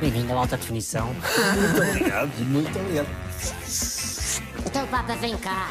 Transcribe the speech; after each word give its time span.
Bem-vindo 0.00 0.32
à 0.32 0.36
alta 0.36 0.56
definição. 0.56 1.08
Muito 1.08 1.82
obrigado. 1.82 2.30
Muito 2.46 2.78
obrigado. 2.78 3.08
Então 4.66 4.84
o 4.84 4.88
Papa 4.88 5.14
vem 5.16 5.36
cá. 5.36 5.68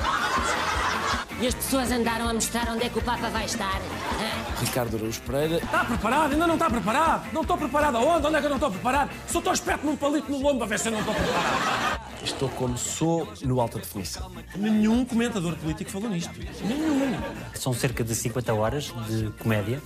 E 1.42 1.48
as 1.48 1.56
pessoas 1.56 1.90
andaram 1.92 2.30
a 2.30 2.34
mostrar 2.34 2.68
onde 2.70 2.86
é 2.86 2.90
que 2.90 3.00
o 3.00 3.02
Papa 3.02 3.30
vai 3.30 3.46
estar. 3.46 3.78
hã? 3.78 4.60
Ricardo 4.62 4.98
Araújo 4.98 5.22
Pereira. 5.22 5.56
Está 5.58 5.86
preparado? 5.86 6.34
Ainda 6.34 6.46
não 6.46 6.56
está 6.56 6.70
preparado? 6.70 7.34
Não 7.34 7.42
estou 7.42 7.58
preparado 7.58 7.96
aonde? 7.98 8.28
Onde 8.28 8.36
é 8.36 8.40
que 8.40 8.46
eu 8.46 8.50
não 8.50 8.58
estou 8.58 8.72
preparado? 8.72 9.10
Só 9.28 9.40
estou 9.40 9.54
esperto 9.54 9.86
num 9.86 9.96
palito 9.96 10.30
no 10.32 10.38
lombo 10.38 10.64
a 10.64 10.68
ver 10.68 10.78
se 10.80 10.90
eu 10.90 10.92
não 10.92 11.00
estou 11.00 11.14
preparado. 11.16 12.00
Estou 12.22 12.50
como 12.50 12.78
sou 12.78 13.32
no 13.42 13.62
Alta 13.62 13.80
Definição. 13.80 14.30
Nenhum 14.56 15.06
comentador 15.06 15.56
político 15.56 15.90
falou 15.90 16.10
nisto. 16.10 16.34
Nenhum. 16.64 17.18
São 17.54 17.74
cerca 17.74 18.04
de 18.04 18.14
50 18.14 18.54
horas 18.54 18.94
de 19.08 19.32
comédia. 19.40 19.82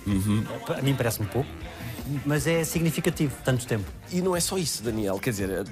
A 0.76 0.82
mim 0.82 0.94
parece-me 0.96 1.28
pouco, 1.28 1.48
mas 2.24 2.46
é 2.46 2.64
significativo, 2.64 3.34
tanto 3.44 3.66
tempo. 3.66 3.90
E 4.10 4.20
não 4.20 4.34
é 4.36 4.40
só 4.40 4.58
isso, 4.58 4.82
Daniel. 4.82 5.18
Quer 5.18 5.30
dizer, 5.30 5.64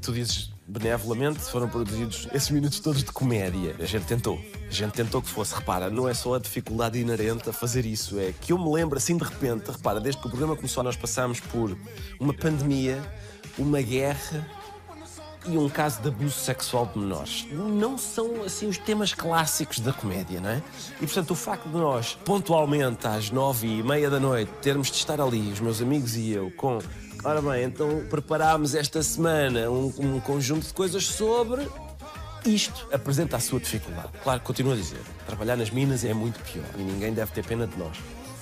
tu 0.00 0.12
dizes 0.12 0.50
benevolamente 0.68 1.40
foram 1.40 1.66
produzidos 1.66 2.28
esses 2.32 2.50
minutos 2.50 2.78
todos 2.78 3.02
de 3.02 3.10
comédia. 3.10 3.74
A 3.78 3.86
gente 3.86 4.04
tentou. 4.04 4.38
A 4.68 4.72
gente 4.72 4.92
tentou 4.92 5.22
que 5.22 5.30
fosse. 5.30 5.54
Repara, 5.54 5.88
não 5.88 6.06
é 6.06 6.12
só 6.12 6.34
a 6.34 6.38
dificuldade 6.38 6.98
inerente 6.98 7.48
a 7.48 7.52
fazer 7.52 7.86
isso. 7.86 8.18
É 8.18 8.34
que 8.38 8.52
eu 8.52 8.58
me 8.58 8.70
lembro 8.70 8.98
assim 8.98 9.16
de 9.16 9.24
repente, 9.24 9.70
repara, 9.70 9.98
desde 9.98 10.20
que 10.20 10.26
o 10.26 10.30
programa 10.30 10.54
começou, 10.54 10.82
nós 10.82 10.96
passámos 10.96 11.40
por 11.40 11.76
uma 12.20 12.34
pandemia, 12.34 13.00
uma 13.56 13.80
guerra 13.80 14.46
e 15.48 15.58
um 15.58 15.68
caso 15.68 16.00
de 16.02 16.08
abuso 16.08 16.38
sexual 16.38 16.86
de 16.86 16.98
menores. 16.98 17.46
Não 17.50 17.96
são, 17.96 18.42
assim, 18.44 18.66
os 18.66 18.78
temas 18.78 19.14
clássicos 19.14 19.80
da 19.80 19.92
comédia, 19.92 20.40
não 20.40 20.50
é? 20.50 20.62
E, 21.00 21.06
portanto, 21.06 21.30
o 21.30 21.34
facto 21.34 21.68
de 21.68 21.76
nós, 21.76 22.18
pontualmente, 22.24 23.06
às 23.06 23.30
nove 23.30 23.66
e 23.66 23.82
meia 23.82 24.10
da 24.10 24.20
noite, 24.20 24.50
termos 24.60 24.90
de 24.90 24.96
estar 24.96 25.20
ali, 25.20 25.50
os 25.52 25.60
meus 25.60 25.80
amigos 25.80 26.16
e 26.16 26.30
eu, 26.30 26.50
com... 26.52 26.78
Ora 27.24 27.42
bem, 27.42 27.64
então 27.64 28.04
preparámos 28.08 28.74
esta 28.74 29.02
semana 29.02 29.68
um, 29.70 29.92
um 29.98 30.20
conjunto 30.20 30.66
de 30.66 30.74
coisas 30.74 31.04
sobre... 31.04 31.68
Isto 32.44 32.86
apresenta 32.92 33.36
a 33.36 33.40
sua 33.40 33.58
dificuldade. 33.58 34.10
Claro, 34.22 34.40
continuo 34.40 34.72
a 34.72 34.76
dizer, 34.76 35.00
trabalhar 35.26 35.56
nas 35.56 35.70
minas 35.70 36.04
é 36.04 36.14
muito 36.14 36.40
pior 36.44 36.64
e 36.78 36.82
ninguém 36.82 37.12
deve 37.12 37.32
ter 37.32 37.44
pena 37.44 37.66
de 37.66 37.76
nós. 37.76 37.98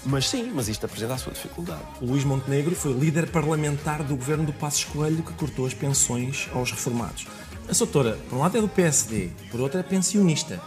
Mas 0.09 0.29
sim, 0.29 0.53
mas 0.55 0.69
isto 0.69 0.87
apresenta 0.87 1.15
a 1.15 1.19
sua 1.19 1.33
dificuldade. 1.33 1.83
O 2.01 2.07
Luís 2.07 2.23
Montenegro 2.23 2.77
foi 2.77 2.93
líder 2.93 3.29
parlamentar 3.31 4.05
do 4.05 4.15
governo 4.15 4.45
do 4.45 4.53
Passos 4.53 4.85
Coelho 4.85 5.21
que 5.21 5.33
cortou 5.33 5.67
as 5.67 5.75
pensões 5.75 6.49
aos 6.55 6.71
reformados. 6.71 7.27
A 7.69 7.73
doutora, 7.73 8.17
por 8.29 8.37
um 8.37 8.39
lado 8.41 8.57
é 8.57 8.61
do 8.61 8.69
PSD, 8.69 9.31
por 9.51 9.61
outro 9.61 9.81
é 9.81 9.83
pensionista. 9.83 10.61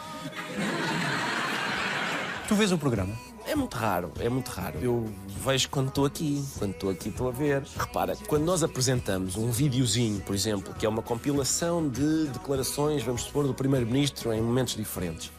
Tu 2.49 2.55
vês 2.55 2.73
o 2.73 2.77
programa? 2.77 3.13
É 3.45 3.55
muito 3.55 3.77
raro, 3.77 4.11
é 4.19 4.27
muito 4.27 4.49
raro. 4.49 4.77
Eu 4.81 5.09
vejo 5.43 5.69
quando 5.69 5.87
estou 5.87 6.05
aqui, 6.05 6.43
quando 6.57 6.71
estou 6.71 6.89
aqui 6.89 7.07
estou 7.07 7.29
a 7.29 7.31
ver. 7.31 7.63
Repara, 7.77 8.17
quando 8.27 8.43
nós 8.43 8.61
apresentamos 8.61 9.37
um 9.37 9.49
videozinho, 9.49 10.19
por 10.19 10.35
exemplo, 10.35 10.73
que 10.73 10.85
é 10.85 10.89
uma 10.89 11.01
compilação 11.01 11.87
de 11.87 12.27
declarações, 12.27 13.03
vamos 13.03 13.21
supor, 13.21 13.47
do 13.47 13.53
Primeiro-Ministro 13.53 14.33
em 14.33 14.41
momentos 14.41 14.75
diferentes. 14.75 15.31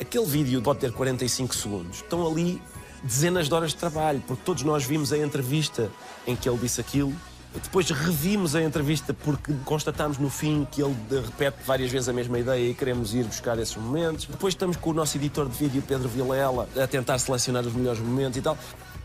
Aquele 0.00 0.26
vídeo 0.26 0.62
pode 0.62 0.78
ter 0.78 0.92
45 0.92 1.54
segundos. 1.56 1.96
Estão 1.96 2.24
ali 2.24 2.62
dezenas 3.02 3.48
de 3.48 3.54
horas 3.54 3.70
de 3.70 3.76
trabalho, 3.76 4.22
porque 4.26 4.42
todos 4.44 4.62
nós 4.62 4.84
vimos 4.84 5.12
a 5.12 5.18
entrevista 5.18 5.90
em 6.26 6.34
que 6.36 6.48
ele 6.48 6.58
disse 6.58 6.80
aquilo. 6.80 7.14
Depois 7.54 7.90
revimos 7.90 8.54
a 8.54 8.62
entrevista 8.62 9.14
porque 9.14 9.52
constatámos 9.64 10.18
no 10.18 10.28
fim 10.28 10.66
que 10.70 10.82
ele 10.82 10.94
repete 11.10 11.58
várias 11.64 11.90
vezes 11.90 12.08
a 12.08 12.12
mesma 12.12 12.38
ideia 12.38 12.70
e 12.70 12.74
queremos 12.74 13.14
ir 13.14 13.24
buscar 13.24 13.58
esses 13.58 13.74
momentos. 13.76 14.26
Depois 14.26 14.52
estamos 14.52 14.76
com 14.76 14.90
o 14.90 14.92
nosso 14.92 15.16
editor 15.16 15.48
de 15.48 15.56
vídeo, 15.56 15.82
Pedro 15.86 16.08
Vilela, 16.08 16.68
a 16.76 16.86
tentar 16.86 17.18
selecionar 17.18 17.66
os 17.66 17.72
melhores 17.72 18.00
momentos 18.00 18.36
e 18.36 18.42
tal. 18.42 18.56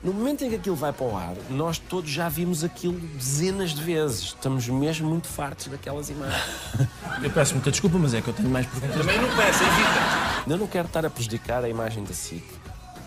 No 0.03 0.13
momento 0.13 0.43
em 0.43 0.49
que 0.49 0.55
aquilo 0.55 0.75
vai 0.75 0.91
para 0.91 1.05
o 1.05 1.15
ar, 1.15 1.33
nós 1.49 1.77
todos 1.77 2.11
já 2.11 2.27
vimos 2.27 2.61
aquilo 2.61 2.99
dezenas 2.99 3.71
de 3.71 3.81
vezes. 3.81 4.23
Estamos 4.23 4.67
mesmo 4.67 5.09
muito 5.09 5.29
fartos 5.29 5.67
daquelas 5.67 6.09
imagens. 6.09 6.43
Eu 7.23 7.29
peço 7.31 7.53
muita 7.53 7.71
desculpa, 7.71 7.97
mas 7.97 8.13
é 8.13 8.21
que 8.21 8.27
eu 8.27 8.33
tenho 8.33 8.49
mais 8.49 8.65
perguntas. 8.65 8.97
Também 8.97 9.21
não 9.21 9.33
peça, 9.33 9.63
evita. 9.63 10.51
Eu 10.51 10.57
não 10.57 10.67
quero 10.67 10.87
estar 10.87 11.05
a 11.05 11.09
prejudicar 11.09 11.63
a 11.63 11.69
imagem 11.69 12.03
da 12.03 12.13
SIC, 12.13 12.43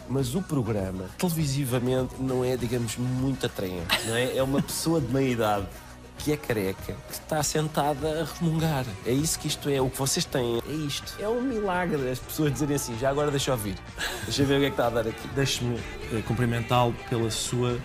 mas 0.08 0.34
o 0.34 0.42
programa, 0.42 1.04
televisivamente, 1.18 2.14
não 2.18 2.44
é, 2.44 2.56
digamos, 2.56 2.96
muito 2.96 3.46
atraente. 3.46 4.06
Não 4.06 4.14
é? 4.14 4.36
é 4.36 4.42
uma 4.42 4.62
pessoa 4.62 5.00
de 5.00 5.12
meia 5.12 5.32
idade 5.32 5.66
que 6.18 6.32
é 6.32 6.36
careca, 6.36 6.94
que 7.08 7.12
está 7.12 7.42
sentada 7.42 8.22
a 8.22 8.24
resmungar. 8.24 8.84
É 9.04 9.12
isso 9.12 9.38
que 9.38 9.48
isto 9.48 9.68
é. 9.68 9.80
O 9.80 9.90
que 9.90 9.98
vocês 9.98 10.24
têm 10.24 10.62
é 10.66 10.72
isto. 10.72 11.16
É 11.20 11.28
um 11.28 11.42
milagre 11.42 12.10
as 12.10 12.18
pessoas 12.18 12.52
dizerem 12.52 12.76
assim, 12.76 12.98
já 12.98 13.10
agora 13.10 13.30
deixa 13.30 13.50
eu 13.50 13.54
ouvir. 13.54 13.76
Deixa 14.24 14.42
eu 14.42 14.46
ver 14.46 14.56
o 14.56 14.60
que 14.60 14.66
é 14.66 14.68
que 14.70 14.74
está 14.74 14.86
a 14.86 14.90
dar 14.90 15.06
aqui. 15.06 15.28
Deixe-me 15.34 15.76
eh, 16.12 16.22
cumprimentá-lo 16.26 16.94
pela 17.08 17.30
sua 17.30 17.78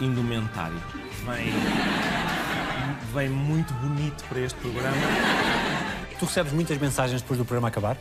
indumentária. 0.00 0.78
Vem, 1.24 1.52
vem 3.14 3.28
muito 3.28 3.72
bonito 3.74 4.24
para 4.24 4.40
este 4.40 4.58
programa. 4.58 4.96
Tu 6.18 6.24
recebes 6.24 6.52
muitas 6.52 6.78
mensagens 6.78 7.20
depois 7.22 7.38
do 7.38 7.44
programa 7.44 7.68
acabar? 7.68 7.96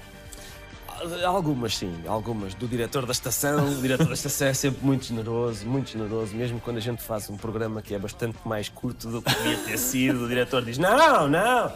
Algumas, 1.25 1.77
sim, 1.77 1.93
algumas. 2.07 2.53
Do 2.53 2.67
diretor 2.67 3.05
da 3.05 3.11
estação. 3.11 3.67
O 3.67 3.81
diretor 3.81 4.07
da 4.07 4.13
estação 4.13 4.47
é 4.47 4.53
sempre 4.53 4.85
muito 4.85 5.05
generoso, 5.05 5.65
muito 5.65 5.91
generoso. 5.91 6.35
Mesmo 6.35 6.59
quando 6.59 6.77
a 6.77 6.81
gente 6.81 7.01
faz 7.01 7.29
um 7.29 7.37
programa 7.37 7.81
que 7.81 7.93
é 7.93 7.99
bastante 7.99 8.37
mais 8.45 8.69
curto 8.69 9.07
do 9.09 9.21
que 9.21 9.33
devia 9.35 9.57
ter 9.57 9.77
sido, 9.77 10.25
o 10.25 10.27
diretor 10.27 10.63
diz: 10.63 10.77
Não, 10.77 11.27
não, 11.27 11.71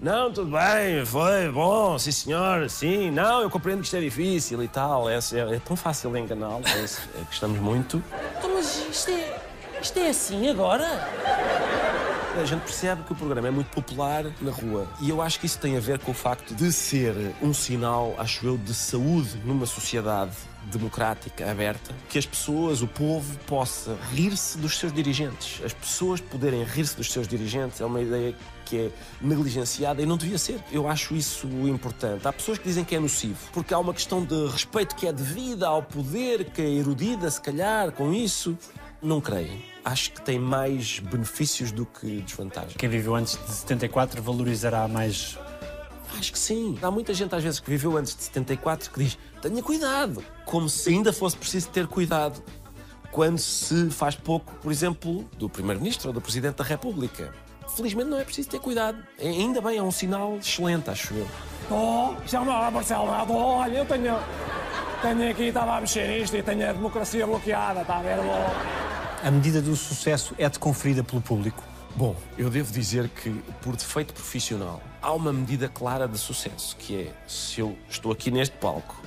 não, 0.00 0.32
tudo 0.32 0.52
bem, 0.52 1.04
foi 1.04 1.50
bom, 1.50 1.98
sim 1.98 2.12
senhor, 2.12 2.70
sim, 2.70 3.10
não, 3.10 3.42
eu 3.42 3.50
compreendo 3.50 3.80
que 3.80 3.86
isto 3.86 3.96
é 3.96 4.00
difícil 4.00 4.62
e 4.62 4.68
tal. 4.68 5.10
É, 5.10 5.16
é, 5.16 5.56
é 5.56 5.60
tão 5.64 5.76
fácil 5.76 6.16
enganá-lo, 6.16 6.62
é, 6.66 6.84
é, 6.84 7.24
gostamos 7.26 7.58
muito. 7.58 8.02
Então, 8.38 8.54
mas 8.54 8.86
isto 8.88 9.10
é, 9.10 9.40
isto 9.82 9.98
é 9.98 10.10
assim 10.10 10.48
agora? 10.48 10.86
A 12.38 12.44
gente 12.44 12.60
percebe 12.60 13.02
que 13.02 13.12
o 13.12 13.16
programa 13.16 13.48
é 13.48 13.50
muito 13.50 13.68
popular 13.70 14.24
na 14.40 14.52
rua. 14.52 14.86
E 15.00 15.10
eu 15.10 15.20
acho 15.20 15.40
que 15.40 15.46
isso 15.46 15.58
tem 15.58 15.76
a 15.76 15.80
ver 15.80 15.98
com 15.98 16.12
o 16.12 16.14
facto 16.14 16.54
de 16.54 16.72
ser 16.72 17.34
um 17.42 17.52
sinal, 17.52 18.14
acho 18.16 18.46
eu, 18.46 18.56
de 18.56 18.72
saúde 18.72 19.36
numa 19.44 19.66
sociedade 19.66 20.36
democrática, 20.70 21.50
aberta, 21.50 21.92
que 22.08 22.16
as 22.16 22.26
pessoas, 22.26 22.80
o 22.80 22.86
povo, 22.86 23.36
possa 23.40 23.96
rir-se 24.12 24.56
dos 24.56 24.78
seus 24.78 24.92
dirigentes. 24.92 25.60
As 25.64 25.72
pessoas 25.72 26.20
poderem 26.20 26.62
rir-se 26.62 26.96
dos 26.96 27.10
seus 27.10 27.26
dirigentes 27.26 27.80
é 27.80 27.84
uma 27.84 28.00
ideia 28.00 28.32
que 28.64 28.78
é 28.78 28.90
negligenciada 29.20 30.00
e 30.00 30.06
não 30.06 30.16
devia 30.16 30.38
ser. 30.38 30.60
Eu 30.70 30.88
acho 30.88 31.16
isso 31.16 31.48
importante. 31.66 32.28
Há 32.28 32.32
pessoas 32.32 32.58
que 32.58 32.68
dizem 32.68 32.84
que 32.84 32.94
é 32.94 33.00
nocivo, 33.00 33.38
porque 33.52 33.74
há 33.74 33.78
uma 33.80 33.92
questão 33.92 34.24
de 34.24 34.46
respeito 34.46 34.94
que 34.94 35.08
é 35.08 35.12
devida 35.12 35.66
ao 35.66 35.82
poder, 35.82 36.44
que 36.44 36.62
é 36.62 36.68
erudida, 36.68 37.28
se 37.30 37.40
calhar, 37.40 37.90
com 37.90 38.12
isso. 38.12 38.56
Não 39.00 39.20
creio. 39.20 39.62
Acho 39.84 40.12
que 40.12 40.20
tem 40.20 40.38
mais 40.38 40.98
benefícios 40.98 41.70
do 41.70 41.86
que 41.86 42.20
desvantagens. 42.22 42.76
Quem 42.76 42.88
viveu 42.88 43.14
antes 43.14 43.38
de 43.38 43.52
74 43.52 44.22
valorizará 44.22 44.88
mais. 44.88 45.38
Acho 46.18 46.32
que 46.32 46.38
sim. 46.38 46.76
Há 46.82 46.90
muita 46.90 47.14
gente, 47.14 47.34
às 47.34 47.42
vezes, 47.42 47.60
que 47.60 47.70
viveu 47.70 47.96
antes 47.96 48.16
de 48.16 48.22
74 48.24 48.90
que 48.90 49.04
diz: 49.04 49.18
tenha 49.40 49.62
cuidado. 49.62 50.22
Como 50.44 50.68
se 50.68 50.90
ainda 50.90 51.12
fosse 51.12 51.36
preciso 51.36 51.68
ter 51.68 51.86
cuidado 51.86 52.42
quando 53.10 53.38
se 53.38 53.88
faz 53.90 54.16
pouco, 54.16 54.54
por 54.56 54.70
exemplo, 54.70 55.24
do 55.38 55.48
Primeiro-Ministro 55.48 56.08
ou 56.08 56.12
do 56.12 56.20
Presidente 56.20 56.56
da 56.56 56.64
República. 56.64 57.32
Felizmente 57.78 58.10
não 58.10 58.18
é 58.18 58.24
preciso 58.24 58.48
ter 58.48 58.58
cuidado. 58.58 58.98
É- 59.16 59.28
Ainda 59.28 59.60
bem, 59.60 59.78
é 59.78 59.82
um 59.82 59.92
sinal 59.92 60.36
excelente, 60.38 60.90
acho 60.90 61.14
eu. 61.14 61.28
Oh, 61.70 62.16
chama 62.26 62.58
lá, 62.58 62.70
Marcelo. 62.72 63.06
Oh, 63.28 63.32
olha, 63.58 63.78
eu 63.78 63.86
tenho, 63.86 64.18
tenho 65.00 65.30
aqui, 65.30 65.44
estava 65.44 65.76
a 65.76 65.80
mexer 65.80 66.08
nisto 66.08 66.36
e 66.36 66.42
tenho 66.42 66.68
a 66.68 66.72
democracia 66.72 67.24
bloqueada, 67.24 67.82
está 67.82 67.98
a 67.98 68.02
ver? 68.02 68.18
Oh. 68.18 69.26
A 69.26 69.30
medida 69.30 69.62
do 69.62 69.76
sucesso 69.76 70.34
é-te 70.38 70.58
conferida 70.58 71.04
pelo 71.04 71.22
público. 71.22 71.62
Bom, 71.94 72.16
eu 72.36 72.50
devo 72.50 72.72
dizer 72.72 73.08
que, 73.10 73.30
por 73.62 73.76
defeito 73.76 74.12
profissional, 74.12 74.82
há 75.00 75.12
uma 75.12 75.32
medida 75.32 75.68
clara 75.68 76.08
de 76.08 76.18
sucesso, 76.18 76.76
que 76.76 77.02
é 77.02 77.12
se 77.28 77.60
eu 77.60 77.78
estou 77.88 78.10
aqui 78.10 78.28
neste 78.32 78.56
palco, 78.56 79.00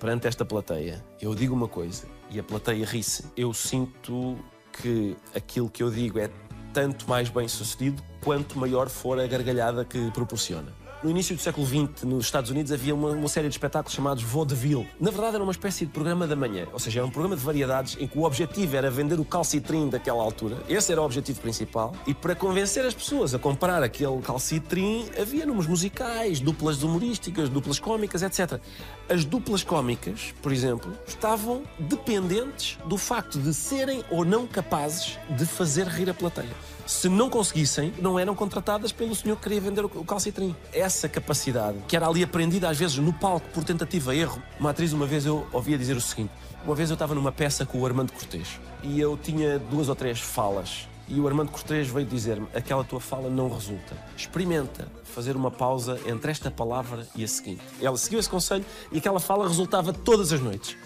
perante 0.00 0.26
esta 0.26 0.44
plateia, 0.44 1.04
eu 1.20 1.32
digo 1.32 1.54
uma 1.54 1.68
coisa 1.68 2.06
e 2.28 2.40
a 2.40 2.42
plateia 2.42 2.84
ri-se, 2.84 3.24
eu 3.36 3.54
sinto 3.54 4.36
que 4.72 5.16
aquilo 5.34 5.68
que 5.70 5.82
eu 5.82 5.90
digo 5.90 6.18
é 6.18 6.28
tanto 6.72 7.08
mais 7.08 7.28
bem 7.28 7.48
sucedido 7.48 8.02
quanto 8.22 8.58
maior 8.58 8.88
for 8.88 9.18
a 9.18 9.26
gargalhada 9.26 9.84
que 9.84 10.10
proporciona. 10.10 10.79
No 11.02 11.08
início 11.08 11.34
do 11.34 11.40
século 11.40 11.66
XX, 11.66 12.02
nos 12.04 12.26
Estados 12.26 12.50
Unidos, 12.50 12.70
havia 12.70 12.94
uma, 12.94 13.08
uma 13.12 13.28
série 13.28 13.48
de 13.48 13.54
espetáculos 13.54 13.94
chamados 13.94 14.22
vaudeville. 14.22 14.86
Na 15.00 15.10
verdade, 15.10 15.36
era 15.36 15.42
uma 15.42 15.50
espécie 15.50 15.86
de 15.86 15.92
programa 15.92 16.26
da 16.26 16.36
manhã, 16.36 16.66
ou 16.74 16.78
seja, 16.78 17.00
era 17.00 17.06
um 17.06 17.10
programa 17.10 17.34
de 17.34 17.42
variedades 17.42 17.96
em 17.98 18.06
que 18.06 18.18
o 18.18 18.24
objetivo 18.24 18.76
era 18.76 18.90
vender 18.90 19.18
o 19.18 19.24
calcitrim 19.24 19.88
daquela 19.88 20.22
altura. 20.22 20.58
Esse 20.68 20.92
era 20.92 21.00
o 21.00 21.04
objetivo 21.06 21.40
principal. 21.40 21.94
E 22.06 22.12
para 22.12 22.34
convencer 22.34 22.84
as 22.84 22.92
pessoas 22.92 23.34
a 23.34 23.38
comprar 23.38 23.82
aquele 23.82 24.20
calcitrim, 24.20 25.06
havia 25.18 25.46
números 25.46 25.66
musicais, 25.66 26.38
duplas 26.38 26.82
humorísticas, 26.82 27.48
duplas 27.48 27.78
cómicas, 27.78 28.22
etc. 28.22 28.60
As 29.08 29.24
duplas 29.24 29.64
cómicas, 29.64 30.34
por 30.42 30.52
exemplo, 30.52 30.92
estavam 31.06 31.62
dependentes 31.78 32.76
do 32.84 32.98
facto 32.98 33.38
de 33.38 33.54
serem 33.54 34.04
ou 34.10 34.22
não 34.22 34.46
capazes 34.46 35.18
de 35.30 35.46
fazer 35.46 35.86
rir 35.86 36.10
a 36.10 36.14
plateia. 36.14 36.79
Se 36.90 37.08
não 37.08 37.30
conseguissem, 37.30 37.94
não 38.00 38.18
eram 38.18 38.34
contratadas 38.34 38.90
pelo 38.90 39.14
senhor 39.14 39.36
que 39.36 39.44
queria 39.44 39.60
vender 39.60 39.84
o 39.84 40.04
calcitrim. 40.04 40.56
Essa 40.72 41.08
capacidade, 41.08 41.78
que 41.86 41.94
era 41.94 42.08
ali 42.08 42.20
aprendida 42.20 42.68
às 42.68 42.76
vezes 42.76 42.98
no 42.98 43.12
palco 43.12 43.48
por 43.54 43.62
tentativa 43.62 44.14
erro. 44.14 44.42
Uma 44.58 44.70
atriz, 44.70 44.92
uma 44.92 45.06
vez 45.06 45.24
eu 45.24 45.46
ouvia 45.52 45.78
dizer 45.78 45.96
o 45.96 46.00
seguinte: 46.00 46.32
uma 46.64 46.74
vez 46.74 46.90
eu 46.90 46.94
estava 46.94 47.14
numa 47.14 47.30
peça 47.30 47.64
com 47.64 47.78
o 47.78 47.86
Armando 47.86 48.12
Cortês 48.12 48.58
e 48.82 49.00
eu 49.00 49.16
tinha 49.16 49.56
duas 49.56 49.88
ou 49.88 49.94
três 49.94 50.18
falas. 50.18 50.88
E 51.06 51.20
o 51.20 51.28
Armando 51.28 51.52
Cortês 51.52 51.86
veio 51.86 52.06
dizer-me: 52.06 52.48
aquela 52.52 52.82
tua 52.82 53.00
fala 53.00 53.30
não 53.30 53.48
resulta. 53.48 53.96
Experimenta 54.16 54.88
fazer 55.04 55.36
uma 55.36 55.50
pausa 55.50 55.98
entre 56.04 56.32
esta 56.32 56.50
palavra 56.50 57.06
e 57.14 57.22
a 57.22 57.28
seguinte. 57.28 57.62
Ela 57.80 57.96
seguiu 57.96 58.18
esse 58.18 58.28
conselho 58.28 58.64
e 58.90 58.98
aquela 58.98 59.20
fala 59.20 59.46
resultava 59.46 59.92
todas 59.92 60.32
as 60.32 60.40
noites. 60.40 60.76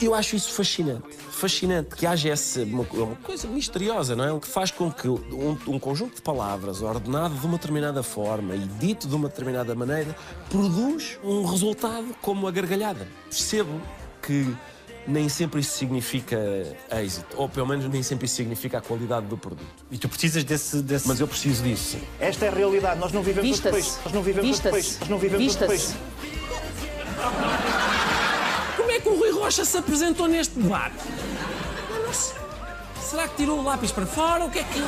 Eu 0.00 0.14
acho 0.14 0.36
isso 0.36 0.52
fascinante. 0.52 1.04
Fascinante 1.30 1.96
que 1.96 2.06
haja 2.06 2.28
essa 2.28 2.62
uma, 2.64 2.86
uma 2.92 3.16
coisa 3.16 3.48
misteriosa, 3.48 4.14
não 4.14 4.36
é? 4.36 4.40
Que 4.40 4.46
faz 4.46 4.70
com 4.70 4.90
que 4.90 5.08
um, 5.08 5.58
um, 5.66 5.78
conjunto 5.78 6.16
de 6.16 6.22
palavras 6.22 6.82
ordenado 6.82 7.34
de 7.34 7.46
uma 7.46 7.56
determinada 7.56 8.02
forma 8.02 8.54
e 8.54 8.66
dito 8.78 9.08
de 9.08 9.14
uma 9.14 9.28
determinada 9.28 9.74
maneira 9.74 10.14
produz 10.50 11.18
um 11.24 11.44
resultado 11.44 12.14
como 12.20 12.46
a 12.46 12.50
gargalhada. 12.50 13.08
Percebo 13.30 13.80
que 14.20 14.54
nem 15.06 15.28
sempre 15.28 15.60
isso 15.60 15.78
significa 15.78 16.36
êxito, 16.90 17.36
ou 17.36 17.48
pelo 17.48 17.66
menos 17.66 17.88
nem 17.88 18.02
sempre 18.02 18.26
isso 18.26 18.34
significa 18.34 18.78
a 18.78 18.80
qualidade 18.80 19.26
do 19.26 19.38
produto. 19.38 19.86
E 19.90 19.96
tu 19.96 20.08
precisas 20.08 20.42
desse. 20.44 20.82
desse... 20.82 21.06
Mas 21.06 21.20
eu 21.20 21.28
preciso 21.28 21.62
disso. 21.62 21.92
Sim. 21.92 22.02
Esta 22.18 22.46
é 22.46 22.48
a 22.48 22.52
realidade, 22.52 22.98
nós 22.98 23.12
não 23.12 23.22
vivemos 23.22 23.50
outro 23.50 23.70
país. 23.70 23.98
Nós 24.04 24.12
não 24.12 24.22
vivemos 24.22 24.50
outro 24.50 24.70
país. 24.70 24.84
Vista-se. 24.84 25.00
Nós 25.00 25.08
não 25.08 25.18
vivemos 25.18 25.46
outro 25.46 25.66
país. 25.66 25.82
Vista-se. 25.82 26.16
Como 28.76 28.90
é 28.90 29.00
que 29.00 29.08
o 29.08 29.16
Rui 29.16 29.30
Rocha 29.46 29.64
se 29.64 29.78
apresentou 29.78 30.26
neste 30.26 30.58
debate? 30.58 30.96
Não 32.04 32.12
sei. 32.12 32.36
Será 33.00 33.28
que 33.28 33.36
tirou 33.36 33.60
o 33.60 33.62
lápis 33.62 33.92
para 33.92 34.04
fora? 34.04 34.44
O 34.44 34.50
que 34.50 34.58
é 34.58 34.64
que. 34.64 34.80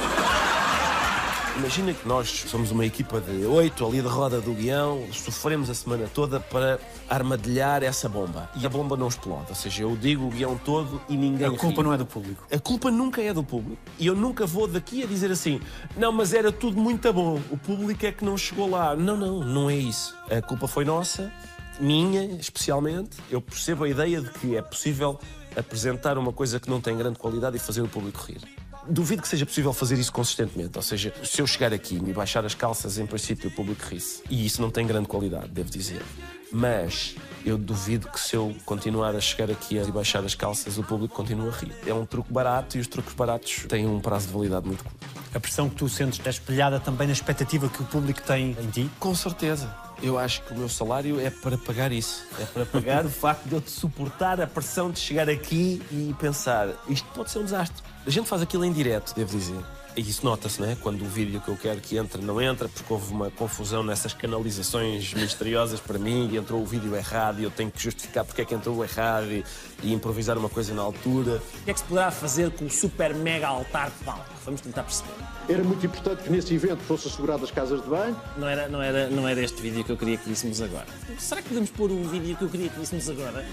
Imagina 1.56 1.94
que 1.94 2.08
nós 2.08 2.28
somos 2.28 2.72
uma 2.72 2.84
equipa 2.84 3.20
de 3.20 3.46
oito 3.46 3.86
ali 3.86 4.02
de 4.02 4.08
roda 4.08 4.40
do 4.40 4.52
guião, 4.52 5.06
sofremos 5.12 5.70
a 5.70 5.74
semana 5.74 6.10
toda 6.12 6.40
para 6.40 6.80
armadilhar 7.08 7.84
essa 7.84 8.08
bomba. 8.08 8.50
E 8.56 8.66
a 8.66 8.68
bomba 8.68 8.96
não 8.96 9.06
explode. 9.06 9.46
Ou 9.48 9.54
seja, 9.54 9.82
eu 9.82 9.96
digo 9.96 10.26
o 10.26 10.30
guião 10.30 10.60
todo 10.64 11.00
e 11.08 11.16
ninguém. 11.16 11.46
A 11.46 11.50
culpa 11.56 11.80
ri. 11.80 11.82
não 11.84 11.94
é 11.94 11.96
do 11.96 12.06
público. 12.06 12.44
A 12.52 12.58
culpa 12.58 12.90
nunca 12.90 13.22
é 13.22 13.32
do 13.32 13.44
público. 13.44 13.80
E 13.96 14.08
eu 14.08 14.16
nunca 14.16 14.44
vou 14.44 14.66
daqui 14.66 15.04
a 15.04 15.06
dizer 15.06 15.30
assim: 15.30 15.60
não, 15.96 16.10
mas 16.10 16.34
era 16.34 16.50
tudo 16.50 16.80
muito 16.80 17.12
bom. 17.12 17.40
O 17.48 17.56
público 17.56 18.04
é 18.04 18.10
que 18.10 18.24
não 18.24 18.36
chegou 18.36 18.68
lá. 18.68 18.96
Não, 18.96 19.16
não, 19.16 19.38
não 19.38 19.70
é 19.70 19.76
isso. 19.76 20.16
A 20.28 20.42
culpa 20.42 20.66
foi 20.66 20.84
nossa, 20.84 21.32
minha 21.80 22.24
especialmente. 22.36 23.16
Eu 23.30 23.40
percebo 23.40 23.84
a 23.84 23.88
ideia 23.88 24.20
de 24.20 24.30
que 24.30 24.56
é 24.56 24.62
possível 24.62 25.18
apresentar 25.56 26.18
uma 26.18 26.32
coisa 26.32 26.60
que 26.60 26.68
não 26.68 26.80
tem 26.80 26.96
grande 26.96 27.18
qualidade 27.18 27.56
e 27.56 27.60
fazer 27.60 27.82
o 27.82 27.88
público 27.88 28.20
rir. 28.26 28.40
Duvido 28.88 29.20
que 29.20 29.28
seja 29.28 29.44
possível 29.44 29.72
fazer 29.72 29.98
isso 29.98 30.12
consistentemente. 30.12 30.76
Ou 30.76 30.82
seja, 30.82 31.12
se 31.22 31.42
eu 31.42 31.46
chegar 31.46 31.74
aqui 31.74 31.96
e 31.96 32.00
me 32.00 32.12
baixar 32.12 32.44
as 32.44 32.54
calças, 32.54 32.96
em 32.96 33.06
princípio 33.06 33.50
o 33.50 33.52
público 33.52 33.84
ri-se. 33.84 34.22
E 34.30 34.46
isso 34.46 34.62
não 34.62 34.70
tem 34.70 34.86
grande 34.86 35.06
qualidade, 35.06 35.48
devo 35.48 35.68
dizer. 35.68 36.02
Mas 36.50 37.14
eu 37.44 37.58
duvido 37.58 38.08
que 38.08 38.18
se 38.18 38.34
eu 38.34 38.54
continuar 38.64 39.14
a 39.14 39.20
chegar 39.20 39.50
aqui 39.50 39.76
e 39.76 39.92
baixar 39.92 40.24
as 40.24 40.34
calças, 40.34 40.78
o 40.78 40.82
público 40.82 41.14
continua 41.14 41.50
a 41.50 41.52
rir. 41.52 41.74
É 41.86 41.92
um 41.92 42.06
truque 42.06 42.32
barato 42.32 42.78
e 42.78 42.80
os 42.80 42.86
truques 42.86 43.12
baratos 43.12 43.66
têm 43.68 43.86
um 43.86 44.00
prazo 44.00 44.28
de 44.28 44.32
validade 44.32 44.66
muito 44.66 44.82
curto. 44.82 45.06
A 45.34 45.40
pressão 45.40 45.68
que 45.68 45.76
tu 45.76 45.88
sentes 45.88 46.24
é 46.24 46.30
espelhada 46.30 46.80
também 46.80 47.06
na 47.06 47.12
expectativa 47.12 47.68
que 47.68 47.82
o 47.82 47.84
público 47.84 48.22
tem 48.22 48.56
em 48.58 48.70
ti. 48.70 48.90
Com 48.98 49.14
certeza. 49.14 49.87
Eu 50.02 50.18
acho 50.18 50.42
que 50.42 50.52
o 50.52 50.56
meu 50.56 50.68
salário 50.68 51.20
é 51.20 51.30
para 51.30 51.58
pagar 51.58 51.90
isso. 51.90 52.24
É 52.40 52.44
para 52.44 52.64
pagar 52.64 53.04
o 53.04 53.10
facto 53.10 53.48
de 53.48 53.54
eu 53.54 53.60
te 53.60 53.70
suportar 53.70 54.40
a 54.40 54.46
pressão 54.46 54.90
de 54.90 54.98
chegar 54.98 55.28
aqui 55.28 55.82
e 55.90 56.14
pensar 56.20 56.68
isto 56.88 57.06
pode 57.14 57.30
ser 57.30 57.40
um 57.40 57.44
desastre. 57.44 57.82
A 58.06 58.10
gente 58.10 58.28
faz 58.28 58.40
aquilo 58.42 58.64
em 58.64 58.72
direto, 58.72 59.14
devo 59.14 59.36
dizer. 59.36 59.60
E 59.98 60.00
isso 60.00 60.24
nota-se, 60.24 60.60
não 60.60 60.70
é? 60.70 60.76
Quando 60.76 61.02
o 61.02 61.08
vídeo 61.08 61.40
que 61.40 61.48
eu 61.48 61.56
quero 61.56 61.80
que 61.80 61.96
entre 61.96 62.22
não 62.22 62.40
entra, 62.40 62.68
porque 62.68 62.92
houve 62.92 63.12
uma 63.12 63.32
confusão 63.32 63.82
nessas 63.82 64.14
canalizações 64.14 65.12
misteriosas 65.12 65.80
para 65.80 65.98
mim 65.98 66.28
e 66.30 66.36
entrou 66.36 66.62
o 66.62 66.64
vídeo 66.64 66.94
errado 66.94 67.40
e 67.40 67.42
eu 67.42 67.50
tenho 67.50 67.68
que 67.68 67.82
justificar 67.82 68.24
porque 68.24 68.42
é 68.42 68.44
que 68.44 68.54
entrou 68.54 68.84
errado 68.84 69.26
e, 69.26 69.44
e 69.82 69.92
improvisar 69.92 70.38
uma 70.38 70.48
coisa 70.48 70.72
na 70.72 70.82
altura. 70.82 71.42
O 71.62 71.64
que 71.64 71.70
é 71.72 71.74
que 71.74 71.80
se 71.80 71.86
poderá 71.86 72.12
fazer 72.12 72.52
com 72.52 72.66
o 72.66 72.70
super 72.70 73.12
mega 73.12 73.48
altar 73.48 73.90
de 73.90 74.04
palco? 74.04 74.24
Vamos 74.44 74.60
tentar 74.60 74.84
perceber. 74.84 75.10
Era 75.48 75.64
muito 75.64 75.84
importante 75.84 76.22
que 76.22 76.30
nesse 76.30 76.54
evento 76.54 76.78
fosse 76.84 77.08
assegurado 77.08 77.42
as 77.42 77.50
casas 77.50 77.82
de 77.82 77.88
banho. 77.88 78.16
Não 78.36 78.46
era, 78.46 78.68
não, 78.68 78.80
era, 78.80 79.10
não 79.10 79.26
era 79.26 79.40
este 79.40 79.60
vídeo 79.60 79.82
que 79.82 79.90
eu 79.90 79.96
queria 79.96 80.16
que 80.16 80.28
víssemos 80.28 80.62
agora. 80.62 80.86
Será 81.18 81.42
que 81.42 81.48
podemos 81.48 81.70
pôr 81.70 81.90
o 81.90 82.04
vídeo 82.04 82.36
que 82.36 82.44
eu 82.44 82.48
queria 82.48 82.68
que 82.68 82.78
víssemos 82.78 83.10
agora? 83.10 83.44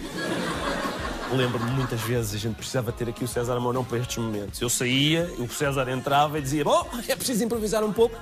Lembro-me 1.31 1.71
muitas 1.71 2.01
vezes 2.01 2.35
a 2.35 2.37
gente 2.37 2.55
precisava 2.55 2.91
ter 2.91 3.09
aqui 3.09 3.23
o 3.23 3.27
César 3.27 3.59
Mourão 3.59 3.83
para 3.83 3.97
estes 3.97 4.17
momentos. 4.17 4.61
Eu 4.61 4.69
saía, 4.69 5.29
o 5.39 5.49
César 5.49 5.89
entrava 5.89 6.37
e 6.37 6.41
dizia: 6.41 6.63
Bom, 6.63 6.87
é 7.07 7.15
preciso 7.15 7.43
improvisar 7.43 7.83
um 7.83 7.91
pouco. 7.91 8.15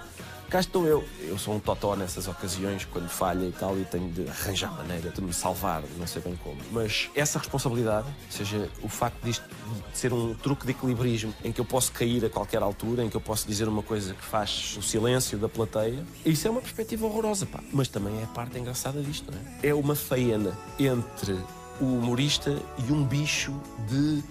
Cá 0.49 0.59
estou 0.59 0.85
eu. 0.85 1.03
Eu 1.19 1.37
sou 1.39 1.55
um 1.55 1.59
totó 1.59 1.95
nessas 1.95 2.27
ocasiões, 2.27 2.85
quando 2.85 3.09
falha 3.09 3.43
e 3.43 3.51
tal, 3.51 3.75
e 3.79 3.85
tenho 3.85 4.07
de 4.11 4.29
arranjar 4.29 4.71
maneira 4.71 5.09
de 5.09 5.19
me 5.19 5.33
salvar, 5.33 5.81
não 5.97 6.05
sei 6.05 6.21
bem 6.21 6.37
como. 6.43 6.57
Mas 6.71 7.09
essa 7.15 7.39
responsabilidade, 7.39 8.05
ou 8.07 8.31
seja, 8.31 8.69
o 8.83 8.87
facto 8.87 9.19
disto 9.23 9.43
ser 9.93 10.13
um 10.13 10.35
truque 10.35 10.65
de 10.65 10.71
equilibrismo 10.71 11.33
em 11.43 11.51
que 11.51 11.59
eu 11.59 11.65
posso 11.65 11.91
cair 11.91 12.23
a 12.23 12.29
qualquer 12.29 12.61
altura, 12.61 13.03
em 13.03 13.09
que 13.09 13.17
eu 13.17 13.21
posso 13.21 13.47
dizer 13.47 13.67
uma 13.67 13.81
coisa 13.81 14.13
que 14.13 14.23
faz 14.23 14.77
o 14.77 14.83
silêncio 14.83 15.39
da 15.39 15.49
plateia, 15.49 16.05
isso 16.23 16.47
é 16.47 16.51
uma 16.51 16.61
perspectiva 16.61 17.07
horrorosa, 17.07 17.47
pá. 17.47 17.59
Mas 17.71 17.87
também 17.87 18.19
é 18.19 18.23
a 18.23 18.27
parte 18.27 18.59
engraçada 18.59 19.01
disto, 19.01 19.31
não 19.31 19.39
é? 19.39 19.69
É 19.69 19.73
uma 19.73 19.95
faena 19.95 20.55
entre 20.77 21.35
o 21.79 21.85
humorista 21.85 22.57
e 22.87 22.91
um 22.91 23.03
bicho 23.03 23.53
de 23.89 24.23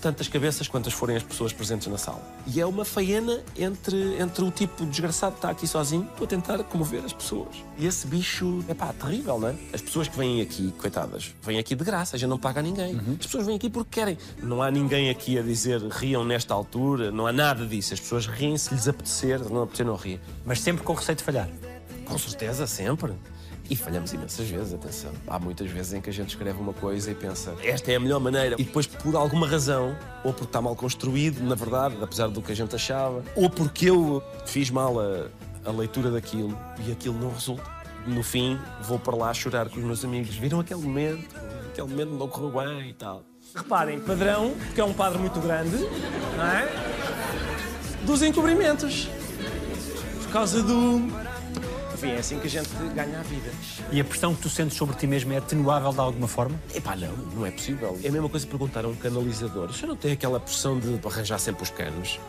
tantas 0.00 0.28
cabeças 0.28 0.68
quantas 0.68 0.92
forem 0.92 1.16
as 1.16 1.22
pessoas 1.22 1.52
presentes 1.52 1.88
na 1.88 1.98
sala. 1.98 2.22
E 2.46 2.60
é 2.60 2.66
uma 2.66 2.84
faena 2.84 3.42
entre, 3.56 4.20
entre 4.20 4.44
o 4.44 4.50
tipo 4.50 4.86
desgraçado 4.86 5.32
que 5.32 5.38
está 5.38 5.50
aqui 5.50 5.66
sozinho 5.66 6.04
para 6.16 6.26
tentar 6.26 6.62
comover 6.64 7.04
as 7.04 7.12
pessoas. 7.12 7.56
E 7.76 7.86
esse 7.86 8.06
bicho 8.06 8.64
é 8.68 8.74
pá, 8.74 8.92
terrível, 8.92 9.38
não 9.38 9.48
é? 9.48 9.56
As 9.72 9.82
pessoas 9.82 10.06
que 10.06 10.16
vêm 10.16 10.40
aqui, 10.40 10.72
coitadas, 10.78 11.34
vêm 11.42 11.58
aqui 11.58 11.74
de 11.74 11.84
graça, 11.84 12.14
a 12.16 12.18
gente 12.18 12.28
não 12.28 12.38
paga 12.38 12.60
a 12.60 12.62
ninguém. 12.62 12.96
As 13.18 13.26
pessoas 13.26 13.46
vêm 13.46 13.56
aqui 13.56 13.68
porque 13.68 13.98
querem. 13.98 14.18
Não 14.40 14.62
há 14.62 14.70
ninguém 14.70 15.10
aqui 15.10 15.38
a 15.38 15.42
dizer 15.42 15.82
riam 15.88 16.24
nesta 16.24 16.54
altura, 16.54 17.10
não 17.10 17.26
há 17.26 17.32
nada 17.32 17.66
disso. 17.66 17.94
As 17.94 18.00
pessoas 18.00 18.26
riem 18.26 18.56
se 18.56 18.72
lhes 18.74 18.86
apetecer, 18.86 19.40
não 19.50 19.62
apetecer, 19.62 19.86
não 19.86 19.96
riem. 19.96 20.20
Mas 20.44 20.60
sempre 20.60 20.84
com 20.84 20.92
receio 20.94 21.16
de 21.16 21.24
falhar. 21.24 21.48
Com 22.04 22.16
certeza, 22.16 22.66
sempre. 22.66 23.12
E 23.68 23.74
falhamos 23.74 24.12
imensas 24.12 24.48
vezes, 24.48 24.72
atenção. 24.72 25.12
Há 25.26 25.38
muitas 25.38 25.70
vezes 25.70 25.92
em 25.92 26.00
que 26.00 26.08
a 26.08 26.12
gente 26.12 26.30
escreve 26.30 26.58
uma 26.60 26.72
coisa 26.72 27.10
e 27.10 27.14
pensa 27.14 27.54
esta 27.62 27.90
é 27.90 27.96
a 27.96 28.00
melhor 28.00 28.20
maneira, 28.20 28.56
e 28.58 28.64
depois, 28.64 28.86
por 28.86 29.16
alguma 29.16 29.46
razão, 29.46 29.96
ou 30.22 30.32
porque 30.32 30.44
está 30.44 30.62
mal 30.62 30.76
construído, 30.76 31.42
na 31.42 31.54
verdade, 31.54 31.96
apesar 32.00 32.28
do 32.28 32.40
que 32.40 32.52
a 32.52 32.54
gente 32.54 32.74
achava, 32.74 33.24
ou 33.34 33.50
porque 33.50 33.90
eu 33.90 34.22
fiz 34.44 34.70
mal 34.70 35.00
a, 35.00 35.28
a 35.64 35.70
leitura 35.72 36.10
daquilo 36.10 36.56
e 36.86 36.92
aquilo 36.92 37.18
não 37.18 37.30
resulta. 37.30 37.76
No 38.06 38.22
fim, 38.22 38.56
vou 38.82 39.00
para 39.00 39.16
lá 39.16 39.34
chorar 39.34 39.68
com 39.68 39.78
os 39.78 39.84
meus 39.84 40.04
amigos. 40.04 40.36
Viram 40.36 40.60
aquele 40.60 40.80
momento? 40.80 41.34
Aquele 41.70 41.88
momento 41.88 42.12
não 42.12 42.28
correu 42.28 42.52
bem 42.52 42.90
e 42.90 42.94
tal. 42.94 43.24
Reparem, 43.54 43.98
padrão, 43.98 44.54
porque 44.66 44.80
é 44.80 44.84
um 44.84 44.92
padre 44.92 45.18
muito 45.18 45.40
grande, 45.40 45.76
não 46.36 46.46
é? 46.46 46.68
Dos 48.04 48.22
encobrimentos. 48.22 49.08
Por 50.22 50.32
causa 50.32 50.62
do. 50.62 51.25
Enfim, 51.96 52.10
é 52.10 52.18
assim 52.18 52.38
que 52.38 52.46
a 52.46 52.50
gente 52.50 52.68
ganha 52.94 53.20
a 53.20 53.22
vida. 53.22 53.50
E 53.90 53.98
a 53.98 54.04
pressão 54.04 54.34
que 54.34 54.42
tu 54.42 54.50
sentes 54.50 54.76
sobre 54.76 54.94
ti 54.96 55.06
mesmo 55.06 55.32
é 55.32 55.38
atenuável 55.38 55.92
de 55.92 55.98
alguma 55.98 56.28
forma? 56.28 56.60
Epá, 56.74 56.94
não, 56.94 57.16
não 57.34 57.46
é 57.46 57.50
possível. 57.50 57.98
É 58.04 58.08
a 58.08 58.12
mesma 58.12 58.28
coisa 58.28 58.44
que 58.44 58.50
perguntar 58.50 58.84
a 58.84 58.88
um 58.88 58.94
canalizador. 58.94 59.68
Você 59.68 59.86
não 59.86 59.96
tem 59.96 60.12
aquela 60.12 60.38
pressão 60.38 60.78
de 60.78 61.00
arranjar 61.06 61.38
sempre 61.38 61.62
os 61.62 61.70
canos? 61.70 62.20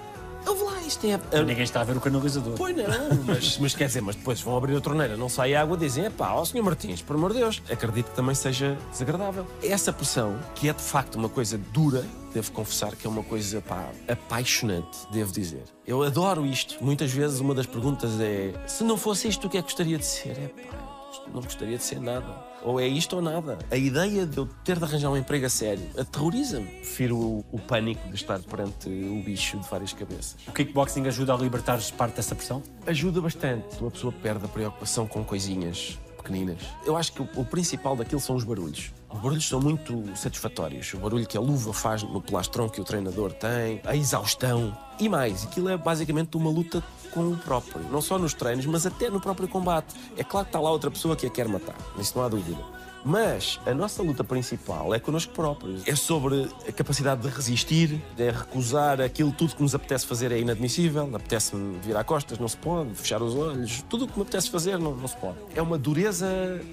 Ouve 0.45 0.63
lá, 0.63 0.81
isto 0.83 1.05
é... 1.05 1.19
Ninguém 1.43 1.63
está 1.65 1.81
a 1.81 1.83
ver 1.83 1.97
o 1.97 1.99
canalizador. 1.99 2.53
Pois 2.55 2.73
não, 2.77 2.85
mas, 3.25 3.57
mas 3.57 3.75
quer 3.75 3.87
dizer, 3.87 4.01
mas 4.01 4.15
depois 4.15 4.39
vão 4.39 4.55
abrir 4.55 4.77
a 4.77 4.79
torneira, 4.79 5.17
não 5.17 5.27
sai 5.27 5.53
água, 5.53 5.75
dizem, 5.75 6.05
epá, 6.05 6.31
ó 6.31 6.45
Sr. 6.45 6.63
Martins, 6.63 7.01
por 7.01 7.17
amor 7.17 7.33
de 7.33 7.39
Deus, 7.39 7.61
acredito 7.69 8.11
que 8.11 8.15
também 8.15 8.33
seja 8.33 8.77
desagradável. 8.89 9.45
Essa 9.61 9.91
pressão, 9.91 10.39
que 10.55 10.69
é 10.69 10.73
de 10.73 10.81
facto 10.81 11.15
uma 11.15 11.27
coisa 11.27 11.59
dura, 11.73 12.05
devo 12.37 12.51
confessar 12.51 12.95
que 12.95 13.07
é 13.07 13.09
uma 13.09 13.23
coisa, 13.23 13.61
pá, 13.61 13.89
apaixonante, 14.07 14.97
devo 15.11 15.31
dizer. 15.31 15.63
Eu 15.85 16.03
adoro 16.03 16.45
isto. 16.45 16.77
Muitas 16.83 17.11
vezes 17.11 17.39
uma 17.39 17.55
das 17.55 17.65
perguntas 17.65 18.19
é, 18.21 18.53
se 18.67 18.83
não 18.83 18.95
fosse 18.95 19.27
isto, 19.27 19.47
o 19.47 19.49
que 19.49 19.57
é 19.57 19.61
que 19.61 19.67
gostaria 19.67 19.97
de 19.97 20.05
ser? 20.05 20.37
É 20.37 20.47
pá, 20.47 20.97
não 21.33 21.41
gostaria 21.41 21.77
de 21.77 21.83
ser 21.83 21.99
nada. 21.99 22.45
Ou 22.63 22.79
é 22.79 22.87
isto 22.87 23.15
ou 23.15 23.21
nada. 23.21 23.57
A 23.71 23.75
ideia 23.75 24.25
de 24.25 24.37
eu 24.37 24.45
ter 24.63 24.77
de 24.77 24.83
arranjar 24.83 25.09
um 25.09 25.17
emprego 25.17 25.47
a 25.47 25.49
sério 25.49 25.83
aterroriza-me. 25.97 26.67
Prefiro 26.67 27.17
o, 27.17 27.45
o 27.51 27.59
pânico 27.59 28.07
de 28.07 28.15
estar 28.15 28.39
perante 28.39 28.87
o 28.87 29.23
bicho 29.23 29.57
de 29.57 29.67
várias 29.67 29.93
cabeças. 29.93 30.35
O 30.47 30.51
kickboxing 30.51 31.07
ajuda 31.07 31.33
a 31.33 31.37
libertar-se 31.37 31.91
parte 31.93 32.17
dessa 32.17 32.35
pressão? 32.35 32.61
Ajuda 32.85 33.19
bastante. 33.19 33.79
Uma 33.79 33.89
pessoa 33.89 34.13
perde 34.13 34.45
a 34.45 34.47
preocupação 34.47 35.07
com 35.07 35.23
coisinhas 35.23 35.97
pequeninas. 36.27 36.57
Eu 36.85 36.97
acho 36.97 37.13
que 37.13 37.21
o, 37.21 37.45
principal 37.45 37.95
daquilo 37.95 38.19
são 38.19 38.35
os 38.35 38.43
barulhos. 38.43 38.91
Os 39.09 39.19
barulhos 39.19 39.47
são 39.47 39.61
muito 39.61 40.03
satisfatórios. 40.15 40.93
O 40.93 40.97
barulho 40.97 41.25
que 41.25 41.37
a 41.37 41.41
luva 41.41 41.73
faz 41.73 42.03
no 42.03 42.21
plastrão 42.21 42.67
que 42.67 42.81
o 42.81 42.83
treinador 42.83 43.31
tem, 43.31 43.81
a 43.85 43.95
exaustão 43.95 44.77
e 44.99 45.07
mais. 45.07 45.45
Aquilo 45.45 45.69
é 45.69 45.77
basicamente 45.77 46.35
uma 46.35 46.49
luta 46.49 46.83
com 47.11 47.31
o 47.31 47.37
próprio. 47.37 47.81
Não 47.89 48.01
só 48.01 48.19
nos 48.19 48.33
treinos, 48.33 48.65
mas 48.65 48.85
até 48.85 49.09
no 49.09 49.21
próprio 49.21 49.47
combate. 49.47 49.95
É 50.17 50.23
claro 50.23 50.45
que 50.45 50.49
está 50.49 50.59
lá 50.59 50.69
outra 50.69 50.91
pessoa 50.91 51.15
que 51.15 51.25
a 51.25 51.29
quer 51.29 51.47
matar. 51.47 51.75
Isso 51.97 52.17
não 52.17 52.25
há 52.25 52.27
dúvida. 52.27 52.61
Mas 53.07 53.57
a 53.65 53.73
nossa 53.73 54.03
luta 54.03 54.21
principal 54.21 54.93
é 54.93 54.99
connosco 54.99 55.31
próprios. 55.31 55.87
É 55.87 55.95
sobre 55.95 56.49
a 56.67 56.71
capacidade 56.73 57.21
de 57.21 57.29
resistir, 57.29 58.01
é 58.17 58.29
recusar 58.29 58.99
aquilo 58.99 59.31
tudo 59.31 59.55
que 59.55 59.61
nos 59.61 59.73
apetece 59.73 60.05
fazer 60.05 60.29
é 60.33 60.37
inadmissível. 60.37 61.09
Apetece-me 61.15 61.79
virar 61.79 62.03
costas, 62.03 62.37
não 62.37 62.49
se 62.49 62.57
pode. 62.57 62.93
Fechar 62.95 63.21
os 63.21 63.33
olhos, 63.33 63.81
tudo 63.83 64.03
o 64.03 64.07
que 64.09 64.17
me 64.17 64.23
apetece 64.23 64.49
fazer 64.49 64.77
não, 64.77 64.93
não 64.93 65.07
se 65.07 65.15
pode. 65.15 65.37
É 65.55 65.61
uma 65.61 65.77
dureza 65.77 66.27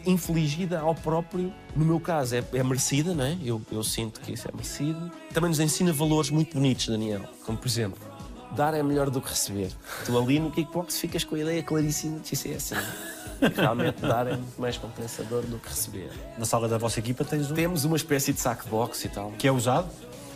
infligida 0.04 0.80
ao 0.80 0.96
próprio. 0.96 1.54
No 1.76 1.84
meu 1.84 2.00
caso, 2.00 2.34
é, 2.34 2.44
é 2.52 2.64
merecida, 2.64 3.14
não 3.14 3.24
é? 3.24 3.38
Eu, 3.40 3.62
eu 3.70 3.84
sinto 3.84 4.20
que 4.20 4.32
isso 4.32 4.48
é 4.48 4.50
merecido. 4.52 5.12
Também 5.32 5.50
nos 5.50 5.60
ensina 5.60 5.92
valores 5.92 6.30
muito 6.30 6.54
bonitos, 6.54 6.88
Daniel. 6.88 7.22
Como, 7.46 7.56
por 7.56 7.68
exemplo, 7.68 8.00
dar 8.56 8.74
é 8.74 8.82
melhor 8.82 9.08
do 9.08 9.20
que 9.20 9.28
receber. 9.28 9.70
Tu 10.04 10.18
ali 10.18 10.40
no 10.40 10.50
kickbox 10.50 10.98
ficas 10.98 11.22
com 11.22 11.36
a 11.36 11.38
ideia 11.38 11.62
claríssima 11.62 12.18
de 12.18 12.34
isso 12.34 12.48
é 12.48 12.54
assim. 12.54 12.74
Realmente 13.54 14.00
dar 14.00 14.26
muito 14.26 14.60
mais 14.60 14.76
compensador 14.76 15.42
do 15.42 15.58
que 15.58 15.68
receber. 15.68 16.10
Na 16.38 16.44
sala 16.44 16.68
da 16.68 16.78
vossa 16.78 16.98
equipa 16.98 17.24
tens 17.24 17.50
um 17.50 17.54
Temos 17.54 17.84
uma 17.84 17.96
espécie 17.96 18.32
de 18.32 18.42
boxe 18.68 19.06
e 19.06 19.10
tal. 19.10 19.32
que 19.32 19.46
é 19.46 19.52
usado? 19.52 19.88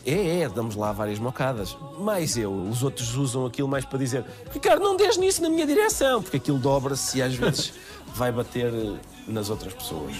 É, 0.06 0.40
é, 0.40 0.48
damos 0.48 0.74
lá 0.74 0.92
várias 0.92 1.18
mocadas. 1.18 1.76
Mais 1.98 2.36
eu, 2.36 2.50
os 2.50 2.82
outros 2.82 3.14
usam 3.14 3.44
aquilo 3.44 3.68
mais 3.68 3.84
para 3.84 3.98
dizer 3.98 4.24
Ricardo, 4.50 4.82
não 4.82 4.96
des 4.96 5.16
nisso 5.18 5.42
na 5.42 5.50
minha 5.50 5.66
direção, 5.66 6.22
porque 6.22 6.38
aquilo 6.38 6.58
dobra-se 6.58 7.18
e 7.18 7.22
às 7.22 7.34
vezes 7.34 7.74
vai 8.14 8.32
bater 8.32 8.72
eh, 8.72 8.96
nas 9.26 9.50
outras 9.50 9.74
pessoas. 9.74 10.14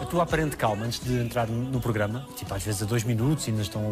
A 0.00 0.04
tua 0.04 0.24
aparente 0.24 0.56
calma 0.56 0.84
antes 0.84 1.00
de 1.00 1.18
entrar 1.18 1.48
no 1.48 1.80
programa, 1.80 2.26
tipo 2.36 2.52
às 2.52 2.62
vezes 2.62 2.82
a 2.82 2.84
dois 2.84 3.04
minutos 3.04 3.48
ainda 3.48 3.62
estão 3.62 3.88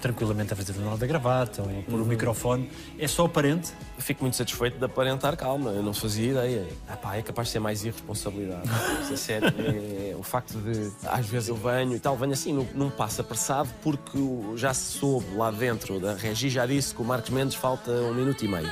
tranquilamente 0.00 0.52
a 0.52 0.56
fazer 0.56 0.72
o 0.72 0.80
nó 0.80 0.96
da 0.96 1.06
gravata 1.06 1.62
ou 1.62 1.82
pôr 1.82 2.00
o 2.00 2.06
microfone, 2.06 2.70
é 2.98 3.06
só 3.06 3.26
aparente? 3.26 3.72
Fico 3.98 4.24
muito 4.24 4.36
satisfeito 4.36 4.78
de 4.78 4.84
aparentar 4.84 5.36
calma, 5.36 5.70
eu 5.70 5.82
não 5.82 5.92
fazia 5.92 6.30
ideia. 6.30 6.66
Ah, 6.88 6.96
pá, 6.96 7.16
é 7.16 7.22
capaz 7.22 7.48
de 7.48 7.52
ser 7.52 7.60
mais 7.60 7.84
irresponsabilidade. 7.84 8.68
É 9.10 9.16
sério. 9.16 9.48
É, 9.58 10.12
é 10.12 10.16
o 10.16 10.22
facto 10.22 10.56
de, 10.58 10.90
às 11.04 11.26
vezes 11.26 11.48
eu 11.48 11.56
venho 11.56 11.96
e 11.96 11.98
tal, 11.98 12.16
venho 12.16 12.32
assim, 12.32 12.52
num, 12.52 12.66
num 12.74 12.90
passo 12.90 13.20
apressado, 13.20 13.68
porque 13.82 14.18
já 14.56 14.72
se 14.72 14.98
soube 14.98 15.26
lá 15.34 15.50
dentro 15.50 15.98
da 15.98 16.14
Regi, 16.14 16.48
já 16.48 16.64
disse 16.64 16.94
que 16.94 17.02
o 17.02 17.04
Marcos 17.04 17.30
Mendes 17.30 17.56
falta 17.56 17.90
um 17.90 18.14
minuto 18.14 18.44
e 18.44 18.48
meio. 18.48 18.70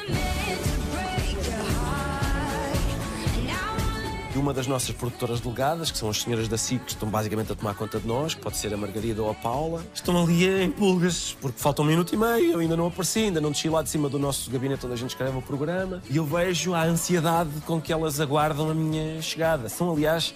Uma 4.38 4.54
das 4.54 4.68
nossas 4.68 4.94
produtoras 4.94 5.40
delegadas, 5.40 5.90
que 5.90 5.98
são 5.98 6.08
as 6.08 6.22
senhoras 6.22 6.46
da 6.46 6.56
CIP, 6.56 6.84
que 6.84 6.92
estão 6.92 7.08
basicamente 7.08 7.50
a 7.50 7.56
tomar 7.56 7.74
conta 7.74 7.98
de 7.98 8.06
nós, 8.06 8.34
que 8.34 8.40
pode 8.40 8.56
ser 8.56 8.72
a 8.72 8.76
Margarida 8.76 9.20
ou 9.20 9.28
a 9.28 9.34
Paula, 9.34 9.84
estão 9.92 10.22
ali 10.22 10.46
em 10.62 10.70
pulgas, 10.70 11.36
porque 11.40 11.60
falta 11.60 11.82
um 11.82 11.84
minuto 11.84 12.14
e 12.14 12.16
meio, 12.16 12.52
eu 12.52 12.60
ainda 12.60 12.76
não 12.76 12.86
apareci, 12.86 13.18
ainda 13.18 13.40
não 13.40 13.50
desci 13.50 13.68
lá 13.68 13.82
de 13.82 13.90
cima 13.90 14.08
do 14.08 14.18
nosso 14.18 14.48
gabinete 14.48 14.86
onde 14.86 14.94
a 14.94 14.96
gente 14.96 15.10
escreve 15.10 15.36
o 15.36 15.42
programa, 15.42 16.00
e 16.08 16.16
eu 16.16 16.24
vejo 16.24 16.72
a 16.72 16.84
ansiedade 16.84 17.50
com 17.66 17.80
que 17.80 17.92
elas 17.92 18.20
aguardam 18.20 18.70
a 18.70 18.74
minha 18.74 19.20
chegada. 19.20 19.68
São, 19.68 19.90
aliás, 19.90 20.32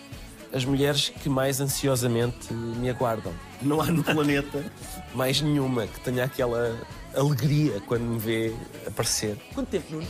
as 0.52 0.64
mulheres 0.64 1.08
que 1.08 1.28
mais 1.28 1.60
ansiosamente 1.60 2.52
me 2.52 2.90
aguardam. 2.90 3.32
Não 3.62 3.80
há 3.80 3.86
no 3.86 4.02
planeta 4.02 4.64
mais 5.14 5.40
nenhuma 5.40 5.86
que 5.86 6.00
tenha 6.00 6.24
aquela 6.24 6.76
alegria 7.14 7.80
quando 7.86 8.02
me 8.02 8.18
vê 8.18 8.52
aparecer. 8.84 9.38
Quanto 9.54 9.68
tempo, 9.68 9.94
Nuno? 9.94 10.06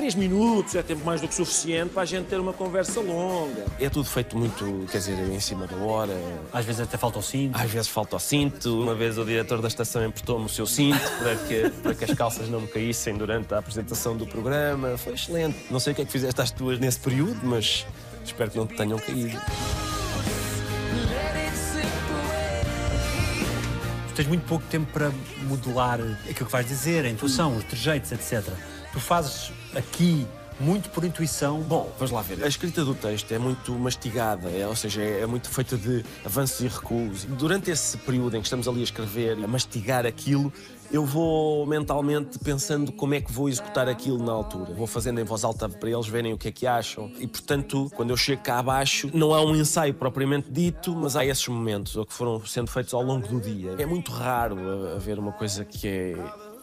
Três 0.00 0.14
minutos 0.14 0.74
é 0.74 0.82
tempo 0.82 1.04
mais 1.04 1.20
do 1.20 1.28
que 1.28 1.34
suficiente 1.34 1.90
para 1.90 2.00
a 2.00 2.06
gente 2.06 2.24
ter 2.24 2.40
uma 2.40 2.54
conversa 2.54 3.02
longa. 3.02 3.66
É 3.78 3.90
tudo 3.90 4.08
feito 4.08 4.34
muito, 4.34 4.86
quer 4.90 4.96
dizer, 4.96 5.12
em 5.30 5.38
cima 5.40 5.66
da 5.66 5.76
hora, 5.76 6.18
Às 6.50 6.64
vezes 6.64 6.80
até 6.80 6.96
falta 6.96 7.18
o 7.18 7.22
cinto. 7.22 7.54
Às 7.54 7.70
vezes 7.70 7.88
falta 7.88 8.16
o 8.16 8.18
cinto. 8.18 8.82
Uma 8.82 8.94
vez 8.94 9.18
o 9.18 9.26
diretor 9.26 9.60
da 9.60 9.68
estação 9.68 10.02
emprestou-me 10.02 10.46
o 10.46 10.48
seu 10.48 10.64
cinto 10.64 10.98
para 11.18 11.36
que, 11.36 11.68
para 11.82 11.94
que 11.94 12.04
as 12.06 12.14
calças 12.14 12.48
não 12.48 12.62
me 12.62 12.66
caíssem 12.66 13.14
durante 13.14 13.52
a 13.52 13.58
apresentação 13.58 14.16
do 14.16 14.26
programa. 14.26 14.96
Foi 14.96 15.12
excelente. 15.12 15.66
Não 15.70 15.78
sei 15.78 15.92
o 15.92 15.96
que 15.96 16.00
é 16.00 16.04
que 16.06 16.12
fizeste 16.12 16.40
às 16.40 16.50
tuas 16.50 16.78
nesse 16.78 16.98
período, 16.98 17.38
mas 17.42 17.86
espero 18.24 18.50
que 18.50 18.56
não 18.56 18.66
te 18.66 18.76
tenham 18.76 18.98
caído. 18.98 19.38
Tu 24.08 24.14
tens 24.14 24.28
muito 24.28 24.46
pouco 24.46 24.64
tempo 24.70 24.90
para 24.94 25.12
modular 25.42 26.00
aquilo 26.22 26.46
que 26.46 26.52
vais 26.52 26.66
dizer, 26.66 27.04
a 27.04 27.10
intuação, 27.10 27.54
os 27.54 27.64
trejeitos, 27.64 28.10
etc. 28.12 28.50
Tu 28.94 28.98
fazes 28.98 29.52
aqui 29.74 30.26
muito 30.60 30.90
por 30.90 31.04
intuição. 31.04 31.60
Bom, 31.62 31.90
vamos 31.96 32.12
lá 32.12 32.22
ver. 32.22 32.44
A 32.44 32.48
escrita 32.48 32.84
do 32.84 32.94
texto 32.94 33.32
é 33.32 33.38
muito 33.38 33.72
mastigada, 33.72 34.48
é, 34.50 34.66
ou 34.66 34.76
seja, 34.76 35.02
é, 35.02 35.20
é 35.20 35.26
muito 35.26 35.48
feita 35.48 35.76
de 35.76 36.04
avanços 36.24 36.60
e 36.60 36.68
recuos. 36.68 37.24
Durante 37.24 37.70
esse 37.70 37.96
período 37.98 38.36
em 38.36 38.40
que 38.40 38.46
estamos 38.46 38.68
ali 38.68 38.80
a 38.80 38.84
escrever, 38.84 39.42
a 39.42 39.48
mastigar 39.48 40.04
aquilo, 40.04 40.52
eu 40.92 41.06
vou 41.06 41.64
mentalmente 41.66 42.38
pensando 42.38 42.90
como 42.92 43.14
é 43.14 43.20
que 43.20 43.30
vou 43.32 43.48
executar 43.48 43.88
aquilo 43.88 44.22
na 44.22 44.32
altura. 44.32 44.74
Vou 44.74 44.86
fazendo 44.86 45.20
em 45.20 45.24
voz 45.24 45.44
alta 45.44 45.68
para 45.68 45.88
eles 45.88 46.06
verem 46.06 46.32
o 46.32 46.38
que 46.38 46.48
é 46.48 46.52
que 46.52 46.66
acham. 46.66 47.10
E, 47.18 47.26
portanto, 47.26 47.90
quando 47.94 48.10
eu 48.10 48.16
chego 48.16 48.42
cá 48.42 48.58
abaixo, 48.58 49.08
não 49.14 49.32
há 49.32 49.40
um 49.40 49.54
ensaio 49.54 49.94
propriamente 49.94 50.50
dito, 50.50 50.94
mas 50.94 51.14
há 51.14 51.24
esses 51.24 51.46
momentos, 51.46 51.94
que 52.06 52.12
foram 52.12 52.44
sendo 52.44 52.70
feitos 52.70 52.92
ao 52.92 53.02
longo 53.02 53.26
do 53.26 53.40
dia. 53.40 53.76
É 53.78 53.86
muito 53.86 54.10
raro 54.10 54.56
uh, 54.56 54.96
haver 54.96 55.18
uma 55.18 55.32
coisa 55.32 55.64
que 55.64 55.86
é 55.86 56.16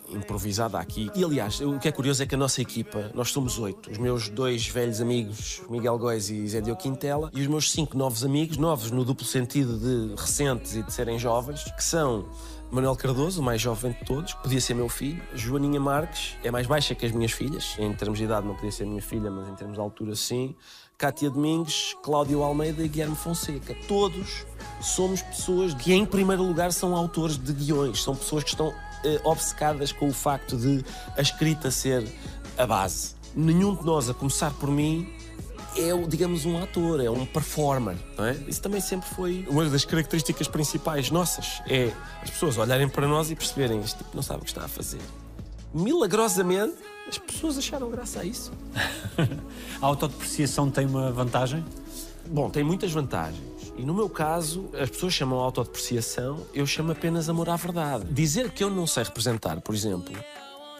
improvisada 0.09 0.77
aqui. 0.77 1.09
E 1.15 1.23
aliás, 1.23 1.59
o 1.61 1.79
que 1.79 1.87
é 1.87 1.91
curioso 1.91 2.23
é 2.23 2.25
que 2.25 2.35
a 2.35 2.37
nossa 2.37 2.61
equipa, 2.61 3.11
nós 3.13 3.29
somos 3.31 3.57
oito. 3.59 3.91
Os 3.91 3.97
meus 3.97 4.29
dois 4.29 4.67
velhos 4.67 5.01
amigos, 5.01 5.61
Miguel 5.69 5.97
Góis 5.97 6.29
e 6.29 6.47
Zé 6.47 6.61
Quintela, 6.75 7.29
e 7.33 7.41
os 7.41 7.47
meus 7.47 7.71
cinco 7.71 7.97
novos 7.97 8.23
amigos, 8.23 8.57
novos 8.57 8.91
no 8.91 9.03
duplo 9.03 9.25
sentido 9.25 9.77
de 9.77 10.19
recentes 10.19 10.75
e 10.75 10.83
de 10.83 10.91
serem 10.93 11.17
jovens, 11.17 11.63
que 11.63 11.83
são 11.83 12.25
Manuel 12.69 12.97
Cardoso, 12.97 13.39
o 13.39 13.43
mais 13.43 13.61
jovem 13.61 13.93
de 13.93 14.03
todos, 14.03 14.33
podia 14.33 14.59
ser 14.59 14.73
meu 14.73 14.89
filho. 14.89 15.21
Joaninha 15.33 15.79
Marques, 15.79 16.35
é 16.43 16.51
mais 16.51 16.67
baixa 16.67 16.93
que 16.93 17.05
as 17.05 17.13
minhas 17.13 17.31
filhas. 17.31 17.75
Em 17.79 17.93
termos 17.93 18.19
de 18.19 18.25
idade 18.25 18.45
não 18.45 18.55
podia 18.55 18.71
ser 18.71 18.85
minha 18.85 19.01
filha, 19.01 19.31
mas 19.31 19.47
em 19.47 19.55
termos 19.55 19.75
de 19.75 19.79
altura 19.79 20.15
sim. 20.15 20.53
Cátia 20.97 21.29
Domingos, 21.29 21.95
Cláudio 22.03 22.41
Almeida 22.43 22.83
e 22.83 22.87
Guilherme 22.87 23.15
Fonseca. 23.15 23.73
Todos 23.87 24.45
somos 24.81 25.21
pessoas 25.21 25.73
que, 25.75 25.93
em 25.93 26.05
primeiro 26.05 26.43
lugar, 26.43 26.73
são 26.73 26.95
autores 26.95 27.37
de 27.37 27.53
guiões. 27.53 28.03
São 28.03 28.15
pessoas 28.15 28.43
que 28.43 28.49
estão 28.49 28.73
eh, 29.03 29.19
obcecadas 29.23 29.91
com 29.91 30.07
o 30.07 30.13
facto 30.13 30.57
de 30.57 30.83
a 31.15 31.21
escrita 31.21 31.71
ser 31.71 32.07
a 32.57 32.65
base. 32.65 33.15
Nenhum 33.35 33.75
de 33.75 33.85
nós, 33.85 34.09
a 34.09 34.13
começar 34.13 34.51
por 34.51 34.69
mim, 34.69 35.07
é, 35.77 35.93
o, 35.93 36.07
digamos, 36.07 36.45
um 36.45 36.61
ator, 36.61 36.99
é 36.99 37.09
um 37.09 37.25
performer, 37.25 37.95
não 38.17 38.25
é? 38.25 38.33
Isso 38.47 38.61
também 38.61 38.81
sempre 38.81 39.07
foi 39.09 39.45
uma 39.47 39.65
das 39.65 39.85
características 39.85 40.47
principais 40.47 41.11
nossas, 41.11 41.61
é 41.67 41.91
as 42.21 42.31
pessoas 42.31 42.57
olharem 42.57 42.89
para 42.89 43.07
nós 43.07 43.29
e 43.29 43.35
perceberem 43.35 43.79
este 43.81 43.97
tipo 43.99 44.09
não 44.15 44.23
sabe 44.23 44.41
o 44.41 44.43
que 44.43 44.49
está 44.49 44.65
a 44.65 44.67
fazer. 44.67 45.01
Milagrosamente, 45.73 46.75
as 47.07 47.17
pessoas 47.17 47.57
acharam 47.57 47.89
graça 47.89 48.21
a 48.21 48.25
isso. 48.25 48.51
A 49.79 49.85
autodepreciação 49.85 50.71
tem 50.71 50.85
uma 50.85 51.11
vantagem? 51.11 51.63
Bom, 52.29 52.49
tem 52.49 52.63
muitas 52.63 52.91
vantagens. 52.91 53.73
E 53.77 53.83
no 53.83 53.93
meu 53.93 54.09
caso, 54.09 54.69
as 54.73 54.89
pessoas 54.89 55.13
chamam 55.13 55.39
autodepreciação, 55.39 56.45
eu 56.53 56.65
chamo 56.65 56.91
apenas 56.91 57.29
amor 57.29 57.49
à 57.49 57.55
verdade. 57.55 58.05
Dizer 58.11 58.51
que 58.51 58.63
eu 58.63 58.69
não 58.69 58.87
sei 58.87 59.03
representar, 59.03 59.61
por 59.61 59.73
exemplo, 59.73 60.13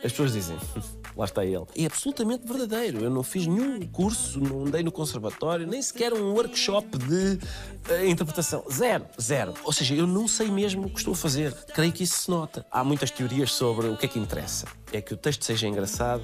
as 0.04 0.12
pessoas 0.12 0.34
dizem, 0.34 0.58
lá 1.16 1.26
está 1.26 1.46
ele. 1.46 1.66
É 1.76 1.86
absolutamente 1.86 2.48
verdadeiro. 2.48 3.00
Eu 3.00 3.10
não 3.10 3.24
fiz 3.24 3.48
nenhum 3.48 3.80
curso, 3.88 4.40
não 4.40 4.66
andei 4.66 4.84
no 4.84 4.92
conservatório, 4.92 5.66
nem 5.66 5.82
sequer 5.82 6.14
um 6.14 6.34
workshop 6.34 6.98
de 6.98 7.40
eh, 7.90 8.08
interpretação. 8.08 8.64
Zero, 8.72 9.06
zero. 9.20 9.54
Ou 9.64 9.74
seja, 9.74 9.96
eu 9.96 10.08
não 10.08 10.28
sei 10.28 10.50
mesmo 10.50 10.88
o 10.88 10.90
que 10.90 11.00
estou 11.00 11.14
a 11.14 11.18
fazer. 11.18 11.54
Creio 11.74 11.92
que 11.92 12.04
isso 12.04 12.24
se 12.24 12.30
nota. 12.30 12.66
Há 12.72 12.84
muitas 12.84 13.12
teorias 13.12 13.52
sobre 13.52 13.88
o 13.88 13.98
que 13.98 14.06
é 14.06 14.10
que 14.10 14.20
interessa. 14.20 14.68
É 14.92 15.02
que 15.02 15.14
o 15.14 15.18
texto 15.18 15.46
seja 15.46 15.68
engraçado 15.68 16.24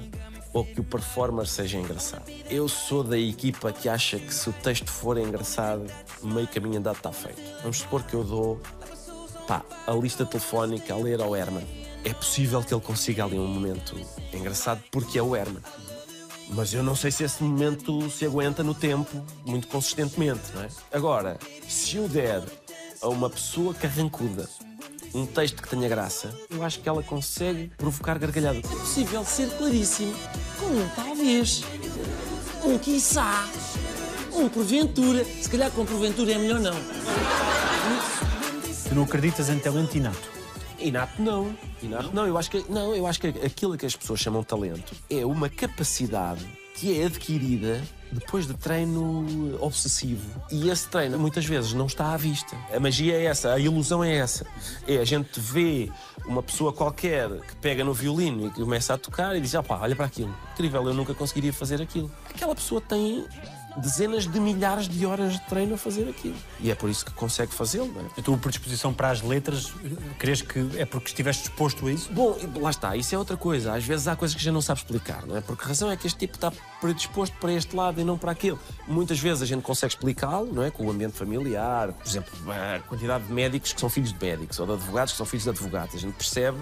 ou 0.54 0.64
que 0.64 0.80
o 0.80 0.84
performer 0.84 1.46
seja 1.46 1.76
engraçado. 1.76 2.30
Eu 2.48 2.68
sou 2.68 3.02
da 3.02 3.18
equipa 3.18 3.72
que 3.72 3.88
acha 3.88 4.18
que 4.18 4.32
se 4.32 4.48
o 4.48 4.52
texto 4.52 4.88
for 4.88 5.18
engraçado, 5.18 5.84
meio 6.22 6.46
caminho 6.46 6.78
andado 6.78 6.96
está 6.96 7.12
feito. 7.12 7.42
Vamos 7.60 7.78
supor 7.78 8.04
que 8.04 8.14
eu 8.14 8.22
dou 8.22 8.60
pá, 9.48 9.62
a 9.86 9.92
lista 9.92 10.24
telefónica 10.24 10.94
a 10.94 10.96
ler 10.96 11.20
ao 11.20 11.34
Herman. 11.34 11.66
É 12.04 12.14
possível 12.14 12.62
que 12.62 12.72
ele 12.72 12.80
consiga 12.80 13.24
ali 13.24 13.36
um 13.36 13.46
momento 13.48 13.96
engraçado 14.32 14.80
porque 14.92 15.18
é 15.18 15.22
o 15.22 15.34
Herman. 15.34 15.62
Mas 16.50 16.72
eu 16.72 16.82
não 16.82 16.94
sei 16.94 17.10
se 17.10 17.24
esse 17.24 17.42
momento 17.42 18.08
se 18.08 18.24
aguenta 18.24 18.62
no 18.62 18.74
tempo 18.74 19.24
muito 19.44 19.66
consistentemente, 19.66 20.52
não 20.54 20.62
é? 20.62 20.68
Agora, 20.92 21.38
se 21.66 21.96
eu 21.96 22.06
der 22.06 22.42
a 23.02 23.08
uma 23.08 23.28
pessoa 23.28 23.74
carrancuda 23.74 24.48
um 25.14 25.24
texto 25.24 25.62
que 25.62 25.68
tenha 25.68 25.88
graça, 25.88 26.34
eu 26.50 26.62
acho 26.64 26.80
que 26.80 26.88
ela 26.88 27.02
consegue 27.02 27.70
provocar 27.78 28.18
gargalhada. 28.18 28.58
É 28.58 28.62
possível 28.62 29.24
ser 29.24 29.48
claríssimo 29.50 30.14
com 30.58 30.66
um 30.66 30.88
talvez. 30.96 31.62
Um 32.64 32.76
quiçá. 32.78 33.48
Um 34.32 34.48
porventura. 34.48 35.24
Se 35.24 35.48
calhar 35.48 35.70
com 35.70 35.86
porventura 35.86 36.32
é 36.32 36.38
melhor 36.38 36.58
não. 36.58 36.74
Tu 38.88 38.94
não 38.94 39.04
acreditas 39.04 39.48
em 39.48 39.58
talento 39.58 39.96
inato? 39.96 40.32
Inato 40.80 41.22
não. 41.22 41.56
Inato 41.80 42.10
não. 42.12 42.26
Eu 42.26 42.36
acho 42.36 42.50
que, 42.50 42.64
não, 42.68 42.94
eu 42.94 43.06
acho 43.06 43.20
que 43.20 43.28
aquilo 43.28 43.78
que 43.78 43.86
as 43.86 43.94
pessoas 43.94 44.18
chamam 44.18 44.42
talento 44.42 44.94
é 45.08 45.24
uma 45.24 45.48
capacidade 45.48 46.44
que 46.74 47.00
é 47.00 47.06
adquirida 47.06 47.82
depois 48.10 48.46
de 48.46 48.54
treino 48.54 49.56
obsessivo. 49.60 50.40
E 50.50 50.68
esse 50.70 50.88
treino 50.88 51.18
muitas 51.18 51.44
vezes 51.44 51.72
não 51.72 51.86
está 51.86 52.12
à 52.12 52.16
vista. 52.16 52.56
A 52.72 52.78
magia 52.78 53.14
é 53.14 53.24
essa, 53.24 53.52
a 53.52 53.58
ilusão 53.58 54.02
é 54.04 54.16
essa. 54.16 54.46
É 54.86 54.98
a 54.98 55.04
gente 55.04 55.40
vê 55.40 55.90
uma 56.26 56.42
pessoa 56.42 56.72
qualquer 56.72 57.28
que 57.40 57.56
pega 57.56 57.84
no 57.84 57.92
violino 57.92 58.46
e 58.46 58.50
começa 58.50 58.94
a 58.94 58.98
tocar 58.98 59.34
e 59.36 59.40
diz: 59.40 59.54
ah 59.54 59.62
pá, 59.62 59.78
olha 59.80 59.96
para 59.96 60.06
aquilo. 60.06 60.34
Incrível, 60.52 60.86
eu 60.86 60.94
nunca 60.94 61.14
conseguiria 61.14 61.52
fazer 61.52 61.80
aquilo. 61.80 62.10
Aquela 62.28 62.54
pessoa 62.54 62.80
tem 62.80 63.26
dezenas 63.76 64.26
de 64.26 64.40
milhares 64.40 64.88
de 64.88 65.04
horas 65.06 65.34
de 65.34 65.40
treino 65.46 65.74
a 65.74 65.78
fazer 65.78 66.08
aquilo. 66.08 66.36
E 66.60 66.70
é 66.70 66.74
por 66.74 66.88
isso 66.88 67.04
que 67.04 67.12
consegue 67.12 67.52
fazê-lo, 67.52 67.92
não 67.92 68.00
é? 68.00 68.04
A 68.18 68.22
tua 68.22 68.36
predisposição 68.36 68.92
para 68.92 69.10
as 69.10 69.22
letras, 69.22 69.72
crees 70.18 70.42
que 70.42 70.70
é 70.76 70.84
porque 70.84 71.08
estiveste 71.08 71.48
disposto 71.48 71.86
a 71.86 71.92
isso? 71.92 72.12
Bom, 72.12 72.36
lá 72.60 72.70
está, 72.70 72.96
isso 72.96 73.14
é 73.14 73.18
outra 73.18 73.36
coisa. 73.36 73.72
Às 73.72 73.84
vezes 73.84 74.08
há 74.08 74.16
coisas 74.16 74.36
que 74.36 74.42
já 74.42 74.52
não 74.52 74.60
sabes 74.60 74.82
explicar, 74.82 75.26
não 75.26 75.36
é? 75.36 75.40
Porque 75.40 75.64
a 75.64 75.68
razão 75.68 75.90
é 75.90 75.96
que 75.96 76.06
este 76.06 76.18
tipo 76.18 76.34
está 76.34 76.52
predisposto 76.80 77.36
para 77.38 77.52
este 77.52 77.74
lado 77.74 78.00
e 78.00 78.04
não 78.04 78.16
para 78.16 78.32
aquele. 78.32 78.58
Muitas 78.86 79.18
vezes 79.18 79.42
a 79.42 79.46
gente 79.46 79.62
consegue 79.62 79.94
explicá-lo, 79.94 80.52
não 80.52 80.62
é? 80.62 80.70
Com 80.70 80.86
o 80.86 80.90
ambiente 80.90 81.16
familiar, 81.16 81.92
por 81.92 82.08
exemplo, 82.08 82.32
a 82.50 82.80
quantidade 82.80 83.24
de 83.24 83.32
médicos 83.32 83.72
que 83.72 83.80
são 83.80 83.88
filhos 83.88 84.12
de 84.12 84.24
médicos 84.24 84.58
ou 84.58 84.66
de 84.66 84.72
advogados 84.72 85.12
que 85.12 85.18
são 85.18 85.26
filhos 85.26 85.44
de 85.44 85.50
advogados. 85.50 85.94
A 85.94 85.98
gente 85.98 86.14
percebe 86.14 86.58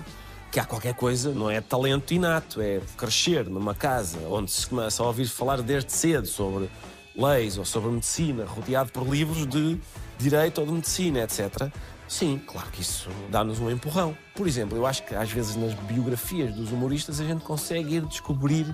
que 0.53 0.61
há 0.61 0.67
qualquer 0.67 0.93
coisa, 0.93 1.33
não 1.33 1.51
é 1.51 1.63
talento 1.63 2.13
inato, 2.13 2.61
é 2.61 2.81
crescer 2.97 3.47
numa 3.47 3.75
casa 3.75 4.19
onde 4.29 4.51
se 4.51 4.67
começa 4.67 5.03
a 5.03 5.07
ouvir 5.07 5.27
falar 5.27 5.63
desde 5.63 5.91
cedo 5.91 6.27
sobre 6.27 6.69
leis 7.17 7.59
ou 7.59 7.65
sobre 7.65 7.91
medicina, 7.91 8.45
rodeado 8.45 8.91
por 8.93 9.07
livros 9.07 9.47
de 9.47 9.79
direito 10.19 10.61
ou 10.61 10.67
de 10.67 10.73
medicina, 10.73 11.21
etc. 11.21 11.71
Sim, 12.09 12.41
claro 12.47 12.71
que 12.71 12.83
isso 12.83 13.09
dá-nos 13.31 13.59
um 13.59 13.71
empurrão. 13.71 14.17
Por 14.35 14.47
exemplo, 14.47 14.77
eu 14.77 14.87
acho 14.87 15.03
que 15.05 15.15
às 15.15 15.31
vezes 15.31 15.57
nas 15.57 15.75
biografias 15.75 16.55
dos 16.55 16.71
humoristas 16.71 17.21
a 17.21 17.25
gente 17.25 17.43
consegue 17.43 17.97
ir 17.97 18.03
descobrir 18.03 18.67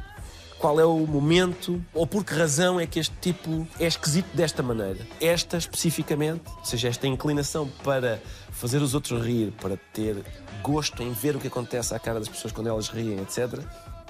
qual 0.58 0.80
é 0.80 0.84
o 0.84 1.06
momento 1.06 1.82
ou 1.94 2.06
por 2.06 2.24
que 2.24 2.34
razão 2.34 2.80
é 2.80 2.86
que 2.86 2.98
este 2.98 3.14
tipo 3.20 3.66
é 3.78 3.86
esquisito 3.86 4.28
desta 4.34 4.62
maneira. 4.62 5.06
Esta 5.20 5.56
especificamente, 5.56 6.42
ou 6.58 6.64
seja, 6.64 6.88
esta 6.88 7.06
inclinação 7.06 7.68
para 7.84 8.20
fazer 8.50 8.82
os 8.82 8.92
outros 8.92 9.24
rir, 9.24 9.52
para 9.52 9.76
ter 9.92 10.16
gosto 10.60 11.02
em 11.02 11.12
ver 11.12 11.36
o 11.36 11.38
que 11.38 11.46
acontece 11.46 11.94
à 11.94 11.98
cara 11.98 12.18
das 12.18 12.28
pessoas 12.28 12.52
quando 12.52 12.66
elas 12.66 12.88
riem, 12.88 13.20
etc. 13.20 13.64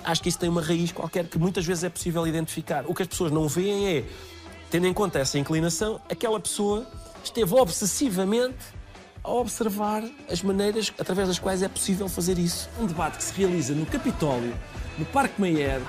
Acho 0.04 0.22
que 0.22 0.28
isso 0.28 0.38
tem 0.38 0.48
uma 0.48 0.62
raiz 0.62 0.92
qualquer 0.92 1.26
que 1.26 1.38
muitas 1.38 1.64
vezes 1.66 1.84
é 1.84 1.88
possível 1.88 2.26
identificar. 2.26 2.84
O 2.86 2.94
que 2.94 3.02
as 3.02 3.08
pessoas 3.08 3.30
não 3.30 3.48
veem 3.48 3.88
é, 3.88 4.04
tendo 4.70 4.86
em 4.86 4.92
conta 4.92 5.18
essa 5.18 5.38
inclinação, 5.38 6.00
aquela 6.10 6.38
pessoa 6.40 6.86
esteve 7.22 7.54
obsessivamente 7.54 8.56
a 9.22 9.30
observar 9.30 10.02
as 10.30 10.42
maneiras 10.42 10.92
através 10.98 11.28
das 11.28 11.38
quais 11.38 11.62
é 11.62 11.68
possível 11.68 12.08
fazer 12.08 12.38
isso. 12.38 12.68
Um 12.80 12.86
debate 12.86 13.18
que 13.18 13.24
se 13.24 13.34
realiza 13.34 13.74
no 13.74 13.84
Capitólio, 13.84 14.54
no 14.96 15.04
Parque 15.06 15.40
Mayer, 15.40 15.80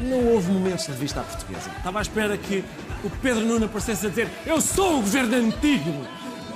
não 0.00 0.32
houve 0.32 0.50
momentos 0.52 0.86
de 0.86 0.92
vista 0.92 1.20
à 1.20 1.24
portuguesa. 1.24 1.70
Estava 1.76 1.98
à 1.98 2.02
espera 2.02 2.36
que 2.36 2.64
o 3.02 3.10
Pedro 3.22 3.44
Nuno 3.44 3.66
aparecesse 3.66 4.06
a 4.06 4.08
dizer 4.08 4.28
eu 4.46 4.60
sou 4.60 4.98
o 4.98 5.00
governo 5.00 5.36
antigo 5.36 6.06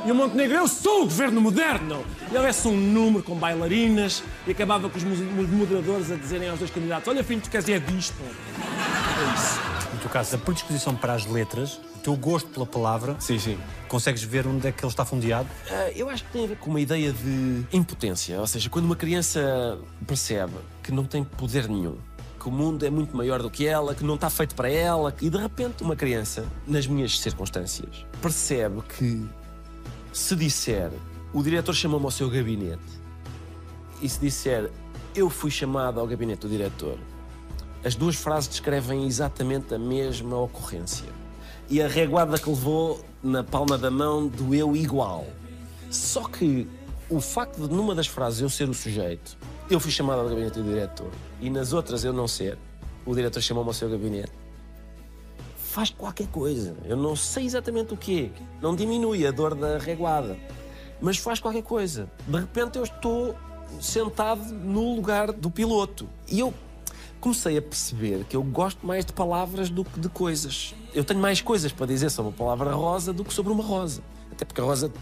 e 0.04 0.12
o 0.12 0.14
Montenegro 0.14 0.56
eu 0.56 0.68
sou 0.68 1.02
o 1.02 1.04
governo 1.04 1.40
moderno. 1.40 2.04
E 2.30 2.36
houvesse 2.36 2.68
um 2.68 2.76
número 2.76 3.22
com 3.22 3.34
bailarinas 3.34 4.22
e 4.46 4.50
acabava 4.50 4.88
com 4.88 4.96
os 4.96 5.04
moderadores 5.04 6.10
a 6.10 6.16
dizerem 6.16 6.48
aos 6.48 6.58
dois 6.58 6.70
candidatos 6.70 7.08
olha 7.08 7.24
filho, 7.24 7.40
tu 7.40 7.50
queres 7.50 7.68
é 7.68 7.78
disto. 7.78 8.16
É 8.22 9.34
isso. 9.34 9.60
No 9.92 10.00
teu 10.00 10.10
caso, 10.10 10.36
a 10.36 10.38
predisposição 10.38 10.94
para 10.94 11.14
as 11.14 11.26
letras, 11.26 11.80
o 11.96 11.98
teu 11.98 12.14
gosto 12.16 12.48
pela 12.50 12.66
palavra, 12.66 13.16
Sim, 13.18 13.38
sim. 13.38 13.58
consegues 13.88 14.22
ver 14.22 14.46
onde 14.46 14.68
é 14.68 14.72
que 14.72 14.84
ele 14.84 14.92
está 14.92 15.04
fundeado? 15.04 15.48
Ah, 15.70 15.90
eu 15.94 16.08
acho 16.08 16.24
que 16.24 16.32
tem 16.32 16.44
a 16.44 16.48
ver 16.48 16.56
com 16.56 16.70
uma 16.70 16.80
ideia 16.80 17.12
de 17.12 17.64
impotência. 17.72 18.38
Ou 18.38 18.46
seja, 18.46 18.68
quando 18.70 18.84
uma 18.84 18.96
criança 18.96 19.78
percebe 20.06 20.54
que 20.82 20.92
não 20.92 21.04
tem 21.04 21.24
poder 21.24 21.68
nenhum, 21.68 21.96
que 22.38 22.48
o 22.48 22.52
mundo 22.52 22.86
é 22.86 22.90
muito 22.90 23.16
maior 23.16 23.42
do 23.42 23.50
que 23.50 23.66
ela, 23.66 23.94
que 23.94 24.04
não 24.04 24.14
está 24.14 24.30
feito 24.30 24.54
para 24.54 24.70
ela, 24.70 25.12
e 25.20 25.28
de 25.28 25.36
repente 25.36 25.82
uma 25.82 25.96
criança, 25.96 26.46
nas 26.66 26.86
minhas 26.86 27.18
circunstâncias, 27.18 28.06
percebe 28.22 28.80
que 28.96 29.28
se 30.18 30.34
disser 30.34 30.90
o 31.32 31.42
diretor 31.42 31.72
chamou-me 31.72 32.04
ao 32.04 32.10
seu 32.10 32.28
gabinete 32.28 32.82
e 34.02 34.08
se 34.08 34.18
disser 34.18 34.68
eu 35.14 35.30
fui 35.30 35.48
chamado 35.50 36.00
ao 36.00 36.06
gabinete 36.08 36.40
do 36.40 36.48
diretor, 36.48 36.98
as 37.84 37.94
duas 37.94 38.16
frases 38.16 38.48
descrevem 38.48 39.06
exatamente 39.06 39.72
a 39.72 39.78
mesma 39.78 40.36
ocorrência. 40.36 41.06
E 41.70 41.80
a 41.80 41.86
reguada 41.86 42.36
que 42.36 42.48
levou 42.48 43.00
na 43.22 43.44
palma 43.44 43.78
da 43.78 43.90
mão 43.90 44.26
doeu 44.26 44.74
igual. 44.74 45.24
Só 45.88 46.24
que 46.24 46.68
o 47.08 47.20
facto 47.20 47.68
de 47.68 47.72
numa 47.72 47.94
das 47.94 48.08
frases 48.08 48.40
eu 48.40 48.50
ser 48.50 48.68
o 48.68 48.74
sujeito, 48.74 49.36
eu 49.70 49.78
fui 49.78 49.92
chamado 49.92 50.20
ao 50.20 50.28
gabinete 50.28 50.58
do 50.58 50.64
diretor, 50.64 51.10
e 51.40 51.48
nas 51.48 51.72
outras 51.72 52.04
eu 52.04 52.12
não 52.12 52.26
ser, 52.26 52.58
o 53.06 53.14
diretor 53.14 53.40
chamou-me 53.40 53.70
ao 53.70 53.74
seu 53.74 53.88
gabinete, 53.88 54.32
faz 55.78 55.90
qualquer 55.90 56.26
coisa. 56.26 56.74
Eu 56.84 56.96
não 56.96 57.14
sei 57.14 57.46
exatamente 57.46 57.94
o 57.94 57.96
quê. 57.96 58.32
Não 58.60 58.74
diminui 58.74 59.24
a 59.24 59.30
dor 59.30 59.54
da 59.54 59.78
reguada, 59.78 60.36
mas 61.00 61.18
faz 61.18 61.38
qualquer 61.38 61.62
coisa. 61.62 62.10
De 62.26 62.36
repente 62.36 62.78
eu 62.78 62.82
estou 62.82 63.36
sentado 63.80 64.42
no 64.52 64.96
lugar 64.96 65.30
do 65.30 65.48
piloto. 65.48 66.08
E 66.28 66.40
eu 66.40 66.52
comecei 67.20 67.56
a 67.58 67.62
perceber 67.62 68.24
que 68.24 68.34
eu 68.34 68.42
gosto 68.42 68.84
mais 68.84 69.04
de 69.04 69.12
palavras 69.12 69.70
do 69.70 69.84
que 69.84 70.00
de 70.00 70.08
coisas. 70.08 70.74
Eu 70.92 71.04
tenho 71.04 71.20
mais 71.20 71.40
coisas 71.40 71.70
para 71.70 71.86
dizer 71.86 72.10
sobre 72.10 72.32
a 72.32 72.34
palavra 72.34 72.72
rosa 72.72 73.12
do 73.12 73.24
que 73.24 73.32
sobre 73.32 73.52
uma 73.52 73.62
rosa. 73.62 74.02
Até 74.32 74.44
porque 74.44 74.60
a 74.60 74.64
rosa 74.64 74.92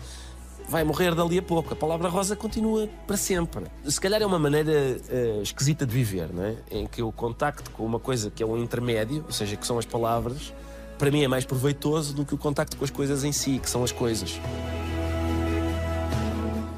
vai 0.68 0.84
morrer 0.84 1.14
dali 1.14 1.38
a 1.38 1.42
pouco. 1.42 1.72
A 1.72 1.76
palavra 1.76 2.10
rosa 2.10 2.36
continua 2.36 2.86
para 3.06 3.16
sempre. 3.16 3.64
Se 3.82 3.98
calhar 3.98 4.20
é 4.20 4.26
uma 4.26 4.38
maneira 4.38 5.00
eh, 5.08 5.40
esquisita 5.42 5.86
de 5.86 5.94
viver, 5.94 6.28
não 6.34 6.44
é? 6.44 6.56
Em 6.70 6.86
que 6.86 7.02
o 7.02 7.10
contacto 7.10 7.70
com 7.70 7.82
uma 7.82 7.98
coisa 7.98 8.30
que 8.30 8.42
é 8.42 8.46
um 8.46 8.58
intermédio, 8.58 9.24
ou 9.24 9.32
seja, 9.32 9.56
que 9.56 9.66
são 9.66 9.78
as 9.78 9.86
palavras, 9.86 10.52
para 10.98 11.10
mim 11.10 11.22
é 11.22 11.28
mais 11.28 11.44
proveitoso 11.44 12.14
do 12.14 12.24
que 12.24 12.34
o 12.34 12.38
contacto 12.38 12.76
com 12.76 12.84
as 12.84 12.90
coisas 12.90 13.24
em 13.24 13.32
si, 13.32 13.58
que 13.58 13.68
são 13.68 13.84
as 13.84 13.92
coisas. 13.92 14.40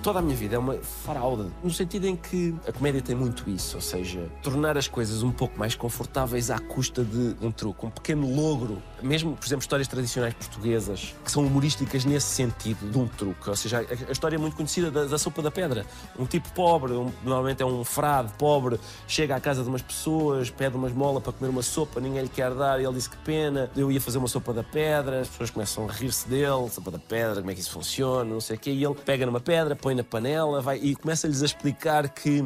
Toda 0.02 0.20
a 0.20 0.22
minha 0.22 0.36
vida 0.36 0.54
é 0.54 0.58
uma 0.58 0.74
fraude, 0.74 1.50
no 1.62 1.70
sentido 1.72 2.06
em 2.06 2.14
que 2.16 2.54
a 2.66 2.72
comédia 2.72 3.02
tem 3.02 3.16
muito 3.16 3.48
isso, 3.50 3.76
ou 3.76 3.82
seja, 3.82 4.26
tornar 4.42 4.78
as 4.78 4.86
coisas 4.86 5.22
um 5.22 5.30
pouco 5.32 5.58
mais 5.58 5.74
confortáveis 5.74 6.50
à 6.50 6.58
custa 6.58 7.04
de 7.04 7.36
um 7.42 7.50
truque, 7.50 7.84
um 7.84 7.90
pequeno 7.90 8.32
logro. 8.34 8.80
Mesmo, 9.02 9.36
por 9.36 9.44
exemplo, 9.44 9.62
histórias 9.62 9.88
tradicionais 9.88 10.32
portuguesas, 10.34 11.14
que 11.24 11.30
são 11.30 11.44
humorísticas 11.44 12.04
nesse 12.04 12.26
sentido, 12.28 12.90
de 12.90 12.96
um 12.98 13.06
truque. 13.08 13.50
Ou 13.50 13.56
seja, 13.56 13.80
a, 14.08 14.12
história 14.12 14.36
é 14.36 14.38
muito 14.38 14.56
conhecida 14.56 14.90
da, 14.90 15.04
da 15.04 15.18
sopa 15.18 15.42
da 15.42 15.50
pedra. 15.50 15.84
Um 16.18 16.24
tipo 16.26 16.48
pobre, 16.52 16.92
um- 16.92 17.12
normalmente 17.24 17.62
é 17.62 17.66
um 17.66 17.84
frade 17.84 18.32
pobre, 18.38 18.78
chega 19.06 19.34
à 19.36 19.40
casa 19.40 19.62
de 19.62 19.68
umas 19.68 19.82
pessoas, 19.82 20.48
pede 20.48 20.76
uma 20.76 20.88
esmola 20.88 21.20
para 21.20 21.32
comer 21.32 21.50
uma 21.50 21.62
sopa, 21.62 22.00
ninguém 22.00 22.22
lhe 22.22 22.28
quer 22.28 22.54
dar, 22.54 22.80
e 22.80 22.84
ele 22.84 22.94
disse 22.94 23.10
que 23.10 23.16
pena, 23.18 23.68
eu 23.76 23.90
ia 23.92 24.00
fazer 24.00 24.18
uma 24.18 24.28
sopa 24.28 24.52
da 24.52 24.62
pedra, 24.62 25.20
as 25.20 25.28
pessoas 25.28 25.50
começam 25.50 25.88
a 25.88 25.92
rir-se 25.92 26.26
dele, 26.28 26.68
sopa 26.70 26.90
da 26.90 26.98
pedra, 26.98 27.36
como 27.40 27.50
é 27.50 27.54
que 27.54 27.60
isso 27.60 27.72
funciona, 27.72 28.24
não 28.30 28.40
sei 28.40 28.56
o 28.56 28.58
quê, 28.58 28.70
e 28.70 28.84
ele 28.84 28.94
pega 28.94 29.26
numa 29.26 29.40
pedra, 29.40 29.74
põe 29.76 29.87
na 29.94 30.04
panela 30.04 30.60
vai, 30.60 30.78
e 30.78 30.94
começa-lhes 30.94 31.42
a 31.42 31.46
explicar 31.46 32.08
que 32.08 32.44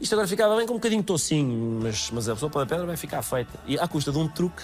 isto 0.00 0.14
agora 0.14 0.26
ficava 0.26 0.56
bem 0.56 0.66
com 0.66 0.72
um 0.74 0.76
bocadinho 0.76 1.02
tocinho, 1.02 1.80
mas, 1.82 2.10
mas 2.10 2.28
a 2.28 2.36
sopa 2.36 2.60
da 2.60 2.66
pedra 2.66 2.86
vai 2.86 2.96
ficar 2.96 3.22
feita. 3.22 3.58
E 3.66 3.78
à 3.78 3.86
custa 3.86 4.10
de 4.10 4.18
um 4.18 4.26
truque, 4.26 4.62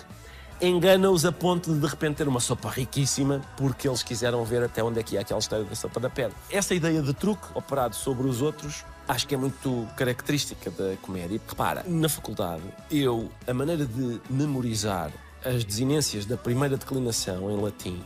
engana-os 0.61 1.25
a 1.27 1.33
ponto 1.33 1.75
de 1.75 1.81
de 1.81 1.87
repente 1.87 2.17
ter 2.17 2.29
uma 2.29 2.41
sopa 2.41 2.71
riquíssima 2.71 3.43
porque 3.57 3.87
eles 3.87 4.03
quiseram 4.03 4.45
ver 4.45 4.63
até 4.63 4.83
onde 4.83 4.99
é 4.99 5.03
que 5.03 5.15
ia 5.15 5.21
aquela 5.21 5.41
história 5.41 5.65
da 5.65 5.75
sopa 5.75 6.01
da 6.01 6.09
pedra. 6.09 6.35
Essa 6.51 6.75
ideia 6.75 7.03
de 7.03 7.13
truque 7.13 7.47
operado 7.55 7.95
sobre 7.95 8.27
os 8.27 8.41
outros 8.41 8.85
acho 9.09 9.27
que 9.27 9.35
é 9.35 9.39
muito 9.39 9.87
característica 9.97 10.71
da 10.71 10.97
comédia. 11.03 11.41
Repara, 11.47 11.85
na 11.87 12.09
faculdade, 12.09 12.63
eu, 12.91 13.31
a 13.47 13.55
maneira 13.55 13.85
de 13.85 14.21
memorizar 14.29 15.13
as 15.45 15.65
desinências 15.65 16.27
da 16.27 16.37
primeira 16.37 16.77
declinação 16.77 17.51
em 17.51 17.61
latim 17.61 18.03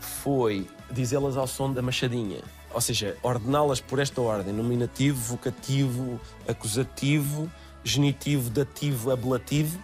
foi 0.00 0.66
dizê-las 0.90 1.36
ao 1.36 1.46
som 1.46 1.72
da 1.72 1.82
machadinha. 1.82 2.42
Ou 2.78 2.80
seja, 2.80 3.16
ordená-las 3.24 3.80
por 3.80 3.98
esta 3.98 4.20
ordem: 4.20 4.54
nominativo, 4.54 5.18
vocativo, 5.18 6.20
acusativo, 6.46 7.50
genitivo, 7.82 8.48
dativo, 8.50 9.10
ablativo, 9.10 9.82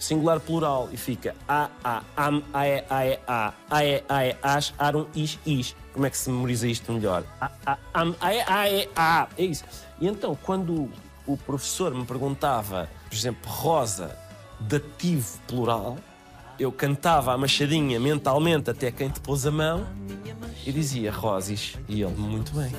singular 0.00 0.40
plural. 0.40 0.88
E 0.90 0.96
fica 0.96 1.36
a, 1.46 1.70
a, 1.84 2.02
am, 2.16 2.42
ae, 2.52 2.84
ae, 2.90 3.20
a, 3.28 3.54
ae, 3.70 4.02
ae, 4.08 4.36
as, 4.42 4.74
arum, 4.78 5.06
is, 5.14 5.38
is. 5.46 5.76
Como 5.92 6.06
é 6.06 6.10
que 6.10 6.18
se 6.18 6.28
memoriza 6.28 6.66
isto 6.66 6.92
melhor? 6.92 7.22
A, 7.40 7.52
a, 7.64 7.78
am, 7.94 8.16
ae, 8.20 8.40
ae, 8.48 8.90
a. 8.96 9.28
É 9.38 9.44
isso. 9.44 9.62
E 10.00 10.08
então, 10.08 10.36
quando 10.42 10.90
o 11.28 11.36
professor 11.36 11.94
me 11.94 12.04
perguntava, 12.04 12.90
por 13.08 13.14
exemplo, 13.14 13.48
rosa, 13.48 14.18
dativo, 14.58 15.38
plural, 15.46 15.98
eu 16.58 16.70
cantava 16.70 17.32
a 17.32 17.38
machadinha 17.38 17.98
mentalmente 17.98 18.70
até 18.70 18.90
quem 18.90 19.08
te 19.08 19.20
pôs 19.20 19.46
a 19.46 19.50
mão 19.50 19.86
e 20.66 20.72
dizia 20.72 21.12
Rosis. 21.12 21.76
E 21.88 22.02
ele, 22.02 22.14
muito 22.14 22.52
bem. 22.54 22.72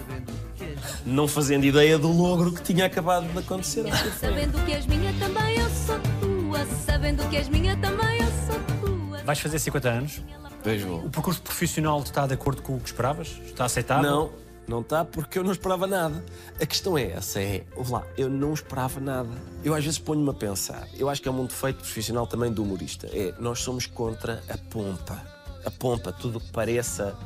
Não 1.05 1.27
fazendo 1.27 1.65
ideia 1.65 1.97
do 1.97 2.11
logro 2.11 2.51
que 2.51 2.61
tinha 2.61 2.85
acabado 2.85 3.31
de 3.31 3.38
acontecer. 3.38 3.85
Sabendo 4.19 4.63
que 4.65 4.73
és 4.73 4.85
minha 4.85 5.13
também 5.19 5.57
eu 5.57 5.69
sou 5.69 5.99
tua. 6.19 6.65
Sabendo 6.85 7.29
que 7.29 7.38
és 7.38 7.49
minha 7.49 7.75
também 7.77 8.19
eu 8.19 8.31
sou 8.47 8.59
tua. 8.79 9.17
Vais 9.23 9.39
fazer 9.39 9.59
50 9.59 9.89
anos. 9.89 10.21
Vejo. 10.63 10.95
O 10.95 11.09
percurso 11.09 11.41
profissional 11.41 12.01
está 12.01 12.25
de 12.25 12.33
acordo 12.33 12.61
com 12.61 12.75
o 12.75 12.79
que 12.79 12.88
esperavas? 12.88 13.39
Está 13.45 13.65
aceitável? 13.65 14.09
Não, 14.09 14.31
não 14.67 14.82
está 14.82 15.06
porque 15.06 15.39
eu 15.39 15.43
não 15.43 15.51
esperava 15.51 15.88
nada. 15.88 16.23
A 16.60 16.65
questão 16.65 16.97
é 16.97 17.12
essa, 17.12 17.41
é, 17.41 17.63
lá, 17.89 18.06
eu 18.17 18.30
não 18.30 18.54
esperava 18.54 18.99
nada. 18.99 19.30
Eu 19.63 19.73
às 19.73 19.84
vezes 19.84 19.99
ponho-me 19.99 20.30
a 20.30 20.34
pensar, 20.34 20.88
eu 20.97 21.10
acho 21.10 21.21
que 21.21 21.28
é 21.28 21.32
um 21.32 21.45
defeito 21.45 21.78
profissional 21.78 22.28
também 22.28 22.51
do 22.51 22.63
humorista, 22.63 23.08
é, 23.12 23.34
nós 23.39 23.60
somos 23.60 23.86
contra 23.86 24.43
a 24.49 24.58
pompa. 24.58 25.21
A 25.65 25.71
pompa, 25.71 26.12
tudo 26.12 26.39
que 26.39 26.51
pareça, 26.51 27.17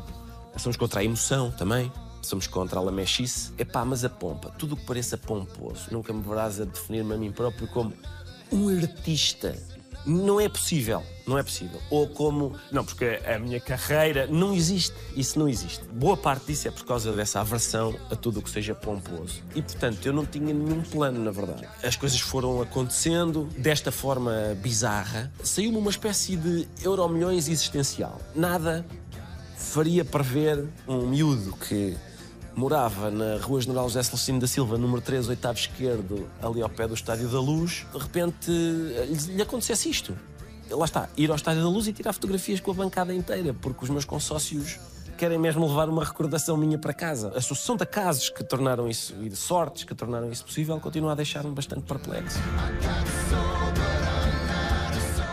somos 0.57 0.77
contra 0.77 1.01
a 1.01 1.03
emoção 1.03 1.51
também. 1.51 1.91
Somos 2.21 2.47
contra 2.47 2.79
a 2.79 2.81
lamechice. 2.81 3.53
Epá, 3.57 3.85
mas 3.85 4.03
a 4.03 4.09
pompa, 4.09 4.53
tudo 4.57 4.73
o 4.73 4.77
que 4.77 4.85
pareça 4.85 5.17
pomposo. 5.17 5.87
Nunca 5.89 6.11
me 6.11 6.21
verás 6.21 6.59
a 6.59 6.65
definir-me 6.65 7.13
a 7.13 7.17
mim 7.17 7.31
próprio 7.31 7.67
como 7.69 7.93
um 8.51 8.67
artista. 8.67 9.55
Não 10.05 10.39
é 10.39 10.47
possível, 10.47 11.03
não 11.27 11.37
é 11.37 11.43
possível. 11.43 11.79
Ou 11.89 12.07
como, 12.07 12.55
não, 12.71 12.83
porque 12.83 13.19
a 13.25 13.37
minha 13.37 13.59
carreira 13.59 14.27
não 14.27 14.53
existe. 14.53 14.95
Isso 15.15 15.37
não 15.37 15.47
existe. 15.47 15.83
Boa 15.91 16.17
parte 16.17 16.47
disso 16.47 16.67
é 16.67 16.71
por 16.71 16.85
causa 16.85 17.11
dessa 17.11 17.41
aversão 17.41 17.95
a 18.09 18.15
tudo 18.15 18.39
o 18.39 18.41
que 18.41 18.49
seja 18.49 18.73
pomposo. 18.73 19.41
E 19.53 19.61
portanto, 19.61 20.05
eu 20.05 20.13
não 20.13 20.25
tinha 20.25 20.53
nenhum 20.53 20.81
plano, 20.81 21.23
na 21.23 21.31
verdade. 21.31 21.67
As 21.83 21.95
coisas 21.95 22.19
foram 22.19 22.61
acontecendo 22.61 23.45
desta 23.57 23.91
forma 23.91 24.57
bizarra. 24.61 25.31
Saiu-me 25.43 25.77
uma 25.77 25.91
espécie 25.91 26.35
de 26.35 26.67
euromilhões 26.83 27.47
existencial. 27.47 28.19
Nada 28.35 28.85
faria 29.55 30.03
prever 30.03 30.65
um 30.87 31.05
miúdo 31.05 31.53
que 31.57 31.95
morava 32.59 33.09
na 33.09 33.37
Rua 33.37 33.61
General 33.61 33.87
José 33.87 34.03
Celestino 34.03 34.37
da 34.37 34.45
Silva, 34.45 34.77
número 34.77 35.01
3, 35.01 35.29
oitavo 35.29 35.57
esquerdo, 35.57 36.29
ali 36.43 36.61
ao 36.61 36.69
pé 36.69 36.87
do 36.87 36.93
Estádio 36.93 37.29
da 37.29 37.39
Luz, 37.39 37.85
de 37.91 37.97
repente 37.97 38.51
lhe, 38.51 39.35
lhe 39.35 39.41
acontecesse 39.41 39.89
isto. 39.89 40.15
Lá 40.69 40.83
está, 40.83 41.07
ir 41.15 41.29
ao 41.29 41.37
Estádio 41.37 41.63
da 41.63 41.69
Luz 41.69 41.87
e 41.87 41.93
tirar 41.93 42.11
fotografias 42.11 42.59
com 42.59 42.71
a 42.71 42.73
bancada 42.73 43.13
inteira, 43.13 43.53
porque 43.53 43.85
os 43.85 43.89
meus 43.89 44.03
consócios 44.03 44.77
querem 45.17 45.39
mesmo 45.39 45.65
levar 45.65 45.87
uma 45.87 46.03
recordação 46.03 46.57
minha 46.57 46.77
para 46.77 46.93
casa. 46.93 47.31
A 47.33 47.39
sucessão 47.39 47.77
de 47.77 47.85
casos 47.85 48.29
que 48.29 48.43
tornaram 48.43 48.89
isso, 48.89 49.15
e 49.21 49.29
de 49.29 49.37
sortes 49.37 49.85
que 49.85 49.95
tornaram 49.95 50.29
isso 50.29 50.43
possível, 50.43 50.77
continua 50.81 51.13
a 51.13 51.15
deixar-me 51.15 51.51
bastante 51.51 51.83
perplexo. 51.83 52.39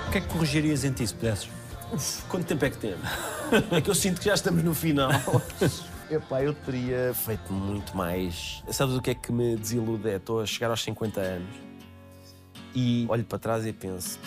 O 0.07 0.11
que 0.13 0.19
é 0.19 0.21
que 0.21 0.29
corrigirias 0.29 0.85
em 0.85 0.93
ti 0.93 1.05
se 1.05 1.13
pudesses? 1.13 1.49
Uf, 1.93 2.23
quanto 2.29 2.47
tempo 2.47 2.65
é 2.65 2.71
que 2.71 2.79
temos? 2.79 3.07
É 3.71 3.81
que 3.81 3.89
eu 3.89 3.95
sinto 3.95 4.21
que 4.21 4.27
já 4.27 4.35
estamos 4.35 4.65
no 4.65 4.75
final. 4.75 5.11
Epá, 6.09 6.41
eu 6.41 6.55
teria 6.55 7.13
feito 7.15 7.53
muito 7.53 7.97
mais. 7.97 8.63
Sabes 8.71 8.95
o 8.95 9.03
que 9.03 9.11
é 9.11 9.15
que 9.15 9.33
me 9.33 9.57
desilude? 9.57 10.09
É, 10.09 10.17
Estou 10.17 10.41
a 10.41 10.47
chegar 10.47 10.71
aos 10.71 10.83
50 10.83 11.21
anos 11.21 11.49
e 12.73 13.07
olho 13.09 13.25
para 13.25 13.39
trás 13.39 13.67
e 13.67 13.73
penso: 13.73 14.21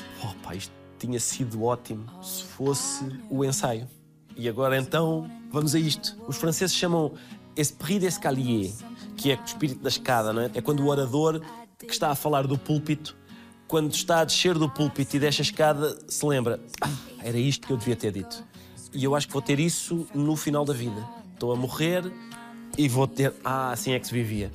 pá, 0.43 0.55
isto 0.55 0.73
tinha 0.97 1.19
sido 1.19 1.63
ótimo 1.63 2.05
se 2.21 2.43
fosse 2.43 3.05
o 3.29 3.45
ensaio. 3.45 3.87
E 4.35 4.49
agora 4.49 4.77
então, 4.77 5.29
vamos 5.49 5.73
a 5.73 5.79
isto. 5.79 6.17
Os 6.27 6.35
franceses 6.35 6.75
chamam 6.75 7.13
esprit 7.55 7.99
d'escalier, 7.99 8.73
que 9.15 9.31
é 9.31 9.35
o 9.35 9.43
espírito 9.45 9.81
da 9.81 9.89
escada, 9.89 10.33
não 10.33 10.41
é? 10.41 10.51
É 10.53 10.61
quando 10.61 10.81
o 10.81 10.87
orador 10.87 11.41
que 11.77 11.91
está 11.91 12.09
a 12.09 12.15
falar 12.15 12.45
do 12.45 12.57
púlpito, 12.57 13.15
quando 13.67 13.93
está 13.93 14.19
a 14.19 14.25
descer 14.25 14.57
do 14.57 14.69
púlpito 14.69 15.15
e 15.15 15.19
deixa 15.19 15.41
a 15.41 15.45
escada, 15.45 15.97
se 16.09 16.25
lembra: 16.25 16.59
ah, 16.81 16.91
era 17.23 17.37
isto 17.37 17.65
que 17.65 17.71
eu 17.71 17.77
devia 17.77 17.95
ter 17.95 18.11
dito. 18.11 18.43
E 18.93 19.03
eu 19.03 19.15
acho 19.15 19.27
que 19.27 19.33
vou 19.33 19.41
ter 19.41 19.59
isso 19.59 20.07
no 20.13 20.35
final 20.35 20.65
da 20.65 20.73
vida. 20.73 21.18
Estou 21.39 21.53
a 21.53 21.55
morrer 21.55 22.03
e 22.77 22.89
vou 22.89 23.07
ter. 23.07 23.33
Ah, 23.45 23.71
assim 23.71 23.93
é 23.93 23.99
que 23.99 24.05
se 24.05 24.13
vivia. 24.13 24.51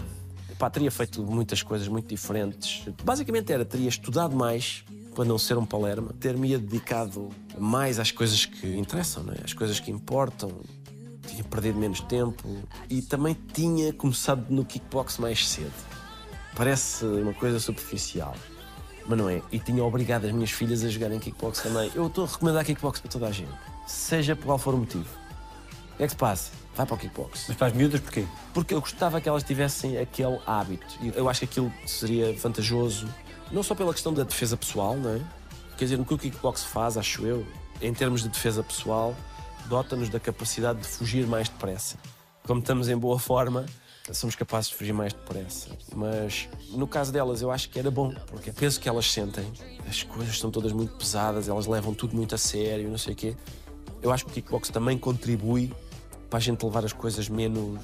Pá, 0.58 0.68
teria 0.68 0.90
feito 0.90 1.22
muitas 1.22 1.62
coisas 1.62 1.88
muito 1.88 2.06
diferentes. 2.06 2.84
Basicamente 3.02 3.50
era, 3.50 3.64
teria 3.64 3.88
estudado 3.88 4.36
mais 4.36 4.84
para 5.14 5.24
não 5.24 5.38
ser 5.38 5.56
um 5.56 5.64
palerma, 5.64 6.12
ter-me 6.20 6.58
dedicado 6.58 7.30
mais 7.58 7.98
às 7.98 8.10
coisas 8.10 8.44
que 8.44 8.76
interessam, 8.76 9.24
é? 9.32 9.54
coisas 9.54 9.80
que 9.80 9.90
importam. 9.90 10.52
Tinha 11.26 11.42
perdido 11.44 11.78
menos 11.78 12.00
tempo 12.00 12.46
e 12.90 13.00
também 13.00 13.34
tinha 13.54 13.90
começado 13.94 14.44
no 14.50 14.62
kickbox 14.62 15.16
mais 15.16 15.48
cedo. 15.48 15.72
Parece 16.54 17.06
uma 17.06 17.32
coisa 17.32 17.58
superficial, 17.58 18.34
mas 19.06 19.16
não 19.16 19.30
é. 19.30 19.40
E 19.50 19.58
tinha 19.58 19.82
obrigado 19.82 20.26
as 20.26 20.32
minhas 20.32 20.50
filhas 20.50 20.84
a 20.84 20.90
jogarem 20.90 21.18
kickbox 21.18 21.62
também. 21.62 21.90
Eu 21.94 22.08
estou 22.08 22.26
a 22.26 22.28
recomendar 22.28 22.62
kickbox 22.62 23.00
para 23.00 23.10
toda 23.10 23.28
a 23.28 23.32
gente, 23.32 23.48
seja 23.86 24.36
por 24.36 24.44
qual 24.44 24.58
for 24.58 24.74
o 24.74 24.76
motivo. 24.76 25.08
O 25.94 25.96
que 25.96 26.02
é 26.02 26.06
que 26.06 26.12
se 26.12 26.16
passa? 26.16 26.63
Vai 26.76 26.86
para 26.86 26.94
o 26.94 26.98
kickbox. 26.98 27.46
Mas 27.48 27.56
para 27.56 27.66
as 27.68 27.72
miúdas 27.72 28.00
porquê? 28.00 28.26
Porque 28.52 28.74
eu 28.74 28.80
gostava 28.80 29.20
que 29.20 29.28
elas 29.28 29.42
tivessem 29.42 29.96
aquele 29.98 30.38
hábito. 30.46 30.98
E 31.00 31.12
eu 31.16 31.28
acho 31.28 31.40
que 31.40 31.46
aquilo 31.46 31.72
seria 31.86 32.32
vantajoso, 32.34 33.08
não 33.52 33.62
só 33.62 33.74
pela 33.74 33.92
questão 33.92 34.12
da 34.12 34.24
defesa 34.24 34.56
pessoal, 34.56 34.96
não 34.96 35.14
é? 35.14 35.20
Quer 35.76 35.84
dizer, 35.84 36.00
o 36.00 36.04
que 36.04 36.14
o 36.14 36.18
kickbox 36.18 36.64
faz, 36.64 36.96
acho 36.96 37.24
eu, 37.26 37.46
em 37.80 37.92
termos 37.92 38.22
de 38.22 38.28
defesa 38.28 38.62
pessoal, 38.62 39.14
dota-nos 39.66 40.08
da 40.08 40.20
capacidade 40.20 40.80
de 40.80 40.86
fugir 40.86 41.26
mais 41.26 41.48
depressa. 41.48 41.96
Como 42.46 42.60
estamos 42.60 42.88
em 42.88 42.96
boa 42.96 43.18
forma, 43.18 43.66
somos 44.12 44.34
capazes 44.34 44.70
de 44.70 44.76
fugir 44.76 44.92
mais 44.92 45.12
depressa. 45.12 45.70
Mas 45.94 46.48
no 46.70 46.86
caso 46.86 47.12
delas, 47.12 47.40
eu 47.40 47.50
acho 47.50 47.70
que 47.70 47.78
era 47.78 47.90
bom, 47.90 48.14
porque 48.26 48.52
penso 48.52 48.80
que 48.80 48.88
elas 48.88 49.10
sentem, 49.10 49.50
as 49.88 50.02
coisas 50.02 50.38
são 50.38 50.50
todas 50.50 50.72
muito 50.72 50.94
pesadas, 50.94 51.48
elas 51.48 51.66
levam 51.66 51.94
tudo 51.94 52.14
muito 52.14 52.34
a 52.34 52.38
sério, 52.38 52.88
não 52.90 52.98
sei 52.98 53.14
o 53.14 53.16
quê. 53.16 53.36
Eu 54.02 54.12
acho 54.12 54.26
que 54.26 54.30
o 54.30 54.34
kickbox 54.34 54.68
também 54.68 54.98
contribui 54.98 55.72
para 56.28 56.38
a 56.38 56.42
gente 56.42 56.64
levar 56.64 56.84
as 56.84 56.92
coisas 56.92 57.28
menos. 57.28 57.78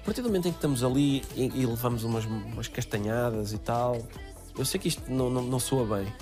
A 0.00 0.04
partir 0.04 0.20
do 0.20 0.28
momento 0.28 0.48
em 0.48 0.50
que 0.50 0.58
estamos 0.58 0.84
ali 0.84 1.22
e, 1.34 1.46
e 1.54 1.66
levamos 1.66 2.04
umas, 2.04 2.24
umas, 2.24 2.68
castanhadas 2.68 3.52
e 3.52 3.58
tal, 3.58 3.98
eu 4.56 4.64
sei 4.64 4.78
que 4.78 4.88
isto 4.88 5.10
não, 5.10 5.30
não, 5.30 5.42
não 5.42 5.58
soa 5.58 5.98
bem. 5.98 6.12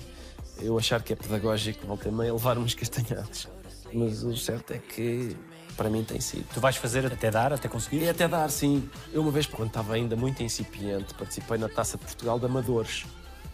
Eu 0.61 0.79
achar 0.79 1.03
que 1.03 1.13
é 1.13 1.17
pedagógico, 1.17 1.87
voltei 1.87 2.13
meio 2.13 2.31
a 2.31 2.35
levar 2.35 2.57
umas 2.59 2.75
castanhadas. 2.75 3.49
Mas 3.93 4.23
o 4.23 4.37
certo 4.37 4.73
é 4.73 4.79
que 4.79 5.37
para 5.77 5.91
mim 5.91 6.05
tem 6.05 6.21
sido. 6.21 6.47
Tu 6.53 6.61
vais 6.61 6.77
fazer 6.77 7.05
até 7.07 7.31
dar, 7.31 7.53
até 7.53 7.69
conseguir? 7.69 8.05
É 8.05 8.11
até 8.11 8.29
dar, 8.29 8.51
sim. 8.51 8.89
Eu 9.13 9.23
uma 9.23 9.31
vez, 9.31 9.47
quando 9.47 9.69
estava 9.69 9.95
ainda 9.95 10.15
muito 10.15 10.43
incipiente, 10.43 11.15
participei 11.15 11.59
na 11.59 11.69
Taça 11.69 11.97
de 11.97 12.05
Portugal 12.05 12.39
de 12.39 12.47
Amadores. 12.47 13.05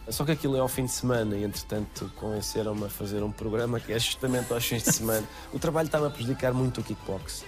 Só 0.09 0.25
que 0.25 0.31
aquilo 0.31 0.55
é 0.55 0.59
ao 0.59 0.67
fim 0.67 0.85
de 0.85 0.91
semana 0.91 1.35
e, 1.35 1.43
entretanto, 1.43 2.11
convenceram-me 2.15 2.85
a 2.85 2.89
fazer 2.89 3.21
um 3.21 3.31
programa 3.31 3.79
que 3.79 3.93
é 3.93 3.99
justamente 3.99 4.51
aos 4.51 4.65
fins 4.65 4.83
de 4.83 4.91
semana. 4.91 5.27
O 5.53 5.59
trabalho 5.59 5.85
está-me 5.85 6.07
a 6.07 6.09
prejudicar 6.09 6.53
muito 6.53 6.81
o 6.81 6.83
kickbox. 6.83 7.45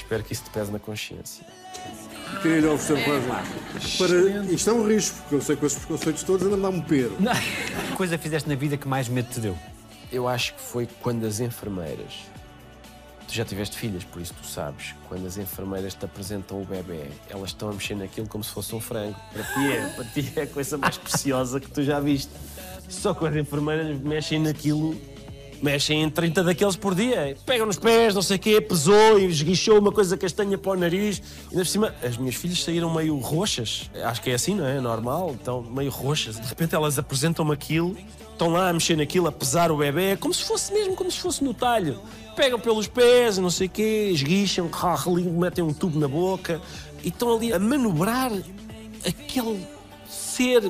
Espero 0.00 0.24
que 0.24 0.32
isso 0.32 0.44
te 0.44 0.50
pese 0.50 0.72
na 0.72 0.78
consciência. 0.78 1.44
Oferecer 2.38 2.94
uma 2.94 3.04
coisa. 3.04 3.42
Para... 3.98 4.44
Isto 4.52 4.70
é 4.70 4.72
um 4.72 4.88
risco, 4.88 5.18
porque 5.18 5.34
eu 5.34 5.42
sei 5.42 5.56
que 5.56 5.66
esses 5.66 5.78
preconceitos 5.78 6.22
todos 6.22 6.46
andam 6.46 6.58
a 6.58 6.62
dar 6.62 6.76
um 6.76 6.80
pero. 6.80 7.16
Que 7.16 7.96
coisa 7.96 8.16
fizeste 8.16 8.48
na 8.48 8.54
vida 8.54 8.76
que 8.76 8.88
mais 8.88 9.08
medo 9.08 9.28
te 9.30 9.40
deu? 9.40 9.56
Eu 10.10 10.26
acho 10.26 10.54
que 10.54 10.60
foi 10.60 10.88
quando 11.00 11.26
as 11.26 11.38
enfermeiras. 11.38 12.12
Tu 13.28 13.34
já 13.34 13.44
tiveste 13.44 13.76
filhas, 13.76 14.02
por 14.02 14.20
isso 14.20 14.34
tu 14.34 14.46
sabes. 14.46 14.94
Quando 15.08 15.26
as 15.26 15.36
enfermeiras 15.36 15.94
te 15.94 16.04
apresentam 16.04 16.60
o 16.60 16.64
bebê, 16.64 17.04
elas 17.28 17.50
estão 17.50 17.68
a 17.68 17.72
mexer 17.72 17.94
naquilo 17.94 18.26
como 18.26 18.42
se 18.42 18.50
fosse 18.50 18.74
um 18.74 18.80
frango. 18.80 19.16
Para 19.32 19.44
ti 19.44 19.72
é, 19.72 19.88
para 19.90 20.04
ti 20.04 20.32
é 20.34 20.42
a 20.42 20.46
coisa 20.46 20.78
mais 20.78 20.96
preciosa 20.98 21.60
que 21.60 21.70
tu 21.70 21.84
já 21.84 22.00
viste. 22.00 22.32
Só 22.88 23.14
que 23.14 23.24
as 23.24 23.36
enfermeiras 23.36 24.00
mexem 24.00 24.40
naquilo 24.40 25.00
mexem 25.62 26.02
em 26.02 26.10
30 26.10 26.42
daqueles 26.44 26.76
por 26.76 26.94
dia. 26.94 27.36
Pegam 27.44 27.66
nos 27.66 27.78
pés, 27.78 28.14
não 28.14 28.22
sei 28.22 28.36
o 28.36 28.38
quê, 28.38 28.60
pesou 28.60 29.18
e 29.18 29.26
esguichou 29.26 29.78
uma 29.78 29.92
coisa 29.92 30.16
castanha 30.16 30.56
para 30.56 30.72
o 30.72 30.76
nariz. 30.76 31.22
E 31.50 31.54
por 31.54 31.66
cima, 31.66 31.94
as 32.02 32.16
minhas 32.16 32.34
filhas 32.34 32.62
saíram 32.62 32.92
meio 32.92 33.16
roxas. 33.18 33.90
Acho 34.04 34.22
que 34.22 34.30
é 34.30 34.34
assim, 34.34 34.54
não 34.54 34.66
é? 34.66 34.80
Normal. 34.80 35.34
Estão 35.38 35.62
meio 35.62 35.90
roxas. 35.90 36.38
De 36.38 36.46
repente 36.46 36.74
elas 36.74 36.98
apresentam-me 36.98 37.52
aquilo, 37.52 37.96
estão 38.32 38.48
lá 38.48 38.68
a 38.68 38.72
mexer 38.72 38.96
naquilo, 38.96 39.28
a 39.28 39.32
pesar 39.32 39.70
o 39.70 39.76
bebê, 39.76 40.16
como 40.16 40.32
se 40.32 40.44
fosse 40.44 40.72
mesmo, 40.72 40.96
como 40.96 41.10
se 41.10 41.18
fosse 41.18 41.44
no 41.44 41.52
talho. 41.52 42.00
Pegam 42.34 42.58
pelos 42.58 42.86
pés, 42.86 43.38
não 43.38 43.50
sei 43.50 43.66
o 43.66 43.70
quê, 43.70 44.10
esguicham, 44.12 44.70
metem 45.38 45.62
um 45.62 45.74
tubo 45.74 45.98
na 45.98 46.08
boca 46.08 46.60
e 47.02 47.08
estão 47.08 47.34
ali 47.34 47.52
a 47.52 47.58
manobrar 47.58 48.32
aquele 49.06 49.66
ser 50.08 50.62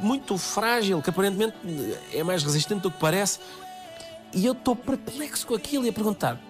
muito 0.00 0.36
frágil, 0.38 1.00
que 1.02 1.10
aparentemente 1.10 1.54
é 2.12 2.22
mais 2.22 2.42
resistente 2.42 2.82
do 2.82 2.90
que 2.90 2.98
parece, 2.98 3.38
e 4.34 4.44
eu 4.44 4.52
estou 4.52 4.76
perplexo 4.76 5.46
com 5.46 5.54
aquilo 5.54 5.86
e 5.86 5.88
a 5.88 5.92
perguntar: 5.92 6.40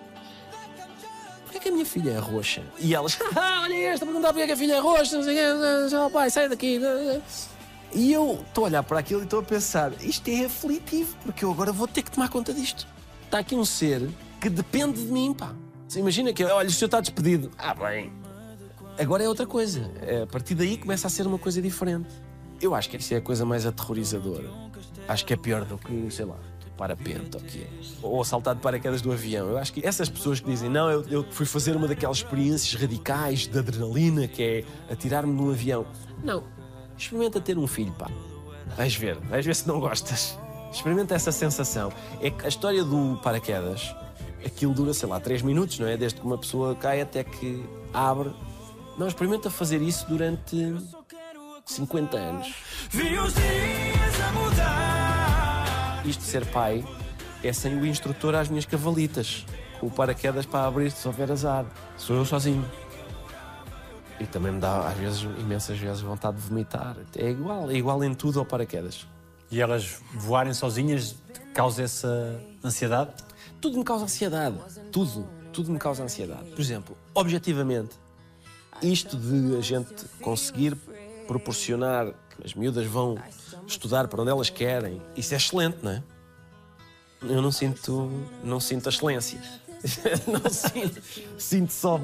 porquê 1.44 1.60
que 1.60 1.68
a 1.68 1.72
minha 1.72 1.86
filha 1.86 2.10
é 2.10 2.18
roxa? 2.18 2.62
E 2.78 2.94
elas, 2.94 3.18
ah, 3.36 3.62
olha 3.62 3.74
esta, 3.74 4.04
perguntar 4.04 4.28
porquê 4.32 4.46
que 4.46 4.52
a 4.52 4.56
filha 4.56 4.74
é 4.74 4.78
roxa, 4.78 5.16
não 5.16 5.24
sei 5.24 5.34
o 5.34 5.88
quê, 5.90 5.96
oh, 5.96 6.10
pai, 6.10 6.30
sai 6.30 6.48
daqui. 6.48 6.80
E 7.92 8.12
eu 8.12 8.44
estou 8.46 8.64
a 8.64 8.66
olhar 8.66 8.82
para 8.82 8.98
aquilo 8.98 9.20
e 9.20 9.24
estou 9.24 9.40
a 9.40 9.42
pensar: 9.42 9.92
isto 10.02 10.28
é 10.28 10.44
aflitivo, 10.44 11.16
porque 11.24 11.44
eu 11.44 11.50
agora 11.50 11.72
vou 11.72 11.86
ter 11.86 12.02
que 12.02 12.10
tomar 12.10 12.28
conta 12.28 12.52
disto. 12.52 12.86
Está 13.24 13.38
aqui 13.38 13.54
um 13.54 13.64
ser 13.64 14.08
que 14.40 14.48
depende 14.48 15.04
de 15.04 15.12
mim, 15.12 15.34
pá. 15.34 15.54
Você 15.86 16.00
imagina 16.00 16.32
que, 16.32 16.44
olha, 16.44 16.68
o 16.68 16.70
senhor 16.70 16.86
está 16.86 17.00
despedido. 17.00 17.50
Ah, 17.56 17.74
bem. 17.74 18.12
Agora 18.98 19.22
é 19.22 19.28
outra 19.28 19.46
coisa. 19.46 19.90
A 20.22 20.26
partir 20.26 20.54
daí 20.54 20.76
começa 20.76 21.06
a 21.06 21.10
ser 21.10 21.26
uma 21.26 21.38
coisa 21.38 21.62
diferente. 21.62 22.08
Eu 22.60 22.74
acho 22.74 22.90
que 22.90 22.96
isso 22.96 23.14
é 23.14 23.18
a 23.18 23.20
coisa 23.20 23.44
mais 23.44 23.64
aterrorizadora. 23.64 24.50
Acho 25.06 25.24
que 25.24 25.32
é 25.32 25.36
pior 25.36 25.64
do 25.64 25.78
que, 25.78 26.10
sei 26.10 26.24
lá, 26.26 26.36
parapente 26.78 27.36
é. 27.36 27.66
Ou 28.00 28.24
saltar 28.24 28.54
de 28.54 28.60
paraquedas 28.60 29.02
do 29.02 29.10
avião. 29.10 29.48
Eu 29.48 29.58
acho 29.58 29.72
que 29.72 29.84
essas 29.84 30.08
pessoas 30.08 30.38
que 30.38 30.48
dizem, 30.48 30.70
não, 30.70 30.88
eu, 30.88 31.04
eu 31.10 31.26
fui 31.30 31.44
fazer 31.44 31.76
uma 31.76 31.88
daquelas 31.88 32.18
experiências 32.18 32.80
radicais 32.80 33.48
de 33.48 33.58
adrenalina 33.58 34.28
que 34.28 34.42
é 34.42 34.64
atirar-me 34.90 35.32
num 35.32 35.50
avião. 35.50 35.84
Não. 36.22 36.44
Experimenta 36.96 37.40
ter 37.40 37.58
um 37.58 37.66
filho, 37.66 37.92
pá. 37.92 38.08
Vais 38.76 38.94
ver, 38.94 39.16
vais 39.16 39.44
ver 39.44 39.54
se 39.54 39.66
não 39.66 39.80
gostas. 39.80 40.38
Experimenta 40.72 41.14
essa 41.14 41.32
sensação. 41.32 41.92
É 42.20 42.30
que 42.30 42.44
a 42.44 42.48
história 42.48 42.84
do 42.84 43.18
paraquedas, 43.22 43.94
aquilo 44.44 44.72
dura, 44.72 44.94
sei 44.94 45.08
lá, 45.08 45.18
3 45.18 45.42
minutos, 45.42 45.78
não 45.78 45.88
é? 45.88 45.96
Desde 45.96 46.20
que 46.20 46.26
uma 46.26 46.38
pessoa 46.38 46.74
cai 46.76 47.00
até 47.00 47.24
que 47.24 47.64
abre. 47.92 48.30
Não, 48.96 49.08
experimenta 49.08 49.50
fazer 49.50 49.82
isso 49.82 50.06
durante 50.08 50.76
50 51.66 52.16
anos. 52.16 52.54
Isto 56.08 56.20
de 56.20 56.26
ser 56.26 56.46
pai 56.46 56.82
é 57.44 57.52
sem 57.52 57.78
o 57.78 57.84
instrutor 57.84 58.34
às 58.34 58.48
minhas 58.48 58.64
cavalitas. 58.64 59.44
Com 59.78 59.88
o 59.88 59.90
paraquedas 59.90 60.46
para 60.46 60.66
abrir 60.66 60.90
se 60.90 61.06
houver 61.06 61.30
azar. 61.30 61.66
Sou 61.98 62.16
eu 62.16 62.24
sozinho. 62.24 62.64
E 64.18 64.24
também 64.24 64.52
me 64.52 64.58
dá, 64.58 64.88
às 64.88 64.96
vezes, 64.96 65.20
imensas 65.38 65.78
vezes, 65.78 66.00
vontade 66.00 66.38
de 66.38 66.42
vomitar. 66.42 66.96
É 67.14 67.28
igual, 67.28 67.70
é 67.70 67.74
igual 67.74 68.02
em 68.02 68.14
tudo 68.14 68.38
ao 68.38 68.46
paraquedas. 68.46 69.06
E 69.50 69.60
elas 69.60 70.00
voarem 70.14 70.54
sozinhas 70.54 71.14
causa 71.52 71.82
essa 71.82 72.40
ansiedade? 72.64 73.10
Tudo 73.60 73.76
me 73.76 73.84
causa 73.84 74.04
ansiedade. 74.04 74.56
Tudo. 74.90 75.28
Tudo 75.52 75.70
me 75.70 75.78
causa 75.78 76.02
ansiedade. 76.02 76.48
Por 76.50 76.60
exemplo, 76.60 76.96
objetivamente, 77.14 77.96
isto 78.82 79.14
de 79.14 79.58
a 79.58 79.60
gente 79.60 80.06
conseguir 80.22 80.74
proporcionar 81.26 82.14
que 82.30 82.46
as 82.46 82.54
miúdas 82.54 82.86
vão 82.86 83.16
estudar 83.68 84.08
para 84.08 84.20
onde 84.22 84.30
elas 84.30 84.50
querem, 84.50 85.00
isso 85.16 85.34
é 85.34 85.36
excelente, 85.36 85.78
não 85.82 85.92
é? 85.92 86.02
Eu 87.22 87.42
não 87.42 87.50
sinto, 87.50 88.10
não 88.44 88.60
sinto 88.60 88.88
a 88.88 88.90
excelência. 88.90 89.40
não 90.26 90.50
sinto. 90.50 91.02
Sinto 91.36 91.72
só. 91.72 92.00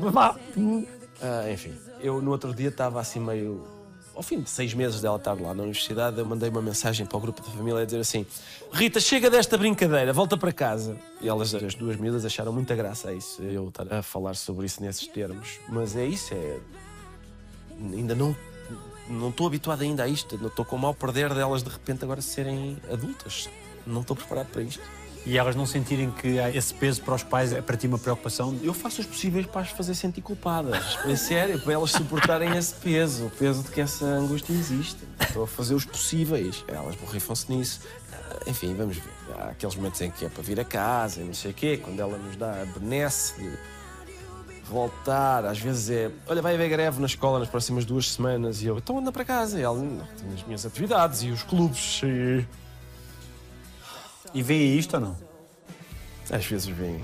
Ah, 1.20 1.50
enfim, 1.50 1.74
eu 2.00 2.20
no 2.20 2.31
outro 2.33 2.55
dia 2.55 2.68
estava 2.68 3.00
assim 3.00 3.20
meio. 3.20 3.64
Ao 4.14 4.22
fim 4.22 4.40
de 4.40 4.48
seis 4.48 4.72
meses 4.74 5.00
dela 5.00 5.16
estar 5.16 5.33
lá 5.33 5.53
na 5.55 5.62
universidade, 5.62 6.18
eu 6.18 6.24
mandei 6.24 6.48
uma 6.48 6.62
mensagem 6.62 7.05
para 7.05 7.16
o 7.16 7.20
grupo 7.20 7.42
da 7.42 7.48
família 7.48 7.83
a 7.83 7.85
dizer 7.85 8.00
assim: 8.00 8.27
Rita, 8.72 9.00
chega 9.00 9.31
desta 9.31 9.57
brincadeira, 9.57 10.12
volta 10.12 10.37
para 10.37 10.53
casa. 10.53 10.96
E 11.20 11.29
elas, 11.29 11.55
as 11.55 11.74
duas 11.74 11.96
miúdas, 11.96 12.24
acharam 12.24 12.53
muita 12.53 12.74
graça 12.74 13.11
a 13.11 13.14
isso, 13.14 13.42
eu 13.42 13.68
estar 13.68 13.92
a 13.92 14.03
falar 14.03 14.35
sobre 14.35 14.66
isso 14.66 14.83
nesses 14.83 15.07
termos. 15.07 15.59
Mas 15.68 15.96
é 15.96 16.07
isso, 16.07 16.35
é. 16.35 16.59
Ainda 17.92 18.14
não. 18.14 18.37
Não 19.09 19.29
estou 19.29 19.47
habituado 19.47 19.83
ainda 19.83 20.05
a 20.05 20.09
isto, 20.09 20.38
não 20.38 20.49
estou 20.49 20.64
com 20.64 20.77
o 20.77 20.79
mal 20.79 20.95
perder 20.95 21.33
delas 21.35 21.62
de 21.62 21.69
repente 21.69 22.05
agora 22.05 22.23
serem 22.23 22.79
adultas. 22.90 23.49
Não 23.87 24.01
estou 24.01 24.17
preparado 24.17 24.49
para 24.49 24.62
isto. 24.62 24.83
E 25.27 25.38
elas 25.38 25.57
não 25.57 25.64
sentirem 25.64 26.11
que 26.11 26.37
esse 26.55 26.75
peso 26.75 27.01
para 27.01 27.14
os 27.14 27.23
pais 27.23 27.53
é 27.53 27.62
para 27.62 27.79
ti 27.79 27.87
uma 27.87 27.99
preocupação? 27.99 28.59
Eu 28.62 28.75
faço 28.75 29.01
os 29.01 29.07
possíveis 29.07 29.47
para 29.47 29.62
as 29.62 29.71
fazer 29.71 29.95
sentir 29.95 30.21
culpadas. 30.21 30.99
É 31.09 31.17
sério, 31.17 31.59
para 31.61 31.73
elas 31.73 31.93
suportarem 31.93 32.57
esse 32.57 32.75
peso, 32.75 33.27
o 33.27 33.31
peso 33.31 33.62
de 33.62 33.71
que 33.71 33.81
essa 33.81 34.05
angústia 34.05 34.53
existe. 34.53 34.99
Estou 35.21 35.45
a 35.45 35.47
fazer 35.47 35.75
os 35.75 35.85
possíveis. 35.85 36.64
Elas 36.69 36.97
borrifam-se 36.97 37.51
nisso. 37.51 37.81
Enfim, 38.47 38.75
vamos 38.75 38.97
ver. 38.97 39.12
Há 39.38 39.45
aqueles 39.51 39.75
momentos 39.77 40.01
em 40.03 40.11
que 40.11 40.27
é 40.27 40.29
para 40.29 40.43
vir 40.43 40.61
a 40.61 40.64
casa 40.64 41.21
e 41.21 41.25
não 41.25 41.35
sei 41.35 41.53
o 41.53 41.55
quê, 41.55 41.79
quando 41.83 42.01
ela 42.01 42.19
nos 42.19 42.37
dá 42.37 42.61
a 42.61 42.64
benesse 42.79 43.40
de 43.40 43.51
voltar. 44.64 45.44
Às 45.44 45.59
vezes 45.59 45.90
é, 45.90 46.11
olha, 46.27 46.42
vai 46.42 46.55
haver 46.55 46.68
greve 46.68 47.00
na 47.00 47.07
escola 47.07 47.38
nas 47.38 47.48
próximas 47.48 47.85
duas 47.85 48.11
semanas 48.11 48.62
e 48.62 48.66
eu, 48.66 48.79
então 48.79 48.98
anda 48.98 49.12
para 49.12 49.24
casa. 49.24 49.59
E 49.59 49.62
ela, 49.62 49.79
não, 49.79 50.07
tenho 50.16 50.35
as 50.35 50.42
minhas 50.44 50.66
atividades 50.66 51.22
e 51.22 51.31
os 51.31 51.42
clubes. 51.42 52.00
E... 52.05 52.46
E 54.33 54.42
veem 54.42 54.77
isto 54.77 54.94
ou 54.94 55.00
não? 55.00 55.16
Às 56.31 56.44
vezes 56.46 56.66
vêm. 56.66 57.03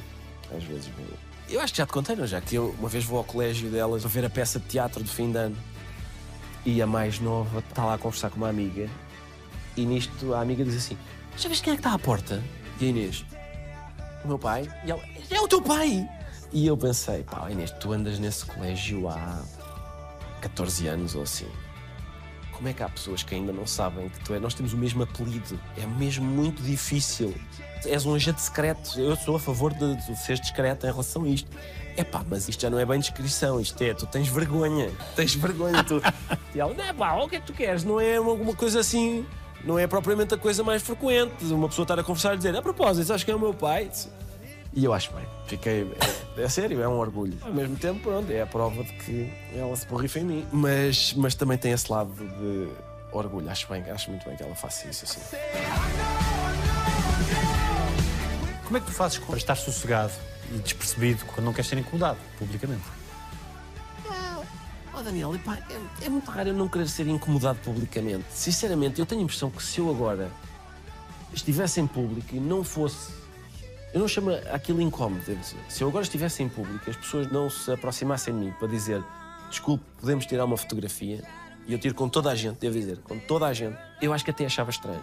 Às 0.57 0.65
vezes 0.65 0.87
vêm. 0.87 1.07
Eu 1.49 1.61
acho 1.61 1.73
que 1.73 1.79
já 1.79 1.87
te 1.87 1.93
contei, 1.93 2.17
não? 2.17 2.27
Já 2.27 2.41
que 2.41 2.55
eu 2.55 2.75
uma 2.79 2.89
vez 2.89 3.05
vou 3.05 3.19
ao 3.19 3.25
colégio 3.25 3.71
delas 3.71 4.05
a 4.05 4.09
ver 4.09 4.25
a 4.25 4.31
peça 4.31 4.59
de 4.59 4.67
teatro 4.67 5.03
de 5.03 5.11
fim 5.11 5.31
de 5.31 5.39
ano 5.39 5.57
e 6.65 6.81
a 6.81 6.87
mais 6.87 7.19
nova 7.21 7.61
está 7.61 7.85
lá 7.85 7.95
a 7.95 7.99
conversar 7.99 8.31
com 8.31 8.37
uma 8.37 8.49
amiga 8.49 8.89
e 9.77 9.85
nisto 9.85 10.35
a 10.35 10.41
amiga 10.41 10.65
diz 10.65 10.77
assim: 10.77 10.97
Já 11.37 11.49
vês 11.49 11.61
quem 11.61 11.73
é 11.73 11.77
que 11.77 11.81
está 11.81 11.95
à 11.95 11.99
porta? 11.99 12.43
E 12.81 12.87
a 12.87 12.89
Inês: 12.89 13.25
O 14.25 14.29
meu 14.29 14.39
pai. 14.39 14.69
E 14.85 14.91
ela: 14.91 15.03
É 15.31 15.41
o 15.41 15.49
teu 15.49 15.63
pai! 15.63 16.09
E 16.53 16.67
eu 16.67 16.77
pensei: 16.77 17.23
Pá, 17.23 17.51
Inês, 17.51 17.71
tu 17.73 17.93
andas 17.93 18.19
nesse 18.19 18.45
colégio 18.45 19.09
há 19.09 19.43
14 20.41 20.89
anos 20.89 21.15
ou 21.15 21.23
assim. 21.23 21.49
Como 22.53 22.69
é 22.69 22.75
que 22.75 22.83
há 22.83 22.89
pessoas 22.89 23.23
que 23.23 23.35
ainda 23.35 23.53
não 23.53 23.67
sabem 23.67 24.09
que 24.11 24.21
tu 24.21 24.35
é? 24.35 24.39
Nós 24.39 24.53
temos 24.53 24.75
o 24.75 24.77
mesmo 24.77 25.03
apelido. 25.03 25.59
É 25.79 25.87
mesmo 25.87 26.27
muito 26.27 26.63
difícil. 26.63 27.35
És 27.87 28.05
um 28.05 28.15
agente 28.15 28.43
secreto. 28.43 29.01
Eu 29.01 29.17
sou 29.17 29.37
a 29.37 29.41
favor 29.41 29.73
de, 29.73 29.97
de 29.97 30.17
ser 30.17 30.39
discreto 30.39 30.87
em 30.87 30.91
relação 30.91 31.25
a 31.25 31.29
isto. 31.29 31.51
É 31.97 32.05
pá, 32.05 32.23
mas 32.29 32.49
isto 32.49 32.61
já 32.61 32.69
não 32.69 32.79
é 32.79 32.85
bem 32.85 33.01
descrição. 33.01 33.59
Isto 33.61 33.83
é, 33.83 33.95
tu 33.95 34.05
tens 34.07 34.29
vergonha. 34.29 34.91
Tens 35.17 35.35
vergonha. 35.35 35.83
Tu... 35.85 36.03
e 36.55 36.61
ela, 36.61 36.75
não 36.75 36.95
pá, 36.95 37.15
o 37.15 37.29
que 37.29 37.37
é 37.37 37.41
que 37.41 37.47
tu 37.47 37.55
queres? 37.55 37.83
Não 37.83 37.99
é 37.99 38.17
alguma 38.17 38.55
coisa 38.55 38.81
assim. 38.81 39.25
Não 39.65 39.79
é 39.79 39.87
propriamente 39.87 40.35
a 40.35 40.37
coisa 40.37 40.63
mais 40.63 40.83
frequente. 40.83 41.45
Uma 41.45 41.69
pessoa 41.69 41.85
estar 41.85 41.99
a 41.99 42.05
conversar 42.05 42.35
e 42.35 42.37
dizer, 42.37 42.55
a 42.55 42.61
propósito, 42.61 43.07
sabes 43.07 43.25
quem 43.25 43.33
é 43.33 43.37
o 43.37 43.41
meu 43.41 43.55
pai? 43.55 43.91
E 44.73 44.85
eu 44.85 44.93
acho 44.93 45.13
bem. 45.13 45.25
Fiquei. 45.47 45.91
É, 46.37 46.43
é, 46.43 46.49
sério, 46.49 46.81
é 46.81 46.89
um 46.89 46.99
orgulho. 46.99 47.37
Ao 47.43 47.53
mesmo 47.53 47.77
tempo, 47.77 48.01
pronto, 48.01 48.31
é 48.31 48.43
a 48.43 48.47
prova 48.47 48.85
de 48.85 48.93
que 48.93 49.33
ela 49.55 49.75
se 49.75 49.87
borrifa 49.87 50.21
em 50.21 50.25
mim. 50.25 50.47
Mas, 50.53 51.13
mas 51.15 51.35
também 51.35 51.59
tem 51.59 51.73
esse 51.73 51.91
lado 51.91 52.13
de 52.13 52.69
orgulho. 53.13 53.51
Acho 53.51 53.69
bem, 53.69 53.83
acho 53.91 54.11
muito 54.11 54.25
bem 54.27 54.37
que 54.37 54.43
ela 54.43 54.55
faça 54.55 54.89
isso 54.89 55.05
assim. 55.05 55.21
Como 58.65 58.77
é 58.77 58.81
que 58.81 58.87
tu 58.87 58.93
fazes 58.93 59.19
para 59.19 59.37
estar 59.37 59.57
sossegado 59.57 60.13
e 60.53 60.59
despercebido 60.59 61.25
quando 61.27 61.47
não 61.47 61.53
queres 61.53 61.69
ser 61.69 61.79
incomodado 61.79 62.19
publicamente? 62.39 62.85
Oh, 64.97 65.03
Daniel, 65.03 65.35
epá, 65.35 65.59
é, 65.69 66.05
é 66.07 66.09
muito 66.09 66.31
raro 66.31 66.51
eu 66.51 66.55
não 66.55 66.69
querer 66.69 66.87
ser 66.87 67.09
incomodado 67.09 67.59
publicamente. 67.65 68.27
Sinceramente, 68.31 69.01
eu 69.01 69.07
tenho 69.07 69.23
a 69.23 69.25
impressão 69.25 69.51
que 69.51 69.63
se 69.63 69.81
eu 69.81 69.91
agora 69.91 70.31
estivesse 71.33 71.81
em 71.81 71.87
público 71.87 72.37
e 72.37 72.39
não 72.39 72.63
fosse 72.63 73.20
eu 73.93 74.01
não 74.01 74.09
chamo 74.09 74.31
aquilo 74.53 74.81
incómodo, 74.81 75.23
devo 75.25 75.41
dizer. 75.41 75.59
Se 75.69 75.83
eu 75.83 75.89
agora 75.89 76.05
estivesse 76.05 76.43
em 76.43 76.49
público 76.49 76.89
as 76.89 76.97
pessoas 76.97 77.31
não 77.31 77.51
se 77.51 77.71
aproximassem 77.73 78.33
de 78.33 78.41
mim 78.41 78.53
para 78.59 78.69
dizer 78.69 79.03
desculpe, 79.51 79.85
podemos 80.01 80.25
tirar 80.25 80.45
uma 80.45 80.57
fotografia, 80.57 81.23
e 81.67 81.73
eu 81.73 81.79
tiro 81.79 81.95
com 81.95 82.09
toda 82.09 82.31
a 82.31 82.35
gente, 82.35 82.59
devo 82.59 82.75
dizer, 82.75 82.99
com 82.99 83.19
toda 83.19 83.47
a 83.47 83.53
gente, 83.53 83.77
eu 84.01 84.13
acho 84.13 84.25
que 84.25 84.31
até 84.31 84.47
achava 84.47 84.71
estranho. 84.71 85.03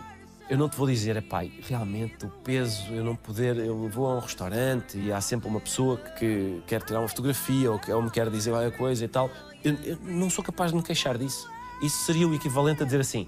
Eu 0.50 0.58
não 0.58 0.70
te 0.70 0.78
vou 0.78 0.88
dizer, 0.88 1.22
pai, 1.24 1.52
realmente 1.68 2.26
o 2.26 2.30
peso, 2.30 2.94
eu 2.94 3.04
não 3.04 3.18
poder, 3.18 3.58
eu 3.58 3.90
vou 3.90 4.08
a 4.08 4.16
um 4.16 4.20
restaurante 4.20 4.98
e 4.98 5.12
há 5.12 5.20
sempre 5.20 5.50
uma 5.50 5.60
pessoa 5.60 5.98
que 5.98 6.64
quer 6.66 6.82
tirar 6.82 7.00
uma 7.00 7.08
fotografia 7.08 7.70
ou 7.70 7.78
que 7.78 7.92
ou 7.92 8.02
me 8.02 8.10
quer 8.10 8.30
dizer 8.30 8.52
qualquer 8.52 8.78
coisa 8.78 9.04
e 9.04 9.08
tal. 9.10 9.30
Eu, 9.62 9.74
eu 9.84 9.98
não 10.04 10.30
sou 10.30 10.42
capaz 10.42 10.72
de 10.72 10.78
me 10.78 10.84
queixar 10.84 11.18
disso. 11.18 11.50
Isso 11.82 12.06
seria 12.06 12.26
o 12.26 12.34
equivalente 12.34 12.82
a 12.82 12.86
dizer 12.86 13.02
assim, 13.02 13.28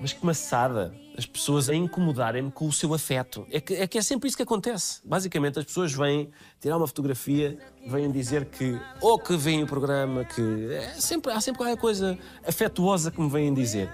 mas 0.00 0.12
que 0.12 0.24
maçada, 0.24 0.94
as 1.16 1.26
pessoas 1.26 1.68
a 1.68 1.74
incomodarem-me 1.74 2.50
com 2.50 2.66
o 2.66 2.72
seu 2.72 2.94
afeto. 2.94 3.46
É 3.50 3.60
que, 3.60 3.74
é 3.74 3.86
que 3.86 3.98
é 3.98 4.02
sempre 4.02 4.28
isso 4.28 4.36
que 4.36 4.42
acontece. 4.42 5.00
Basicamente, 5.04 5.58
as 5.58 5.64
pessoas 5.64 5.92
vêm 5.92 6.30
tirar 6.60 6.76
uma 6.76 6.86
fotografia, 6.86 7.58
vêm 7.86 8.10
dizer 8.10 8.44
que 8.46 8.80
ou 9.00 9.18
que 9.18 9.36
veem 9.36 9.62
o 9.62 9.66
programa, 9.66 10.24
que 10.24 10.72
é 10.72 10.94
sempre, 10.94 11.32
há 11.32 11.40
sempre 11.40 11.58
qualquer 11.58 11.76
coisa 11.76 12.18
afetuosa 12.46 13.10
que 13.10 13.20
me 13.20 13.28
vêm 13.28 13.52
dizer. 13.52 13.90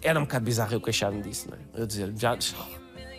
Era 0.00 0.18
um 0.18 0.22
bocado 0.22 0.44
bizarro 0.44 0.74
eu 0.74 0.80
queixar-me 0.80 1.22
disso, 1.22 1.48
não 1.50 1.56
é? 1.56 1.82
Eu 1.82 1.86
dizer, 1.86 2.12
já, 2.16 2.36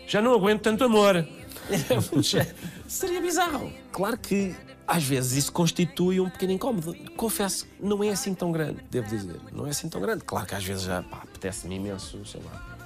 já 0.06 0.20
não 0.20 0.32
aguento 0.34 0.62
tanto 0.62 0.84
amor. 0.84 1.26
Seria 2.86 3.20
bizarro. 3.20 3.72
Claro 3.90 4.16
que 4.18 4.54
às 4.86 5.04
vezes 5.04 5.32
isso 5.32 5.52
constitui 5.52 6.20
um 6.20 6.30
pequeno 6.30 6.52
incómodo. 6.52 6.94
Confesso, 7.16 7.66
não 7.80 8.02
é 8.04 8.10
assim 8.10 8.34
tão 8.34 8.52
grande, 8.52 8.78
devo 8.90 9.08
dizer. 9.08 9.40
Não 9.52 9.66
é 9.66 9.70
assim 9.70 9.88
tão 9.88 10.00
grande. 10.00 10.24
Claro 10.24 10.46
que 10.46 10.54
às 10.54 10.64
vezes 10.64 10.84
já 10.84 10.98
apetece-me 10.98 11.76
imenso, 11.76 12.24
sei 12.24 12.40
lá. 12.42 12.76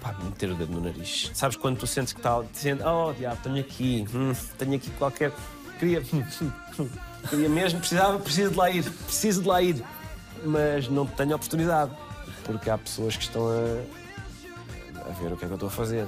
Pá, 0.00 0.16
meter 0.22 0.50
o 0.50 0.54
dedo 0.54 0.72
no 0.72 0.80
nariz. 0.80 1.30
Sabes 1.34 1.56
quando 1.56 1.78
tu 1.78 1.86
sentes 1.86 2.12
que 2.12 2.20
está 2.20 2.40
dizendo, 2.52 2.84
oh 2.84 3.12
diabo, 3.12 3.40
tenho 3.42 3.60
aqui, 3.60 4.06
hum, 4.14 4.32
tenho 4.56 4.74
aqui 4.74 4.90
qualquer. 4.90 5.32
Queria. 5.78 6.02
Queria 7.28 7.48
mesmo, 7.48 7.80
precisava, 7.80 8.18
preciso 8.18 8.52
de 8.52 8.56
lá 8.56 8.70
ir, 8.70 8.90
preciso 8.90 9.42
de 9.42 9.48
lá 9.48 9.60
ir. 9.60 9.84
Mas 10.44 10.88
não 10.88 11.04
tenho 11.04 11.34
oportunidade. 11.34 11.92
Porque 12.44 12.70
há 12.70 12.78
pessoas 12.78 13.16
que 13.16 13.24
estão 13.24 13.46
a, 13.48 15.08
a 15.08 15.12
ver 15.14 15.32
o 15.32 15.36
que 15.36 15.44
é 15.44 15.48
que 15.48 15.52
eu 15.52 15.54
estou 15.54 15.68
a 15.68 15.72
fazer. 15.72 16.06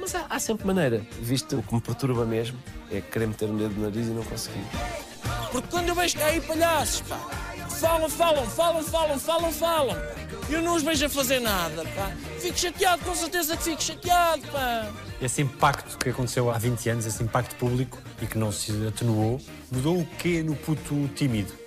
Mas 0.00 0.14
há, 0.14 0.26
há, 0.30 0.38
sempre 0.38 0.66
maneira, 0.66 1.06
visto 1.20 1.58
o 1.58 1.62
que 1.62 1.74
me 1.74 1.80
perturba 1.80 2.24
mesmo, 2.24 2.58
é 2.90 3.00
querer 3.00 3.26
meter 3.26 3.50
o 3.50 3.52
dedo 3.52 3.74
no 3.74 3.82
nariz 3.82 4.06
e 4.06 4.10
não 4.10 4.24
conseguir. 4.24 4.64
Porque 5.52 5.68
quando 5.68 5.88
eu 5.88 5.94
vejo 5.94 6.16
cair 6.16 6.40
palhaços, 6.42 7.02
pá, 7.02 7.18
falam, 7.68 8.08
falam, 8.08 8.46
falam, 8.46 8.82
falam, 8.82 9.18
falam, 9.18 9.52
falam, 9.52 9.96
e 10.48 10.54
eu 10.54 10.62
não 10.62 10.76
os 10.76 10.82
vejo 10.82 11.04
a 11.04 11.08
fazer 11.08 11.40
nada, 11.40 11.84
pá, 11.94 12.12
fico 12.38 12.58
chateado, 12.58 13.04
com 13.04 13.14
certeza 13.14 13.56
que 13.56 13.62
fico 13.64 13.82
chateado, 13.82 14.42
pá. 14.48 14.90
Esse 15.20 15.42
impacto 15.42 15.98
que 15.98 16.08
aconteceu 16.08 16.50
há 16.50 16.56
20 16.56 16.88
anos, 16.88 17.06
esse 17.06 17.22
impacto 17.22 17.54
público 17.56 17.98
e 18.22 18.26
que 18.26 18.38
não 18.38 18.50
se 18.50 18.72
atenuou, 18.86 19.38
mudou 19.70 20.00
o 20.00 20.06
quê 20.06 20.42
no 20.42 20.56
puto 20.56 21.08
tímido? 21.14 21.60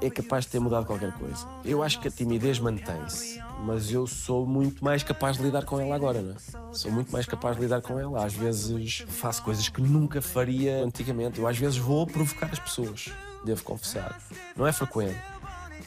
é 0.00 0.10
capaz 0.10 0.44
de 0.44 0.52
ter 0.52 0.58
mudado 0.58 0.86
qualquer 0.86 1.12
coisa. 1.12 1.46
Eu 1.64 1.82
acho 1.82 2.00
que 2.00 2.08
a 2.08 2.10
timidez 2.10 2.58
mantém-se, 2.58 3.38
mas 3.60 3.90
eu 3.90 4.06
sou 4.06 4.46
muito 4.46 4.84
mais 4.84 5.02
capaz 5.02 5.36
de 5.36 5.42
lidar 5.42 5.64
com 5.64 5.80
ela 5.80 5.94
agora, 5.94 6.20
não 6.20 6.32
é? 6.32 6.74
Sou 6.74 6.90
muito 6.90 7.10
mais 7.12 7.26
capaz 7.26 7.56
de 7.56 7.62
lidar 7.62 7.80
com 7.80 7.98
ela. 7.98 8.24
Às 8.24 8.34
vezes 8.34 9.04
faço 9.08 9.42
coisas 9.42 9.68
que 9.68 9.80
nunca 9.80 10.20
faria 10.20 10.84
antigamente. 10.84 11.38
Eu 11.38 11.46
às 11.46 11.58
vezes 11.58 11.76
vou 11.76 12.06
provocar 12.06 12.50
as 12.52 12.58
pessoas, 12.58 13.10
devo 13.44 13.62
confessar. 13.62 14.20
Não 14.56 14.66
é 14.66 14.72
frequente, 14.72 15.20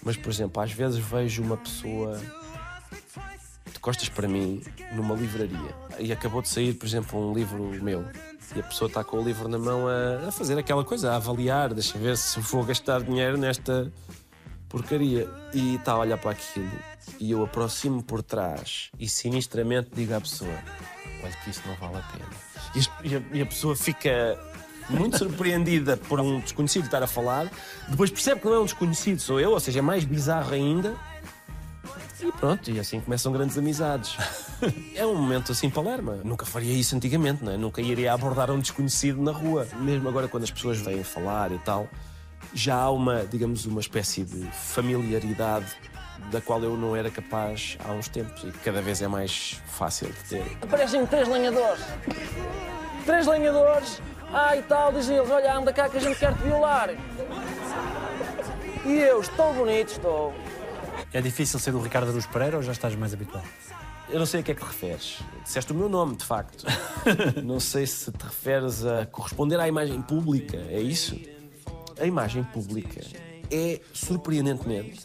mas 0.03 0.17
por 0.17 0.31
exemplo, 0.31 0.61
às 0.61 0.71
vezes 0.71 0.97
vejo 0.97 1.43
uma 1.43 1.57
pessoa 1.57 2.19
costas 3.87 4.09
para 4.09 4.27
mim 4.27 4.61
numa 4.93 5.15
livraria 5.15 5.73
e 5.97 6.11
acabou 6.11 6.41
de 6.41 6.49
sair, 6.49 6.73
por 6.73 6.85
exemplo, 6.85 7.17
um 7.17 7.33
livro 7.33 7.63
meu 7.81 8.03
e 8.53 8.59
a 8.59 8.63
pessoa 8.63 8.87
está 8.87 9.01
com 9.01 9.17
o 9.17 9.23
livro 9.23 9.47
na 9.47 9.57
mão 9.57 9.87
a, 9.87 10.27
a 10.27 10.31
fazer 10.31 10.57
aquela 10.57 10.83
coisa, 10.83 11.13
a 11.13 11.15
avaliar, 11.15 11.73
deixa 11.73 11.97
ver 11.97 12.17
se 12.17 12.37
vou 12.41 12.65
gastar 12.65 13.01
dinheiro 13.01 13.37
nesta 13.37 13.89
porcaria 14.69 15.29
e 15.53 15.75
está 15.75 15.93
a 15.93 15.99
olhar 15.99 16.17
para 16.17 16.31
aquilo 16.31 16.69
e 17.19 17.31
eu 17.31 17.43
aproximo 17.43 18.03
por 18.03 18.21
trás 18.21 18.89
e 18.99 19.07
sinistramente 19.07 19.89
digo 19.93 20.13
à 20.13 20.21
pessoa: 20.21 20.53
Olha 21.23 21.33
que 21.43 21.49
isso 21.49 21.61
não 21.65 21.75
vale 21.75 21.97
a 21.97 22.01
pena. 22.01 22.29
E 23.03 23.15
a, 23.15 23.37
e 23.37 23.41
a 23.41 23.45
pessoa 23.45 23.75
fica 23.75 24.37
muito 24.89 25.17
surpreendida 25.19 25.97
por 25.97 26.19
um 26.19 26.39
desconhecido 26.39 26.85
estar 26.85 27.01
a 27.01 27.07
falar, 27.07 27.49
depois 27.87 28.09
percebe 28.09 28.41
que 28.41 28.47
não 28.47 28.53
é 28.53 28.59
um 28.59 28.65
desconhecido, 28.65 29.19
sou 29.19 29.39
eu, 29.39 29.51
ou 29.51 29.59
seja, 29.59 29.79
é 29.79 29.81
mais 29.81 30.05
bizarro 30.05 30.53
ainda. 30.53 30.95
E 32.19 32.31
pronto, 32.31 32.71
e 32.71 32.79
assim 32.79 32.99
começam 32.99 33.31
grandes 33.31 33.57
amizades. 33.57 34.15
É 34.95 35.05
um 35.05 35.13
momento 35.13 35.51
assim 35.51 35.69
palerma. 35.69 36.15
Nunca 36.23 36.43
faria 36.43 36.73
isso 36.73 36.95
antigamente, 36.95 37.43
não 37.43 37.51
é? 37.51 37.57
Nunca 37.57 37.79
iria 37.79 38.11
abordar 38.11 38.49
um 38.49 38.59
desconhecido 38.59 39.21
na 39.21 39.31
rua. 39.31 39.67
Mesmo 39.79 40.09
agora, 40.09 40.27
quando 40.27 40.45
as 40.45 40.49
pessoas 40.49 40.79
vêm 40.79 41.03
falar 41.03 41.51
e 41.51 41.59
tal, 41.59 41.87
já 42.53 42.75
há 42.75 42.89
uma, 42.89 43.25
digamos, 43.25 43.65
uma 43.65 43.81
espécie 43.81 44.23
de 44.23 44.45
familiaridade 44.51 45.65
da 46.31 46.41
qual 46.41 46.61
eu 46.63 46.75
não 46.75 46.95
era 46.95 47.09
capaz 47.09 47.77
há 47.83 47.91
uns 47.91 48.07
tempos 48.07 48.43
e 48.43 48.51
que 48.51 48.59
cada 48.59 48.81
vez 48.81 49.01
é 49.01 49.07
mais 49.07 49.61
fácil 49.67 50.07
de 50.07 50.23
ter. 50.23 50.57
Aparecem 50.61 51.05
três 51.05 51.27
lenhadores. 51.27 51.83
Três 53.05 53.27
lenhadores. 53.27 54.01
Ah, 54.33 54.57
e 54.57 54.61
tal, 54.63 54.91
dizem 54.91 55.17
eles, 55.17 55.29
olha, 55.29 55.55
anda 55.55 55.71
cá 55.71 55.87
que 55.87 55.97
a 55.97 56.01
gente 56.01 56.19
quer 56.19 56.33
te 56.33 56.43
violar. 56.43 56.89
E 58.85 58.93
eu, 58.93 59.21
estou 59.21 59.53
bonito, 59.53 59.89
estou. 59.89 60.33
É 61.13 61.21
difícil 61.21 61.59
ser 61.59 61.73
o 61.73 61.79
Ricardo 61.79 62.09
Aruz 62.09 62.25
Pereira 62.25 62.57
ou 62.57 62.63
já 62.63 62.73
estás 62.73 62.93
mais 62.95 63.13
habituado? 63.13 63.47
Eu 64.09 64.19
não 64.19 64.25
sei 64.25 64.41
a 64.41 64.43
que 64.43 64.51
é 64.51 64.55
que 64.55 64.61
te 64.61 64.67
referes. 64.67 65.19
Disseste 65.43 65.71
o 65.71 65.75
meu 65.75 65.87
nome, 65.87 66.15
de 66.15 66.25
facto. 66.25 66.65
não 67.43 67.59
sei 67.59 67.85
se 67.85 68.11
te 68.11 68.23
referes 68.23 68.85
a 68.85 69.05
corresponder 69.05 69.59
à 69.59 69.67
imagem 69.67 70.01
pública, 70.01 70.57
é 70.69 70.79
isso? 70.79 71.17
A 71.99 72.05
imagem 72.05 72.43
pública 72.43 73.01
é, 73.51 73.81
surpreendentemente, 73.93 74.99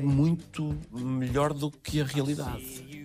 muito 0.00 0.76
melhor 0.92 1.52
do 1.52 1.70
que 1.70 2.00
a 2.00 2.04
realidade. 2.04 3.02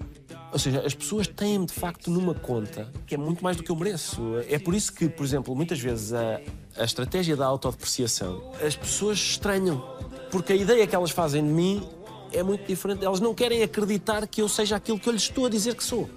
Ou 0.51 0.59
seja, 0.59 0.81
as 0.85 0.93
pessoas 0.93 1.27
têm-me 1.27 1.65
de 1.65 1.73
facto 1.73 2.09
numa 2.09 2.33
conta 2.33 2.91
que 3.05 3.15
é 3.15 3.17
muito 3.17 3.43
mais 3.43 3.57
do 3.57 3.63
que 3.63 3.69
eu 3.69 3.75
mereço. 3.75 4.21
É 4.49 4.57
por 4.57 4.73
isso 4.73 4.93
que, 4.93 5.09
por 5.09 5.25
exemplo, 5.25 5.55
muitas 5.55 5.79
vezes 5.79 6.13
a, 6.13 6.39
a 6.77 6.83
estratégia 6.83 7.35
da 7.35 7.45
autodepreciação 7.45 8.51
as 8.65 8.75
pessoas 8.75 9.17
estranham. 9.17 9.83
Porque 10.31 10.53
a 10.53 10.55
ideia 10.55 10.85
que 10.85 10.95
elas 10.95 11.11
fazem 11.11 11.43
de 11.43 11.49
mim 11.49 11.87
é 12.31 12.43
muito 12.43 12.65
diferente. 12.65 13.03
Elas 13.03 13.19
não 13.19 13.33
querem 13.33 13.61
acreditar 13.61 14.25
que 14.27 14.41
eu 14.41 14.47
seja 14.47 14.75
aquilo 14.75 14.99
que 14.99 15.07
eu 15.09 15.13
lhes 15.13 15.23
estou 15.23 15.45
a 15.45 15.49
dizer 15.49 15.75
que 15.75 15.83
sou. 15.83 16.09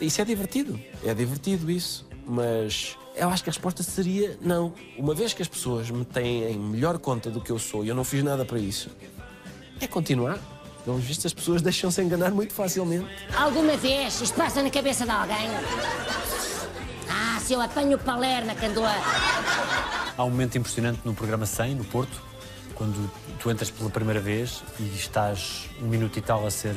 Isso 0.00 0.20
é 0.20 0.24
divertido. 0.24 0.78
É 1.04 1.14
divertido 1.14 1.70
isso. 1.70 2.06
Mas 2.26 2.96
eu 3.16 3.30
acho 3.30 3.42
que 3.42 3.50
a 3.50 3.52
resposta 3.52 3.82
seria 3.82 4.38
não. 4.40 4.72
Uma 4.96 5.14
vez 5.14 5.32
que 5.32 5.42
as 5.42 5.48
pessoas 5.48 5.90
me 5.90 6.04
têm 6.04 6.44
em 6.52 6.58
melhor 6.58 6.98
conta 6.98 7.30
do 7.30 7.40
que 7.40 7.50
eu 7.50 7.58
sou 7.58 7.84
e 7.84 7.88
eu 7.88 7.94
não 7.94 8.04
fiz 8.04 8.22
nada 8.22 8.44
para 8.44 8.58
isso, 8.58 8.90
é 9.80 9.86
continuar. 9.86 10.38
Pelos 10.84 11.02
vistos, 11.02 11.26
as 11.26 11.34
pessoas 11.34 11.62
deixam-se 11.62 12.00
enganar 12.00 12.30
muito 12.30 12.52
facilmente. 12.52 13.06
Alguma 13.36 13.76
vez 13.76 14.20
isto 14.20 14.36
passa 14.36 14.62
na 14.62 14.70
cabeça 14.70 15.04
de 15.04 15.10
alguém? 15.10 15.48
Ah, 17.10 17.40
se 17.40 17.54
eu 17.54 17.60
apanho 17.60 17.96
o 17.96 17.98
Palerma 17.98 18.54
que 18.54 18.66
andou 18.66 18.84
a... 18.84 18.94
Há 20.16 20.24
um 20.24 20.30
momento 20.30 20.56
impressionante 20.56 21.00
no 21.04 21.12
programa 21.12 21.44
100, 21.44 21.74
no 21.74 21.84
Porto, 21.84 22.22
quando 22.76 23.10
tu 23.40 23.50
entras 23.50 23.68
pela 23.68 23.90
primeira 23.90 24.20
vez 24.20 24.62
e 24.78 24.84
estás 24.94 25.68
um 25.82 25.86
minuto 25.86 26.16
e 26.18 26.22
tal 26.22 26.46
a 26.46 26.50
ser 26.52 26.76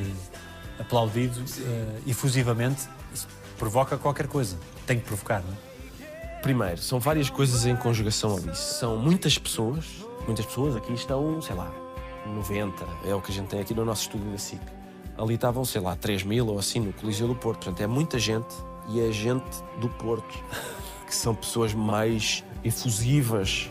aplaudido 0.80 1.40
eh, 1.60 2.00
efusivamente. 2.08 2.90
Isso 3.14 3.28
provoca 3.60 3.96
qualquer 3.96 4.26
coisa. 4.26 4.58
Tem 4.88 4.98
que 4.98 5.06
provocar, 5.06 5.44
não 5.44 5.54
é? 5.54 5.69
Primeiro, 6.42 6.78
são 6.78 7.00
várias 7.00 7.30
coisas 7.30 7.66
em 7.66 7.76
conjugação 7.76 8.38
ali. 8.38 8.56
São 8.56 8.98
muitas 8.98 9.38
pessoas, 9.38 9.86
muitas 10.26 10.46
pessoas, 10.46 10.76
aqui 10.76 10.94
estão, 10.94 11.42
sei 11.42 11.56
lá, 11.56 11.72
90, 12.26 12.86
é 13.06 13.14
o 13.14 13.22
que 13.22 13.32
a 13.32 13.36
gente 13.36 13.48
tem 13.48 13.60
aqui 13.60 13.74
no 13.74 13.84
nosso 13.84 14.04
estúdio 14.04 14.32
da 14.32 14.38
SIC. 14.38 14.62
Ali 15.18 15.36
estavam, 15.36 15.66
sei 15.66 15.82
lá, 15.82 15.96
3 15.96 16.24
mil 16.24 16.48
ou 16.48 16.58
assim 16.58 16.80
no 16.80 16.94
Coliseu 16.94 17.28
do 17.28 17.36
Porto. 17.36 17.66
Portanto, 17.66 17.82
é 17.82 17.88
muita 17.88 18.18
gente 18.18 18.56
e 18.88 19.02
é 19.02 19.12
gente 19.12 19.62
do 19.80 19.90
Porto, 19.90 20.34
que 21.06 21.14
são 21.14 21.36
pessoas 21.36 21.74
mais 21.74 22.44
efusivas. 22.64 23.70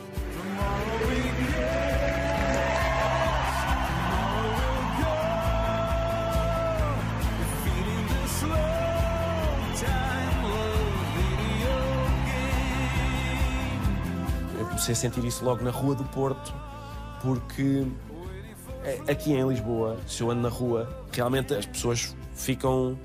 Comecei 14.88 14.92
a 14.92 14.96
sentir 14.96 15.24
isso 15.27 15.44
logo 15.44 15.62
na 15.62 15.70
Rua 15.70 15.94
do 15.94 16.05
Porto, 16.05 16.55
porque 17.22 17.87
eh, 18.85 19.01
aqui 19.09 19.33
em 19.33 19.46
Lisboa, 19.46 19.98
se 20.07 20.22
eu 20.22 20.31
ando 20.31 20.40
na 20.42 20.48
rua, 20.48 20.88
realmente 21.12 21.53
as 21.55 21.66
pessoas 21.66 22.16
ficam 22.33 22.98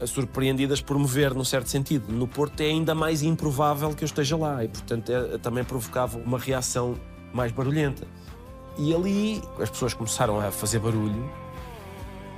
eh, 0.00 0.06
surpreendidas 0.06 0.80
por 0.80 0.98
me 0.98 1.06
ver, 1.06 1.32
num 1.32 1.44
certo 1.44 1.68
sentido. 1.68 2.12
No 2.12 2.26
Porto 2.26 2.60
é 2.60 2.64
ainda 2.64 2.94
mais 2.94 3.22
improvável 3.22 3.94
que 3.94 4.02
eu 4.02 4.06
esteja 4.06 4.36
lá 4.36 4.64
e, 4.64 4.68
portanto, 4.68 5.12
é- 5.12 5.38
também 5.38 5.62
provocava 5.62 6.18
uma 6.18 6.38
reação 6.38 6.96
mais 7.32 7.52
barulhenta. 7.52 8.06
E 8.76 8.92
ali 8.92 9.40
as 9.60 9.70
pessoas 9.70 9.94
começaram 9.94 10.40
a 10.40 10.50
fazer 10.50 10.80
barulho 10.80 11.30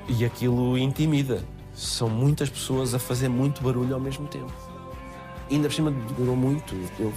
e 0.09 0.25
aquilo 0.25 0.77
intimida. 0.77 1.43
São 1.73 2.09
muitas 2.11 2.51
pessoas 2.51 2.93
a 2.93 2.99
fazer 2.99 3.29
muito 3.29 3.63
barulho 3.63 3.95
ao 3.95 4.01
mesmo 4.01 4.27
tempo. 4.27 4.53
E 5.49 5.55
ainda 5.55 5.69
por 5.69 5.75
cima 5.75 5.91
durou 6.17 6.37
muito. 6.37 6.75
Eu 6.99 7.13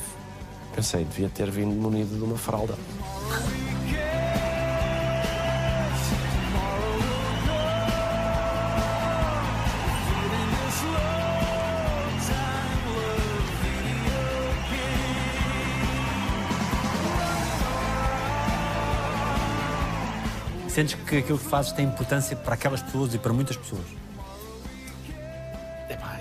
pensei, 0.77 1.03
devia 1.03 1.27
ter 1.27 1.49
vindo 1.49 1.73
munido 1.73 2.15
de 2.15 2.23
uma 2.23 2.37
fralda. 2.37 2.75
Sentes 20.69 20.93
que 20.93 21.17
aquilo 21.17 21.39
que 21.39 21.45
fazes 21.45 21.71
tem 21.71 21.87
importância 21.87 22.37
para 22.37 22.53
aquelas 22.53 22.83
pessoas 22.83 23.15
e 23.15 23.17
para 23.17 23.33
muitas 23.33 23.57
pessoas. 23.57 23.81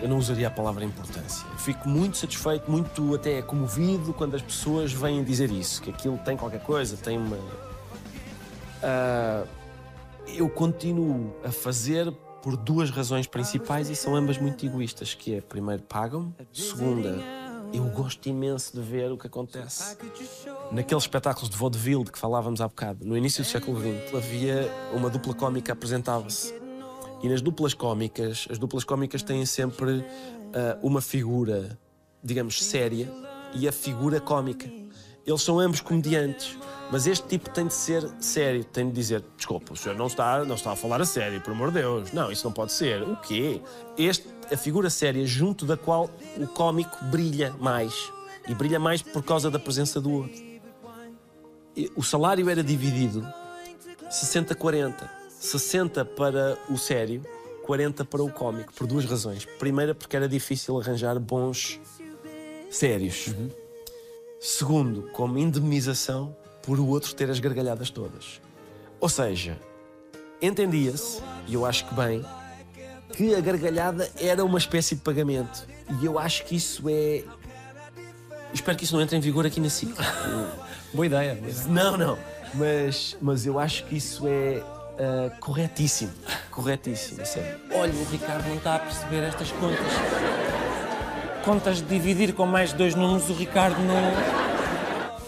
Eu 0.01 0.09
não 0.09 0.19
usaria 0.19 0.49
a 0.49 0.51
palavra 0.51 0.85
importância. 0.85 1.47
Fico 1.59 1.89
muito 1.89 2.17
satisfeito, 2.17 2.71
muito 2.71 3.15
até 3.15 3.41
comovido 3.43 4.13
quando 4.13 4.35
as 4.35 4.43
pessoas 4.43 4.93
vêm 4.93 5.25
dizer 5.25 5.51
isso, 5.51 5.81
que 5.83 5.91
aquilo 5.91 6.19
tem 6.19 6.37
qualquer 6.37 6.61
coisa, 6.61 6.97
tem 6.97 7.19
uma. 7.19 7.39
Ah, 8.83 9.45
eu 10.29 10.49
continuo 10.49 11.35
a 11.45 11.51
fazer 11.51 12.13
por 12.43 12.57
duas 12.57 12.91
razões 12.91 13.27
principais 13.27 13.89
e 13.89 13.97
são 13.97 14.15
ambas 14.15 14.39
muito 14.39 14.65
egoístas, 14.65 15.15
que 15.15 15.35
é 15.35 15.41
primeiro 15.41 15.83
pagam-me, 15.83 16.33
segunda 16.53 17.19
eu 17.73 17.85
gosto 17.85 18.29
imenso 18.29 18.75
de 18.75 18.81
ver 18.81 19.11
o 19.11 19.19
que 19.19 19.27
acontece. 19.27 19.97
Naqueles 20.71 21.05
espetáculos 21.05 21.51
de 21.51 21.57
vaudeville 21.57 22.05
de 22.05 22.13
que 22.13 22.19
falávamos 22.19 22.61
há 22.61 22.69
bocado, 22.69 23.05
no 23.05 23.17
início 23.17 23.43
do 23.43 23.47
século 23.47 23.79
XX, 23.79 24.15
havia 24.15 24.71
uma 24.95 25.11
dupla 25.11 25.35
cómica 25.35 25.73
apresentava-se. 25.73 26.66
E 27.23 27.29
nas 27.29 27.41
duplas 27.41 27.75
cómicas, 27.75 28.47
as 28.51 28.59
duplas 28.59 28.85
cómicas 28.85 29.23
têm 29.23 29.45
sempre 29.47 30.05
ah, 30.55 30.79
uma 30.83 31.01
figura, 31.01 31.79
digamos, 32.23 32.63
séria 32.63 33.11
e 33.55 33.67
a 33.67 33.73
figura 33.73 34.21
cómica. 34.21 34.71
Eles 35.27 35.43
são 35.43 35.59
ambos 35.59 35.81
comediantes, 35.81 36.57
mas 36.91 37.07
este 37.07 37.27
tipo 37.27 37.51
tem 37.51 37.67
de 37.67 37.75
ser 37.75 38.09
sério, 38.21 38.63
tem 38.65 38.87
de 38.87 38.93
dizer: 38.93 39.25
desculpa, 39.37 39.73
o 39.73 39.77
senhor 39.77 39.97
não 39.97 40.07
está, 40.07 40.45
não 40.45 40.55
está 40.55 40.73
a 40.73 40.77
falar 40.77 41.01
a 41.01 41.05
sério, 41.05 41.41
por 41.41 41.53
amor 41.53 41.73
de 41.73 41.81
Deus. 41.81 42.13
Não, 42.13 42.31
isso 42.31 42.45
não 42.45 42.53
pode 42.53 42.73
ser. 42.73 43.03
O 43.03 43.17
quê? 43.17 43.61
Este, 43.99 44.29
a 44.53 44.57
figura 44.57 44.89
séria 44.89 45.27
junto 45.27 45.67
da 45.67 45.77
qual 45.77 46.09
o 46.39 46.47
cómico 46.47 47.05
brilha 47.07 47.55
mais. 47.59 48.13
E 48.49 48.55
brilha 48.55 48.79
mais 48.79 49.03
por 49.03 49.25
causa 49.25 49.51
da 49.51 49.59
presença 49.59 50.01
do 50.01 50.13
outro. 50.13 50.47
O 51.97 52.03
salário 52.03 52.49
era 52.49 52.63
dividido 52.63 53.27
60-40. 54.09 55.16
60 55.39 56.05
para 56.05 56.59
o 56.69 56.79
sério, 56.79 57.23
40 57.63 58.05
para 58.05 58.23
o 58.23 58.31
cómico, 58.31 58.73
por 58.73 58.87
duas 58.87 59.05
razões. 59.05 59.45
Primeira, 59.45 59.95
porque 59.95 60.17
era 60.17 60.29
difícil 60.29 60.79
arranjar 60.79 61.19
bons 61.19 61.81
sérios. 62.71 63.35
Segundo, 64.41 65.11
como 65.13 65.39
indemnização 65.39 66.37
por 66.63 66.79
o 66.79 66.87
outro 66.87 67.15
ter 67.15 67.31
as 67.31 67.39
gargalhadas 67.39 67.91
todas. 67.91 68.41
Ou 69.01 69.09
seja, 69.09 69.59
entendia-se, 70.41 71.23
e 71.47 71.55
eu 71.55 71.65
acho 71.67 71.87
que 71.89 71.95
bem, 71.95 72.25
que 73.13 73.35
a 73.35 73.41
gargalhada 73.41 74.11
era 74.19 74.45
uma 74.45 74.59
espécie 74.59 74.95
de 74.95 75.01
pagamento. 75.01 75.67
E 76.01 76.05
eu 76.05 76.19
acho 76.19 76.45
que 76.45 76.57
isso 76.57 76.89
é. 76.89 77.25
Espero 78.53 78.77
que 78.77 78.85
isso 78.85 78.95
não 78.95 79.03
entre 79.03 79.17
em 79.17 79.21
vigor 79.21 79.47
aqui 79.47 79.61
na 79.61 79.71
SIC. 79.71 79.95
Boa 80.93 81.07
ideia. 81.07 81.35
boa 81.35 81.51
ideia. 81.51 81.69
Não, 81.69 81.97
não. 81.97 82.19
Mas, 82.55 83.17
mas 83.21 83.45
eu 83.45 83.59
acho 83.59 83.85
que 83.85 83.97
isso 83.97 84.27
é 84.27 84.63
ah, 84.99 85.31
corretíssimo. 85.41 86.13
Corretíssimo, 86.51 87.25
sério. 87.25 87.59
Olha, 87.73 87.93
o 87.93 88.05
Ricardo 88.05 88.49
não 88.49 88.57
está 88.57 88.77
a 88.77 88.79
perceber 88.79 89.25
estas 89.25 89.51
contas. 89.53 89.87
Contas 91.45 91.77
de 91.81 91.87
dividir 91.87 92.33
com 92.35 92.47
mais 92.47 92.73
dois 92.73 92.95
números, 92.95 93.29
o 93.31 93.35
Ricardo 93.35 93.79
não. 93.81 94.46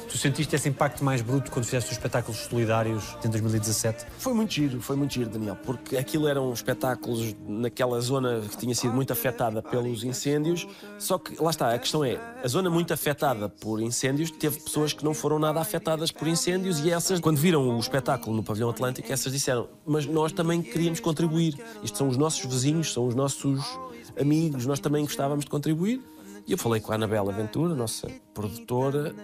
Tu 0.09 0.17
sentiste 0.17 0.57
esse 0.57 0.69
impacto 0.69 1.05
mais 1.05 1.21
bruto 1.21 1.51
quando 1.51 1.67
fizeste 1.67 1.91
os 1.91 1.97
espetáculos 1.97 2.39
solidários 2.39 3.17
em 3.23 3.29
2017? 3.29 4.07
Foi 4.19 4.33
muito 4.33 4.55
giro, 4.55 4.81
foi 4.81 4.97
muito 4.97 5.13
giro, 5.13 5.29
Daniel, 5.29 5.57
porque 5.57 5.99
aquilo 5.99 6.27
eram 6.27 6.51
espetáculos 6.51 7.37
naquela 7.47 8.01
zona 8.01 8.41
que 8.41 8.57
tinha 8.57 8.75
sido 8.75 8.95
muito 8.95 9.13
afetada 9.13 9.63
pelos 9.63 10.05
incêndios, 10.05 10.67
só 10.99 11.19
que, 11.19 11.41
lá 11.43 11.51
está, 11.51 11.75
a 11.75 11.79
questão 11.79 12.03
é, 12.03 12.19
a 12.43 12.49
zona 12.49 12.71
muito 12.71 12.93
afetada 12.93 13.51
por 13.51 13.83
incêndios 13.83 14.31
teve 14.31 14.59
pessoas 14.61 14.95
que 14.95 15.05
não 15.05 15.13
foram 15.13 15.39
nada 15.39 15.61
afetadas 15.61 16.11
por 16.11 16.27
incêndios 16.27 16.81
e 16.81 16.91
essas, 16.91 17.21
quando 17.21 17.37
viram 17.37 17.77
o 17.77 17.79
espetáculo 17.79 18.35
no 18.35 18.43
Pavilhão 18.43 18.71
Atlântico, 18.71 19.13
essas 19.13 19.31
disseram, 19.31 19.69
mas 19.87 20.07
nós 20.07 20.33
também 20.33 20.63
queríamos 20.63 21.01
contribuir. 21.01 21.55
Isto 21.83 21.99
são 21.99 22.09
os 22.09 22.17
nossos 22.17 22.45
vizinhos, 22.47 22.93
são 22.95 23.07
os 23.07 23.15
nossos 23.15 23.79
amigos, 24.19 24.65
nós 24.65 24.81
também 24.81 25.05
gostávamos 25.05 25.45
de 25.45 25.51
contribuir. 25.51 26.01
E 26.47 26.53
eu 26.53 26.57
falei 26.57 26.81
com 26.81 26.93
a 26.93 26.95
Anabela 26.95 27.31
Ventura, 27.31 27.75
nossa 27.75 28.09
produtora, 28.33 29.15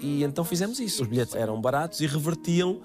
e 0.00 0.24
então 0.24 0.44
fizemos 0.44 0.80
isso. 0.80 1.02
Os 1.02 1.08
bilhetes 1.08 1.34
eram 1.34 1.60
baratos 1.60 2.00
e 2.00 2.06
revertiam 2.06 2.80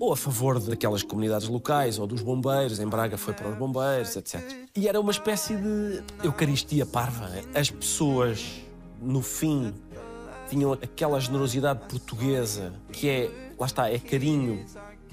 ou 0.00 0.12
a 0.12 0.16
favor 0.16 0.60
daquelas 0.60 1.02
comunidades 1.02 1.48
locais 1.48 1.98
ou 1.98 2.06
dos 2.06 2.22
bombeiros. 2.22 2.78
Em 2.78 2.86
Braga 2.86 3.18
foi 3.18 3.34
para 3.34 3.48
os 3.48 3.56
bombeiros, 3.56 4.16
etc. 4.16 4.40
E 4.74 4.88
era 4.88 5.00
uma 5.00 5.10
espécie 5.10 5.56
de 5.56 6.02
eucaristia 6.22 6.86
parva. 6.86 7.30
As 7.54 7.70
pessoas, 7.70 8.62
no 9.02 9.22
fim, 9.22 9.74
tinham 10.48 10.72
aquela 10.72 11.20
generosidade 11.20 11.80
portuguesa 11.88 12.72
que 12.92 13.08
é, 13.08 13.52
lá 13.58 13.66
está, 13.66 13.90
é 13.90 13.98
carinho, 13.98 14.64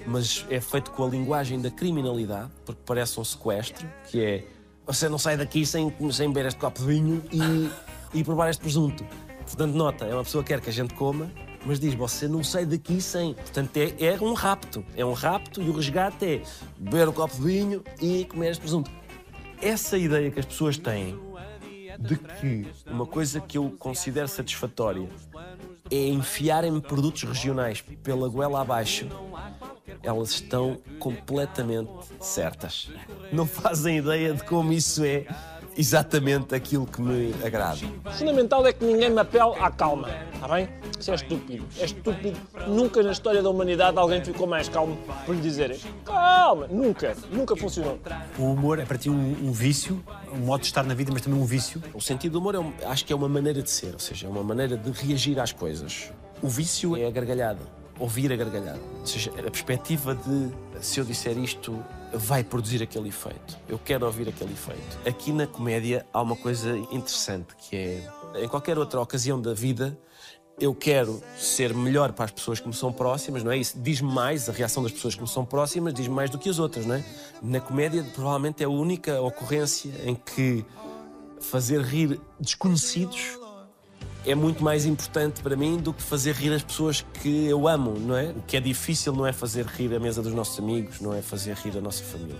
mas 0.06 0.46
é 0.48 0.60
feito 0.60 0.90
com 0.92 1.04
a 1.04 1.08
linguagem 1.08 1.60
da 1.60 1.70
criminalidade, 1.70 2.50
porque 2.64 2.80
parece 2.86 3.18
um 3.18 3.24
sequestro, 3.24 3.88
que 4.08 4.22
é 4.22 4.44
você 4.86 5.08
não 5.08 5.18
sai 5.18 5.36
daqui 5.36 5.66
sem, 5.66 5.92
sem 6.12 6.28
beber 6.28 6.46
este 6.46 6.60
copo 6.60 6.78
de 6.78 6.86
vinho 6.86 7.20
e, 7.32 8.18
e 8.20 8.22
provar 8.22 8.48
este 8.48 8.60
presunto. 8.60 9.04
Portanto, 9.46 9.74
nota, 9.74 10.04
é 10.04 10.12
uma 10.12 10.24
pessoa 10.24 10.42
que 10.42 10.48
quer 10.48 10.60
que 10.60 10.68
a 10.68 10.72
gente 10.72 10.92
coma, 10.94 11.30
mas 11.64 11.80
diz, 11.80 11.94
você 11.94 12.28
não 12.28 12.44
sai 12.44 12.66
daqui 12.66 13.00
sem. 13.00 13.34
Portanto, 13.34 13.76
é, 13.76 14.04
é 14.04 14.20
um 14.20 14.34
rapto. 14.34 14.84
É 14.96 15.04
um 15.04 15.12
rapto 15.12 15.62
e 15.62 15.70
o 15.70 15.72
resgate 15.72 16.24
é 16.24 16.42
beber 16.76 17.08
o 17.08 17.12
copo 17.12 17.34
de 17.34 17.42
vinho 17.42 17.82
e 18.00 18.24
comer 18.24 18.50
este 18.50 18.60
presunto. 18.60 18.90
Essa 19.60 19.96
ideia 19.96 20.30
que 20.30 20.38
as 20.38 20.46
pessoas 20.46 20.76
têm 20.76 21.18
de 21.98 22.16
que 22.16 22.66
uma 22.86 23.06
coisa 23.06 23.40
que 23.40 23.56
eu 23.56 23.74
considero 23.78 24.28
satisfatória 24.28 25.08
é 25.90 26.08
enfiarem-me 26.08 26.80
produtos 26.80 27.22
regionais 27.22 27.80
pela 27.80 28.28
goela 28.28 28.60
abaixo, 28.60 29.08
elas 30.02 30.30
estão 30.30 30.78
completamente 30.98 31.90
certas. 32.20 32.90
Não 33.32 33.46
fazem 33.46 33.98
ideia 33.98 34.34
de 34.34 34.44
como 34.44 34.72
isso 34.72 35.04
é 35.04 35.26
exatamente 35.76 36.54
aquilo 36.54 36.86
que 36.86 37.00
me 37.00 37.34
agrada. 37.44 37.78
O 38.04 38.10
fundamental 38.10 38.66
é 38.66 38.72
que 38.72 38.84
ninguém 38.84 39.10
me 39.10 39.20
apele 39.20 39.54
à 39.60 39.70
calma, 39.70 40.08
está 40.34 40.48
bem? 40.48 40.68
Isso 40.98 41.10
é 41.10 41.14
estúpido. 41.14 41.64
É 41.78 41.84
estúpido. 41.84 42.36
Nunca 42.66 43.02
na 43.02 43.12
história 43.12 43.42
da 43.42 43.50
humanidade 43.50 43.98
alguém 43.98 44.24
ficou 44.24 44.46
mais 44.46 44.68
calmo 44.68 44.96
por 45.24 45.34
lhe 45.34 45.40
dizer 45.40 45.78
calma. 46.04 46.66
Nunca. 46.68 47.14
Nunca 47.30 47.54
funcionou. 47.56 47.98
O 48.38 48.44
humor 48.52 48.78
é 48.78 48.84
para 48.84 48.96
ti 48.96 49.10
um, 49.10 49.14
um 49.48 49.52
vício, 49.52 50.02
um 50.32 50.38
modo 50.38 50.60
de 50.62 50.66
estar 50.66 50.82
na 50.84 50.94
vida, 50.94 51.10
mas 51.12 51.22
também 51.22 51.38
um 51.38 51.44
vício. 51.44 51.82
O 51.92 52.00
sentido 52.00 52.32
do 52.32 52.38
humor 52.38 52.54
é 52.54 52.58
um- 52.58 52.72
acho 52.86 53.04
que 53.04 53.12
é 53.12 53.16
uma 53.16 53.28
maneira 53.28 53.62
de 53.62 53.70
ser, 53.70 53.92
ou 53.92 53.98
seja, 53.98 54.26
é 54.26 54.30
uma 54.30 54.42
maneira 54.42 54.76
de 54.76 54.90
reagir 54.90 55.38
às 55.38 55.52
coisas. 55.52 56.10
O 56.42 56.48
vício 56.48 56.96
é 56.96 57.06
a 57.06 57.10
gargalhada, 57.10 57.60
ouvir 57.98 58.32
a 58.32 58.36
gargalhada. 58.36 58.80
Ou 59.00 59.06
seja, 59.06 59.30
a 59.30 59.50
perspectiva 59.50 60.14
de 60.14 60.84
se 60.84 61.00
eu 61.00 61.04
disser 61.04 61.36
isto 61.38 61.82
vai 62.12 62.44
produzir 62.44 62.82
aquele 62.82 63.08
efeito. 63.08 63.58
Eu 63.68 63.78
quero 63.78 64.06
ouvir 64.06 64.28
aquele 64.28 64.52
efeito. 64.52 64.98
Aqui 65.06 65.32
na 65.32 65.46
comédia 65.46 66.06
há 66.12 66.22
uma 66.22 66.36
coisa 66.36 66.76
interessante 66.90 67.54
que 67.56 67.76
é 67.76 68.10
em 68.42 68.48
qualquer 68.48 68.78
outra 68.78 69.00
ocasião 69.00 69.40
da 69.40 69.54
vida 69.54 69.98
eu 70.58 70.74
quero 70.74 71.22
ser 71.36 71.74
melhor 71.74 72.12
para 72.12 72.24
as 72.24 72.30
pessoas 72.30 72.58
que 72.58 72.66
me 72.66 72.72
são 72.72 72.90
próximas, 72.90 73.44
não 73.44 73.52
é? 73.52 73.58
Isso 73.58 73.78
diz-me 73.78 74.10
mais, 74.10 74.48
a 74.48 74.52
reação 74.52 74.82
das 74.82 74.90
pessoas 74.90 75.14
que 75.14 75.20
me 75.20 75.28
são 75.28 75.44
próximas 75.44 75.92
diz-me 75.92 76.14
mais 76.14 76.30
do 76.30 76.38
que 76.38 76.48
as 76.48 76.58
outras, 76.58 76.86
não 76.86 76.94
é? 76.94 77.04
Na 77.42 77.60
comédia, 77.60 78.02
provavelmente 78.14 78.62
é 78.62 78.66
a 78.66 78.68
única 78.68 79.20
ocorrência 79.20 79.92
em 80.04 80.14
que 80.14 80.64
fazer 81.40 81.82
rir 81.82 82.18
desconhecidos 82.40 83.38
é 84.26 84.34
muito 84.34 84.62
mais 84.62 84.84
importante 84.84 85.40
para 85.40 85.56
mim 85.56 85.76
do 85.76 85.92
que 85.92 86.02
fazer 86.02 86.34
rir 86.34 86.52
as 86.52 86.62
pessoas 86.62 87.06
que 87.22 87.46
eu 87.46 87.68
amo, 87.68 87.96
não 87.98 88.16
é? 88.16 88.30
O 88.30 88.42
que 88.42 88.56
é 88.56 88.60
difícil 88.60 89.12
não 89.12 89.24
é 89.24 89.32
fazer 89.32 89.64
rir 89.64 89.94
a 89.94 90.00
mesa 90.00 90.20
dos 90.20 90.32
nossos 90.32 90.58
amigos, 90.58 91.00
não 91.00 91.14
é 91.14 91.22
fazer 91.22 91.54
rir 91.54 91.78
a 91.78 91.80
nossa 91.80 92.02
família. 92.02 92.36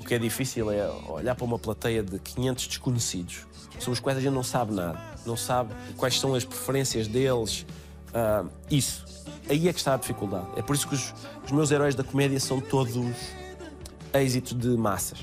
O 0.00 0.04
que 0.04 0.14
é 0.14 0.18
difícil 0.18 0.70
é 0.70 0.88
olhar 1.08 1.34
para 1.34 1.44
uma 1.44 1.58
plateia 1.58 2.02
de 2.02 2.18
500 2.18 2.66
desconhecidos, 2.68 3.46
sobre 3.78 3.92
os 3.92 4.00
quais 4.00 4.18
a 4.18 4.20
gente 4.22 4.32
não 4.32 4.42
sabe 4.42 4.72
nada, 4.72 4.98
não 5.26 5.36
sabe 5.36 5.74
quais 5.96 6.18
são 6.18 6.34
as 6.34 6.44
preferências 6.44 7.06
deles, 7.06 7.66
ah, 8.14 8.44
isso. 8.70 9.04
Aí 9.48 9.68
é 9.68 9.72
que 9.72 9.78
está 9.78 9.92
a 9.92 9.96
dificuldade. 9.98 10.46
É 10.56 10.62
por 10.62 10.74
isso 10.74 10.88
que 10.88 10.94
os, 10.94 11.12
os 11.44 11.52
meus 11.52 11.70
heróis 11.70 11.94
da 11.94 12.02
comédia 12.02 12.40
são 12.40 12.62
todos 12.62 12.96
êxitos 14.14 14.58
de 14.58 14.68
massas. 14.68 15.18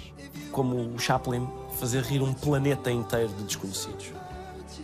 Como 0.51 0.75
o 0.75 0.99
Chaplin 0.99 1.47
fazer 1.79 2.03
rir 2.03 2.21
um 2.21 2.33
planeta 2.33 2.91
inteiro 2.91 3.29
de 3.29 3.43
desconhecidos. 3.45 4.11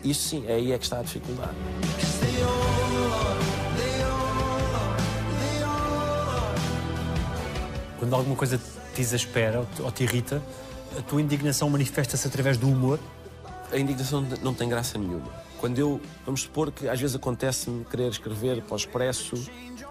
Isso 0.03 0.29
sim, 0.29 0.47
aí 0.47 0.71
é 0.71 0.77
que 0.77 0.83
está 0.83 0.99
a 0.99 1.03
dificuldade. 1.03 1.55
Quando 7.99 8.15
alguma 8.15 8.35
coisa 8.35 8.59
te 8.95 9.01
exaspera 9.01 9.59
ou 9.59 9.65
te, 9.65 9.81
ou 9.81 9.91
te 9.91 10.03
irrita, 10.03 10.41
a 10.97 11.01
tua 11.01 11.21
indignação 11.21 11.69
manifesta-se 11.69 12.25
através 12.27 12.57
do 12.57 12.67
humor. 12.67 12.99
A 13.71 13.77
indignação 13.77 14.25
não 14.41 14.53
tem 14.53 14.69
graça 14.69 14.97
nenhuma. 14.97 15.29
Quando 15.59 15.77
eu, 15.77 16.01
vamos 16.25 16.43
supor 16.43 16.71
que 16.71 16.87
às 16.87 16.99
vezes 16.99 17.15
acontece-me 17.15 17.83
querer 17.85 18.09
escrever 18.09 18.61
para 18.63 18.73
o 18.73 18.77
Expresso 18.77 19.35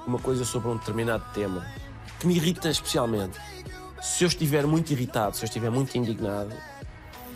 uma 0.07 0.19
coisa 0.19 0.45
sobre 0.45 0.71
um 0.71 0.77
determinado 0.77 1.23
tema, 1.35 1.67
que 2.19 2.27
me 2.27 2.35
irrita 2.35 2.71
especialmente. 2.71 3.39
Se 4.01 4.25
eu 4.25 4.29
estiver 4.29 4.67
muito 4.67 4.91
irritado, 4.91 5.37
se 5.37 5.45
eu 5.45 5.47
estiver 5.47 5.71
muito 5.71 5.97
indignado, 5.99 6.55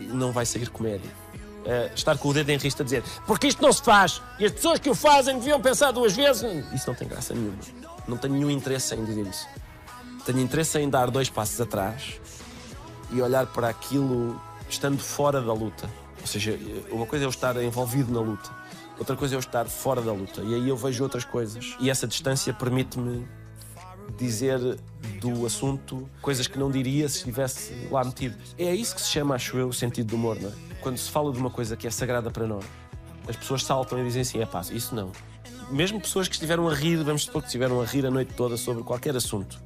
não 0.01 0.33
vai 0.33 0.47
sair 0.47 0.70
comédia. 0.70 1.22
É, 1.65 1.93
estar 1.95 2.19
com 2.19 2.29
o 2.29 2.35
dedo 2.35 2.51
em 2.51 2.57
rista 2.57 2.83
a 2.83 2.85
dizer 2.85 3.05
porque 3.25 3.47
isto 3.47 3.63
não 3.63 3.73
se 3.73 3.81
faz 3.81 4.21
e 4.37 4.45
as 4.45 4.51
pessoas 4.51 4.81
que 4.81 4.91
o 4.91 4.97
fazem 4.97 5.39
deviam 5.39 5.61
pensar 5.61 5.93
duas 5.93 6.13
vezes. 6.13 6.43
Isso 6.73 6.89
não 6.89 6.95
tem 6.95 7.07
graça 7.07 7.35
nenhuma. 7.35 7.59
Não 8.09 8.17
tenho 8.17 8.35
nenhum 8.35 8.51
interesse 8.51 8.95
em 8.95 9.05
dizer 9.05 9.27
isso. 9.27 9.47
Tenho 10.27 10.41
interesse 10.41 10.79
em 10.79 10.91
dar 10.91 11.11
dois 11.11 11.31
passos 11.31 11.61
atrás 11.61 12.21
e 13.13 13.21
olhar 13.21 13.47
para 13.47 13.69
aquilo 13.69 14.41
estando 14.69 14.99
fora 14.99 15.41
da 15.41 15.53
luta. 15.53 15.89
Ou 16.21 16.27
seja, 16.27 16.59
uma 16.91 17.07
coisa 17.07 17.25
é 17.25 17.27
eu 17.27 17.31
estar 17.31 17.57
envolvido 17.63 18.13
na 18.13 18.21
luta, 18.21 18.51
outra 18.99 19.17
coisa 19.17 19.35
é 19.35 19.37
eu 19.37 19.41
estar 19.41 19.67
fora 19.67 20.01
da 20.01 20.13
luta. 20.13 20.41
E 20.43 20.55
aí 20.55 20.69
eu 20.69 20.77
vejo 20.77 21.03
outras 21.03 21.25
coisas. 21.25 21.77
E 21.81 21.91
essa 21.91 22.07
distância 22.07 22.53
permite-me 22.53 23.27
dizer 24.19 24.59
do 25.21 25.47
assunto 25.47 26.09
coisas 26.21 26.47
que 26.47 26.59
não 26.59 26.71
diria 26.71 27.09
se 27.09 27.19
estivesse 27.19 27.89
lá 27.91 28.05
metido. 28.05 28.37
É 28.59 28.75
isso 28.75 28.95
que 28.95 29.01
se 29.01 29.09
chama, 29.09 29.35
acho 29.35 29.57
eu, 29.57 29.69
o 29.69 29.73
sentido 29.73 30.09
do 30.09 30.17
humor, 30.17 30.39
não 30.41 30.49
é? 30.49 30.53
Quando 30.81 30.99
se 30.99 31.11
fala 31.11 31.33
de 31.33 31.39
uma 31.39 31.51
coisa 31.51 31.77
que 31.77 31.87
é 31.87 31.91
sagrada 31.91 32.31
para 32.31 32.47
nós, 32.47 32.65
as 33.29 33.37
pessoas 33.37 33.65
saltam 33.65 33.99
e 34.01 34.05
dizem 34.05 34.23
assim: 34.23 34.41
é 34.41 34.47
pá, 34.47 34.63
isso 34.73 34.95
não. 34.95 35.13
Mesmo 35.71 36.01
pessoas 36.01 36.29
que 36.29 36.35
estiveram 36.35 36.69
a 36.69 36.75
rir, 36.75 36.97
vamos 37.03 37.25
supor 37.25 37.43
que 37.43 37.49
estiveram 37.49 37.81
a 37.81 37.85
rir 37.85 38.05
a 38.05 38.11
noite 38.11 38.35
toda 38.35 38.57
sobre 38.57 38.83
qualquer 38.83 39.17
assunto. 39.17 39.59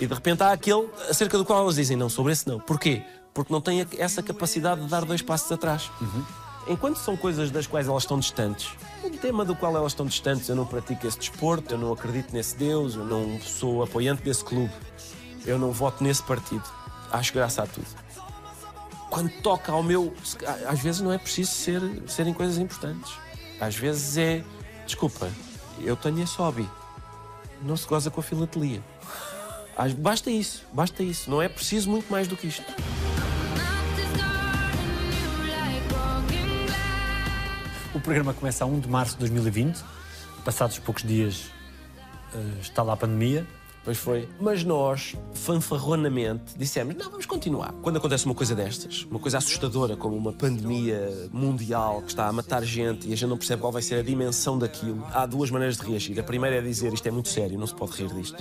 E 0.00 0.06
de 0.06 0.14
repente 0.14 0.42
há 0.42 0.52
aquele 0.52 0.88
acerca 1.08 1.36
do 1.36 1.44
qual 1.44 1.62
elas 1.62 1.76
dizem 1.76 1.96
não, 1.96 2.08
sobre 2.08 2.32
esse 2.32 2.46
não. 2.48 2.58
Porquê? 2.60 3.02
Porque 3.34 3.52
não 3.52 3.60
têm 3.60 3.86
essa 3.98 4.22
capacidade 4.22 4.82
de 4.82 4.88
dar 4.88 5.04
dois 5.04 5.22
passos 5.22 5.50
atrás. 5.50 5.90
Enquanto 6.66 6.96
são 6.96 7.16
coisas 7.16 7.50
das 7.50 7.66
quais 7.66 7.88
elas 7.88 8.02
estão 8.02 8.18
distantes, 8.18 8.70
um 9.02 9.10
tema 9.10 9.44
do 9.44 9.56
qual 9.56 9.74
elas 9.74 9.92
estão 9.92 10.06
distantes, 10.06 10.48
eu 10.48 10.54
não 10.54 10.66
pratico 10.66 11.06
esse 11.06 11.18
desporto, 11.18 11.74
eu 11.74 11.78
não 11.78 11.92
acredito 11.92 12.32
nesse 12.32 12.56
Deus, 12.56 12.94
eu 12.94 13.04
não 13.04 13.40
sou 13.40 13.82
apoiante 13.82 14.22
desse 14.22 14.44
clube, 14.44 14.72
eu 15.46 15.58
não 15.58 15.72
voto 15.72 16.04
nesse 16.04 16.22
partido. 16.22 16.64
Acho 17.10 17.32
graça 17.32 17.62
a 17.62 17.66
tudo. 17.66 17.86
Quando 19.08 19.30
toca 19.42 19.72
ao 19.72 19.82
meu. 19.82 20.14
Às 20.68 20.80
vezes 20.80 21.00
não 21.00 21.12
é 21.12 21.18
preciso 21.18 21.50
ser, 21.50 21.82
serem 22.06 22.32
coisas 22.32 22.58
importantes. 22.58 23.12
Às 23.60 23.74
vezes 23.74 24.16
é. 24.16 24.44
Desculpa, 24.86 25.28
eu 25.80 25.96
tenho 25.96 26.22
esse 26.22 26.36
hobby. 26.36 26.68
Não 27.62 27.76
se 27.76 27.86
goza 27.86 28.10
com 28.10 28.20
a 28.20 28.22
filatelia. 28.22 28.82
Basta 29.98 30.30
isso, 30.30 30.64
basta 30.72 31.02
isso. 31.02 31.30
Não 31.30 31.42
é 31.42 31.48
preciso 31.48 31.90
muito 31.90 32.10
mais 32.10 32.28
do 32.28 32.36
que 32.36 32.46
isto. 32.46 32.62
O 37.92 37.98
programa 37.98 38.32
começa 38.32 38.62
a 38.62 38.66
1 38.68 38.80
de 38.80 38.88
março 38.88 39.14
de 39.14 39.18
2020. 39.20 39.82
Passados 40.44 40.78
poucos 40.78 41.02
dias 41.02 41.50
eh, 42.32 42.60
está 42.60 42.84
lá 42.84 42.92
a 42.92 42.96
pandemia. 42.96 43.44
Pois 43.84 43.98
foi. 43.98 44.28
Mas 44.40 44.62
nós, 44.62 45.16
fanfarronamente, 45.34 46.56
dissemos: 46.56 46.94
não, 46.94 47.10
vamos 47.10 47.26
continuar. 47.26 47.72
Quando 47.82 47.96
acontece 47.96 48.26
uma 48.26 48.34
coisa 48.34 48.54
destas, 48.54 49.04
uma 49.10 49.18
coisa 49.18 49.38
assustadora, 49.38 49.96
como 49.96 50.16
uma 50.16 50.32
pandemia 50.32 51.28
mundial 51.32 52.02
que 52.02 52.10
está 52.10 52.28
a 52.28 52.32
matar 52.32 52.62
gente 52.62 53.08
e 53.08 53.12
a 53.12 53.16
gente 53.16 53.28
não 53.28 53.36
percebe 53.36 53.60
qual 53.60 53.72
vai 53.72 53.82
ser 53.82 53.96
a 53.96 54.02
dimensão 54.02 54.56
daquilo, 54.56 55.04
há 55.12 55.26
duas 55.26 55.50
maneiras 55.50 55.76
de 55.76 55.82
reagir. 55.84 56.20
A 56.20 56.22
primeira 56.22 56.56
é 56.56 56.60
dizer: 56.60 56.92
isto 56.92 57.08
é 57.08 57.10
muito 57.10 57.28
sério, 57.28 57.58
não 57.58 57.66
se 57.66 57.74
pode 57.74 57.92
rir 57.92 58.14
disto. 58.14 58.40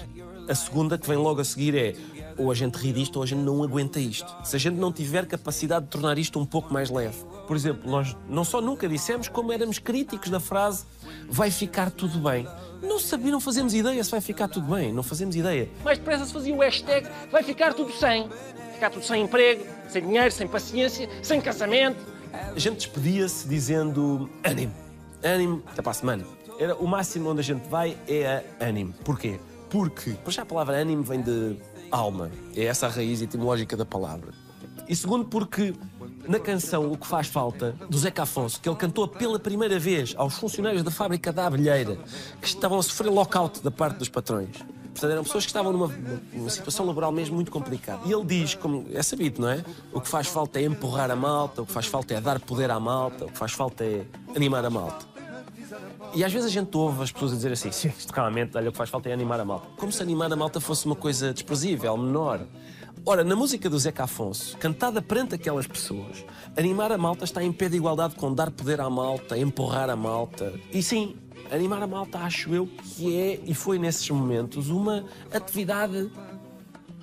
A 0.49 0.55
segunda, 0.55 0.97
que 0.97 1.07
vem 1.07 1.17
logo 1.17 1.39
a 1.39 1.45
seguir, 1.45 1.77
é 1.77 1.95
ou 2.35 2.49
a 2.51 2.55
gente 2.55 2.75
ri 2.75 2.91
disto 2.91 3.17
ou 3.17 3.23
a 3.23 3.25
gente 3.25 3.41
não 3.41 3.61
aguenta 3.61 3.99
isto. 3.99 4.33
Se 4.43 4.55
a 4.55 4.59
gente 4.59 4.77
não 4.77 4.91
tiver 4.91 5.27
capacidade 5.27 5.85
de 5.85 5.91
tornar 5.91 6.17
isto 6.17 6.39
um 6.39 6.45
pouco 6.45 6.73
mais 6.73 6.89
leve. 6.89 7.23
Por 7.45 7.55
exemplo, 7.55 7.89
nós 7.89 8.15
não 8.27 8.43
só 8.43 8.59
nunca 8.61 8.87
dissemos, 8.87 9.27
como 9.27 9.51
éramos 9.51 9.77
críticos 9.77 10.29
da 10.29 10.39
frase 10.39 10.85
vai 11.29 11.51
ficar 11.51 11.91
tudo 11.91 12.17
bem. 12.17 12.47
Não 12.81 12.97
sabia, 12.97 13.31
não 13.31 13.41
fazemos 13.41 13.73
ideia 13.73 14.03
se 14.03 14.09
vai 14.09 14.21
ficar 14.21 14.47
tudo 14.47 14.73
bem, 14.73 14.91
não 14.93 15.03
fazemos 15.03 15.35
ideia. 15.35 15.69
Mais 15.83 15.97
depressa 15.97 16.25
se 16.25 16.33
fazia 16.33 16.55
o 16.55 16.59
hashtag 16.59 17.07
vai 17.31 17.43
ficar 17.43 17.73
tudo 17.73 17.91
sem. 17.91 18.27
Ficar 18.73 18.89
tudo 18.89 19.05
sem 19.05 19.23
emprego, 19.23 19.65
sem 19.89 20.01
dinheiro, 20.01 20.31
sem 20.31 20.47
paciência, 20.47 21.09
sem 21.21 21.41
casamento. 21.41 21.99
A 22.33 22.57
gente 22.57 22.77
despedia-se 22.77 23.47
dizendo 23.47 24.29
ânimo, 24.43 24.73
ânimo, 25.21 25.61
até 25.67 25.81
para 25.81 25.91
a 25.91 25.95
semana. 25.95 26.25
Era 26.57 26.75
o 26.75 26.87
máximo 26.87 27.29
onde 27.29 27.41
a 27.41 27.43
gente 27.43 27.67
vai 27.67 27.97
é 28.07 28.43
a 28.59 28.65
ânimo. 28.65 28.93
Porquê? 29.03 29.39
Porque, 29.69 30.11
por 30.23 30.31
já 30.31 30.41
a 30.41 30.45
palavra 30.45 30.77
ânimo 30.77 31.03
vem 31.03 31.21
de 31.21 31.57
alma. 31.91 32.29
É 32.55 32.65
essa 32.65 32.87
a 32.87 32.89
raiz 32.89 33.21
etimológica 33.21 33.75
da 33.77 33.85
palavra. 33.85 34.33
E 34.87 34.95
segundo, 34.95 35.25
porque 35.25 35.73
na 36.27 36.39
canção 36.39 36.91
O 36.91 36.97
que 36.97 37.07
faz 37.07 37.27
falta, 37.27 37.75
do 37.89 37.97
Zeca 37.97 38.23
Afonso, 38.23 38.59
que 38.61 38.69
ele 38.69 38.75
cantou 38.75 39.07
pela 39.07 39.39
primeira 39.39 39.79
vez 39.79 40.13
aos 40.17 40.35
funcionários 40.35 40.83
da 40.83 40.91
fábrica 40.91 41.31
da 41.31 41.47
Abelheira, 41.47 41.97
que 42.41 42.47
estavam 42.47 42.77
a 42.77 42.83
sofrer 42.83 43.09
lockout 43.09 43.61
da 43.63 43.71
parte 43.71 43.97
dos 43.97 44.09
patrões. 44.09 44.57
Portanto, 44.99 45.11
eram 45.11 45.23
pessoas 45.23 45.45
que 45.45 45.49
estavam 45.49 45.71
numa, 45.71 45.87
numa 46.33 46.49
situação 46.49 46.85
laboral 46.85 47.11
mesmo 47.11 47.35
muito 47.35 47.51
complicada. 47.51 48.01
E 48.05 48.11
ele 48.11 48.25
diz, 48.25 48.53
como 48.55 48.85
é 48.93 49.01
sabido, 49.01 49.41
não 49.41 49.49
é? 49.49 49.63
O 49.93 50.01
que 50.01 50.09
faz 50.09 50.27
falta 50.27 50.59
é 50.59 50.63
empurrar 50.63 51.09
a 51.09 51.15
malta, 51.15 51.61
o 51.61 51.65
que 51.65 51.71
faz 51.71 51.85
falta 51.85 52.13
é 52.13 52.21
dar 52.21 52.39
poder 52.39 52.69
à 52.69 52.79
malta, 52.79 53.25
o 53.25 53.31
que 53.31 53.37
faz 53.37 53.51
falta 53.51 53.83
é 53.83 54.05
animar 54.35 54.65
a 54.65 54.69
malta. 54.69 55.08
E 56.13 56.23
às 56.23 56.33
vezes 56.33 56.47
a 56.47 56.51
gente 56.51 56.75
ouve 56.75 57.03
as 57.03 57.11
pessoas 57.11 57.33
a 57.33 57.35
dizer 57.35 57.51
assim: 57.51 57.71
sim, 57.71 57.91
isto 57.97 58.11
realmente, 58.11 58.57
olha, 58.57 58.69
o 58.69 58.71
que 58.71 58.77
faz 58.77 58.89
falta 58.89 59.09
é 59.09 59.13
animar 59.13 59.39
a 59.39 59.45
malta. 59.45 59.67
Como 59.77 59.91
se 59.91 60.01
animar 60.01 60.31
a 60.31 60.35
malta 60.35 60.59
fosse 60.59 60.85
uma 60.85 60.95
coisa 60.95 61.33
desprezível, 61.33 61.95
menor. 61.97 62.41
Ora, 63.05 63.23
na 63.23 63.35
música 63.35 63.69
do 63.69 63.79
Zeca 63.79 64.03
Afonso, 64.03 64.57
cantada 64.57 65.01
perante 65.01 65.33
aquelas 65.33 65.65
pessoas, 65.65 66.25
animar 66.57 66.91
a 66.91 66.97
malta 66.97 67.23
está 67.23 67.43
em 67.43 67.51
pé 67.51 67.69
de 67.69 67.77
igualdade 67.77 68.15
com 68.15 68.33
dar 68.33 68.51
poder 68.51 68.81
à 68.81 68.89
malta, 68.89 69.37
empurrar 69.37 69.89
a 69.89 69.95
malta. 69.95 70.53
E 70.71 70.83
sim, 70.83 71.15
animar 71.51 71.81
a 71.81 71.87
malta, 71.87 72.19
acho 72.19 72.53
eu 72.53 72.67
que 72.67 73.15
é 73.17 73.39
e 73.45 73.53
foi 73.53 73.79
nesses 73.79 74.09
momentos 74.09 74.69
uma 74.69 75.05
atividade 75.33 76.11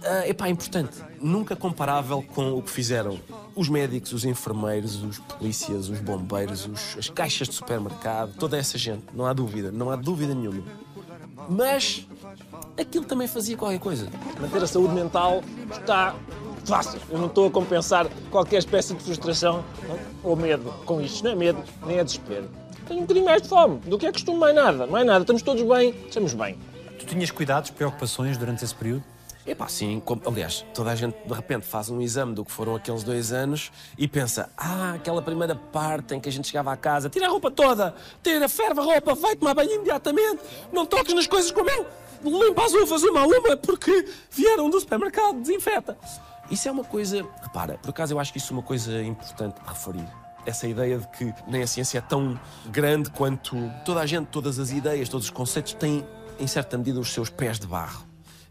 é 0.03 0.31
epá, 0.31 0.49
importante. 0.49 1.03
Nunca 1.21 1.57
comparável 1.57 2.23
com 2.35 2.53
o 2.53 2.63
que 2.63 2.71
fizeram 2.71 3.19
os 3.55 3.69
médicos, 3.69 4.13
os 4.13 4.25
enfermeiros, 4.25 5.03
os 5.03 5.19
polícias, 5.19 5.89
os 5.89 6.01
bombeiros, 6.01 6.67
os, 6.67 6.97
as 6.99 7.09
caixas 7.09 7.49
de 7.49 7.55
supermercado, 7.55 8.35
toda 8.39 8.57
essa 8.57 8.77
gente. 8.77 9.05
Não 9.15 9.27
há 9.27 9.33
dúvida, 9.33 9.73
não 9.73 9.91
há 9.91 9.97
dúvida 9.97 10.35
nenhuma. 10.35 10.63
Mas 11.49 12.07
aquilo 12.79 13.05
também 13.05 13.27
fazia 13.27 13.57
qualquer 13.57 13.79
coisa. 13.79 14.09
Manter 14.41 14.63
a 14.63 14.67
saúde 14.67 14.95
mental 14.95 15.43
está 15.71 16.15
fácil. 16.65 17.01
Eu 17.11 17.19
não 17.19 17.27
estou 17.27 17.47
a 17.47 17.51
compensar 17.51 18.07
qualquer 18.31 18.59
espécie 18.59 18.95
de 18.95 19.03
frustração 19.03 19.65
não? 19.89 19.99
ou 20.23 20.37
medo 20.37 20.73
com 20.85 21.01
isto. 21.01 21.25
Não 21.25 21.31
é 21.31 21.35
medo, 21.35 21.63
nem 21.87 21.99
é 21.99 22.05
desespero. 22.05 22.51
Tenho 22.87 23.01
um 23.01 23.03
bocadinho 23.03 23.27
mais 23.27 23.43
de 23.43 23.49
fome 23.49 23.79
do 23.81 23.99
que 23.99 24.07
é 24.07 24.13
costume, 24.13 24.39
mais 24.39 24.55
nada. 24.55 24.87
Mais 24.87 25.07
nada, 25.07 25.21
estamos 25.21 25.43
todos 25.43 25.63
bem, 25.63 25.95
estamos 26.07 26.35
bem. 26.35 26.59
Tu 26.99 27.07
tinhas 27.07 27.31
cuidados, 27.31 27.71
preocupações 27.71 28.37
durante 28.37 28.65
esse 28.65 28.75
período? 28.75 29.05
Epá, 29.47 29.69
sim, 29.69 30.03
como, 30.05 30.21
aliás, 30.27 30.67
toda 30.75 30.91
a 30.91 30.97
gente 30.97 31.17
de 31.25 31.33
repente 31.33 31.65
faz 31.65 31.89
um 31.89 32.01
exame 32.01 32.35
do 32.35 32.45
que 32.45 32.51
foram 32.51 32.75
aqueles 32.75 33.05
dois 33.05 33.33
anos 33.33 33.71
e 33.97 34.09
pensa: 34.09 34.51
ah, 34.57 34.95
aquela 34.95 35.23
primeira 35.23 35.55
parte 35.55 36.15
em 36.15 36.21
que 36.21 36.29
a 36.29 36.33
gente 36.33 36.49
chegava 36.49 36.73
à 36.73 36.77
casa, 36.77 37.09
tira 37.09 37.27
a 37.27 37.31
roupa 37.31 37.49
toda, 37.49 37.95
tira, 38.25 38.49
ferva 38.49 38.81
a 38.81 38.85
roupa, 38.85 39.15
vai 39.15 39.37
tomar 39.37 39.55
banho 39.55 39.71
imediatamente, 39.71 40.43
não 40.73 40.85
toques 40.85 41.15
nas 41.15 41.29
coisas 41.29 41.53
como 41.53 41.71
eu, 41.71 41.87
limpa 42.25 42.65
as 42.65 42.73
uvas 42.73 43.05
uma 43.05 43.21
a 43.21 43.27
uma 43.27 43.57
porque 43.57 44.09
vieram 44.33 44.69
do 44.69 44.81
supermercado, 44.81 45.41
desinfeta. 45.41 45.97
Isso 46.51 46.69
é 46.69 46.73
uma 46.73 46.85
coisa, 46.85 47.25
repara, 47.41 47.79
por 47.79 47.91
acaso 47.91 48.15
eu 48.15 48.19
acho 48.19 48.33
que 48.33 48.39
isso 48.39 48.53
é 48.53 48.57
uma 48.57 48.63
coisa 48.63 49.01
importante 49.03 49.61
de 49.61 49.69
referir. 49.69 50.09
Essa 50.45 50.67
ideia 50.67 50.99
de 50.99 51.09
que 51.09 51.35
nem 51.47 51.63
a 51.63 51.67
ciência 51.67 51.99
é 51.99 52.01
tão 52.01 52.39
grande 52.67 53.11
quanto 53.11 53.57
toda 53.85 54.01
a 54.01 54.07
gente, 54.07 54.27
todas 54.27 54.59
as 54.59 54.71
ideias, 54.71 55.09
todos 55.09 55.27
os 55.27 55.31
conceitos 55.31 55.73
têm, 55.73 56.07
em 56.39 56.47
certa 56.47 56.79
medida, 56.79 57.01
os 57.01 57.13
seus 57.13 57.31
pés 57.31 57.59
de 57.59 57.67
barro. 57.67 58.06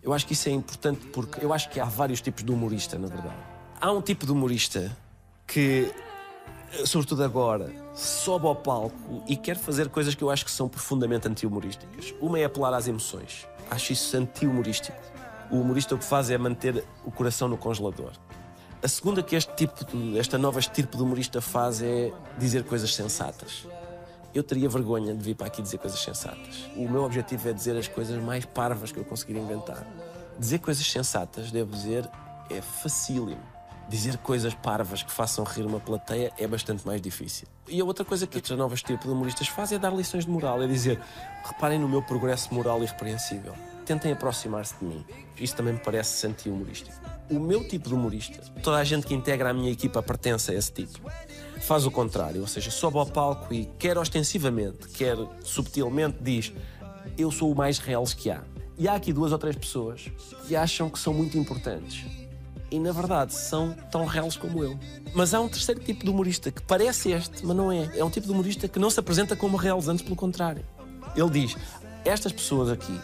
Eu 0.06 0.14
acho 0.14 0.28
que 0.28 0.34
isso 0.34 0.48
é 0.48 0.52
importante 0.52 1.04
porque 1.08 1.44
eu 1.44 1.52
acho 1.52 1.68
que 1.70 1.80
há 1.80 1.86
vários 1.86 2.22
tipos 2.22 2.44
de 2.44 2.52
humorista, 2.52 3.00
na 3.00 3.08
verdade. 3.08 3.36
Há 3.82 3.92
um 3.92 4.02
tipo 4.02 4.24
de 4.24 4.32
humorista 4.32 4.96
que, 5.48 5.92
sobretudo 6.86 7.24
agora, 7.24 7.74
sobe 7.96 8.46
ao 8.46 8.56
palco 8.56 9.24
e 9.28 9.36
quer 9.36 9.58
fazer 9.58 9.90
coisas 9.90 10.14
que 10.14 10.24
eu 10.24 10.30
acho 10.30 10.46
que 10.46 10.52
são 10.52 10.70
profundamente 10.70 11.28
anti-humorísticas. 11.28 12.14
Uma 12.22 12.38
é 12.38 12.46
apelar 12.46 12.72
às 12.76 12.88
emoções. 12.88 13.48
Acho 13.70 13.94
isso 13.94 14.16
anti-humorístico. 14.16 14.98
O 15.50 15.60
humorista 15.60 15.96
o 15.96 15.98
que 15.98 16.06
faz 16.06 16.30
é 16.30 16.38
manter 16.38 16.84
o 17.04 17.12
coração 17.12 17.48
no 17.48 17.58
congelador. 17.58 18.12
A 18.84 18.88
segunda 18.88 19.24
que 19.24 19.36
este 19.36 19.56
tipo 19.56 19.84
de, 19.86 20.20
esta 20.20 20.38
nova 20.38 20.60
estirpe 20.60 20.96
de 20.96 21.02
humorista 21.02 21.42
faz 21.42 21.82
é 21.82 22.14
dizer 22.38 22.64
coisas 22.64 22.94
sensatas. 22.94 23.66
Eu 24.36 24.44
teria 24.44 24.68
vergonha 24.68 25.16
de 25.16 25.24
vir 25.24 25.34
para 25.34 25.48
aqui 25.48 25.62
dizer 25.62 25.78
coisas 25.78 25.98
sensatas. 25.98 26.70
O 26.76 26.90
meu 26.90 27.06
objetivo 27.06 27.48
é 27.48 27.54
dizer 27.54 27.78
as 27.78 27.88
coisas 27.88 28.22
mais 28.22 28.44
parvas 28.44 28.92
que 28.92 29.00
eu 29.00 29.06
conseguir 29.06 29.38
inventar. 29.38 29.88
Dizer 30.38 30.60
coisas 30.60 30.86
sensatas, 30.86 31.52
devo 31.52 31.72
dizer, 31.72 32.06
é 32.50 32.60
facílimo. 32.62 33.42
Dizer 33.88 34.18
coisas 34.18 34.54
parvas 34.54 35.02
que 35.04 35.12
façam 35.12 35.46
rir 35.46 35.66
uma 35.66 35.80
plateia 35.80 36.34
é 36.38 36.46
bastante 36.46 36.86
mais 36.86 37.02
difícil. 37.02 37.48
E 37.66 37.80
a 37.80 37.86
outra 37.86 38.04
coisa 38.04 38.28
que 38.28 38.38
estas 38.38 38.58
novas 38.58 38.84
tipos 38.84 39.06
de 39.06 39.12
humoristas 39.14 39.48
fazem 39.48 39.78
é 39.78 39.80
dar 39.80 39.96
lições 39.96 40.26
de 40.26 40.32
moral, 40.32 40.62
é 40.62 40.68
dizer, 40.68 41.00
reparem 41.46 41.80
no 41.80 41.88
meu 41.88 42.02
progresso 42.02 42.54
moral 42.54 42.84
irrepreensível. 42.84 43.56
Tentem 43.86 44.12
aproximar-se 44.12 44.76
de 44.80 44.84
mim. 44.84 45.06
Isso 45.40 45.56
também 45.56 45.74
me 45.74 45.80
parece 45.80 46.28
anti-humorístico. 46.28 47.00
O 47.30 47.40
meu 47.40 47.66
tipo 47.66 47.88
de 47.88 47.96
humorista, 47.96 48.42
toda 48.62 48.78
a 48.80 48.84
gente 48.84 49.08
que 49.08 49.14
integra 49.14 49.52
a 49.52 49.54
minha 49.54 49.72
equipa 49.72 50.04
pertence 50.04 50.52
a 50.52 50.56
esse 50.56 50.74
tipo 50.74 51.00
faz 51.66 51.86
o 51.86 51.92
contrário, 51.92 52.42
ou 52.42 52.48
seja, 52.48 52.70
sobe 52.70 52.98
ao 52.98 53.06
palco 53.06 53.54
e, 53.54 53.66
quer 53.80 53.98
ostensivamente, 53.98 54.88
quer 54.90 55.18
subtilmente, 55.44 56.18
diz: 56.22 56.54
Eu 57.18 57.32
sou 57.32 57.52
o 57.52 57.56
mais 57.56 57.80
real 57.80 58.04
que 58.06 58.30
há. 58.30 58.44
E 58.78 58.88
há 58.88 58.94
aqui 58.94 59.12
duas 59.12 59.32
ou 59.32 59.38
três 59.38 59.56
pessoas 59.56 60.12
que 60.48 60.56
acham 60.56 60.90
que 60.90 61.00
são 61.00 61.14
muito 61.14 61.38
importantes. 61.38 62.06
E 62.70 62.80
na 62.80 62.92
verdade 62.92 63.34
são 63.34 63.74
tão 63.92 64.06
reais 64.06 64.36
como 64.36 64.64
eu. 64.64 64.78
Mas 65.14 65.34
há 65.34 65.40
um 65.40 65.48
terceiro 65.48 65.80
tipo 65.82 66.04
de 66.04 66.10
humorista 66.10 66.52
que 66.52 66.62
parece 66.62 67.12
este, 67.12 67.46
mas 67.46 67.56
não 67.56 67.72
é. 67.72 67.90
É 67.98 68.04
um 68.04 68.10
tipo 68.10 68.28
de 68.28 68.34
humorista 68.34 68.68
que 68.68 68.78
não 68.78 68.90
se 68.90 69.00
apresenta 69.00 69.36
como 69.36 69.58
reais, 69.58 69.88
antes 69.88 70.04
pelo 70.04 70.16
contrário. 70.16 70.64
Ele 71.16 71.30
diz: 71.30 71.56
Estas 72.04 72.32
pessoas 72.32 72.70
aqui 72.70 73.00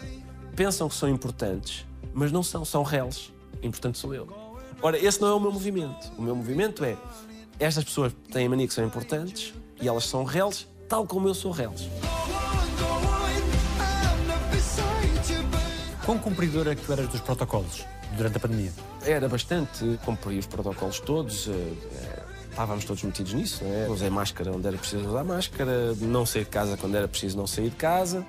pensam 0.54 0.88
que 0.88 0.94
são 0.94 1.08
importantes, 1.08 1.84
mas 2.12 2.30
não 2.30 2.42
são, 2.42 2.64
são 2.64 2.82
reais. 2.82 3.32
Importante 3.62 3.98
sou 3.98 4.14
eu. 4.14 4.28
Ora, 4.80 4.98
esse 4.98 5.20
não 5.20 5.28
é 5.28 5.34
o 5.34 5.40
meu 5.40 5.52
movimento. 5.52 6.12
O 6.18 6.22
meu 6.22 6.34
movimento 6.34 6.84
é 6.84 6.96
estas 7.58 7.84
pessoas 7.84 8.12
têm 8.30 8.46
a 8.46 8.50
mania 8.50 8.66
que 8.66 8.74
são 8.74 8.84
importantes 8.84 9.54
e 9.80 9.88
elas 9.88 10.04
são 10.04 10.24
reles, 10.24 10.66
tal 10.88 11.06
como 11.06 11.28
eu 11.28 11.34
sou 11.34 11.52
reles. 11.52 11.88
Quão 16.04 16.18
cumpridor 16.18 16.66
é 16.68 16.74
que 16.74 16.82
tu 16.84 16.92
eras 16.92 17.08
dos 17.08 17.20
protocolos 17.20 17.84
durante 18.16 18.36
a 18.36 18.40
pandemia? 18.40 18.72
Era 19.04 19.28
bastante, 19.28 19.98
cumprir 20.04 20.38
os 20.38 20.46
protocolos 20.46 21.00
todos. 21.00 21.48
eh, 21.48 22.22
Estávamos 22.50 22.84
todos 22.84 23.02
metidos 23.02 23.32
nisso, 23.32 23.64
não 23.64 23.72
é? 23.72 23.88
Usei 23.88 24.10
máscara 24.10 24.52
onde 24.52 24.68
era 24.68 24.76
preciso 24.76 25.08
usar 25.08 25.24
máscara, 25.24 25.94
não 25.94 26.26
sair 26.26 26.44
de 26.44 26.50
casa 26.50 26.76
quando 26.76 26.94
era 26.94 27.08
preciso 27.08 27.34
não 27.38 27.46
sair 27.46 27.70
de 27.70 27.76
casa. 27.76 28.26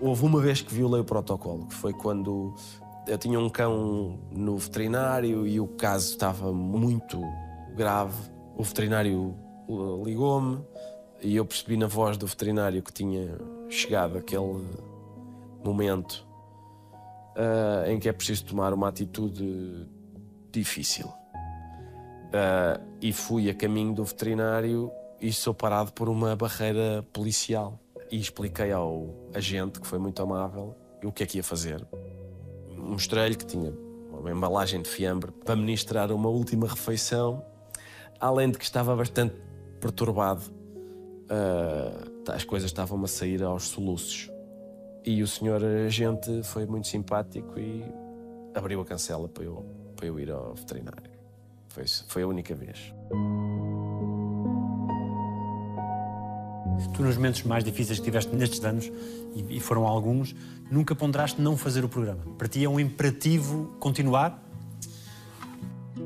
Houve 0.00 0.24
uma 0.24 0.40
vez 0.40 0.60
que 0.60 0.74
violei 0.74 1.00
o 1.00 1.04
protocolo, 1.04 1.66
que 1.66 1.74
foi 1.74 1.92
quando 1.92 2.52
eu 3.06 3.16
tinha 3.16 3.38
um 3.38 3.48
cão 3.48 4.18
no 4.32 4.58
veterinário 4.58 5.46
e 5.46 5.60
o 5.60 5.68
caso 5.68 6.10
estava 6.10 6.52
muito 6.52 7.22
grave. 7.76 8.16
O 8.60 8.62
veterinário 8.62 9.34
ligou-me 10.04 10.62
e 11.22 11.34
eu 11.34 11.46
percebi 11.46 11.78
na 11.78 11.86
voz 11.86 12.18
do 12.18 12.26
veterinário 12.26 12.82
que 12.82 12.92
tinha 12.92 13.38
chegado 13.70 14.18
aquele 14.18 14.68
momento 15.64 16.28
uh, 17.38 17.90
em 17.90 17.98
que 17.98 18.06
é 18.06 18.12
preciso 18.12 18.44
tomar 18.44 18.74
uma 18.74 18.88
atitude 18.88 19.88
difícil. 20.52 21.06
Uh, 21.06 22.84
e 23.00 23.14
fui 23.14 23.48
a 23.48 23.54
caminho 23.54 23.94
do 23.94 24.04
veterinário 24.04 24.92
e 25.18 25.32
sou 25.32 25.54
parado 25.54 25.90
por 25.94 26.10
uma 26.10 26.36
barreira 26.36 27.02
policial. 27.14 27.80
E 28.10 28.20
expliquei 28.20 28.72
ao 28.72 29.08
agente, 29.32 29.80
que 29.80 29.86
foi 29.86 29.98
muito 29.98 30.20
amável, 30.22 30.76
o 31.02 31.10
que 31.10 31.22
é 31.22 31.26
que 31.26 31.38
ia 31.38 31.42
fazer. 31.42 31.82
Mostrei-lhe 32.76 33.36
que 33.36 33.46
tinha 33.46 33.72
uma 34.12 34.30
embalagem 34.30 34.82
de 34.82 34.90
fiambre 34.90 35.32
para 35.46 35.56
ministrar 35.56 36.12
uma 36.12 36.28
última 36.28 36.68
refeição, 36.68 37.42
além 38.20 38.50
de 38.50 38.58
que 38.58 38.64
estava 38.64 38.94
bastante 38.94 39.34
perturbado. 39.80 40.42
Uh, 41.30 42.30
as 42.30 42.44
coisas 42.44 42.70
estavam-me 42.70 43.04
a 43.04 43.08
sair 43.08 43.42
aos 43.42 43.68
soluços. 43.68 44.30
E 45.04 45.22
o 45.22 45.26
senhor 45.26 45.64
agente 45.64 46.42
foi 46.44 46.66
muito 46.66 46.86
simpático 46.86 47.58
e 47.58 47.82
abriu 48.54 48.80
a 48.82 48.84
cancela 48.84 49.26
para 49.28 49.44
eu, 49.44 49.64
para 49.96 50.06
eu 50.06 50.20
ir 50.20 50.30
ao 50.30 50.54
veterinário. 50.54 51.10
Foi, 51.68 51.84
foi 52.08 52.22
a 52.22 52.26
única 52.26 52.54
vez. 52.54 52.92
Tu, 56.94 57.02
nos 57.02 57.16
momentos 57.16 57.42
mais 57.44 57.64
difíceis 57.64 57.98
que 57.98 58.04
tiveste 58.04 58.34
nestes 58.34 58.62
anos, 58.64 58.90
e, 59.34 59.56
e 59.56 59.60
foram 59.60 59.86
alguns, 59.86 60.34
nunca 60.70 60.94
ponderaste 60.94 61.40
não 61.40 61.56
fazer 61.56 61.84
o 61.84 61.88
programa. 61.88 62.22
Para 62.36 62.48
ti 62.48 62.64
é 62.64 62.68
um 62.68 62.78
imperativo 62.78 63.74
continuar? 63.78 64.42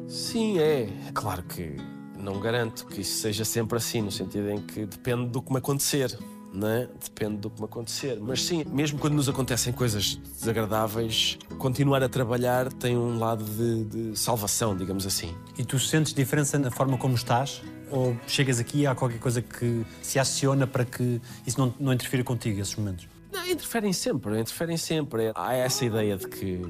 Sim, 0.07 0.59
é. 0.59 0.89
Claro 1.12 1.43
que 1.45 1.77
não 2.25 2.41
garanto 2.41 2.87
que 2.87 3.03
isso 3.03 3.20
seja 3.20 3.45
sempre 3.45 3.77
assim, 3.77 4.01
no 4.01 4.11
sentido 4.11 4.51
em 4.51 4.59
que 4.59 4.87
depende 4.87 5.27
do 5.27 5.43
que 5.43 5.53
me 5.53 5.59
acontecer. 5.59 6.18
Não 6.53 6.68
é? 6.68 6.89
Depende 7.03 7.39
do 7.39 7.51
que 7.51 7.61
me 7.61 7.64
acontecer. 7.64 8.18
Mas 8.20 8.45
sim, 8.45 8.64
mesmo 8.64 8.99
quando 8.99 9.14
nos 9.14 9.29
acontecem 9.29 9.72
coisas 9.72 10.14
desagradáveis, 10.14 11.37
continuar 11.59 12.01
a 12.03 12.09
trabalhar 12.09 12.72
tem 12.72 12.97
um 12.97 13.18
lado 13.18 13.45
de, 13.45 13.85
de 13.85 14.18
salvação, 14.18 14.77
digamos 14.77 15.05
assim. 15.05 15.35
E 15.59 15.64
tu 15.64 15.81
sentes 15.81 16.14
diferença 16.14 16.57
na 16.57 16.70
forma 16.70 16.97
como 16.97 17.14
estás? 17.16 17.61
Ou 17.91 18.16
chegas 18.27 18.61
aqui 18.61 18.83
e 18.83 18.87
há 18.87 18.95
qualquer 18.95 19.18
coisa 19.18 19.43
que 19.43 19.85
se 20.01 20.18
aciona 20.18 20.64
para 20.64 20.85
que 20.85 21.20
isso 21.45 21.59
não, 21.59 21.75
não 21.79 21.93
interfira 21.93 22.22
contigo, 22.22 22.61
esses 22.61 22.77
momentos? 22.77 23.09
Não, 23.33 23.45
interferem 23.49 23.93
sempre, 23.93 24.41
interferem 24.41 24.77
sempre. 24.77 25.33
Há 25.35 25.55
essa 25.55 25.85
ideia 25.85 26.16
de 26.16 26.29
que 26.29 26.62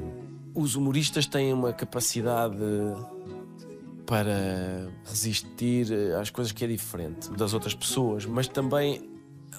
os 0.55 0.76
humoristas 0.76 1.26
têm 1.26 1.52
uma 1.52 1.74
capacidade 1.74 2.57
para 4.07 4.88
resistir 5.05 5.86
às 6.20 6.30
coisas 6.30 6.52
que 6.52 6.64
é 6.64 6.68
diferente 6.68 7.30
das 7.32 7.55
outras 7.55 7.74
pessoas, 7.74 8.26
mas 8.26 8.46
também 8.48 9.11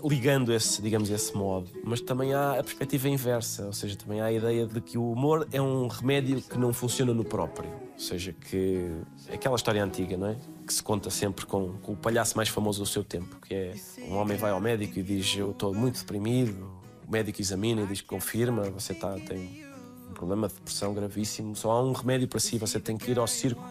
ligando 0.03 0.53
esse, 0.53 0.81
digamos, 0.81 1.09
esse 1.09 1.35
modo, 1.35 1.69
mas 1.83 2.01
também 2.01 2.33
há 2.33 2.59
a 2.59 2.63
perspectiva 2.63 3.07
inversa, 3.07 3.65
ou 3.65 3.73
seja, 3.73 3.95
também 3.95 4.21
há 4.21 4.25
a 4.25 4.31
ideia 4.31 4.65
de 4.65 4.81
que 4.81 4.97
o 4.97 5.11
humor 5.11 5.47
é 5.51 5.61
um 5.61 5.87
remédio 5.87 6.41
que 6.41 6.57
não 6.57 6.73
funciona 6.73 7.13
no 7.13 7.23
próprio, 7.23 7.69
ou 7.69 7.99
seja, 7.99 8.33
que 8.33 8.91
aquela 9.31 9.55
história 9.55 9.83
antiga, 9.83 10.17
não 10.17 10.27
é? 10.27 10.37
Que 10.65 10.73
se 10.73 10.83
conta 10.83 11.09
sempre 11.09 11.45
com, 11.45 11.77
com 11.77 11.93
o 11.93 11.95
palhaço 11.95 12.35
mais 12.35 12.49
famoso 12.49 12.79
do 12.83 12.85
seu 12.85 13.03
tempo, 13.03 13.39
que 13.41 13.53
é 13.53 13.73
um 14.09 14.15
homem 14.17 14.37
vai 14.37 14.51
ao 14.51 14.59
médico 14.59 14.99
e 14.99 15.03
diz 15.03 15.35
eu 15.37 15.51
estou 15.51 15.73
muito 15.73 15.99
deprimido, 15.99 16.69
o 17.07 17.11
médico 17.11 17.41
examina 17.41 17.81
e 17.81 17.87
diz 17.87 18.01
que 18.01 18.07
confirma, 18.07 18.63
você 18.63 18.93
tá, 18.93 19.13
tem 19.13 19.63
um 20.09 20.13
problema 20.13 20.47
de 20.47 20.55
depressão 20.55 20.93
gravíssimo, 20.93 21.55
só 21.55 21.71
há 21.71 21.83
um 21.83 21.93
remédio 21.93 22.27
para 22.27 22.39
si, 22.39 22.57
você 22.57 22.79
tem 22.79 22.97
que 22.97 23.11
ir 23.11 23.19
ao 23.19 23.27
circo 23.27 23.63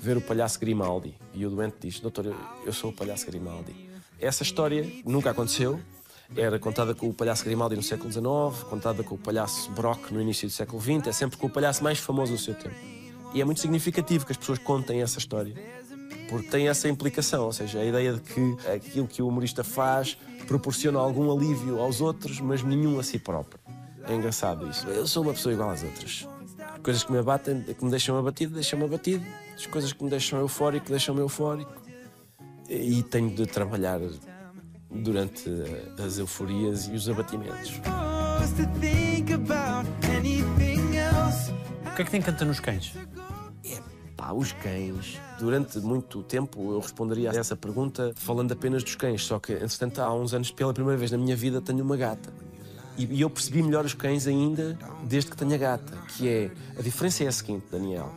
ver 0.00 0.16
o 0.16 0.20
palhaço 0.20 0.58
Grimaldi. 0.58 1.14
E 1.34 1.44
o 1.46 1.50
doente 1.50 1.76
diz: 1.80 2.00
Doutor, 2.00 2.34
eu 2.64 2.72
sou 2.72 2.90
o 2.90 2.92
palhaço 2.92 3.26
Grimaldi. 3.26 3.88
Essa 4.18 4.42
história 4.42 4.86
nunca 5.04 5.30
aconteceu. 5.30 5.80
Era 6.36 6.58
contada 6.58 6.94
com 6.94 7.08
o 7.08 7.14
palhaço 7.14 7.44
Grimaldi 7.44 7.74
no 7.74 7.82
século 7.82 8.10
XIX, 8.10 8.62
contada 8.68 9.02
com 9.02 9.16
o 9.16 9.18
palhaço 9.18 9.70
Brock 9.72 10.12
no 10.12 10.20
início 10.20 10.46
do 10.46 10.52
século 10.52 10.80
XX, 10.80 11.08
é 11.08 11.12
sempre 11.12 11.36
com 11.36 11.48
o 11.48 11.50
palhaço 11.50 11.82
mais 11.82 11.98
famoso 11.98 12.32
do 12.32 12.38
seu 12.38 12.54
tempo. 12.54 12.76
E 13.34 13.40
é 13.40 13.44
muito 13.44 13.60
significativo 13.60 14.24
que 14.24 14.30
as 14.30 14.38
pessoas 14.38 14.58
contem 14.60 15.02
essa 15.02 15.18
história, 15.18 15.54
porque 16.28 16.48
tem 16.48 16.68
essa 16.68 16.88
implicação, 16.88 17.46
ou 17.46 17.52
seja, 17.52 17.80
a 17.80 17.84
ideia 17.84 18.12
de 18.12 18.20
que 18.20 18.56
aquilo 18.68 19.08
que 19.08 19.20
o 19.20 19.26
humorista 19.26 19.64
faz 19.64 20.16
proporciona 20.46 21.00
algum 21.00 21.32
alívio 21.32 21.80
aos 21.80 22.00
outros, 22.00 22.40
mas 22.40 22.62
nenhum 22.62 23.00
a 23.00 23.02
si 23.02 23.18
próprio. 23.18 23.60
É 24.08 24.14
engraçado 24.14 24.68
isso. 24.68 24.86
Eu 24.86 25.08
sou 25.08 25.24
uma 25.24 25.32
pessoa 25.32 25.52
igual 25.52 25.70
às 25.70 25.82
outras. 25.82 26.29
Coisas 26.82 27.04
que 27.04 27.12
me 27.12 27.18
abatem, 27.18 27.62
que 27.62 27.84
me 27.84 27.90
deixam 27.90 28.16
abatido, 28.18 28.54
deixam-me 28.54 28.84
abatido. 28.86 29.24
As 29.54 29.66
coisas 29.66 29.92
que 29.92 30.02
me 30.02 30.10
deixam 30.10 30.40
eufórico, 30.40 30.88
deixam-me 30.88 31.20
eufórico. 31.20 31.72
E 32.68 33.02
tenho 33.02 33.34
de 33.34 33.46
trabalhar 33.46 34.00
durante 34.90 35.50
as 36.04 36.18
euforias 36.18 36.88
e 36.88 36.92
os 36.92 37.08
abatimentos. 37.08 37.80
O 41.86 41.94
que 41.96 42.02
é 42.02 42.04
que 42.04 42.10
te 42.10 42.16
encanta 42.16 42.44
nos 42.44 42.60
cães? 42.60 42.94
Pá, 44.16 44.32
os 44.32 44.52
cães. 44.52 45.18
Durante 45.38 45.78
muito 45.80 46.22
tempo 46.22 46.72
eu 46.72 46.80
responderia 46.80 47.30
a 47.30 47.34
essa 47.34 47.56
pergunta 47.56 48.12
falando 48.16 48.52
apenas 48.52 48.82
dos 48.82 48.94
cães, 48.94 49.24
só 49.24 49.38
que, 49.38 49.52
entretanto, 49.52 50.00
há 50.00 50.12
uns 50.14 50.34
anos, 50.34 50.50
pela 50.50 50.72
primeira 50.74 50.98
vez 50.98 51.10
na 51.10 51.18
minha 51.18 51.36
vida, 51.36 51.60
tenho 51.60 51.82
uma 51.84 51.96
gata. 51.96 52.32
E, 53.00 53.14
e 53.14 53.20
eu 53.22 53.30
percebi 53.30 53.62
melhor 53.62 53.86
os 53.86 53.94
cães 53.94 54.26
ainda 54.26 54.78
desde 55.04 55.30
que 55.30 55.36
tenho 55.36 55.54
a 55.54 55.56
gata, 55.56 55.96
que 56.08 56.28
é. 56.28 56.50
A 56.78 56.82
diferença 56.82 57.24
é 57.24 57.28
a 57.28 57.32
seguinte, 57.32 57.64
Daniel. 57.70 58.12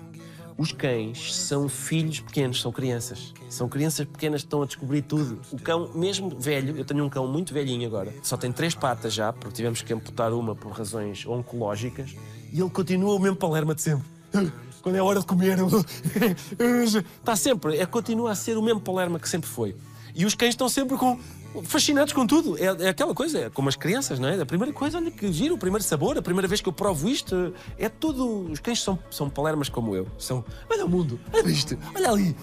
Os 0.57 0.73
cães 0.73 1.33
são 1.35 1.69
filhos 1.69 2.19
pequenos, 2.19 2.61
são 2.61 2.71
crianças. 2.71 3.33
São 3.49 3.69
crianças 3.69 4.05
pequenas 4.05 4.41
que 4.41 4.47
estão 4.47 4.61
a 4.61 4.65
descobrir 4.65 5.01
tudo. 5.01 5.41
O 5.51 5.59
cão, 5.59 5.89
mesmo 5.95 6.29
velho, 6.37 6.77
eu 6.77 6.83
tenho 6.83 7.03
um 7.05 7.09
cão 7.09 7.25
muito 7.27 7.53
velhinho 7.53 7.87
agora, 7.87 8.13
só 8.21 8.35
tem 8.35 8.51
três 8.51 8.75
patas 8.75 9.13
já, 9.13 9.31
porque 9.31 9.55
tivemos 9.55 9.81
que 9.81 9.93
amputar 9.93 10.33
uma 10.33 10.53
por 10.53 10.71
razões 10.73 11.25
oncológicas, 11.25 12.13
e 12.51 12.59
ele 12.59 12.69
continua 12.69 13.15
o 13.15 13.19
mesmo 13.19 13.37
palerma 13.37 13.73
de 13.73 13.81
sempre. 13.81 14.05
Quando 14.83 14.95
é 14.95 15.01
hora 15.01 15.21
de 15.21 15.25
comer, 15.25 15.57
está 17.17 17.37
sempre, 17.37 17.77
é, 17.77 17.85
continua 17.85 18.31
a 18.31 18.35
ser 18.35 18.57
o 18.57 18.61
mesmo 18.61 18.81
palerma 18.81 19.17
que 19.17 19.29
sempre 19.29 19.49
foi. 19.49 19.75
E 20.13 20.25
os 20.25 20.35
cães 20.35 20.49
estão 20.49 20.67
sempre 20.67 20.97
com 20.97 21.17
fascinados 21.63 22.13
com 22.13 22.25
tudo. 22.25 22.57
É, 22.57 22.85
é, 22.85 22.89
aquela 22.89 23.13
coisa, 23.13 23.39
é 23.39 23.49
como 23.49 23.69
as 23.69 23.75
crianças, 23.75 24.19
não 24.19 24.29
é? 24.29 24.41
A 24.41 24.45
primeira 24.45 24.73
coisa, 24.73 24.97
olha 24.97 25.11
que 25.11 25.31
giro, 25.31 25.55
o 25.55 25.57
primeiro 25.57 25.83
sabor, 25.83 26.17
a 26.17 26.21
primeira 26.21 26.47
vez 26.47 26.61
que 26.61 26.69
eu 26.69 26.73
provo 26.73 27.07
isto, 27.07 27.53
é 27.77 27.87
tudo. 27.89 28.51
Os 28.51 28.59
cães 28.59 28.81
são, 28.81 28.97
são 29.11 29.29
palermas 29.29 29.69
como 29.69 29.95
eu. 29.95 30.07
São, 30.17 30.43
olha 30.69 30.85
o 30.85 30.89
mundo, 30.89 31.19
olha 31.31 31.49
isto, 31.49 31.77
olha 31.95 32.09
ali. 32.09 32.35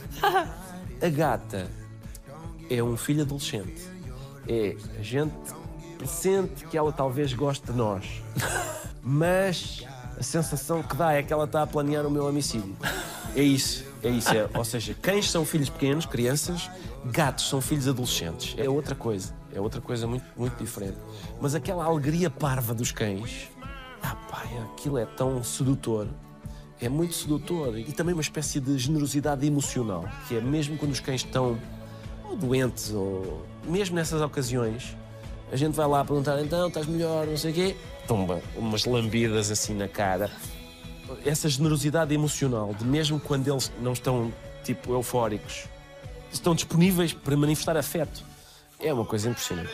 A 1.03 1.09
gata 1.09 1.71
é 2.69 2.83
um 2.83 2.97
filho 2.97 3.23
adolescente. 3.23 3.83
É 4.47 4.77
a 4.99 5.03
gente 5.03 5.35
pressente 5.99 6.65
que 6.67 6.79
ela 6.79 6.93
talvez 6.93 7.33
goste 7.33 7.67
de 7.67 7.73
nós. 7.73 8.05
Mas 9.03 9.85
a 10.19 10.23
sensação 10.23 10.83
que 10.83 10.95
dá 10.95 11.13
é 11.13 11.23
que 11.23 11.33
ela 11.33 11.45
está 11.45 11.63
a 11.63 11.67
planear 11.67 12.07
o 12.07 12.11
meu 12.11 12.27
homicídio. 12.27 12.77
É 13.35 13.43
isso, 13.43 13.85
é 14.03 14.09
isso. 14.09 14.31
É. 14.31 14.49
Ou 14.55 14.65
seja, 14.65 14.95
cães 14.95 15.31
são 15.31 15.45
filhos 15.45 15.69
pequenos, 15.69 16.07
crianças, 16.07 16.71
gatos 17.05 17.49
são 17.49 17.61
filhos 17.61 17.89
adolescentes. 17.89 18.55
É 18.59 18.69
outra 18.69 18.95
coisa, 18.95 19.35
é 19.53 19.61
outra 19.61 19.81
coisa 19.81 20.07
muito, 20.07 20.25
muito 20.37 20.57
diferente. 20.57 20.97
Mas 21.41 21.55
aquela 21.55 21.85
alegria 21.85 22.31
parva 22.31 22.75
dos 22.75 22.93
cães, 22.93 23.49
ah 24.03 24.15
pá, 24.31 24.45
aquilo 24.73 24.99
é 24.99 25.07
tão 25.07 25.43
sedutor. 25.43 26.09
É 26.81 26.89
muito 26.89 27.15
sedutor 27.15 27.79
e 27.79 27.93
também 27.93 28.15
uma 28.15 28.23
espécie 28.23 28.59
de 28.59 28.79
generosidade 28.79 29.47
emocional, 29.47 30.09
que 30.27 30.37
é 30.37 30.41
mesmo 30.41 30.79
quando 30.79 30.93
os 30.93 31.01
cães 31.01 31.23
estão 31.23 31.59
ou 32.25 32.37
doentes 32.37 32.93
ou 32.93 33.45
mesmo 33.65 33.97
nessas 33.97 34.23
ocasiões, 34.23 34.97
a 35.53 35.57
gente 35.57 35.75
vai 35.75 35.87
lá 35.87 36.03
perguntar 36.05 36.41
então 36.41 36.69
estás 36.69 36.87
melhor, 36.87 37.27
não 37.27 37.37
sei 37.37 37.51
o 37.51 37.55
quê, 37.55 37.77
tumba 38.07 38.41
umas 38.57 38.87
lambidas 38.87 39.51
assim 39.51 39.75
na 39.75 39.89
cara. 39.89 40.31
Essa 41.25 41.49
generosidade 41.49 42.15
emocional, 42.15 42.75
de 42.75 42.85
mesmo 42.85 43.19
quando 43.19 43.49
eles 43.51 43.71
não 43.81 43.93
estão 43.93 44.33
tipo 44.65 44.93
eufóricos, 44.93 45.65
estão 46.33 46.55
disponíveis 46.55 47.13
para 47.13 47.37
manifestar 47.37 47.77
afeto. 47.77 48.25
É 48.79 48.93
uma 48.93 49.05
coisa 49.05 49.29
impressionante. 49.29 49.71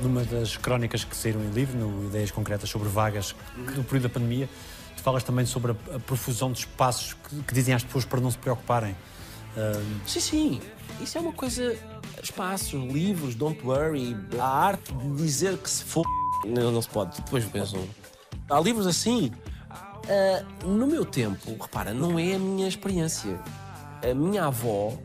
Numa 0.00 0.24
das 0.24 0.56
crónicas 0.56 1.04
que 1.04 1.16
saíram 1.16 1.42
em 1.42 1.50
livro, 1.50 1.76
no 1.76 2.06
Ideias 2.06 2.30
Concretas 2.30 2.70
sobre 2.70 2.88
Vagas, 2.88 3.34
no 3.56 3.82
período 3.84 4.04
da 4.04 4.08
pandemia, 4.08 4.48
tu 4.96 5.02
falas 5.02 5.22
também 5.22 5.44
sobre 5.44 5.72
a, 5.72 5.98
profusão 5.98 6.52
de 6.52 6.60
espaços 6.60 7.14
que, 7.14 7.42
que, 7.42 7.54
dizem 7.54 7.74
às 7.74 7.82
pessoas 7.82 8.04
para 8.04 8.20
não 8.20 8.30
se 8.30 8.38
preocuparem. 8.38 8.92
Uh... 9.56 9.82
Sim, 10.06 10.20
sim. 10.20 10.60
Isso 11.00 11.18
é 11.18 11.20
uma 11.20 11.32
coisa. 11.32 11.76
Espaços, 12.22 12.72
livros, 12.92 13.34
don't 13.34 13.60
worry. 13.66 14.16
A 14.38 14.46
arte 14.46 14.92
de 14.92 15.16
dizer 15.16 15.58
que 15.58 15.68
se 15.68 15.84
for. 15.84 16.04
Não, 16.44 16.70
não 16.70 16.80
se 16.80 16.88
pode. 16.88 17.20
Depois 17.20 17.44
pensam. 17.46 17.86
Há 18.48 18.60
livros 18.60 18.86
assim. 18.86 19.32
Uh, 20.06 20.68
no 20.68 20.86
meu 20.86 21.04
tempo, 21.04 21.56
repara, 21.60 21.92
não 21.92 22.16
é 22.16 22.34
a 22.34 22.38
minha 22.38 22.68
experiência. 22.68 23.40
A 24.08 24.14
minha 24.14 24.44
avó 24.44 24.96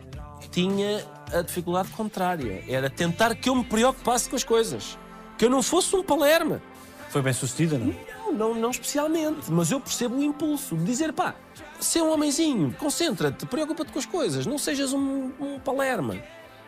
tinha 0.52 1.04
a 1.34 1.42
dificuldade 1.42 1.90
contrária. 1.90 2.64
Era 2.68 2.88
tentar 2.88 3.34
que 3.34 3.50
eu 3.50 3.56
me 3.56 3.64
preocupasse 3.64 4.30
com 4.30 4.36
as 4.36 4.44
coisas. 4.44 4.98
Que 5.40 5.46
eu 5.46 5.50
não 5.50 5.64
fosse 5.64 5.96
um 5.96 6.04
palerma. 6.04 6.62
Foi 7.10 7.22
bem 7.22 7.34
sucedida, 7.34 7.80
não? 7.80 7.96
Não, 8.28 8.34
não, 8.34 8.56
não 8.56 8.70
especialmente. 8.70 9.52
Mas 9.52 9.72
eu 9.72 9.80
percebo 9.80 10.18
o 10.18 10.24
impulso 10.24 10.78
de 10.78 10.84
dizer, 10.84 11.12
pá, 11.12 11.34
ser 11.80 12.04
um 12.04 12.12
homenzinho, 12.12 12.76
concentra-te, 12.78 13.46
preocupa-te 13.48 13.92
com 13.92 13.98
as 13.98 14.06
coisas, 14.06 14.46
não 14.46 14.60
sejas 14.60 14.94
um, 14.94 15.32
um 15.40 15.60
palerma. 15.60 16.16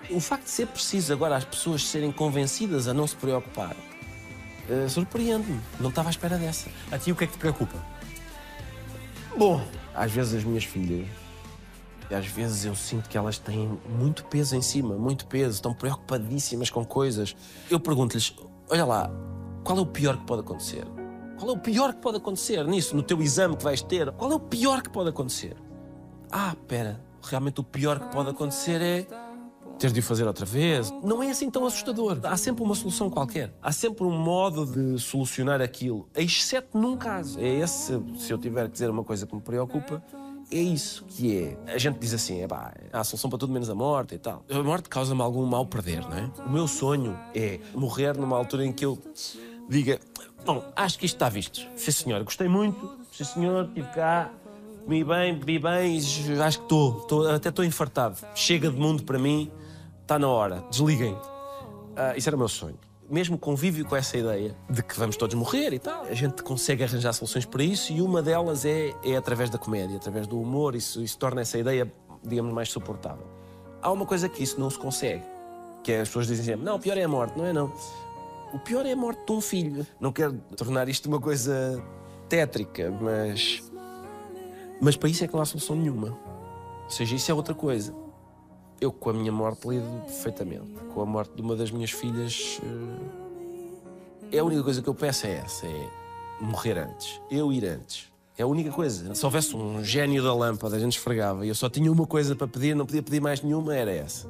O 0.10 0.20
facto 0.20 0.46
de 0.46 0.50
ser 0.50 0.68
preciso 0.68 1.14
agora 1.14 1.38
as 1.38 1.46
pessoas 1.46 1.88
serem 1.88 2.12
convencidas 2.12 2.88
a 2.88 2.94
não 2.94 3.06
se 3.06 3.16
preocupar 3.16 3.76
uh, 4.70 4.90
surpreende-me. 4.90 5.60
Não 5.80 5.90
estava 5.90 6.10
à 6.10 6.12
espera 6.12 6.38
dessa. 6.38 6.70
A 6.92 6.98
ti 6.98 7.12
o 7.12 7.16
que 7.16 7.24
é 7.24 7.28
que 7.28 7.34
te 7.34 7.40
preocupa? 7.40 7.78
Bom, 9.38 9.66
às 9.96 10.12
vezes 10.12 10.36
as 10.36 10.44
minhas 10.44 10.64
filhas 10.64 11.08
às 12.14 12.28
vezes 12.28 12.66
eu 12.66 12.76
sinto 12.76 13.10
que 13.10 13.18
elas 13.18 13.38
têm 13.38 13.80
muito 13.90 14.26
peso 14.26 14.56
em 14.56 14.62
cima, 14.62 14.96
muito 14.96 15.26
peso, 15.26 15.56
estão 15.56 15.74
preocupadíssimas 15.74 16.70
com 16.70 16.86
coisas. 16.86 17.36
Eu 17.70 17.80
pergunto-lhes: 17.80 18.36
olha 18.70 18.86
lá, 18.86 19.12
qual 19.64 19.78
é 19.78 19.82
o 19.82 19.86
pior 19.86 20.18
que 20.18 20.26
pode 20.26 20.42
acontecer? 20.42 20.86
Qual 21.38 21.50
é 21.50 21.54
o 21.54 21.60
pior 21.60 21.94
que 21.94 22.02
pode 22.02 22.18
acontecer 22.18 22.64
nisso, 22.66 22.96
no 22.96 23.04
teu 23.04 23.22
exame 23.22 23.58
que 23.58 23.64
vais 23.64 23.82
ter? 23.82 24.12
Qual 24.12 24.32
é 24.32 24.36
o 24.36 24.40
pior 24.40 24.82
que 24.82 24.90
pode 24.90 25.10
acontecer? 25.10 25.56
Ah, 26.32 26.56
pera, 26.68 27.02
realmente 27.22 27.60
o 27.60 27.64
pior 27.64 28.00
que 28.00 28.08
pode 28.12 28.30
acontecer 28.30 28.82
é 28.82 29.08
teres 29.80 29.94
de 29.94 30.00
o 30.00 30.04
fazer 30.04 30.26
outra 30.26 30.46
vez. 30.46 30.92
Não 31.04 31.22
é 31.22 31.30
assim 31.30 31.50
tão 31.50 31.66
assustador. 31.66 32.20
Há 32.24 32.38
sempre 32.38 32.64
uma 32.64 32.76
solução 32.76 33.10
qualquer. 33.10 33.54
Há 33.62 33.72
sempre 33.72 34.04
um 34.04 34.18
modo 34.18 34.66
de 34.66 35.00
solucionar 35.02 35.62
aquilo, 35.62 36.08
exceto 36.16 36.78
num 36.78 36.96
caso. 36.96 37.40
É 37.40 37.48
esse, 37.60 38.00
se 38.18 38.32
eu 38.32 38.38
tiver 38.38 38.66
que 38.68 38.74
dizer 38.74 38.90
uma 38.90 39.04
coisa 39.04 39.26
que 39.28 39.36
me 39.36 39.42
preocupa, 39.42 40.02
é 40.52 40.58
isso 40.62 41.04
que 41.06 41.38
é. 41.38 41.74
A 41.74 41.78
gente 41.78 41.98
diz 42.00 42.14
assim, 42.14 42.42
é 42.42 42.48
pá, 42.48 42.74
há 42.92 43.04
solução 43.04 43.30
para 43.30 43.40
tudo 43.40 43.52
menos 43.52 43.70
a 43.70 43.76
morte 43.76 44.16
e 44.16 44.18
tal. 44.20 44.46
A 44.50 44.62
morte 44.64 44.88
causa-me 44.88 45.22
algum 45.22 45.46
mal 45.46 45.66
perder, 45.66 46.02
não 46.02 46.18
é? 46.18 46.30
O 46.46 46.50
meu 46.50 46.68
sonho 46.68 47.18
é 47.34 47.60
morrer 47.74 48.16
numa 48.18 48.38
altura 48.38 48.66
em 48.66 48.72
que 48.72 48.86
eu 48.86 48.98
diga, 49.68 50.00
bom, 50.46 50.64
acho 50.76 51.00
que 51.00 51.06
isto 51.06 51.16
está 51.16 51.28
visto. 51.30 51.68
Sim 51.76 51.92
senhor, 51.92 52.24
gostei 52.24 52.48
muito, 52.48 52.98
sim 53.12 53.24
senhor, 53.24 53.66
estive 53.66 53.88
cá, 53.90 54.32
comi 54.84 55.04
bem, 55.04 55.34
bebi 55.38 55.58
bem, 55.60 55.98
acho 55.98 56.58
que 56.60 56.66
estou, 56.66 57.00
estou- 57.00 57.28
até 57.30 57.50
estou 57.50 57.66
infartado. 57.66 58.18
Chega 58.36 58.70
de 58.70 58.78
mundo 58.78 59.04
para 59.04 59.18
mim, 59.18 59.50
está 60.14 60.20
na 60.20 60.28
hora, 60.28 60.64
desliguem. 60.70 61.18
Ah, 61.96 62.16
isso 62.16 62.30
era 62.30 62.36
o 62.36 62.40
meu 62.40 62.48
sonho. 62.48 62.78
Mesmo 63.10 63.38
convívio 63.38 63.86
com 63.86 63.96
essa 63.96 64.18
ideia 64.18 64.56
de 64.70 64.84
que 64.84 64.98
vamos 64.98 65.18
todos 65.18 65.36
morrer 65.36 65.74
e 65.74 65.80
tal, 65.80 66.04
a 66.04 66.14
gente 66.14 66.44
consegue 66.44 66.84
arranjar 66.84 67.14
soluções 67.14 67.46
para 67.46 67.64
isso 67.64 67.92
e 67.92 68.02
uma 68.02 68.22
delas 68.22 68.64
é, 68.64 68.94
é 69.04 69.16
através 69.16 69.50
da 69.50 69.58
comédia, 69.58 69.98
através 69.98 70.28
do 70.28 70.40
humor, 70.40 70.76
isso, 70.76 71.02
isso 71.02 71.18
torna 71.18 71.42
essa 71.42 71.58
ideia, 71.58 71.92
digamos, 72.24 72.54
mais 72.54 72.70
suportável. 72.70 73.26
Há 73.82 73.92
uma 73.92 74.06
coisa 74.06 74.30
que 74.30 74.42
isso 74.42 74.60
não 74.60 74.70
se 74.70 74.78
consegue, 74.78 75.24
que 75.84 75.92
é 75.92 76.02
as 76.02 76.08
pessoas 76.08 76.28
dizem 76.28 76.46
sempre, 76.46 76.64
não, 76.64 76.76
o 76.76 76.80
pior 76.80 76.98
é 76.98 77.04
a 77.04 77.08
morte, 77.08 77.38
não 77.38 77.46
é 77.46 77.54
não. 77.54 77.74
O 78.54 78.60
pior 78.60 78.86
é 78.86 78.92
a 78.92 78.96
morte 78.96 79.26
de 79.26 79.32
um 79.32 79.42
filho. 79.42 79.86
Não 80.00 80.12
quero 80.12 80.34
tornar 80.56 80.88
isto 80.88 81.08
uma 81.08 81.20
coisa 81.20 81.84
tétrica, 82.30 82.92
mas. 83.02 83.64
Mas 84.80 84.96
para 84.96 85.10
isso 85.10 85.24
é 85.24 85.28
que 85.28 85.34
não 85.34 85.42
há 85.42 85.46
solução 85.46 85.76
nenhuma. 85.76 86.10
Ou 86.84 86.90
seja, 86.90 87.16
isso 87.16 87.32
é 87.32 87.34
outra 87.34 87.56
coisa. 87.56 88.03
Eu 88.84 88.92
com 88.92 89.12
a 89.12 89.14
minha 89.14 89.32
morte 89.32 89.66
lido 89.68 89.86
perfeitamente. 90.06 90.68
Com 90.94 91.02
a 91.02 91.06
morte 91.06 91.34
de 91.36 91.42
uma 91.42 91.56
das 91.56 91.72
minhas 91.72 91.92
filhas. 91.92 92.60
eh, 92.62 94.36
É 94.38 94.40
a 94.40 94.44
única 94.44 94.62
coisa 94.62 94.82
que 94.82 94.90
eu 94.90 94.94
peço 94.94 95.26
é 95.26 95.36
essa: 95.36 95.66
é 95.66 95.90
morrer 96.42 96.78
antes. 96.78 97.22
Eu 97.32 97.54
ir 97.54 97.66
antes. 97.66 98.12
É 98.38 98.44
a 98.44 98.48
única 98.48 98.72
coisa. 98.72 99.16
Se 99.16 99.24
houvesse 99.24 99.56
um 99.56 99.82
gênio 99.84 100.22
da 100.22 100.34
lâmpada, 100.34 100.76
a 100.76 100.80
gente 100.80 100.98
esfregava 100.98 101.46
e 101.46 101.50
eu 101.50 101.56
só 101.56 101.70
tinha 101.70 101.90
uma 101.92 102.06
coisa 102.06 102.36
para 102.36 102.48
pedir, 102.48 102.76
não 102.76 102.86
podia 102.86 103.02
pedir 103.04 103.22
mais 103.22 103.42
nenhuma, 103.42 103.74
era 103.74 103.92
essa. 103.92 104.28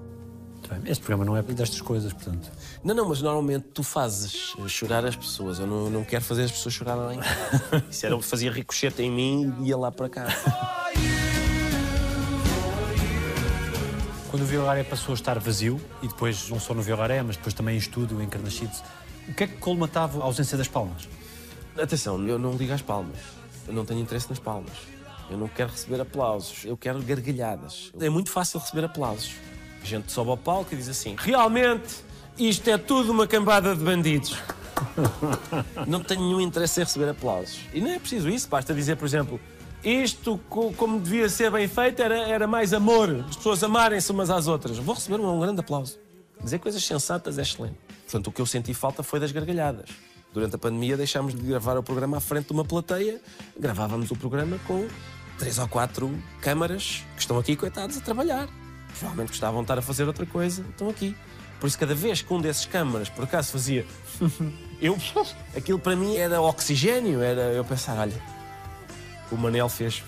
Bem. 0.69 0.81
Este 0.85 1.03
programa 1.03 1.25
não 1.25 1.35
é 1.35 1.41
destas 1.41 1.81
coisas, 1.81 2.13
portanto. 2.13 2.51
Não, 2.83 2.93
não, 2.93 3.09
mas 3.09 3.21
normalmente 3.21 3.65
tu 3.73 3.81
fazes 3.81 4.53
eh, 4.59 4.67
chorar 4.67 5.03
as 5.03 5.15
pessoas. 5.15 5.57
Eu 5.57 5.65
não, 5.65 5.89
não 5.89 6.03
quero 6.03 6.23
fazer 6.23 6.43
as 6.43 6.51
pessoas 6.51 6.75
chorar 6.75 6.93
lá 6.95 7.15
em 7.15 7.19
casa. 7.19 7.83
Isso 7.89 8.05
era 8.05 8.15
o 8.15 8.19
que 8.19 8.25
fazia 8.25 8.51
ricochete 8.51 9.01
em 9.01 9.09
mim 9.11 9.55
e 9.61 9.69
ia 9.69 9.77
lá 9.77 9.91
para 9.91 10.09
cá. 10.09 10.27
Quando 14.43 14.49
o 14.49 14.57
Violaré 14.57 14.83
passou 14.83 15.13
a 15.13 15.15
estar 15.15 15.39
vazio, 15.39 15.79
e 16.01 16.07
depois 16.09 16.49
não 16.49 16.59
só 16.59 16.73
no 16.73 16.81
Violaré, 16.81 17.23
mas 17.23 17.37
depois 17.37 17.53
também 17.53 17.75
em 17.75 17.77
estúdio, 17.77 18.21
em 18.21 18.27
Carnaxide, 18.27 18.73
o 19.29 19.33
que 19.33 19.45
é 19.45 19.47
que 19.47 19.55
colmatava 19.55 20.19
a 20.19 20.25
ausência 20.25 20.57
das 20.57 20.67
palmas? 20.67 21.07
Atenção, 21.81 22.21
eu 22.27 22.37
não 22.37 22.51
ligo 22.51 22.73
às 22.73 22.81
palmas. 22.81 23.15
Eu 23.65 23.73
não 23.73 23.85
tenho 23.85 24.01
interesse 24.01 24.27
nas 24.29 24.39
palmas. 24.39 24.73
Eu 25.29 25.37
não 25.37 25.47
quero 25.47 25.71
receber 25.71 26.01
aplausos. 26.01 26.65
Eu 26.65 26.75
quero 26.75 27.01
gargalhadas. 27.01 27.93
É 27.97 28.09
muito 28.09 28.31
fácil 28.31 28.59
receber 28.59 28.83
aplausos. 28.83 29.31
A 29.81 29.85
gente 29.85 30.11
sobe 30.11 30.31
ao 30.31 30.37
palco 30.37 30.73
e 30.73 30.77
diz 30.77 30.89
assim: 30.89 31.15
realmente, 31.17 32.03
isto 32.37 32.69
é 32.69 32.77
tudo 32.77 33.13
uma 33.13 33.25
cambada 33.25 33.73
de 33.73 33.81
bandidos. 33.81 34.37
não 35.87 36.03
tenho 36.03 36.19
nenhum 36.19 36.41
interesse 36.41 36.81
em 36.81 36.83
receber 36.83 37.07
aplausos. 37.07 37.61
E 37.73 37.79
não 37.79 37.91
é 37.91 37.97
preciso 37.97 38.27
isso. 38.27 38.49
Basta 38.49 38.73
dizer, 38.73 38.97
por 38.97 39.05
exemplo, 39.05 39.39
isto, 39.83 40.39
co- 40.49 40.71
como 40.73 40.99
devia 40.99 41.27
ser 41.29 41.51
bem 41.51 41.67
feito, 41.67 42.01
era, 42.01 42.17
era 42.27 42.47
mais 42.47 42.73
amor. 42.73 43.25
As 43.29 43.35
pessoas 43.35 43.63
amarem-se 43.63 44.11
umas 44.11 44.29
às 44.29 44.47
outras. 44.47 44.77
Vou 44.77 44.95
receber 44.95 45.19
um, 45.19 45.35
um 45.35 45.39
grande 45.39 45.59
aplauso. 45.59 45.99
Dizer 46.41 46.59
coisas 46.59 46.83
sensatas 46.83 47.37
é 47.37 47.41
excelente. 47.41 47.77
Portanto, 48.03 48.27
o 48.27 48.31
que 48.31 48.41
eu 48.41 48.45
senti 48.45 48.73
falta 48.73 49.01
foi 49.03 49.19
das 49.19 49.31
gargalhadas. 49.31 49.89
Durante 50.33 50.55
a 50.55 50.57
pandemia 50.57 50.97
deixámos 50.97 51.35
de 51.35 51.41
gravar 51.41 51.77
o 51.77 51.83
programa 51.83 52.17
à 52.17 52.19
frente 52.19 52.47
de 52.47 52.53
uma 52.53 52.65
plateia. 52.65 53.21
Gravávamos 53.59 54.09
o 54.11 54.15
programa 54.15 54.59
com 54.67 54.87
três 55.37 55.57
ou 55.59 55.67
quatro 55.67 56.11
câmaras 56.41 57.03
que 57.15 57.21
estão 57.21 57.37
aqui, 57.37 57.55
coitados, 57.55 57.97
a 57.97 58.01
trabalhar. 58.01 58.47
Provavelmente 58.97 59.29
gostavam 59.29 59.61
de 59.61 59.65
estar 59.65 59.77
a 59.77 59.81
fazer 59.81 60.05
outra 60.05 60.25
coisa, 60.25 60.63
estão 60.69 60.89
aqui. 60.89 61.15
Por 61.59 61.67
isso, 61.67 61.79
cada 61.79 61.95
vez 61.95 62.21
que 62.21 62.33
um 62.33 62.41
desses 62.41 62.65
câmaras, 62.65 63.09
por 63.09 63.23
acaso, 63.23 63.51
fazia... 63.51 63.85
eu... 64.81 64.97
Aquilo 65.55 65.79
para 65.79 65.95
mim 65.95 66.15
era 66.15 66.41
oxigênio, 66.41 67.21
era 67.21 67.41
eu 67.53 67.63
pensar, 67.63 67.97
olha, 67.97 68.13
o 69.33 69.37
Manel 69.37 69.69
fez. 69.69 70.03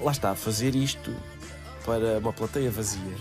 Lá 0.00 0.12
está, 0.12 0.34
fazer 0.34 0.74
isto 0.74 1.14
para 1.84 2.18
uma 2.18 2.32
plateia 2.32 2.70
vazia 2.70 3.16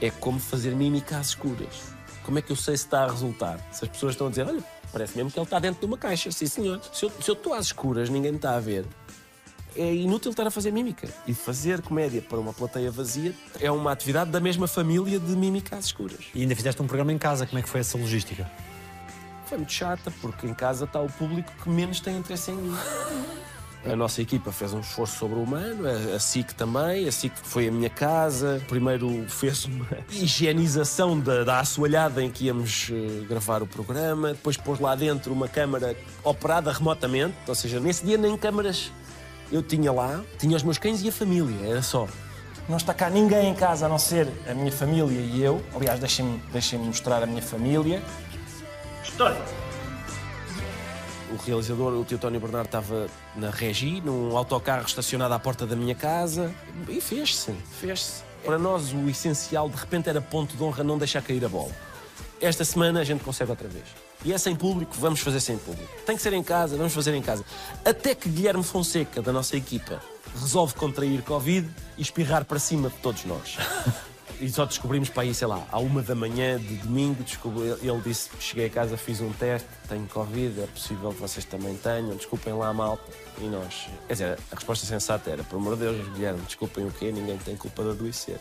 é 0.00 0.10
como 0.10 0.40
fazer 0.40 0.74
mímica 0.74 1.18
às 1.18 1.28
escuras. 1.28 1.92
Como 2.24 2.38
é 2.38 2.42
que 2.42 2.50
eu 2.50 2.56
sei 2.56 2.76
se 2.76 2.84
está 2.84 3.04
a 3.04 3.08
resultar? 3.08 3.58
Se 3.70 3.84
as 3.84 3.90
pessoas 3.90 4.14
estão 4.14 4.26
a 4.26 4.30
dizer, 4.30 4.46
olha, 4.46 4.62
parece 4.92 5.16
mesmo 5.16 5.30
que 5.30 5.38
ele 5.38 5.44
está 5.44 5.58
dentro 5.60 5.80
de 5.80 5.86
uma 5.86 5.96
caixa. 5.96 6.30
Sim, 6.32 6.46
senhor. 6.46 6.80
Se 6.92 7.04
eu, 7.04 7.12
se 7.20 7.30
eu 7.30 7.34
estou 7.34 7.54
às 7.54 7.66
escuras, 7.66 8.08
ninguém 8.08 8.32
me 8.32 8.36
está 8.36 8.56
a 8.56 8.60
ver. 8.60 8.84
É 9.76 9.94
inútil 9.94 10.32
estar 10.32 10.46
a 10.46 10.50
fazer 10.50 10.72
mímica. 10.72 11.08
E 11.26 11.32
fazer 11.32 11.80
comédia 11.82 12.20
para 12.20 12.38
uma 12.38 12.52
plateia 12.52 12.90
vazia 12.90 13.32
é 13.60 13.70
uma 13.70 13.92
atividade 13.92 14.30
da 14.30 14.40
mesma 14.40 14.66
família 14.66 15.18
de 15.20 15.36
mímica 15.36 15.76
às 15.76 15.86
escuras. 15.86 16.26
E 16.34 16.42
ainda 16.42 16.56
fizeste 16.56 16.82
um 16.82 16.86
programa 16.86 17.12
em 17.12 17.18
casa, 17.18 17.46
como 17.46 17.58
é 17.58 17.62
que 17.62 17.68
foi 17.68 17.80
essa 17.80 17.96
logística? 17.96 18.50
Foi 19.52 19.58
muito 19.58 19.72
chata, 19.74 20.10
porque 20.22 20.46
em 20.46 20.54
casa 20.54 20.86
está 20.86 20.98
o 20.98 21.10
público 21.10 21.52
que 21.62 21.68
menos 21.68 22.00
tem 22.00 22.16
interesse 22.16 22.50
em 22.50 22.54
mim. 22.54 22.74
A 23.84 23.94
nossa 23.94 24.22
equipa 24.22 24.50
fez 24.50 24.72
um 24.72 24.80
esforço 24.80 25.18
sobre-humano, 25.18 25.86
a 25.86 26.18
SIC 26.18 26.54
também. 26.54 27.06
A 27.06 27.12
SIC 27.12 27.34
foi 27.36 27.68
a 27.68 27.70
minha 27.70 27.90
casa. 27.90 28.62
Primeiro 28.66 29.26
fez 29.28 29.66
uma 29.66 29.86
higienização 30.10 31.20
da, 31.20 31.44
da 31.44 31.60
assoalhada 31.60 32.22
em 32.22 32.30
que 32.30 32.46
íamos 32.46 32.88
eh, 32.90 33.26
gravar 33.28 33.62
o 33.62 33.66
programa. 33.66 34.28
Depois 34.28 34.56
pôs 34.56 34.80
lá 34.80 34.94
dentro 34.94 35.30
uma 35.34 35.48
câmara 35.48 35.94
operada 36.24 36.72
remotamente. 36.72 37.34
Ou 37.46 37.54
seja, 37.54 37.78
nesse 37.78 38.06
dia 38.06 38.16
nem 38.16 38.34
câmaras 38.38 38.90
eu 39.50 39.62
tinha 39.62 39.92
lá. 39.92 40.24
Tinha 40.38 40.56
os 40.56 40.62
meus 40.62 40.78
cães 40.78 41.02
e 41.02 41.10
a 41.10 41.12
família, 41.12 41.68
era 41.68 41.82
só. 41.82 42.08
Não 42.70 42.78
está 42.78 42.94
cá 42.94 43.10
ninguém 43.10 43.50
em 43.50 43.54
casa 43.54 43.84
a 43.84 43.88
não 43.90 43.98
ser 43.98 44.28
a 44.48 44.54
minha 44.54 44.72
família 44.72 45.20
e 45.20 45.42
eu. 45.42 45.62
Aliás, 45.74 46.00
deixem-me 46.00 46.42
deixem 46.50 46.78
mostrar 46.78 47.22
a 47.22 47.26
minha 47.26 47.42
família. 47.42 48.02
O 51.30 51.36
realizador, 51.36 51.92
o 51.94 52.04
tio 52.04 52.18
Tónio 52.18 52.40
Bernardo, 52.40 52.66
estava 52.66 53.06
na 53.34 53.50
Regi, 53.50 54.00
num 54.02 54.36
autocarro 54.36 54.86
estacionado 54.86 55.32
à 55.32 55.38
porta 55.38 55.66
da 55.66 55.74
minha 55.74 55.94
casa. 55.94 56.54
E 56.88 57.00
fez-se, 57.00 57.52
fez-se. 57.80 58.22
Para 58.44 58.58
nós, 58.58 58.92
o 58.92 59.08
essencial, 59.08 59.68
de 59.68 59.76
repente, 59.76 60.08
era 60.08 60.20
ponto 60.20 60.56
de 60.56 60.62
honra 60.62 60.84
não 60.84 60.98
deixar 60.98 61.22
cair 61.22 61.44
a 61.44 61.48
bola. 61.48 61.72
Esta 62.40 62.64
semana 62.64 63.00
a 63.00 63.04
gente 63.04 63.22
consegue 63.22 63.50
outra 63.50 63.68
vez. 63.68 63.84
E 64.24 64.32
é 64.32 64.38
sem 64.38 64.54
público, 64.54 64.94
vamos 64.98 65.20
fazer 65.20 65.40
sem 65.40 65.56
público. 65.56 65.88
Tem 66.04 66.16
que 66.16 66.22
ser 66.22 66.32
em 66.32 66.42
casa, 66.42 66.76
vamos 66.76 66.92
fazer 66.92 67.14
em 67.14 67.22
casa. 67.22 67.44
Até 67.84 68.14
que 68.14 68.28
Guilherme 68.28 68.62
Fonseca, 68.64 69.22
da 69.22 69.32
nossa 69.32 69.56
equipa, 69.56 70.02
resolve 70.40 70.74
contrair 70.74 71.22
Covid 71.22 71.68
e 71.96 72.02
espirrar 72.02 72.44
para 72.44 72.58
cima 72.58 72.88
de 72.88 72.96
todos 72.96 73.24
nós. 73.24 73.56
E 74.42 74.50
só 74.50 74.64
descobrimos 74.64 75.08
para 75.08 75.22
aí, 75.22 75.32
sei 75.32 75.46
lá, 75.46 75.64
à 75.70 75.78
uma 75.78 76.02
da 76.02 76.16
manhã 76.16 76.58
de 76.58 76.74
domingo, 76.78 77.22
descobri- 77.22 77.76
ele 77.80 78.00
disse, 78.04 78.28
cheguei 78.40 78.66
a 78.66 78.70
casa, 78.70 78.96
fiz 78.96 79.20
um 79.20 79.32
teste, 79.32 79.68
tenho 79.88 80.04
Covid, 80.08 80.60
é 80.62 80.66
possível 80.66 81.10
que 81.14 81.20
vocês 81.20 81.44
também 81.44 81.76
tenham, 81.76 82.16
desculpem 82.16 82.52
lá 82.52 82.66
a 82.66 82.72
malta. 82.74 83.04
E 83.38 83.44
nós, 83.44 83.86
quer 84.08 84.12
dizer, 84.14 84.38
a 84.50 84.54
resposta 84.56 84.84
sensata 84.84 85.30
era, 85.30 85.44
por 85.44 85.56
amor 85.58 85.76
de 85.76 85.82
Deus, 85.82 86.08
Guilherme, 86.08 86.40
desculpem 86.40 86.84
o 86.84 86.90
quê? 86.90 87.12
Ninguém 87.12 87.38
tem 87.38 87.56
culpa 87.56 87.84
de 87.84 87.90
adoecer. 87.90 88.38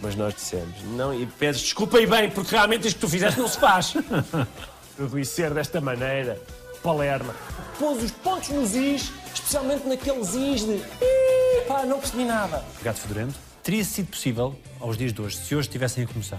Mas 0.00 0.16
nós 0.16 0.34
dissemos, 0.34 0.74
não, 0.96 1.14
e 1.14 1.24
pedes 1.24 1.60
desculpa 1.60 2.00
e 2.00 2.06
bem, 2.06 2.28
porque 2.30 2.50
realmente 2.50 2.88
isto 2.88 2.96
que 2.96 3.02
tu 3.02 3.08
fizeste 3.08 3.38
não 3.38 3.46
se 3.46 3.58
faz. 3.60 3.94
adoecer 4.98 5.54
desta 5.54 5.80
maneira, 5.80 6.36
Palerma. 6.82 7.32
Pôs 7.78 8.02
os 8.02 8.10
pontos 8.10 8.48
nos 8.50 8.74
is, 8.74 9.12
especialmente 9.32 9.86
naqueles 9.86 10.34
is 10.34 10.62
de. 10.66 10.72
"Ih, 11.00 11.60
Pá, 11.68 11.84
não 11.86 11.98
percebi 11.98 12.24
nada. 12.24 12.62
Gato 12.82 13.00
Fedorento. 13.00 13.34
Teria 13.64 13.82
sido 13.82 14.08
possível, 14.08 14.54
aos 14.78 14.98
dias 14.98 15.10
de 15.10 15.22
hoje, 15.22 15.38
se 15.38 15.56
hoje 15.56 15.68
estivessem 15.68 16.04
a 16.04 16.06
começar? 16.06 16.38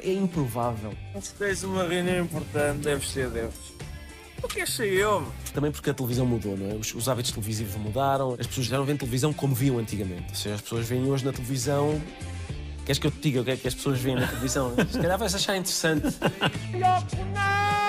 É 0.00 0.10
improvável. 0.10 0.94
Se 1.20 1.34
tens 1.34 1.62
uma 1.62 1.86
reunião 1.86 2.24
importante, 2.24 2.78
deve 2.78 3.06
ser 3.06 3.28
Deus. 3.28 3.54
O 4.42 4.48
que 4.48 4.62
é 4.62 4.64
eu? 4.80 5.30
Também 5.52 5.70
porque 5.70 5.90
a 5.90 5.94
televisão 5.94 6.24
mudou, 6.24 6.56
não 6.56 6.70
é? 6.70 6.74
Os, 6.74 6.94
os 6.94 7.10
hábitos 7.10 7.30
televisivos 7.30 7.76
mudaram, 7.76 8.36
as 8.40 8.46
pessoas 8.46 8.68
já 8.68 8.78
não 8.78 8.86
veem 8.86 8.96
televisão 8.96 9.34
como 9.34 9.54
viam 9.54 9.78
antigamente. 9.78 10.30
Ou 10.30 10.34
seja, 10.34 10.54
as 10.54 10.62
pessoas 10.62 10.88
veem 10.88 11.04
hoje 11.04 11.26
na 11.26 11.32
televisão. 11.32 12.00
Queres 12.86 12.98
que 12.98 13.06
eu 13.06 13.10
te 13.10 13.20
diga 13.20 13.42
o 13.42 13.44
que 13.44 13.50
é 13.50 13.56
que 13.58 13.68
as 13.68 13.74
pessoas 13.74 14.00
veem 14.00 14.16
na 14.16 14.26
televisão? 14.26 14.74
Se 14.90 14.98
calhar 14.98 15.18
vais 15.18 15.34
achar 15.34 15.54
interessante. 15.58 16.06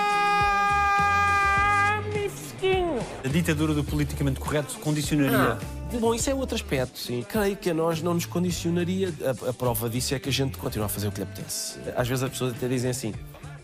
A 3.24 3.28
ditadura 3.28 3.72
do 3.72 3.82
politicamente 3.82 4.38
correto 4.38 4.78
condicionaria. 4.80 5.58
Bom, 5.98 6.14
isso 6.14 6.28
é 6.28 6.34
outro 6.34 6.54
aspecto, 6.54 6.98
sim. 6.98 7.24
Creio 7.28 7.56
que 7.56 7.70
a 7.70 7.74
nós 7.74 8.02
não 8.02 8.14
nos 8.14 8.26
condicionaria. 8.26 9.12
A, 9.24 9.50
a 9.50 9.52
prova 9.52 9.88
disso 9.88 10.14
é 10.14 10.18
que 10.18 10.28
a 10.28 10.32
gente 10.32 10.58
continua 10.58 10.86
a 10.86 10.88
fazer 10.88 11.08
o 11.08 11.12
que 11.12 11.18
lhe 11.18 11.24
apetece. 11.24 11.78
Às 11.96 12.08
vezes 12.08 12.24
as 12.24 12.30
pessoas 12.30 12.52
até 12.52 12.68
dizem 12.68 12.90
assim: 12.90 13.14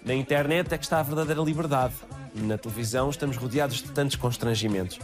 na 0.05 0.15
internet 0.15 0.73
é 0.73 0.79
que 0.79 0.85
está 0.85 1.01
a 1.01 1.03
verdadeira 1.03 1.43
liberdade. 1.43 1.95
Na 2.35 2.57
televisão 2.57 3.11
estamos 3.11 3.37
rodeados 3.37 3.79
de 3.79 3.91
tantos 3.91 4.17
constrangimentos. 4.17 4.99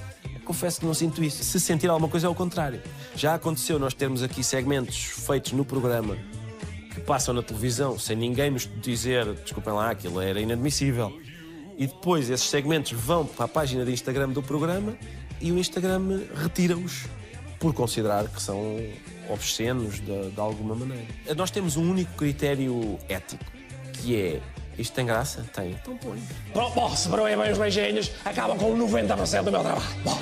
Confesso 0.45 0.79
que 0.79 0.87
não 0.87 0.95
sinto 0.95 1.23
isso. 1.25 1.43
Se 1.43 1.59
sentir 1.59 1.91
alguma 1.91 2.09
coisa 2.09 2.29
é 2.29 2.31
o 2.31 2.35
contrário. 2.35 2.81
Já 3.17 3.35
aconteceu 3.35 3.79
nós 3.79 3.93
termos 3.93 4.23
aqui 4.23 4.45
segmentos 4.45 4.97
feitos 4.97 5.53
no 5.53 5.65
programa 5.65 6.17
que 6.95 7.01
passam 7.01 7.35
na 7.35 7.43
televisão 7.43 7.99
sem 7.99 8.17
ninguém 8.17 8.51
nos 8.51 8.69
dizer, 8.81 9.27
desculpem 9.35 9.75
lá, 9.75 9.91
aquilo 9.91 10.21
era 10.21 10.41
inadmissível. 10.41 11.13
E 11.77 11.87
depois 11.87 12.31
esses 12.31 12.49
segmentos 12.49 12.93
vão 12.93 13.27
para 13.27 13.45
a 13.45 13.49
página 13.49 13.85
de 13.85 13.93
Instagram 13.93 14.31
do 14.31 14.43
programa 14.43 14.97
e 15.41 15.53
o 15.53 15.59
Instagram 15.59 16.23
retira-os 16.35 17.05
por 17.59 17.75
considerar 17.75 18.29
que 18.29 18.41
são 18.41 18.79
obscenos 19.29 20.01
de, 20.01 20.31
de 20.31 20.41
alguma 20.41 20.75
maneira. 20.75 21.07
Nós 21.37 21.51
temos 21.51 21.77
um 21.77 21.91
único 21.91 22.13
critério 22.15 22.99
ético, 23.09 23.45
que 23.93 24.17
é 24.17 24.41
isto 24.79 24.93
tem 24.93 25.07
graça? 25.07 25.45
Tem. 25.55 25.71
Então 25.71 25.97
põe. 25.97 26.23
Bom, 26.53 26.71
bom, 26.71 26.95
broem 27.09 27.37
bem 27.37 27.53
os 27.53 27.59
beijinhos, 27.59 28.11
acabam 28.25 28.59
com 28.59 28.77
90% 28.77 29.45
do 29.45 29.51
meu 29.51 29.61
trabalho. 29.63 29.87
Bom, 30.05 30.19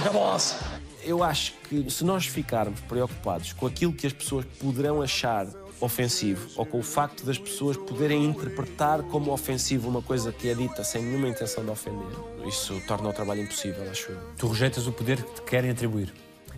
acabou-se. 0.00 0.56
Eu 1.04 1.22
acho 1.22 1.52
que 1.68 1.88
se 1.88 2.04
nós 2.04 2.26
ficarmos 2.26 2.80
preocupados 2.80 3.52
com 3.52 3.66
aquilo 3.66 3.92
que 3.92 4.08
as 4.08 4.12
pessoas 4.12 4.44
poderão 4.58 5.00
achar 5.00 5.46
ofensivo 5.80 6.48
ou 6.56 6.64
com 6.64 6.78
o 6.78 6.82
facto 6.82 7.24
das 7.24 7.38
pessoas 7.38 7.76
poderem 7.76 8.24
interpretar 8.24 9.02
como 9.04 9.32
ofensivo 9.32 9.88
uma 9.88 10.02
coisa 10.02 10.32
que 10.32 10.48
é 10.48 10.54
dita 10.54 10.82
sem 10.84 11.02
nenhuma 11.02 11.28
intenção 11.28 11.64
de 11.64 11.70
ofender, 11.70 12.06
isso 12.46 12.80
torna 12.86 13.08
o 13.08 13.12
trabalho 13.12 13.42
impossível, 13.42 13.88
acho 13.90 14.10
eu. 14.10 14.18
Tu 14.38 14.46
rejeitas 14.48 14.86
o 14.86 14.92
poder 14.92 15.22
que 15.22 15.34
te 15.34 15.42
querem 15.42 15.70
atribuir. 15.70 16.12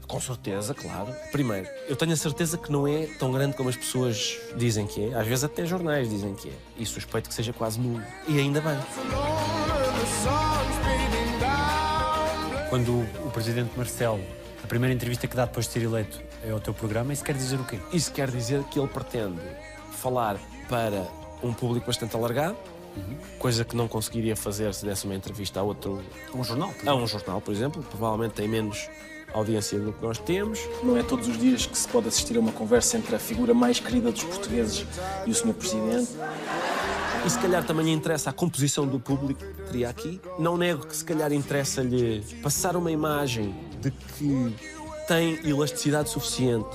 Com 0.06 0.18
certeza, 0.18 0.72
claro. 0.72 1.14
Primeiro, 1.30 1.68
eu 1.86 1.94
tenho 1.94 2.14
a 2.14 2.16
certeza 2.16 2.56
que 2.56 2.72
não 2.72 2.88
é 2.88 3.06
tão 3.18 3.30
grande 3.30 3.54
como 3.54 3.68
as 3.68 3.76
pessoas 3.76 4.38
dizem 4.56 4.86
que 4.86 5.10
é. 5.10 5.14
Às 5.14 5.26
vezes 5.26 5.44
até 5.44 5.66
jornais 5.66 6.08
dizem 6.08 6.34
que 6.34 6.48
é. 6.48 6.52
E 6.78 6.86
suspeito 6.86 7.28
que 7.28 7.34
seja 7.34 7.52
quase 7.52 7.78
nulo. 7.78 8.02
E 8.26 8.38
ainda 8.38 8.58
bem. 8.62 8.78
Quando 12.70 13.00
o 13.26 13.30
presidente 13.30 13.70
Marcelo, 13.76 14.24
a 14.64 14.66
primeira 14.66 14.94
entrevista 14.94 15.26
que 15.26 15.36
dá 15.36 15.44
depois 15.44 15.66
de 15.66 15.72
ser 15.72 15.82
eleito 15.82 16.18
é 16.44 16.50
ao 16.50 16.60
teu 16.60 16.74
programa, 16.74 17.12
isso 17.12 17.24
quer 17.24 17.34
dizer 17.34 17.58
o 17.58 17.64
quê? 17.64 17.78
Isso 17.92 18.12
quer 18.12 18.30
dizer 18.30 18.62
que 18.64 18.78
ele 18.78 18.88
pretende 18.88 19.40
falar 19.92 20.36
para 20.68 21.06
um 21.42 21.52
público 21.52 21.86
bastante 21.86 22.14
alargado, 22.16 22.56
coisa 23.38 23.64
que 23.64 23.76
não 23.76 23.88
conseguiria 23.88 24.36
fazer 24.36 24.72
se 24.74 24.84
desse 24.84 25.04
uma 25.04 25.14
entrevista 25.14 25.60
a 25.60 25.62
outro. 25.62 26.02
Um 26.34 26.42
jornal? 26.42 26.72
A 26.86 26.94
um 26.94 27.06
jornal, 27.06 27.40
por 27.40 27.52
exemplo. 27.52 27.82
Provavelmente 27.82 28.32
tem 28.32 28.48
menos 28.48 28.88
audiência 29.32 29.78
do 29.78 29.92
que 29.92 30.02
nós 30.02 30.18
temos. 30.18 30.58
Não 30.82 30.96
é 30.96 31.02
todos 31.02 31.28
os 31.28 31.38
dias 31.38 31.66
que 31.66 31.76
se 31.76 31.86
pode 31.88 32.08
assistir 32.08 32.36
a 32.36 32.40
uma 32.40 32.52
conversa 32.52 32.96
entre 32.96 33.14
a 33.14 33.18
figura 33.18 33.54
mais 33.54 33.78
querida 33.78 34.10
dos 34.10 34.24
portugueses 34.24 34.86
e 35.26 35.30
o 35.30 35.34
Sr. 35.34 35.54
Presidente. 35.54 36.10
E 37.26 37.30
se 37.30 37.38
calhar 37.38 37.64
também 37.64 37.92
interessa 37.92 38.30
a 38.30 38.32
composição 38.32 38.86
do 38.86 38.98
público 38.98 39.40
que 39.40 39.62
teria 39.64 39.88
aqui. 39.88 40.20
Não 40.38 40.56
nego 40.56 40.86
que 40.86 40.96
se 40.96 41.04
calhar 41.04 41.32
interessa-lhe 41.32 42.24
passar 42.42 42.76
uma 42.76 42.90
imagem 42.90 43.54
de 43.80 43.90
que 43.90 44.54
tem 45.08 45.40
elasticidade 45.42 46.10
suficiente 46.10 46.68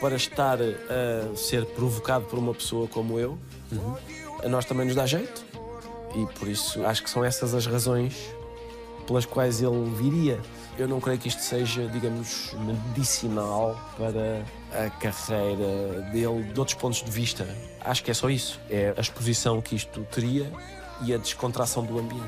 para 0.00 0.14
estar 0.14 0.58
a 0.62 1.36
ser 1.36 1.66
provocado 1.66 2.24
por 2.26 2.38
uma 2.38 2.54
pessoa 2.54 2.86
como 2.86 3.18
eu. 3.18 3.36
A 4.44 4.48
nós 4.48 4.64
também 4.64 4.86
nos 4.86 4.94
dá 4.94 5.04
jeito. 5.04 5.44
E 6.14 6.24
por 6.38 6.46
isso 6.46 6.86
acho 6.86 7.02
que 7.02 7.10
são 7.10 7.24
essas 7.24 7.54
as 7.54 7.66
razões 7.66 8.14
pelas 9.06 9.26
quais 9.26 9.60
ele 9.60 9.90
viria. 9.96 10.38
Eu 10.78 10.86
não 10.86 11.00
creio 11.00 11.18
que 11.18 11.28
isto 11.28 11.42
seja, 11.42 11.88
digamos, 11.88 12.54
medicinal 12.54 13.78
para 13.96 14.44
a 14.72 14.90
carreira 14.90 16.02
dele 16.12 16.44
de 16.52 16.60
outros 16.60 16.76
pontos 16.76 17.02
de 17.02 17.10
vista. 17.10 17.46
Acho 17.80 18.04
que 18.04 18.10
é 18.10 18.14
só 18.14 18.30
isso. 18.30 18.60
É 18.70 18.94
a 18.96 19.00
exposição 19.00 19.60
que 19.60 19.74
isto 19.74 20.06
teria 20.12 20.52
e 21.02 21.12
a 21.12 21.18
descontração 21.18 21.84
do 21.84 21.98
ambiente. 21.98 22.24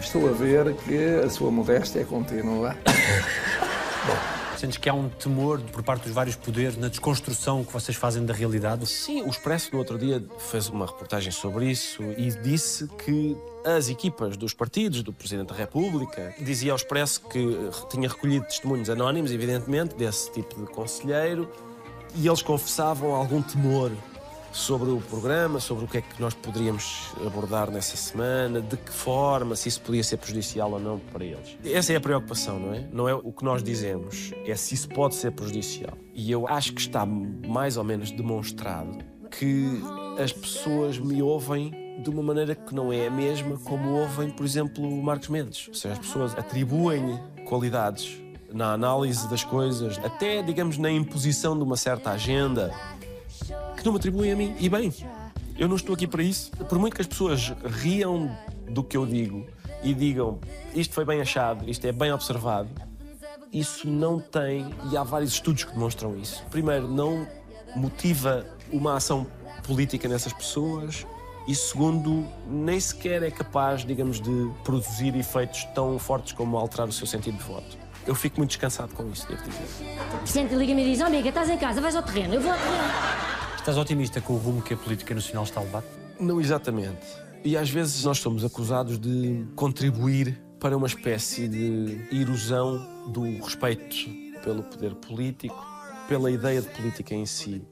Estou 0.00 0.28
a 0.28 0.32
ver 0.32 0.74
que 0.76 1.24
a 1.24 1.30
sua 1.30 1.50
modéstia 1.50 2.00
é 2.00 2.04
contínua. 2.04 2.76
Sentes 4.56 4.78
que 4.78 4.88
há 4.88 4.94
um 4.94 5.08
temor 5.08 5.60
por 5.60 5.82
parte 5.82 6.04
dos 6.04 6.12
vários 6.12 6.36
poderes 6.36 6.76
na 6.76 6.88
desconstrução 6.88 7.64
que 7.64 7.72
vocês 7.72 7.96
fazem 7.96 8.24
da 8.24 8.32
realidade? 8.32 8.86
Sim, 8.86 9.22
o 9.22 9.28
Expresso 9.28 9.70
no 9.72 9.78
outro 9.78 9.98
dia 9.98 10.24
fez 10.50 10.68
uma 10.68 10.86
reportagem 10.86 11.32
sobre 11.32 11.70
isso 11.70 12.02
e 12.16 12.30
disse 12.42 12.86
que 13.04 13.36
as 13.64 13.88
equipas 13.88 14.36
dos 14.36 14.54
partidos, 14.54 15.02
do 15.02 15.12
Presidente 15.12 15.48
da 15.48 15.54
República, 15.54 16.34
dizia 16.40 16.72
ao 16.72 16.76
Expresso 16.76 17.22
que 17.22 17.58
tinha 17.90 18.08
recolhido 18.08 18.46
testemunhos 18.46 18.88
anónimos, 18.88 19.32
evidentemente, 19.32 19.94
desse 19.96 20.30
tipo 20.30 20.60
de 20.60 20.66
conselheiro, 20.72 21.50
e 22.14 22.28
eles 22.28 22.42
confessavam 22.42 23.14
algum 23.14 23.42
temor 23.42 23.90
sobre 24.54 24.88
o 24.88 25.00
programa, 25.00 25.58
sobre 25.58 25.84
o 25.84 25.88
que 25.88 25.98
é 25.98 26.00
que 26.00 26.20
nós 26.20 26.32
poderíamos 26.32 27.10
abordar 27.26 27.70
nessa 27.72 27.96
semana, 27.96 28.60
de 28.60 28.76
que 28.76 28.92
forma, 28.92 29.56
se 29.56 29.68
isso 29.68 29.80
podia 29.80 30.04
ser 30.04 30.16
prejudicial 30.16 30.70
ou 30.70 30.78
não 30.78 30.98
para 30.98 31.24
eles. 31.24 31.58
Essa 31.64 31.92
é 31.92 31.96
a 31.96 32.00
preocupação, 32.00 32.60
não 32.60 32.72
é? 32.72 32.88
Não 32.92 33.08
é 33.08 33.14
o 33.14 33.32
que 33.32 33.44
nós 33.44 33.64
dizemos, 33.64 34.30
é 34.46 34.54
se 34.54 34.74
isso 34.74 34.88
pode 34.88 35.16
ser 35.16 35.32
prejudicial. 35.32 35.98
E 36.14 36.30
eu 36.30 36.46
acho 36.46 36.72
que 36.72 36.80
está 36.80 37.04
mais 37.04 37.76
ou 37.76 37.82
menos 37.82 38.12
demonstrado 38.12 38.98
que 39.28 39.82
as 40.22 40.32
pessoas 40.32 40.98
me 40.98 41.20
ouvem 41.20 41.72
de 42.00 42.08
uma 42.08 42.22
maneira 42.22 42.54
que 42.54 42.72
não 42.72 42.92
é 42.92 43.08
a 43.08 43.10
mesma 43.10 43.58
como 43.58 43.90
ouvem, 43.90 44.30
por 44.30 44.46
exemplo, 44.46 44.88
o 44.88 45.02
Marcos 45.02 45.28
Mendes. 45.28 45.66
Ou 45.66 45.74
seja, 45.74 45.94
as 45.94 45.98
pessoas 45.98 46.32
atribuem 46.38 47.20
qualidades 47.44 48.22
na 48.52 48.72
análise 48.72 49.28
das 49.28 49.42
coisas, 49.42 49.98
até, 49.98 50.40
digamos, 50.40 50.78
na 50.78 50.88
imposição 50.88 51.56
de 51.56 51.64
uma 51.64 51.76
certa 51.76 52.12
agenda 52.12 52.72
que 53.84 53.86
não 53.86 53.92
me 53.92 53.98
atribuem 53.98 54.32
a 54.32 54.36
mim. 54.36 54.56
E 54.58 54.68
bem, 54.68 54.92
eu 55.58 55.68
não 55.68 55.76
estou 55.76 55.94
aqui 55.94 56.06
para 56.06 56.22
isso. 56.22 56.50
Por 56.52 56.78
muito 56.78 56.96
que 56.96 57.02
as 57.02 57.06
pessoas 57.06 57.52
riam 57.64 58.34
do 58.66 58.82
que 58.82 58.96
eu 58.96 59.04
digo 59.04 59.46
e 59.82 59.92
digam 59.92 60.38
isto 60.74 60.94
foi 60.94 61.04
bem 61.04 61.20
achado, 61.20 61.68
isto 61.68 61.86
é 61.86 61.92
bem 61.92 62.10
observado, 62.10 62.70
isso 63.52 63.86
não 63.86 64.18
tem, 64.18 64.74
e 64.90 64.96
há 64.96 65.04
vários 65.04 65.34
estudos 65.34 65.64
que 65.64 65.72
demonstram 65.72 66.16
isso. 66.16 66.42
Primeiro, 66.50 66.88
não 66.88 67.28
motiva 67.76 68.46
uma 68.72 68.96
ação 68.96 69.26
política 69.64 70.08
nessas 70.08 70.32
pessoas. 70.32 71.06
E 71.46 71.54
segundo, 71.54 72.26
nem 72.48 72.80
sequer 72.80 73.22
é 73.22 73.30
capaz, 73.30 73.84
digamos, 73.84 74.18
de 74.18 74.50
produzir 74.64 75.14
efeitos 75.14 75.64
tão 75.74 75.98
fortes 75.98 76.32
como 76.32 76.56
alterar 76.56 76.88
o 76.88 76.92
seu 76.92 77.06
sentido 77.06 77.36
de 77.36 77.44
voto. 77.44 77.76
Eu 78.06 78.14
fico 78.14 78.38
muito 78.38 78.48
descansado 78.48 78.94
com 78.94 79.06
isso, 79.10 79.28
devo 79.28 79.42
dizer. 79.42 79.66
Vicente 80.24 80.54
liga-me 80.54 80.82
e 80.86 80.92
diz: 80.92 81.02
Ó 81.02 81.06
amiga, 81.06 81.28
estás 81.28 81.50
em 81.50 81.58
casa, 81.58 81.82
vais 81.82 81.94
ao 81.94 82.02
terreno. 82.02 82.34
Eu 82.34 82.40
vou 82.40 82.50
ao 82.50 82.56
terreno. 82.56 83.33
Estás 83.64 83.78
otimista 83.78 84.20
com 84.20 84.34
o 84.34 84.36
rumo 84.36 84.60
que 84.60 84.74
a 84.74 84.76
política 84.76 85.14
nacional 85.14 85.44
está 85.44 85.58
a 85.58 85.62
levar? 85.62 85.82
Não 86.20 86.38
exatamente. 86.38 87.00
E 87.42 87.56
às 87.56 87.70
vezes 87.70 88.04
nós 88.04 88.18
somos 88.18 88.44
acusados 88.44 88.98
de 88.98 89.46
contribuir 89.56 90.38
para 90.60 90.76
uma 90.76 90.86
espécie 90.86 91.48
de 91.48 91.98
erosão 92.12 93.10
do 93.10 93.22
respeito 93.22 93.96
pelo 94.44 94.64
poder 94.64 94.94
político, 94.96 95.56
pela 96.06 96.30
ideia 96.30 96.60
de 96.60 96.68
política 96.68 97.14
em 97.14 97.24
si. 97.24 97.62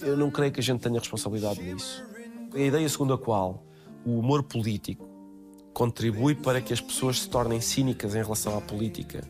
Eu 0.00 0.16
não 0.16 0.32
creio 0.32 0.50
que 0.50 0.58
a 0.58 0.62
gente 0.64 0.80
tenha 0.80 0.98
responsabilidade 0.98 1.62
nisso. 1.62 2.04
A 2.52 2.58
ideia 2.58 2.88
segundo 2.88 3.14
a 3.14 3.18
qual 3.18 3.64
o 4.04 4.18
humor 4.18 4.42
político 4.42 5.08
contribui 5.72 6.34
para 6.34 6.60
que 6.60 6.72
as 6.72 6.80
pessoas 6.80 7.20
se 7.20 7.30
tornem 7.30 7.60
cínicas 7.60 8.16
em 8.16 8.22
relação 8.24 8.58
à 8.58 8.60
política. 8.60 9.22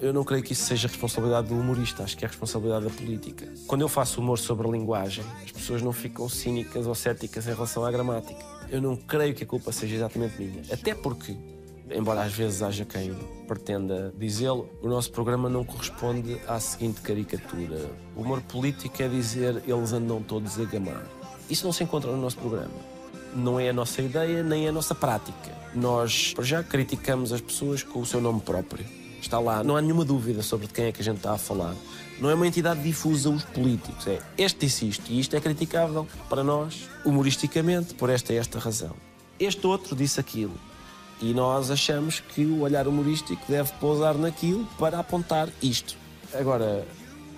Eu 0.00 0.12
não 0.12 0.22
creio 0.22 0.42
que 0.42 0.52
isso 0.52 0.64
seja 0.64 0.86
responsabilidade 0.86 1.48
do 1.48 1.58
humorista, 1.58 2.04
acho 2.04 2.16
que 2.16 2.24
é 2.24 2.28
responsabilidade 2.28 2.84
da 2.84 2.90
política. 2.90 3.52
Quando 3.66 3.80
eu 3.80 3.88
faço 3.88 4.20
humor 4.20 4.38
sobre 4.38 4.66
a 4.66 4.70
linguagem, 4.70 5.24
as 5.44 5.50
pessoas 5.50 5.82
não 5.82 5.92
ficam 5.92 6.28
cínicas 6.28 6.86
ou 6.86 6.94
céticas 6.94 7.46
em 7.46 7.52
relação 7.52 7.84
à 7.84 7.90
gramática. 7.90 8.44
Eu 8.70 8.80
não 8.80 8.94
creio 8.94 9.34
que 9.34 9.42
a 9.42 9.46
culpa 9.46 9.72
seja 9.72 9.96
exatamente 9.96 10.40
minha. 10.40 10.62
Até 10.70 10.94
porque, 10.94 11.36
embora 11.90 12.22
às 12.22 12.32
vezes 12.32 12.62
haja 12.62 12.84
quem 12.84 13.12
pretenda 13.48 14.14
dizê-lo, 14.16 14.68
o 14.80 14.88
nosso 14.88 15.10
programa 15.10 15.48
não 15.48 15.64
corresponde 15.64 16.40
à 16.46 16.60
seguinte 16.60 17.00
caricatura. 17.00 17.90
O 18.14 18.20
humor 18.20 18.40
político 18.42 19.02
é 19.02 19.08
dizer 19.08 19.62
eles 19.66 19.92
andam 19.92 20.22
todos 20.22 20.60
a 20.60 20.64
gamar. 20.64 21.04
Isso 21.50 21.64
não 21.64 21.72
se 21.72 21.82
encontra 21.82 22.10
no 22.12 22.18
nosso 22.18 22.36
programa. 22.36 22.74
Não 23.34 23.58
é 23.58 23.70
a 23.70 23.72
nossa 23.72 24.00
ideia, 24.00 24.42
nem 24.42 24.66
é 24.66 24.68
a 24.68 24.72
nossa 24.72 24.94
prática. 24.94 25.50
Nós, 25.74 26.34
já, 26.40 26.62
criticamos 26.62 27.32
as 27.32 27.40
pessoas 27.40 27.82
com 27.82 28.00
o 28.00 28.06
seu 28.06 28.20
nome 28.20 28.40
próprio. 28.40 28.97
Está 29.20 29.38
lá, 29.38 29.64
não 29.64 29.76
há 29.76 29.82
nenhuma 29.82 30.04
dúvida 30.04 30.42
sobre 30.42 30.66
de 30.66 30.72
quem 30.72 30.86
é 30.86 30.92
que 30.92 31.00
a 31.00 31.04
gente 31.04 31.16
está 31.16 31.32
a 31.32 31.38
falar. 31.38 31.74
Não 32.20 32.30
é 32.30 32.34
uma 32.34 32.46
entidade 32.46 32.82
difusa 32.82 33.30
os 33.30 33.44
políticos. 33.44 34.06
É 34.06 34.20
este 34.36 34.66
isto 34.66 35.10
e 35.10 35.20
isto 35.20 35.34
é 35.36 35.40
criticável 35.40 36.06
para 36.28 36.42
nós, 36.42 36.88
humoristicamente, 37.04 37.94
por 37.94 38.10
esta 38.10 38.32
e 38.32 38.36
esta 38.36 38.58
razão. 38.58 38.94
Este 39.38 39.66
outro 39.66 39.94
disse 39.94 40.18
aquilo. 40.18 40.54
E 41.20 41.34
nós 41.34 41.70
achamos 41.70 42.20
que 42.20 42.44
o 42.44 42.60
olhar 42.60 42.86
humorístico 42.86 43.42
deve 43.48 43.72
pousar 43.74 44.14
naquilo 44.14 44.66
para 44.78 44.98
apontar 44.98 45.48
isto. 45.60 45.96
Agora, 46.32 46.86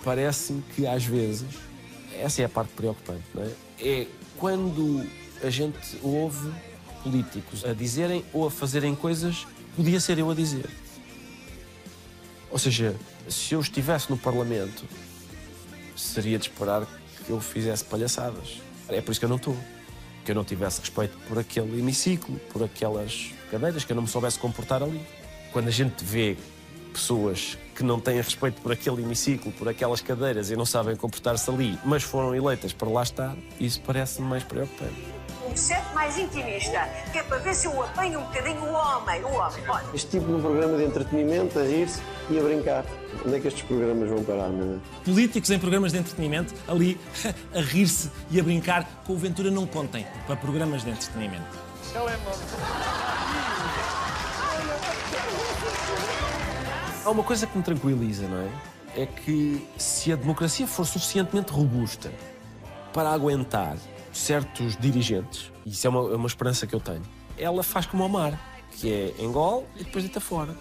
parece-me 0.03 0.61
que 0.75 0.85
às 0.85 1.03
vezes, 1.03 1.47
essa 2.19 2.41
é 2.41 2.45
a 2.45 2.49
parte 2.49 2.71
preocupante, 2.73 3.23
não 3.33 3.43
é? 3.43 3.51
É 3.79 4.07
quando 4.37 5.05
a 5.43 5.49
gente 5.49 5.97
ouve 6.03 6.51
políticos 7.03 7.65
a 7.65 7.73
dizerem 7.73 8.23
ou 8.31 8.47
a 8.47 8.51
fazerem 8.51 8.93
coisas 8.95 9.47
podia 9.75 9.99
ser 9.99 10.19
eu 10.19 10.29
a 10.29 10.35
dizer. 10.35 10.69
Ou 12.51 12.59
seja, 12.59 12.95
se 13.29 13.53
eu 13.53 13.61
estivesse 13.61 14.09
no 14.09 14.17
Parlamento, 14.17 14.83
seria 15.95 16.37
de 16.37 16.49
esperar 16.49 16.85
que 17.25 17.31
eu 17.31 17.39
fizesse 17.39 17.83
palhaçadas. 17.83 18.61
É 18.89 18.99
por 18.99 19.11
isso 19.11 19.19
que 19.19 19.25
eu 19.25 19.29
não 19.29 19.37
estou. 19.37 19.55
Que 20.25 20.31
eu 20.31 20.35
não 20.35 20.43
tivesse 20.43 20.81
respeito 20.81 21.17
por 21.27 21.39
aquele 21.39 21.79
hemiciclo, 21.79 22.37
por 22.51 22.63
aquelas 22.63 23.31
cadeiras, 23.49 23.85
que 23.85 23.91
eu 23.91 23.95
não 23.95 24.03
me 24.03 24.09
soubesse 24.09 24.37
comportar 24.37 24.83
ali. 24.83 25.01
Quando 25.53 25.69
a 25.69 25.71
gente 25.71 26.03
vê 26.03 26.37
pessoas 26.91 27.57
que 27.73 27.83
não 27.83 27.99
têm 27.99 28.17
respeito 28.17 28.61
por 28.61 28.71
aquele 28.71 29.01
hemiciclo, 29.01 29.51
por 29.53 29.67
aquelas 29.69 30.01
cadeiras 30.01 30.51
e 30.51 30.55
não 30.55 30.65
sabem 30.65 30.95
comportar-se 30.95 31.49
ali, 31.49 31.79
mas 31.85 32.03
foram 32.03 32.35
eleitas 32.35 32.73
para 32.73 32.89
lá 32.89 33.01
estar, 33.01 33.35
isso 33.59 33.81
parece-me 33.81 34.27
mais 34.27 34.43
preocupante. 34.43 35.20
Um 35.51 35.57
set 35.57 35.83
mais 35.93 36.17
intimista, 36.17 36.87
que 37.11 37.17
é 37.19 37.23
para 37.23 37.37
ver 37.39 37.53
se 37.53 37.67
eu 37.67 37.83
apanho 37.83 38.19
um 38.19 38.23
bocadinho 38.23 38.63
o 38.63 38.73
homem, 38.73 39.23
o 39.23 39.33
homem. 39.33 39.63
Olha, 39.67 39.85
Este 39.93 40.11
tipo 40.11 40.27
de 40.27 40.33
um 40.33 40.41
programa 40.41 40.77
de 40.77 40.85
entretenimento, 40.85 41.59
a 41.59 41.63
rir-se 41.63 42.01
e 42.29 42.39
a 42.39 42.41
brincar. 42.41 42.85
Onde 43.25 43.35
é 43.35 43.39
que 43.39 43.47
estes 43.49 43.63
programas 43.63 44.09
vão 44.09 44.23
parar, 44.23 44.47
meu? 44.47 44.79
Políticos 45.03 45.49
em 45.49 45.59
programas 45.59 45.91
de 45.91 45.97
entretenimento, 45.97 46.53
ali 46.67 46.97
a 47.53 47.59
rir-se 47.59 48.09
e 48.29 48.39
a 48.39 48.43
brincar, 48.43 48.87
com 49.05 49.13
o 49.13 49.17
Ventura 49.17 49.51
não 49.51 49.67
contem 49.67 50.07
para 50.25 50.37
programas 50.37 50.83
de 50.83 50.91
entretenimento. 50.91 51.59
Há 57.03 57.09
uma 57.09 57.23
coisa 57.23 57.45
que 57.45 57.57
me 57.57 57.63
tranquiliza, 57.63 58.27
não 58.27 58.37
é? 58.37 59.01
É 59.01 59.05
que 59.05 59.67
se 59.77 60.13
a 60.13 60.15
democracia 60.15 60.65
for 60.65 60.85
suficientemente 60.85 61.51
robusta 61.51 62.11
para 62.93 63.09
aguentar 63.09 63.75
certos 64.11 64.77
dirigentes, 64.77 65.51
e 65.65 65.69
isso 65.69 65.87
é 65.87 65.89
uma, 65.89 66.11
é 66.11 66.15
uma 66.15 66.27
esperança 66.27 66.67
que 66.67 66.75
eu 66.75 66.79
tenho, 66.79 67.03
ela 67.37 67.63
faz 67.63 67.85
como 67.85 68.05
o 68.05 68.09
mar, 68.09 68.39
que 68.71 68.91
é 68.91 69.15
engole 69.19 69.65
e 69.75 69.83
depois 69.83 70.03
deita 70.03 70.19
fora. 70.19 70.55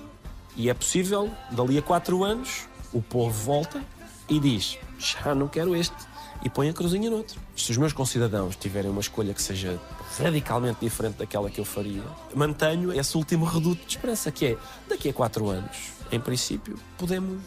E 0.56 0.68
é 0.68 0.74
possível, 0.74 1.30
dali 1.50 1.78
a 1.78 1.82
quatro 1.82 2.24
anos, 2.24 2.68
o 2.92 3.00
povo 3.00 3.30
volta 3.30 3.82
e 4.28 4.40
diz: 4.40 4.78
já 4.98 5.34
não 5.34 5.48
quero 5.48 5.74
este, 5.74 5.96
e 6.42 6.48
põe 6.48 6.68
a 6.68 6.72
cruzinha 6.72 7.10
noutro. 7.10 7.40
Se 7.56 7.70
os 7.70 7.76
meus 7.76 7.92
concidadãos 7.92 8.56
tiverem 8.56 8.90
uma 8.90 9.00
escolha 9.00 9.34
que 9.34 9.42
seja 9.42 9.80
radicalmente 10.18 10.78
diferente 10.80 11.16
daquela 11.16 11.50
que 11.50 11.60
eu 11.60 11.64
faria, 11.64 12.02
mantenho 12.34 12.92
esse 12.92 13.16
último 13.16 13.44
reduto 13.44 13.84
de 13.86 13.96
esperança, 13.96 14.30
que 14.30 14.46
é 14.46 14.58
daqui 14.88 15.08
a 15.08 15.12
quatro 15.12 15.48
anos, 15.48 15.92
em 16.10 16.18
princípio, 16.18 16.78
podemos 16.98 17.40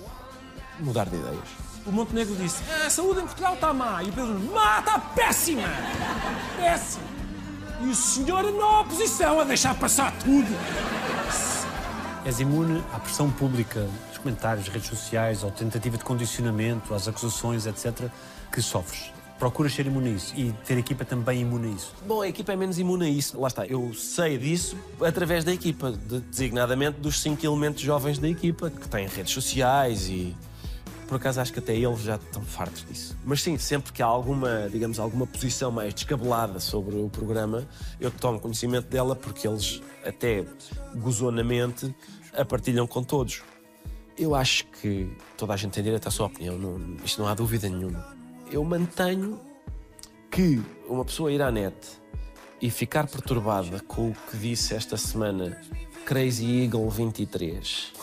mudar 0.80 1.10
de 1.10 1.16
ideias. 1.16 1.63
O 1.86 1.92
Montenegro 1.92 2.36
disse: 2.36 2.62
a 2.86 2.90
saúde 2.90 3.20
em 3.22 3.24
Portugal 3.26 3.56
está 3.56 3.74
má. 3.74 4.02
E 4.04 4.10
o 4.10 4.14
Pedro 4.14 4.34
Nuno: 4.34 4.54
má, 4.54 4.80
está 4.80 5.00
péssima! 5.00 5.64
Péssima! 6.58 7.04
E 7.82 7.88
o 7.88 7.96
senhor 7.96 8.44
na 8.54 8.80
oposição 8.82 9.40
a 9.40 9.44
deixar 9.44 9.76
passar 9.76 10.12
tudo. 10.20 10.48
És 12.26 12.40
imune 12.40 12.82
à 12.94 13.00
pressão 13.00 13.30
pública, 13.30 13.86
dos 14.08 14.18
comentários, 14.18 14.70
redes 14.70 14.88
sociais, 14.88 15.44
ao 15.44 15.52
tentativa 15.52 15.98
de 15.98 16.06
condicionamento, 16.06 16.94
às 16.94 17.06
acusações, 17.08 17.66
etc., 17.66 18.08
que 18.50 18.62
sofres. 18.62 19.12
Procuras 19.38 19.74
ser 19.74 19.86
imune 19.88 20.12
a 20.12 20.14
isso 20.14 20.34
e 20.38 20.54
ter 20.66 20.76
a 20.76 20.80
equipa 20.80 21.04
também 21.04 21.42
imune 21.42 21.68
a 21.68 21.76
isso. 21.76 21.94
Bom, 22.08 22.22
a 22.22 22.28
equipa 22.30 22.54
é 22.54 22.56
menos 22.56 22.80
imune 22.80 23.06
a 23.06 23.10
isso. 23.10 23.38
Lá 23.38 23.50
está, 23.50 23.66
eu 23.66 23.94
sei 23.94 24.38
disso 24.38 24.78
através 25.06 25.44
da 25.44 25.52
equipa, 25.52 25.92
de- 25.92 26.22
designadamente 26.22 27.02
dos 27.02 27.20
cinco 27.22 27.46
elementos 27.46 27.82
jovens 27.82 28.18
da 28.18 28.30
equipa, 28.30 28.70
que 28.70 28.88
têm 28.88 29.06
redes 29.08 29.34
sociais 29.34 30.08
e. 30.08 30.34
Por 31.08 31.16
acaso 31.16 31.42
acho 31.42 31.54
que 31.54 31.60
até 31.60 31.76
eles 31.76 32.02
já 32.02 32.16
estão 32.16 32.42
fartos 32.42 32.86
disso. 32.86 33.18
Mas 33.24 33.42
sim, 33.42 33.58
sempre 33.58 33.92
que 33.92 34.02
há 34.02 34.06
alguma, 34.06 34.70
digamos, 34.70 35.00
alguma 35.00 35.28
posição 35.28 35.72
mais 35.72 35.94
descabelada 35.94 36.60
sobre 36.60 36.96
o 36.96 37.10
programa, 37.10 37.68
eu 38.00 38.10
tomo 38.10 38.40
conhecimento 38.40 38.88
dela 38.88 39.16
porque 39.16 39.48
eles 39.48 39.82
até 40.06 40.46
gozonamente 40.96 41.94
a 42.34 42.44
partilham 42.44 42.88
com 42.88 43.04
todos. 43.04 43.44
Eu 44.18 44.36
acho 44.36 44.66
que 44.68 45.16
toda 45.38 45.54
a 45.54 45.58
gente 45.58 45.72
tem 45.72 45.84
direito 45.84 46.08
à 46.08 46.12
sua 46.12 46.28
opinião, 46.28 46.58
não, 46.58 46.98
isto 47.04 47.22
não 47.22 47.28
há 47.28 47.34
dúvida 47.34 47.68
nenhuma. 47.68 48.16
Eu 48.52 48.64
mantenho 48.64 49.40
que 50.30 50.62
uma 50.88 51.04
pessoa 51.04 51.32
ir 51.32 51.42
à 51.42 51.52
net 51.52 51.76
e 52.62 52.70
ficar 52.70 53.08
perturbada 53.08 53.80
com 53.82 54.10
o 54.10 54.16
que 54.30 54.38
disse 54.38 54.74
esta 54.74 54.98
semana 54.98 55.60
Crazy 56.06 56.64
Eagle 56.64 56.90
23 56.90 57.94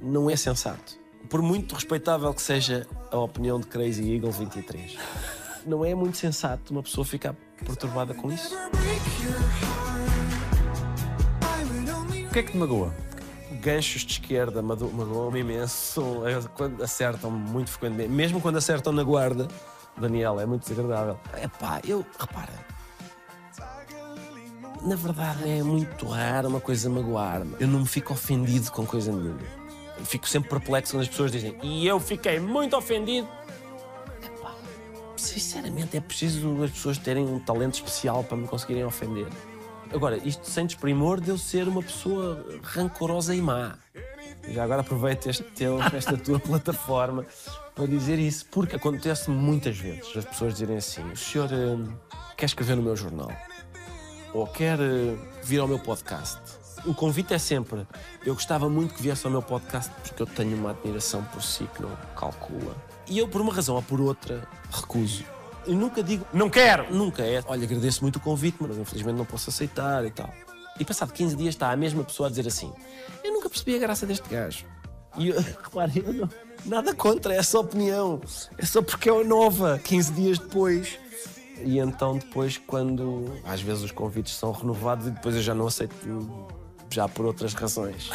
não 0.00 0.30
é 0.30 0.36
sensato. 0.36 0.97
Por 1.28 1.42
muito 1.42 1.74
respeitável 1.74 2.32
que 2.32 2.40
seja 2.40 2.86
a 3.10 3.18
opinião 3.18 3.60
de 3.60 3.66
Crazy 3.66 4.14
Eagle 4.14 4.32
23, 4.32 4.96
não 5.66 5.84
é 5.84 5.94
muito 5.94 6.16
sensato 6.16 6.72
uma 6.72 6.82
pessoa 6.82 7.04
ficar 7.04 7.34
perturbada 7.64 8.14
com 8.14 8.32
isso. 8.32 8.54
O 12.26 12.32
que 12.32 12.38
é 12.38 12.42
que 12.42 12.52
te 12.52 12.56
magoa? 12.56 12.94
Ganchos 13.60 14.02
de 14.02 14.12
esquerda 14.12 14.62
magoam-me 14.62 15.40
imenso, 15.40 16.26
é, 16.26 16.40
quando 16.56 16.82
acertam 16.82 17.30
muito 17.30 17.70
frequentemente, 17.70 18.10
mesmo 18.10 18.40
quando 18.40 18.56
acertam 18.56 18.92
na 18.92 19.02
guarda. 19.02 19.48
Daniel, 19.98 20.40
é 20.40 20.46
muito 20.46 20.62
desagradável. 20.62 21.18
Epá, 21.42 21.80
eu, 21.86 22.06
repara, 22.18 22.52
na 24.82 24.96
verdade 24.96 25.50
é 25.50 25.62
muito 25.62 26.06
raro 26.06 26.48
uma 26.48 26.60
coisa 26.60 26.88
magoar-me. 26.88 27.54
Eu 27.60 27.68
não 27.68 27.80
me 27.80 27.86
fico 27.86 28.14
ofendido 28.14 28.70
com 28.70 28.86
coisa 28.86 29.12
nenhuma. 29.12 29.57
Fico 30.04 30.28
sempre 30.28 30.50
perplexo 30.50 30.92
quando 30.92 31.02
as 31.02 31.08
pessoas 31.08 31.32
dizem 31.32 31.56
e 31.62 31.86
eu 31.86 31.98
fiquei 32.00 32.38
muito 32.38 32.76
ofendido. 32.76 33.28
Epá, 34.22 34.54
sinceramente 35.16 35.96
é 35.96 36.00
preciso 36.00 36.62
as 36.62 36.70
pessoas 36.70 36.98
terem 36.98 37.24
um 37.24 37.38
talento 37.38 37.74
especial 37.74 38.24
para 38.24 38.36
me 38.36 38.46
conseguirem 38.46 38.84
ofender. 38.84 39.28
Agora, 39.92 40.18
isto 40.18 40.48
sem 40.48 40.66
desprimor 40.66 41.20
de 41.20 41.30
eu 41.30 41.38
ser 41.38 41.66
uma 41.66 41.82
pessoa 41.82 42.44
rancorosa 42.62 43.34
e 43.34 43.40
má. 43.40 43.78
Já 44.50 44.64
agora 44.64 44.80
aproveito 44.80 45.28
este 45.28 45.42
teu, 45.42 45.78
esta 45.92 46.16
tua 46.16 46.38
plataforma 46.38 47.26
para 47.74 47.86
dizer 47.86 48.18
isso, 48.18 48.46
porque 48.46 48.76
acontece 48.76 49.30
muitas 49.30 49.78
vezes 49.78 50.16
as 50.16 50.24
pessoas 50.24 50.54
dizerem 50.54 50.76
assim: 50.76 51.02
o 51.10 51.16
senhor 51.16 51.50
hum, 51.52 51.94
quer 52.36 52.46
escrever 52.46 52.76
no 52.76 52.82
meu 52.82 52.96
jornal? 52.96 53.30
Ou 54.34 54.46
quer 54.46 54.78
eh, 54.78 55.16
vir 55.42 55.58
ao 55.58 55.68
meu 55.68 55.78
podcast? 55.78 56.57
O 56.88 56.94
convite 56.94 57.34
é 57.34 57.38
sempre: 57.38 57.86
eu 58.24 58.32
gostava 58.32 58.66
muito 58.66 58.94
que 58.94 59.02
viesse 59.02 59.26
ao 59.26 59.30
meu 59.30 59.42
podcast 59.42 59.92
porque 60.02 60.22
eu 60.22 60.26
tenho 60.26 60.56
uma 60.56 60.70
admiração 60.70 61.22
por 61.24 61.42
si 61.42 61.68
que 61.76 61.82
não 61.82 61.94
calcula. 62.16 62.74
E 63.06 63.18
eu, 63.18 63.28
por 63.28 63.42
uma 63.42 63.52
razão 63.52 63.76
ou 63.76 63.82
por 63.82 64.00
outra, 64.00 64.48
recuso. 64.72 65.22
Eu 65.66 65.74
nunca 65.74 66.02
digo, 66.02 66.26
não 66.32 66.48
quero! 66.48 66.90
Nunca 66.90 67.22
é, 67.22 67.44
olha, 67.46 67.64
agradeço 67.64 68.00
muito 68.00 68.16
o 68.16 68.20
convite, 68.20 68.56
mas 68.58 68.78
infelizmente 68.78 69.16
não 69.16 69.26
posso 69.26 69.50
aceitar 69.50 70.02
e 70.06 70.10
tal. 70.10 70.32
E 70.80 70.84
passado 70.84 71.12
15 71.12 71.36
dias 71.36 71.54
está 71.54 71.70
a 71.70 71.76
mesma 71.76 72.02
pessoa 72.02 72.28
a 72.28 72.30
dizer 72.30 72.48
assim: 72.48 72.72
eu 73.22 73.34
nunca 73.34 73.50
percebi 73.50 73.76
a 73.76 73.78
graça 73.78 74.06
deste 74.06 74.26
gajo. 74.26 74.64
E 75.18 75.28
eu, 75.28 75.36
repare, 75.62 76.02
eu 76.06 76.12
não, 76.14 76.28
nada 76.64 76.94
contra 76.94 77.34
essa 77.34 77.60
opinião. 77.60 78.18
É 78.56 78.64
só 78.64 78.80
porque 78.80 79.10
é 79.10 79.24
nova, 79.24 79.78
15 79.84 80.12
dias 80.14 80.38
depois. 80.38 80.98
E 81.62 81.78
então 81.78 82.16
depois 82.16 82.56
quando 82.56 83.30
às 83.44 83.60
vezes 83.60 83.82
os 83.82 83.90
convites 83.90 84.34
são 84.34 84.52
renovados 84.52 85.08
e 85.08 85.10
depois 85.10 85.34
eu 85.34 85.42
já 85.42 85.54
não 85.54 85.66
aceito 85.66 85.94
já 86.90 87.08
por 87.08 87.26
outras 87.26 87.54
razões. 87.54 88.10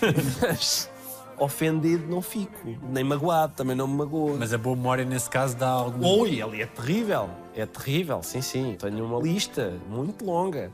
Mas 0.40 0.90
ofendido 1.38 2.06
não 2.08 2.22
fico, 2.22 2.76
nem 2.88 3.04
magoado, 3.04 3.54
também 3.54 3.76
não 3.76 3.86
me 3.86 3.94
magoa. 3.94 4.36
Mas 4.38 4.52
a 4.52 4.58
boa 4.58 4.74
memória 4.74 5.04
nesse 5.04 5.28
caso 5.28 5.56
dá 5.56 5.68
algum. 5.68 6.06
Oi, 6.20 6.40
ali 6.40 6.62
é 6.62 6.66
terrível. 6.66 7.28
É 7.54 7.66
terrível, 7.66 8.22
sim, 8.22 8.40
sim. 8.40 8.76
Tenho 8.78 9.04
uma 9.04 9.20
lista 9.20 9.74
muito 9.88 10.24
longa 10.24 10.72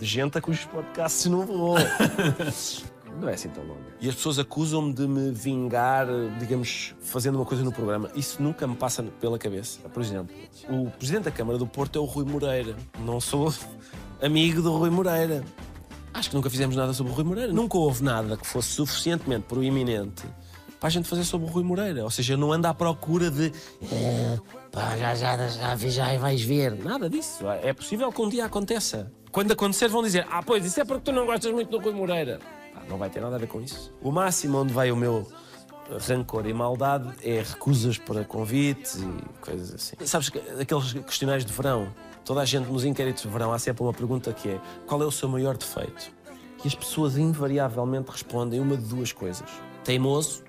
de 0.00 0.06
gente 0.06 0.38
a 0.38 0.40
cujos 0.40 0.64
podcasts 0.64 1.26
não 1.26 1.44
vou. 1.44 1.76
não 3.20 3.28
é 3.28 3.34
assim 3.34 3.50
tão 3.50 3.62
longa. 3.62 3.80
E 4.00 4.08
as 4.08 4.14
pessoas 4.14 4.38
acusam-me 4.38 4.94
de 4.94 5.06
me 5.06 5.30
vingar, 5.30 6.06
digamos, 6.38 6.94
fazendo 7.02 7.36
uma 7.36 7.44
coisa 7.44 7.62
no 7.62 7.70
programa. 7.70 8.10
Isso 8.14 8.42
nunca 8.42 8.66
me 8.66 8.74
passa 8.74 9.02
pela 9.02 9.38
cabeça. 9.38 9.80
Por 9.90 10.02
exemplo, 10.02 10.34
o 10.70 10.90
presidente 10.90 11.24
da 11.24 11.30
Câmara 11.30 11.58
do 11.58 11.66
Porto 11.66 11.98
é 11.98 12.00
o 12.00 12.06
Rui 12.06 12.24
Moreira. 12.24 12.74
Não 13.00 13.20
sou 13.20 13.52
amigo 14.22 14.62
do 14.62 14.74
Rui 14.74 14.90
Moreira. 14.90 15.44
Acho 16.12 16.30
que 16.30 16.36
nunca 16.36 16.50
fizemos 16.50 16.76
nada 16.76 16.92
sobre 16.92 17.12
o 17.12 17.14
Rui 17.14 17.24
Moreira. 17.24 17.52
Nunca 17.52 17.78
houve 17.78 18.02
nada 18.02 18.36
que 18.36 18.46
fosse 18.46 18.68
suficientemente 18.68 19.44
proeminente 19.46 20.24
para 20.78 20.88
a 20.88 20.90
gente 20.90 21.08
fazer 21.08 21.24
sobre 21.24 21.48
o 21.48 21.50
Rui 21.50 21.62
Moreira. 21.62 22.02
Ou 22.04 22.10
seja, 22.10 22.36
não 22.36 22.52
ando 22.52 22.66
à 22.66 22.74
procura 22.74 23.30
de. 23.30 23.52
"É, 23.92 24.38
pá, 24.72 24.96
já, 24.96 25.14
já, 25.14 25.48
já, 25.48 25.76
já, 25.76 26.18
vais 26.18 26.42
ver. 26.42 26.74
Nada 26.82 27.08
disso. 27.08 27.44
É 27.62 27.72
possível 27.72 28.10
que 28.10 28.20
um 28.20 28.28
dia 28.28 28.46
aconteça. 28.46 29.12
Quando 29.30 29.52
acontecer, 29.52 29.88
vão 29.88 30.02
dizer: 30.02 30.26
Ah, 30.30 30.42
pois, 30.42 30.64
isso 30.64 30.80
é 30.80 30.84
porque 30.84 31.02
tu 31.04 31.12
não 31.12 31.26
gostas 31.26 31.52
muito 31.52 31.70
do 31.70 31.78
Rui 31.78 31.92
Moreira. 31.92 32.40
Não 32.88 32.98
vai 32.98 33.08
ter 33.08 33.20
nada 33.20 33.36
a 33.36 33.38
ver 33.38 33.46
com 33.46 33.60
isso. 33.60 33.92
O 34.02 34.10
máximo 34.10 34.58
onde 34.58 34.72
vai 34.72 34.90
o 34.90 34.96
meu 34.96 35.30
rancor 36.08 36.46
e 36.46 36.52
maldade 36.52 37.08
é 37.22 37.42
recusas 37.42 37.98
para 37.98 38.24
convites 38.24 38.96
e 38.96 39.40
coisas 39.40 39.74
assim. 39.74 39.96
Sabes 40.04 40.28
que 40.28 40.38
aqueles 40.38 40.92
questionários 40.92 41.44
de 41.44 41.52
verão, 41.52 41.88
toda 42.30 42.42
a 42.42 42.44
gente 42.44 42.70
nos 42.70 42.84
inquéritos 42.84 43.24
de 43.24 43.28
verão 43.28 43.52
há 43.52 43.58
sempre 43.58 43.82
uma 43.82 43.92
pergunta 43.92 44.32
que 44.32 44.50
é 44.50 44.60
qual 44.86 45.02
é 45.02 45.04
o 45.04 45.10
seu 45.10 45.28
maior 45.28 45.56
defeito? 45.56 46.12
E 46.64 46.68
as 46.68 46.76
pessoas 46.76 47.18
invariavelmente 47.18 48.08
respondem 48.08 48.60
uma 48.60 48.76
de 48.76 48.84
duas 48.84 49.12
coisas: 49.12 49.50
teimoso 49.82 50.44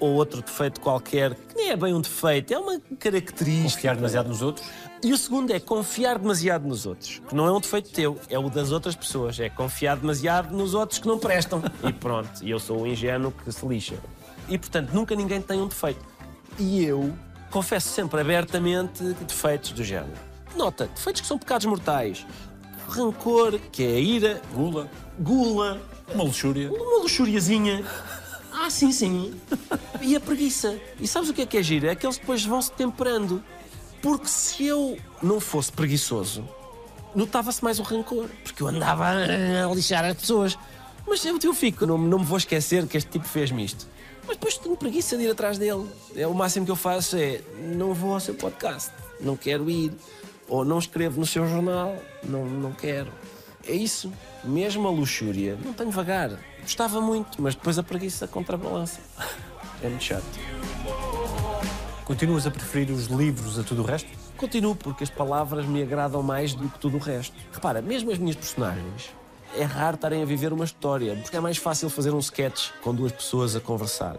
ou 0.00 0.14
outro 0.14 0.42
defeito 0.42 0.80
qualquer, 0.80 1.36
que 1.36 1.54
nem 1.54 1.70
é 1.70 1.76
bem 1.76 1.94
um 1.94 2.00
defeito, 2.00 2.52
é 2.52 2.58
uma 2.58 2.80
característica. 2.98 3.74
Confiar 3.74 3.94
demasiado 3.94 4.28
nos 4.28 4.42
outros? 4.42 4.66
E 5.04 5.12
o 5.12 5.16
segundo 5.16 5.52
é 5.52 5.60
confiar 5.60 6.18
demasiado 6.18 6.66
nos 6.66 6.84
outros, 6.84 7.22
que 7.28 7.32
não 7.36 7.46
é 7.46 7.52
um 7.52 7.60
defeito 7.60 7.90
teu, 7.90 8.18
é 8.28 8.36
o 8.36 8.50
das 8.50 8.72
outras 8.72 8.96
pessoas, 8.96 9.38
é 9.38 9.48
confiar 9.48 9.96
demasiado 9.98 10.50
nos 10.50 10.74
outros 10.74 10.98
que 10.98 11.06
não 11.06 11.16
prestam. 11.16 11.62
E 11.88 11.92
pronto, 11.92 12.42
e 12.42 12.50
eu 12.50 12.58
sou 12.58 12.82
o 12.82 12.86
ingênuo 12.88 13.30
que 13.30 13.52
se 13.52 13.64
lixa. 13.64 13.94
E 14.48 14.58
portanto, 14.58 14.90
nunca 14.92 15.14
ninguém 15.14 15.40
tem 15.40 15.60
um 15.60 15.68
defeito. 15.68 16.04
E 16.58 16.84
eu 16.84 17.16
confesso 17.52 17.88
sempre 17.88 18.20
abertamente 18.20 19.04
defeitos 19.28 19.70
do 19.70 19.84
género. 19.84 20.31
Nota, 20.56 20.86
defeitos 20.94 21.20
que 21.22 21.26
são 21.26 21.38
pecados 21.38 21.66
mortais. 21.66 22.26
Rancor, 22.88 23.58
que 23.70 23.82
é 23.84 23.94
a 23.94 23.98
ira, 23.98 24.42
Gula. 24.52 24.90
gula, 25.18 25.80
Uma 26.14 26.24
luxúria. 26.24 26.70
uma 26.70 27.02
luxuriazinha. 27.02 27.84
Ah, 28.52 28.68
sim, 28.68 28.92
sim. 28.92 29.34
E 30.00 30.14
a 30.14 30.20
preguiça. 30.20 30.78
E 31.00 31.06
sabes 31.08 31.28
o 31.30 31.34
que 31.34 31.42
é 31.42 31.46
que 31.46 31.56
é 31.56 31.62
giro? 31.62 31.86
É 31.86 31.94
que 31.94 32.04
eles 32.04 32.18
depois 32.18 32.44
vão 32.44 32.60
se 32.60 32.70
temperando. 32.72 33.42
Porque 34.02 34.26
se 34.26 34.66
eu 34.66 34.98
não 35.22 35.40
fosse 35.40 35.72
preguiçoso, 35.72 36.46
notava-se 37.14 37.62
mais 37.64 37.78
o 37.78 37.82
rancor, 37.82 38.28
porque 38.42 38.62
eu 38.62 38.66
andava 38.68 39.06
a 39.08 39.74
lixar 39.74 40.04
as 40.04 40.16
pessoas. 40.16 40.58
Mas 41.06 41.24
eu, 41.24 41.38
eu 41.42 41.54
fico, 41.54 41.86
não, 41.86 41.96
não 41.96 42.18
me 42.18 42.24
vou 42.24 42.36
esquecer 42.36 42.86
que 42.86 42.96
este 42.96 43.10
tipo 43.10 43.26
fez-me 43.26 43.64
isto. 43.64 43.86
Mas 44.26 44.36
depois 44.36 44.56
tenho 44.58 44.76
preguiça 44.76 45.16
de 45.16 45.24
ir 45.24 45.30
atrás 45.30 45.56
dele. 45.56 45.86
É, 46.14 46.26
o 46.26 46.34
máximo 46.34 46.64
que 46.66 46.70
eu 46.72 46.76
faço 46.76 47.16
é 47.16 47.40
não 47.74 47.94
vou 47.94 48.12
ao 48.14 48.20
seu 48.20 48.34
podcast, 48.34 48.90
não 49.20 49.36
quero 49.36 49.70
ir. 49.70 49.92
Ou 50.52 50.66
não 50.66 50.78
escrevo 50.78 51.18
no 51.18 51.24
seu 51.24 51.48
jornal, 51.48 51.96
não, 52.22 52.44
não 52.44 52.72
quero. 52.72 53.10
É 53.66 53.72
isso. 53.72 54.12
Mesmo 54.44 54.86
a 54.86 54.90
luxúria, 54.90 55.56
não 55.64 55.72
tenho 55.72 55.90
vagar. 55.90 56.38
Gostava 56.60 57.00
muito, 57.00 57.40
mas 57.40 57.54
depois 57.54 57.78
a 57.78 57.82
preguiça 57.82 58.28
contrabalança. 58.28 59.00
É 59.82 59.88
muito 59.88 60.04
chato. 60.04 60.22
Continuas 62.04 62.46
a 62.46 62.52
preferir 62.52 62.92
os 62.92 63.06
livros 63.06 63.58
a 63.58 63.64
tudo 63.64 63.82
o 63.82 63.84
resto? 63.84 64.08
Continuo, 64.36 64.76
porque 64.76 65.02
as 65.02 65.10
palavras 65.10 65.66
me 65.66 65.82
agradam 65.82 66.22
mais 66.22 66.54
do 66.54 66.68
que 66.68 66.78
tudo 66.78 66.98
o 66.98 67.00
resto. 67.00 67.34
Repara, 67.50 67.82
mesmo 67.82 68.12
as 68.12 68.18
minhas 68.18 68.36
personagens, 68.36 69.10
é 69.56 69.64
raro 69.64 69.96
estarem 69.96 70.22
a 70.22 70.24
viver 70.24 70.52
uma 70.52 70.64
história, 70.64 71.16
porque 71.16 71.36
é 71.36 71.40
mais 71.40 71.56
fácil 71.56 71.90
fazer 71.90 72.14
um 72.14 72.20
sketch 72.20 72.70
com 72.80 72.94
duas 72.94 73.10
pessoas 73.10 73.56
a 73.56 73.60
conversar 73.60 74.16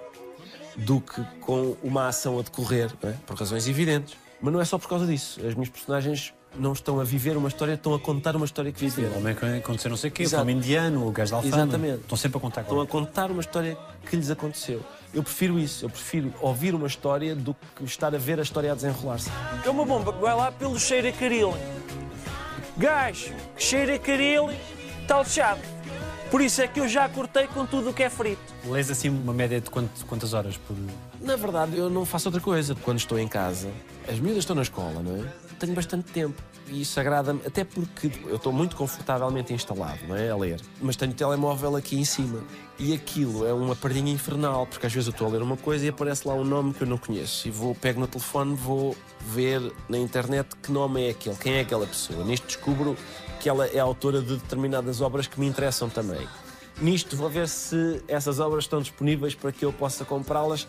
do 0.76 1.00
que 1.00 1.24
com 1.40 1.78
uma 1.82 2.10
ação 2.10 2.38
a 2.40 2.42
decorrer, 2.42 2.92
é? 3.04 3.12
por 3.26 3.38
razões 3.38 3.70
evidentes. 3.70 4.18
Mas 4.44 4.52
não 4.54 4.60
é 4.60 4.66
só 4.66 4.78
por 4.78 4.89
causa 4.89 5.08
disso. 5.08 5.39
As 5.48 5.54
minhas 5.56 5.70
personagens 5.70 6.34
não 6.60 6.74
estão 6.74 7.00
a 7.00 7.04
viver 7.06 7.38
uma 7.38 7.48
história, 7.48 7.74
estão 7.76 7.94
a 7.94 8.00
contar 8.00 8.36
uma 8.36 8.44
história 8.46 8.74
que 8.74 8.80
viveram. 8.80 9.14
O 9.14 9.18
homem 9.20 9.34
que 9.34 9.46
aconteceu 9.46 9.89
não 9.89 9.96
sei 9.98 10.10
o 10.10 10.14
quê, 10.14 10.24
Exato. 10.24 10.41
o 10.41 10.44
homem 10.44 10.58
indiano, 10.58 11.08
o 11.08 11.12
gajo 11.12 11.32
da 11.32 11.38
Alfama. 11.38 11.56
Exatamente. 11.56 12.02
Estão 12.02 12.18
sempre 12.18 12.38
a 12.38 12.41
contar 12.41 12.62
Estão 12.62 12.82
a 12.82 12.86
contar 12.86 13.32
uma 13.32 13.39
história 13.39 13.78
que 14.10 14.16
lhes 14.18 14.30
aconteceu. 14.30 14.82
Eu 15.14 15.24
prefiro 15.24 15.58
isso, 15.58 15.86
eu 15.86 15.89
prefiro 15.89 16.34
ouvir 16.41 16.76
uma 16.76 16.88
história 16.88 17.34
do 17.34 17.56
que 17.76 17.86
estar 17.86 18.14
a 18.14 18.18
ver 18.18 18.38
a 18.38 18.44
história 18.44 18.70
a 18.72 18.76
desenrolar-se. 18.76 19.30
É 19.66 19.70
uma 19.70 19.86
bomba 19.86 20.12
que 20.12 20.20
vai 20.20 20.36
lá 20.36 20.52
pelo 20.52 20.78
cheiro 20.78 21.08
a 21.08 21.12
caril. 21.14 21.54
Gajo, 22.78 23.32
que 23.56 23.64
cheira 23.64 23.96
a 23.96 24.00
caril, 24.00 24.50
está 25.02 25.20
lixado. 25.20 25.62
Por 26.32 26.41
isso 26.41 26.62
é 26.62 26.68
que 26.68 26.80
eu 26.80 26.88
já 26.89 27.08
cortei 27.08 27.46
com 27.48 27.66
tudo 27.66 27.91
o 27.91 27.94
que 27.94 28.02
é 28.04 28.10
frito. 28.10 28.41
Lês 28.66 28.89
assim 28.89 29.08
uma 29.10 29.32
média 29.34 29.62
de 29.62 29.70
quant- 29.70 30.04
quantas 30.08 30.34
horas 30.34 30.58
por. 30.58 30.76
Na 31.22 31.36
verdade, 31.36 31.78
eu 31.78 31.89
não 31.91 32.06
faço 32.06 32.28
outra 32.28 32.41
coisa. 32.41 32.74
Quando 32.76 32.98
estou 32.98 33.20
em 33.20 33.28
casa, 33.28 33.70
as 34.08 34.20
miúdas 34.20 34.39
estão 34.39 34.56
na 34.56 34.62
escola, 34.62 35.01
não 35.01 35.24
é? 35.24 35.34
Tenho 35.60 35.74
bastante 35.74 36.12
tempo. 36.12 36.41
E 36.68 36.82
isso 36.82 36.99
agrada-me, 36.99 37.41
até 37.45 37.64
porque 37.64 38.12
eu 38.26 38.38
estou 38.38 38.54
muito 38.54 38.76
confortavelmente 38.76 39.54
instalado, 39.54 39.99
não 40.08 40.16
é? 40.16 40.30
A 40.30 40.36
ler. 40.36 40.62
Mas 40.82 40.95
tenho 40.95 41.12
o 41.12 41.16
telemóvel 41.16 41.76
aqui 41.76 41.99
em 41.99 42.06
cima. 42.06 42.41
E 42.80 42.93
aquilo 42.93 43.45
é 43.45 43.54
uma 43.54 43.76
pardinha 43.76 44.12
infernal, 44.12 44.66
porque 44.66 44.86
às 44.86 44.93
vezes 44.93 45.08
eu 45.08 45.12
estou 45.12 45.28
a 45.28 45.32
ler 45.32 45.41
uma 45.41 45.58
coisa 45.58 45.86
e 45.86 45.89
aparece 45.89 46.28
lá 46.28 46.34
um 46.34 46.43
nome 46.43 46.74
que 46.74 46.84
eu 46.84 46.88
não 46.88 46.97
conheço. 46.97 47.47
E 47.47 47.51
vou, 47.51 47.76
pego 47.76 47.99
no 47.99 48.08
telefone, 48.08 48.56
vou 48.56 48.95
ver 49.20 49.62
na 49.89 49.97
internet 49.97 50.49
que 50.62 50.72
nome 50.72 51.08
é 51.08 51.10
aquele, 51.12 51.36
quem 51.36 51.54
é 51.56 51.60
aquela 51.62 51.86
pessoa. 51.86 52.24
Nisto 52.24 52.47
descubro 52.47 52.97
que 53.39 53.49
ela 53.49 53.68
é 53.68 53.80
autora 53.80 54.22
de 54.22 54.38
determinadas 54.38 55.01
obras 55.01 55.28
que 55.28 55.39
me 55.39 55.45
interessam 55.45 55.89
também. 55.89 56.28
Nisto 56.82 57.16
vou 57.16 57.30
ver 57.30 57.47
se 57.47 58.01
essas 58.08 58.39
obras 58.39 58.64
estão 58.64 58.82
disponíveis 58.82 59.36
para 59.36 59.51
que 59.51 59.64
eu 59.64 59.72
possa 59.72 60.04
comprá-las. 60.04 60.68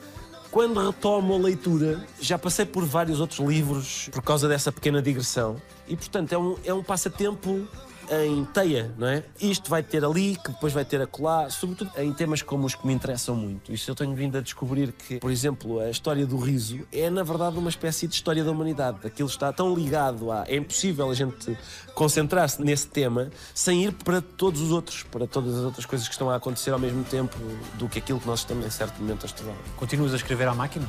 Quando 0.55 0.79
retomo 0.79 1.35
a 1.35 1.37
leitura, 1.37 2.07
já 2.21 2.39
passei 2.39 2.65
por 2.65 2.85
vários 2.85 3.19
outros 3.19 3.41
livros 3.41 4.09
por 4.13 4.23
causa 4.23 4.47
dessa 4.49 4.71
pequena 4.71 5.03
digressão. 5.03 5.57
E, 5.89 5.97
portanto, 5.97 6.33
é 6.33 6.39
um, 6.39 6.57
é 6.65 6.73
um 6.73 6.81
passatempo 6.81 7.67
em 8.11 8.45
teia, 8.45 8.93
não 8.97 9.07
é? 9.07 9.25
Isto 9.41 9.71
vai 9.71 9.83
ter 9.83 10.05
ali, 10.05 10.37
que 10.37 10.51
depois 10.51 10.73
vai 10.73 10.85
ter 10.85 11.01
acolá, 11.01 11.49
sobretudo 11.51 11.91
em 11.99 12.13
temas 12.13 12.43
como 12.43 12.67
os 12.67 12.75
que 12.75 12.87
me 12.87 12.93
interessam 12.93 13.35
muito. 13.35 13.73
Isso 13.73 13.91
eu 13.91 13.95
tenho 13.95 14.15
vindo 14.15 14.39
a 14.39 14.41
descobrir 14.41 14.93
que, 14.93 15.19
por 15.19 15.31
exemplo, 15.31 15.81
a 15.81 15.91
história 15.91 16.27
do 16.27 16.37
riso 16.37 16.87
é, 16.93 17.09
na 17.11 17.23
verdade, 17.23 17.59
uma 17.59 17.69
espécie 17.69 18.07
de 18.07 18.15
história 18.15 18.43
da 18.45 18.51
humanidade. 18.51 18.99
Aquilo 19.05 19.29
está 19.29 19.53
tão 19.53 19.75
ligado 19.75 20.31
a. 20.31 20.45
É 20.47 20.57
impossível 20.57 21.11
a 21.11 21.15
gente 21.15 21.57
concentrar-se 21.95 22.63
nesse 22.63 22.89
tema 22.89 23.31
sem 23.55 23.85
ir 23.85 23.93
para 23.93 24.21
todos 24.21 24.61
os 24.61 24.71
outros, 24.71 25.03
para 25.03 25.27
todas 25.27 25.55
as 25.57 25.65
outras 25.65 25.87
coisas 25.87 26.07
que 26.07 26.15
estão 26.15 26.31
a 26.31 26.37
acontecer 26.37 26.71
ao 26.71 26.79
mesmo 26.79 27.05
tempo 27.05 27.37
do 27.75 27.89
que 27.89 27.99
aquilo 27.99 28.21
que 28.21 28.27
nós 28.27 28.41
estamos, 28.41 28.67
em 28.67 28.71
certo 28.71 29.01
momento, 29.01 29.25
a 29.25 29.27
estudar. 29.27 29.55
Continuas 29.77 30.13
a 30.13 30.17
escrever 30.17 30.49
à 30.49 30.55
máquina? 30.55 30.87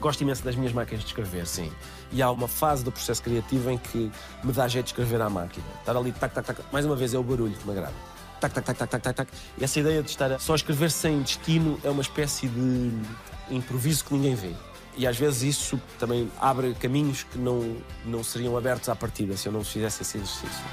Gosto 0.00 0.20
imenso 0.20 0.44
das 0.44 0.54
minhas 0.54 0.72
máquinas 0.72 1.02
de 1.02 1.08
escrever, 1.08 1.46
sim. 1.46 1.72
E 2.12 2.22
há 2.22 2.30
uma 2.30 2.46
fase 2.46 2.84
do 2.84 2.92
processo 2.92 3.22
criativo 3.22 3.70
em 3.70 3.78
que 3.78 4.10
me 4.44 4.52
dá 4.52 4.68
jeito 4.68 4.86
de 4.86 4.92
escrever 4.92 5.20
à 5.20 5.30
máquina. 5.30 5.64
Estar 5.80 5.96
ali, 5.96 6.12
tac, 6.12 6.34
tac, 6.34 6.46
tac. 6.46 6.60
Mais 6.70 6.84
uma 6.84 6.94
vez, 6.94 7.14
é 7.14 7.18
o 7.18 7.22
barulho 7.22 7.54
que 7.54 7.64
me 7.64 7.72
agrada. 7.72 7.94
Tac, 8.40 8.52
tac, 8.52 8.66
tac, 8.66 8.78
tac, 8.78 8.90
tac, 8.90 9.02
tac, 9.02 9.16
tac. 9.16 9.28
E 9.58 9.64
essa 9.64 9.80
ideia 9.80 10.02
de 10.02 10.10
estar 10.10 10.30
a 10.32 10.38
só 10.38 10.54
escrever 10.54 10.90
sem 10.90 11.22
destino 11.22 11.80
é 11.82 11.90
uma 11.90 12.02
espécie 12.02 12.46
de 12.46 12.92
improviso 13.50 14.04
que 14.04 14.14
ninguém 14.14 14.34
vê. 14.34 14.52
E 14.98 15.06
às 15.06 15.16
vezes 15.16 15.42
isso 15.42 15.80
também 15.98 16.30
abre 16.38 16.74
caminhos 16.74 17.22
que 17.22 17.38
não, 17.38 17.76
não 18.04 18.22
seriam 18.22 18.56
abertos 18.56 18.88
à 18.88 18.96
partida 18.96 19.36
se 19.36 19.46
eu 19.48 19.52
não 19.52 19.64
fizesse 19.64 20.02
esse 20.02 20.18
exercício. 20.18 20.64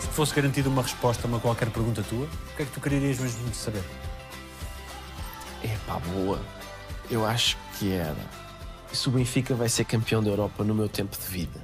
Se 0.00 0.08
fosse 0.08 0.34
garantida 0.34 0.68
uma 0.68 0.82
resposta 0.82 1.26
a 1.26 1.28
uma 1.28 1.40
qualquer 1.40 1.70
pergunta 1.70 2.02
tua, 2.02 2.26
o 2.26 2.56
que 2.56 2.62
é 2.62 2.64
que 2.66 2.72
tu 2.72 2.80
querias 2.80 3.18
mesmo 3.18 3.54
saber? 3.54 3.82
É 5.62 5.76
pá, 5.86 5.98
boa. 5.98 6.40
Eu 7.10 7.26
acho 7.26 7.56
que 7.78 7.92
era. 7.92 8.16
Se 8.92 9.08
o 9.08 9.12
Benfica 9.12 9.54
vai 9.54 9.68
ser 9.68 9.84
campeão 9.84 10.22
da 10.22 10.30
Europa 10.30 10.64
no 10.64 10.74
meu 10.74 10.88
tempo 10.88 11.16
de 11.16 11.26
vida. 11.26 11.60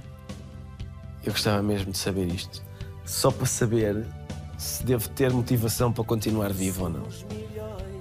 Eu 1.25 1.33
gostava 1.33 1.63
mesmo 1.63 1.93
de 1.93 1.99
saber 1.99 2.27
isto. 2.27 2.63
Só 3.05 3.31
para 3.31 3.47
saber 3.47 4.07
se 4.57 4.83
devo 4.85 5.09
ter 5.11 5.33
motivação 5.33 5.93
para 5.93 6.05
continuar 6.05 6.53
vivo 6.53 6.85
ou 6.85 6.91
não. 6.91 7.07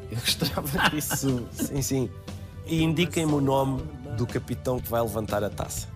Eu 0.10 0.18
gostava 0.18 0.62
disso. 0.90 1.48
sim, 1.52 1.82
sim. 1.82 2.10
E 2.66 2.84
indiquem-me 2.84 3.34
o 3.34 3.42
nome 3.42 3.82
do 4.18 4.26
capitão 4.26 4.80
que 4.80 4.90
vai 4.90 5.02
levantar 5.02 5.44
a 5.44 5.50
taça. 5.50 5.88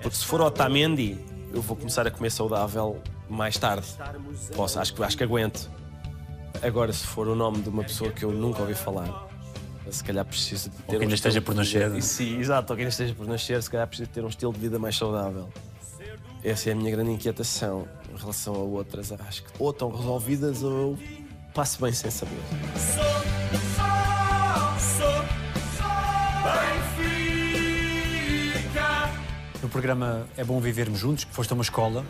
Porque 0.00 0.16
se 0.16 0.24
for 0.24 0.40
Otamendi, 0.40 1.18
eu 1.52 1.62
vou 1.62 1.76
começar 1.76 2.06
a 2.06 2.10
comer 2.10 2.30
saudável 2.30 3.00
mais 3.28 3.56
tarde. 3.56 3.86
Posso, 4.54 4.78
acho, 4.78 5.02
acho 5.02 5.16
que 5.16 5.24
aguento. 5.24 5.70
Agora, 6.64 6.92
se 6.92 7.06
for 7.06 7.28
o 7.28 7.34
nome 7.34 7.60
de 7.60 7.68
uma 7.68 7.82
pessoa 7.84 8.10
que 8.10 8.24
eu 8.24 8.32
nunca 8.32 8.60
ouvi 8.62 8.74
falar, 8.74 9.28
se 9.90 10.02
calhar 10.02 10.24
preciso 10.24 10.70
de 10.70 10.76
ter 10.76 10.82
Ou 10.82 10.86
que 10.92 10.96
um 10.96 11.02
ainda 11.02 11.14
esteja 11.14 11.40
de 11.40 11.44
por 11.44 11.54
vida- 11.54 11.88
nascer. 11.90 12.02
Sim, 12.02 12.38
exato, 12.38 12.72
ou 12.72 12.76
que 12.76 12.82
ainda 12.82 12.90
esteja 12.90 13.14
por 13.14 13.26
nascer, 13.26 13.62
se 13.62 13.70
calhar 13.70 13.86
preciso 13.86 14.08
ter 14.10 14.24
um 14.24 14.28
estilo 14.28 14.52
de 14.52 14.58
vida 14.60 14.78
mais 14.78 14.96
saudável. 14.96 15.48
Essa 16.42 16.70
é 16.70 16.72
a 16.72 16.76
minha 16.76 16.90
grande 16.90 17.10
inquietação 17.10 17.86
em 18.12 18.16
relação 18.18 18.54
a 18.54 18.58
outras. 18.58 19.12
Acho 19.12 19.42
que 19.44 19.50
ou 19.58 19.70
estão 19.70 19.90
resolvidas 19.90 20.62
ou 20.62 20.72
eu 20.72 20.98
passo 21.54 21.80
bem 21.80 21.92
sem 21.92 22.10
saber. 22.10 22.32
No 29.62 29.68
programa 29.68 30.26
É 30.36 30.44
Bom 30.44 30.60
Vivermos 30.60 30.98
Juntos, 31.00 31.24
que 31.24 31.32
foste 31.34 31.52
a 31.52 31.54
uma 31.54 31.62
escola, 31.62 32.04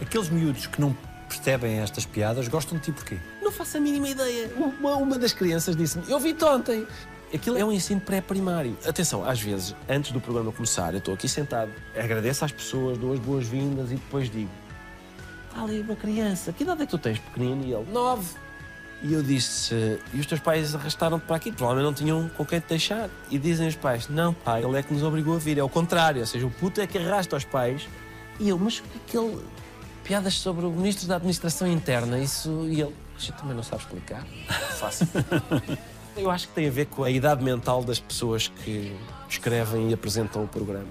aqueles 0.00 0.28
miúdos 0.28 0.66
que 0.66 0.80
não 0.80 0.96
percebem 1.28 1.78
estas 1.80 2.04
piadas 2.06 2.46
gostam 2.48 2.78
de 2.78 2.84
ti 2.84 2.92
porquê? 2.92 3.18
Não 3.50 3.56
faço 3.56 3.78
a 3.78 3.80
mínima 3.80 4.08
ideia. 4.08 4.48
Uma, 4.56 4.94
uma 4.94 5.18
das 5.18 5.32
crianças 5.32 5.74
disse-me: 5.74 6.08
Eu 6.08 6.20
vi-te 6.20 6.44
ontem. 6.44 6.86
Aquilo 7.34 7.58
é 7.58 7.64
um 7.64 7.72
ensino 7.72 8.00
pré-primário. 8.00 8.78
Atenção, 8.86 9.28
às 9.28 9.40
vezes, 9.40 9.74
antes 9.88 10.12
do 10.12 10.20
programa 10.20 10.52
começar, 10.52 10.92
eu 10.92 10.98
estou 10.98 11.14
aqui 11.14 11.28
sentado, 11.28 11.70
agradeço 11.96 12.44
às 12.44 12.52
pessoas, 12.52 12.96
dou 12.96 13.12
as 13.12 13.18
boas-vindas 13.18 13.90
e 13.90 13.96
depois 13.96 14.30
digo: 14.30 14.50
Está 15.48 15.64
ali 15.64 15.80
uma 15.80 15.96
criança, 15.96 16.52
que 16.52 16.62
idade 16.62 16.82
é 16.82 16.86
que 16.86 16.90
tu 16.92 16.98
tens, 16.98 17.18
pequenino? 17.18 17.64
E 17.64 17.72
ele: 17.72 17.90
Nove. 17.92 18.36
E 19.02 19.12
eu 19.12 19.22
disse: 19.22 19.98
E 20.14 20.20
os 20.20 20.26
teus 20.26 20.40
pais 20.40 20.72
arrastaram-te 20.72 21.26
para 21.26 21.34
aqui? 21.34 21.50
Provavelmente 21.50 21.86
não 21.86 21.94
tinham 21.94 22.30
com 22.36 22.46
quem 22.46 22.60
te 22.60 22.68
deixar. 22.68 23.10
E 23.32 23.36
dizem 23.36 23.66
os 23.66 23.74
pais: 23.74 24.08
Não, 24.08 24.32
pai, 24.32 24.62
ele 24.62 24.78
é 24.78 24.82
que 24.84 24.94
nos 24.94 25.02
obrigou 25.02 25.34
a 25.34 25.38
vir. 25.38 25.58
É 25.58 25.62
o 25.62 25.68
contrário, 25.68 26.20
ou 26.20 26.26
seja, 26.26 26.46
o 26.46 26.50
puto 26.52 26.80
é 26.80 26.86
que 26.86 26.98
arrasta 26.98 27.36
os 27.36 27.44
pais. 27.44 27.88
E 28.38 28.48
eu: 28.48 28.56
Mas 28.56 28.78
o 28.78 28.82
que 28.84 28.96
é 28.96 29.00
que 29.08 29.18
ele. 29.18 29.42
Piadas 30.10 30.34
sobre 30.34 30.66
o 30.66 30.70
ministro 30.72 31.06
da 31.06 31.14
Administração 31.14 31.68
Interna, 31.68 32.18
isso. 32.18 32.66
E 32.68 32.80
ele: 32.80 32.92
eu 33.28 33.34
também 33.36 33.54
não 33.54 33.62
sabe 33.62 33.82
explicar. 33.84 34.26
Fácil. 34.76 35.06
Eu 36.16 36.28
acho 36.28 36.48
que 36.48 36.54
tem 36.54 36.66
a 36.66 36.70
ver 36.72 36.86
com 36.86 37.04
a 37.04 37.10
idade 37.10 37.44
mental 37.44 37.84
das 37.84 38.00
pessoas 38.00 38.48
que 38.48 38.92
escrevem 39.28 39.90
e 39.90 39.94
apresentam 39.94 40.42
o 40.42 40.48
programa. 40.48 40.88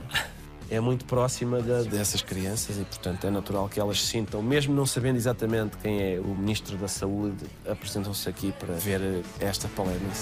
É 0.72 0.80
muito 0.80 1.04
próxima 1.04 1.62
da- 1.62 1.82
dessas 1.84 2.22
crianças 2.22 2.78
e, 2.78 2.86
portanto, 2.86 3.28
é 3.28 3.30
natural 3.30 3.68
que 3.68 3.78
elas 3.78 4.00
se 4.00 4.08
sintam, 4.08 4.42
mesmo 4.42 4.74
não 4.74 4.86
sabendo 4.86 5.18
exatamente 5.18 5.76
quem 5.84 6.02
é 6.02 6.18
o 6.22 6.30
Ministro 6.34 6.78
da 6.78 6.88
Saúde, 6.88 7.46
apresentam-se 7.70 8.30
aqui 8.30 8.54
para 8.54 8.74
ver 8.76 9.02
esta 9.42 9.68
polémica. 9.68 10.16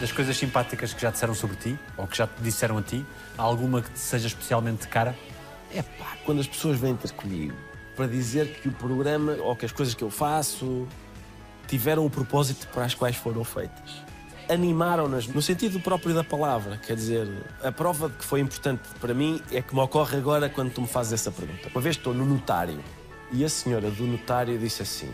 Das 0.00 0.12
coisas 0.12 0.36
simpáticas 0.36 0.94
que 0.94 1.02
já 1.02 1.10
disseram 1.10 1.34
sobre 1.34 1.56
ti, 1.56 1.78
ou 1.96 2.06
que 2.06 2.16
já 2.16 2.26
te 2.26 2.40
disseram 2.40 2.78
a 2.78 2.82
ti, 2.82 3.04
há 3.36 3.42
alguma 3.42 3.82
que 3.82 3.90
te 3.90 3.98
seja 3.98 4.28
especialmente 4.28 4.86
cara? 4.86 5.16
É 5.74 5.82
pá, 5.82 6.16
quando 6.24 6.40
as 6.40 6.46
pessoas 6.46 6.78
vêm 6.78 6.94
ter 6.94 7.10
comigo 7.12 7.54
para 7.96 8.06
dizer 8.06 8.60
que 8.60 8.68
o 8.68 8.72
programa 8.72 9.32
ou 9.40 9.56
que 9.56 9.66
as 9.66 9.72
coisas 9.72 9.94
que 9.94 10.04
eu 10.04 10.10
faço 10.10 10.86
tiveram 11.66 12.06
o 12.06 12.10
propósito 12.10 12.68
para 12.68 12.84
as 12.84 12.94
quais 12.94 13.16
foram 13.16 13.42
feitas. 13.42 14.02
Animaram-nas 14.48 15.26
no 15.26 15.42
sentido 15.42 15.80
próprio 15.80 16.14
da 16.14 16.22
palavra, 16.22 16.78
quer 16.78 16.94
dizer, 16.94 17.28
a 17.60 17.72
prova 17.72 18.08
de 18.08 18.16
que 18.16 18.24
foi 18.24 18.38
importante 18.38 18.82
para 19.00 19.12
mim 19.12 19.42
é 19.50 19.60
que 19.60 19.74
me 19.74 19.80
ocorre 19.80 20.16
agora 20.16 20.48
quando 20.48 20.72
tu 20.72 20.80
me 20.80 20.86
fazes 20.86 21.14
essa 21.14 21.32
pergunta. 21.32 21.68
Uma 21.74 21.80
vez 21.80 21.96
estou 21.96 22.14
no 22.14 22.24
notário 22.24 22.78
e 23.32 23.44
a 23.44 23.48
senhora 23.48 23.90
do 23.90 24.06
notário 24.06 24.56
disse 24.58 24.80
assim: 24.80 25.12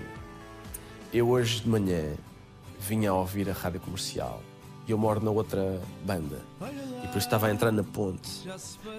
Eu 1.10 1.30
hoje 1.30 1.62
de 1.62 1.68
manhã 1.68 2.12
vinha 2.78 3.10
a 3.10 3.14
ouvir 3.14 3.48
a 3.48 3.54
rádio 3.54 3.80
comercial 3.80 4.42
e 4.86 4.90
eu 4.90 4.98
moro 4.98 5.24
na 5.24 5.30
outra 5.30 5.80
banda. 6.04 6.40
E 7.02 7.06
isso 7.08 7.18
estava 7.18 7.46
a 7.46 7.50
entrar 7.50 7.70
na 7.70 7.84
ponte. 7.84 8.48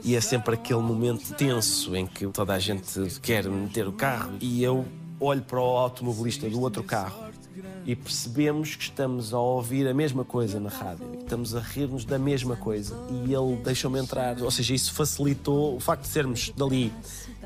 E 0.04 0.16
é 0.16 0.22
sempre 0.22 0.56
aquele 0.56 0.80
momento 0.80 1.34
tenso 1.34 1.96
em 1.96 2.06
que 2.06 2.26
toda 2.28 2.54
a 2.54 2.60
gente 2.60 3.20
quer 3.22 3.46
meter 3.46 3.88
o 3.88 3.94
carro 3.94 4.34
e 4.40 4.64
eu 4.64 4.86
olho 5.20 5.42
para 5.42 5.60
o 5.60 5.78
automobilista 5.78 6.50
do 6.50 6.60
outro 6.62 6.84
carro 6.84 7.26
e 7.86 7.96
percebemos 7.96 8.76
que 8.76 8.84
estamos 8.84 9.34
a 9.34 9.40
ouvir 9.40 9.88
a 9.88 9.94
mesma 9.94 10.26
coisa 10.26 10.60
na 10.60 10.70
rádio, 10.70 11.06
estamos 11.20 11.56
a 11.56 11.60
rir-nos 11.60 12.04
da 12.04 12.18
mesma 12.18 12.56
coisa 12.56 12.96
e 13.12 13.34
ele 13.34 13.56
deixou-me 13.64 14.00
entrar. 14.00 14.42
Ou 14.42 14.50
seja, 14.50 14.74
isso 14.74 14.94
facilitou 14.94 15.76
o 15.76 15.80
facto 15.80 16.02
de 16.02 16.08
sermos 16.08 16.52
dali 16.56 16.92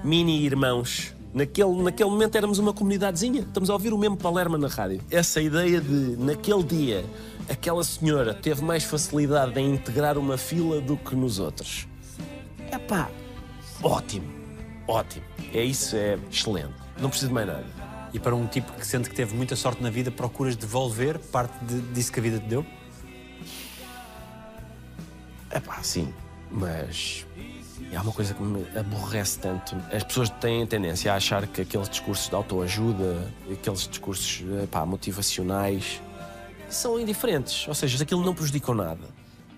mini 0.03 0.43
irmãos. 0.45 1.13
Naquele, 1.31 1.83
naquele 1.83 2.09
momento 2.09 2.35
éramos 2.35 2.57
uma 2.57 2.73
comunidadezinha, 2.73 3.41
estamos 3.41 3.69
a 3.69 3.73
ouvir 3.73 3.93
o 3.93 3.97
mesmo 3.97 4.17
Palerma 4.17 4.57
na 4.57 4.67
rádio. 4.67 5.01
Essa 5.11 5.39
ideia 5.41 5.79
de, 5.79 6.17
naquele 6.17 6.63
dia, 6.63 7.05
aquela 7.49 7.83
senhora 7.83 8.33
teve 8.33 8.63
mais 8.63 8.83
facilidade 8.83 9.59
em 9.59 9.73
integrar 9.73 10.17
uma 10.17 10.37
fila 10.37 10.79
do 10.79 10.95
que 10.95 11.15
nos 11.15 11.39
outros. 11.39 11.87
É 12.71 12.77
pá, 12.77 13.09
ótimo, 13.81 14.27
ótimo. 14.87 15.25
É 15.53 15.63
isso, 15.63 15.95
é 15.95 16.17
excelente. 16.31 16.73
Não 16.99 17.09
preciso 17.09 17.29
de 17.29 17.33
mais 17.33 17.47
nada. 17.47 17.65
E 18.13 18.19
para 18.19 18.35
um 18.35 18.47
tipo 18.47 18.71
que 18.73 18.85
sente 18.85 19.09
que 19.09 19.15
teve 19.15 19.35
muita 19.35 19.55
sorte 19.55 19.81
na 19.81 19.89
vida, 19.89 20.11
procuras 20.11 20.55
devolver 20.55 21.17
parte 21.17 21.53
de, 21.65 21.81
disso 21.93 22.11
que 22.11 22.19
a 22.19 22.23
vida 22.23 22.39
te 22.39 22.45
deu? 22.45 22.65
É 25.51 25.59
pá, 25.59 25.81
sim, 25.81 26.13
mas 26.51 27.25
há 27.95 28.01
uma 28.01 28.11
coisa 28.11 28.33
que 28.33 28.41
me 28.41 28.65
aborrece 28.77 29.39
tanto. 29.39 29.75
As 29.91 30.03
pessoas 30.03 30.29
têm 30.29 30.65
tendência 30.65 31.11
a 31.11 31.15
achar 31.15 31.47
que 31.47 31.61
aqueles 31.61 31.89
discursos 31.89 32.29
de 32.29 32.35
autoajuda, 32.35 33.31
aqueles 33.51 33.87
discursos 33.87 34.43
epá, 34.63 34.85
motivacionais, 34.85 36.01
são 36.69 36.99
indiferentes. 36.99 37.67
Ou 37.67 37.73
seja, 37.73 38.01
aquilo 38.03 38.23
não 38.23 38.33
prejudicam 38.33 38.73
nada. 38.75 39.07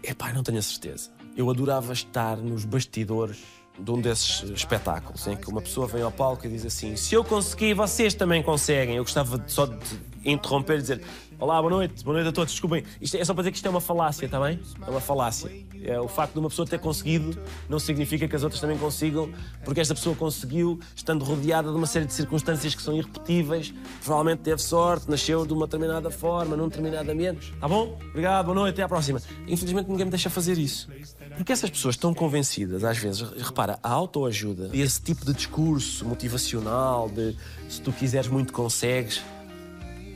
É 0.03 0.13
pá, 0.13 0.33
não 0.33 0.43
tenho 0.43 0.59
a 0.59 0.61
certeza. 0.61 1.09
Eu 1.35 1.49
adorava 1.49 1.93
estar 1.93 2.38
nos 2.38 2.65
bastidores 2.65 3.39
de 3.79 3.91
um 3.91 3.99
desses 4.01 4.43
espetáculos 4.49 5.25
em 5.27 5.35
que 5.35 5.49
uma 5.49 5.61
pessoa 5.61 5.88
vem 5.88 6.01
ao 6.01 6.11
palco 6.11 6.45
e 6.45 6.49
diz 6.49 6.65
assim: 6.65 6.95
Se 6.95 7.15
eu 7.15 7.23
consegui, 7.23 7.73
vocês 7.73 8.13
também 8.13 8.43
conseguem. 8.43 8.95
Eu 8.95 9.03
gostava 9.03 9.41
só 9.47 9.65
de 9.65 9.77
interromper 10.25 10.77
e 10.79 10.81
dizer: 10.81 11.01
Olá, 11.41 11.59
boa 11.59 11.72
noite, 11.72 12.03
boa 12.03 12.13
noite 12.13 12.30
a 12.30 12.31
todos. 12.31 12.53
Desculpem, 12.53 12.84
isto 13.01 13.18
é 13.18 13.26
só 13.26 13.34
para 13.34 13.41
dizer 13.41 13.51
que 13.51 13.57
isto 13.57 13.65
é 13.65 13.69
uma 13.72 13.81
falácia, 13.81 14.26
está 14.26 14.39
bem? 14.39 14.59
É 14.85 14.89
uma 14.91 15.01
falácia. 15.01 15.51
É, 15.84 15.99
o 15.99 16.07
facto 16.07 16.34
de 16.34 16.39
uma 16.39 16.49
pessoa 16.49 16.68
ter 16.68 16.77
conseguido 16.77 17.35
não 17.68 17.80
significa 17.80 18.27
que 18.27 18.35
as 18.35 18.43
outras 18.43 18.61
também 18.61 18.77
consigam, 18.77 19.27
porque 19.65 19.81
esta 19.81 19.95
pessoa 19.95 20.15
conseguiu, 20.15 20.80
estando 20.95 21.26
rodeada 21.26 21.72
de 21.72 21.76
uma 21.76 21.88
série 21.88 22.05
de 22.05 22.13
circunstâncias 22.13 22.76
que 22.76 22.81
são 22.84 22.95
irrepetíveis. 22.95 23.73
Provavelmente 24.03 24.41
teve 24.43 24.61
sorte, 24.61 25.09
nasceu 25.09 25.43
de 25.43 25.51
uma 25.51 25.65
determinada 25.65 26.11
forma, 26.11 26.55
num 26.55 26.68
determinado 26.68 27.09
ambiente. 27.09 27.51
Tá 27.59 27.68
bom? 27.68 27.97
Obrigado, 28.09 28.45
boa 28.45 28.55
noite, 28.55 28.76
até 28.76 28.84
à 28.84 28.88
próxima. 28.88 29.19
Infelizmente 29.47 29.89
ninguém 29.89 30.05
me 30.05 30.11
deixa 30.11 30.30
fazer 30.30 30.59
isso. 30.59 30.89
Porque 31.35 31.51
essas 31.51 31.72
pessoas 31.72 31.95
estão 31.95 32.13
convencidas, 32.13 32.84
às 32.84 32.99
vezes, 32.99 33.27
repara, 33.41 33.80
a 33.81 33.89
autoajuda, 33.89 34.69
esse 34.73 35.01
tipo 35.01 35.26
de 35.26 35.34
discurso 35.34 36.05
motivacional, 36.05 37.09
de 37.09 37.35
se 37.68 37.81
tu 37.81 37.91
quiseres 37.91 38.27
muito 38.27 38.53
consegues, 38.53 39.23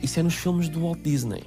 isso 0.02 0.20
é 0.20 0.22
nos 0.22 0.34
filmes 0.34 0.68
do 0.68 0.80
Walt 0.80 1.00
Disney. 1.00 1.44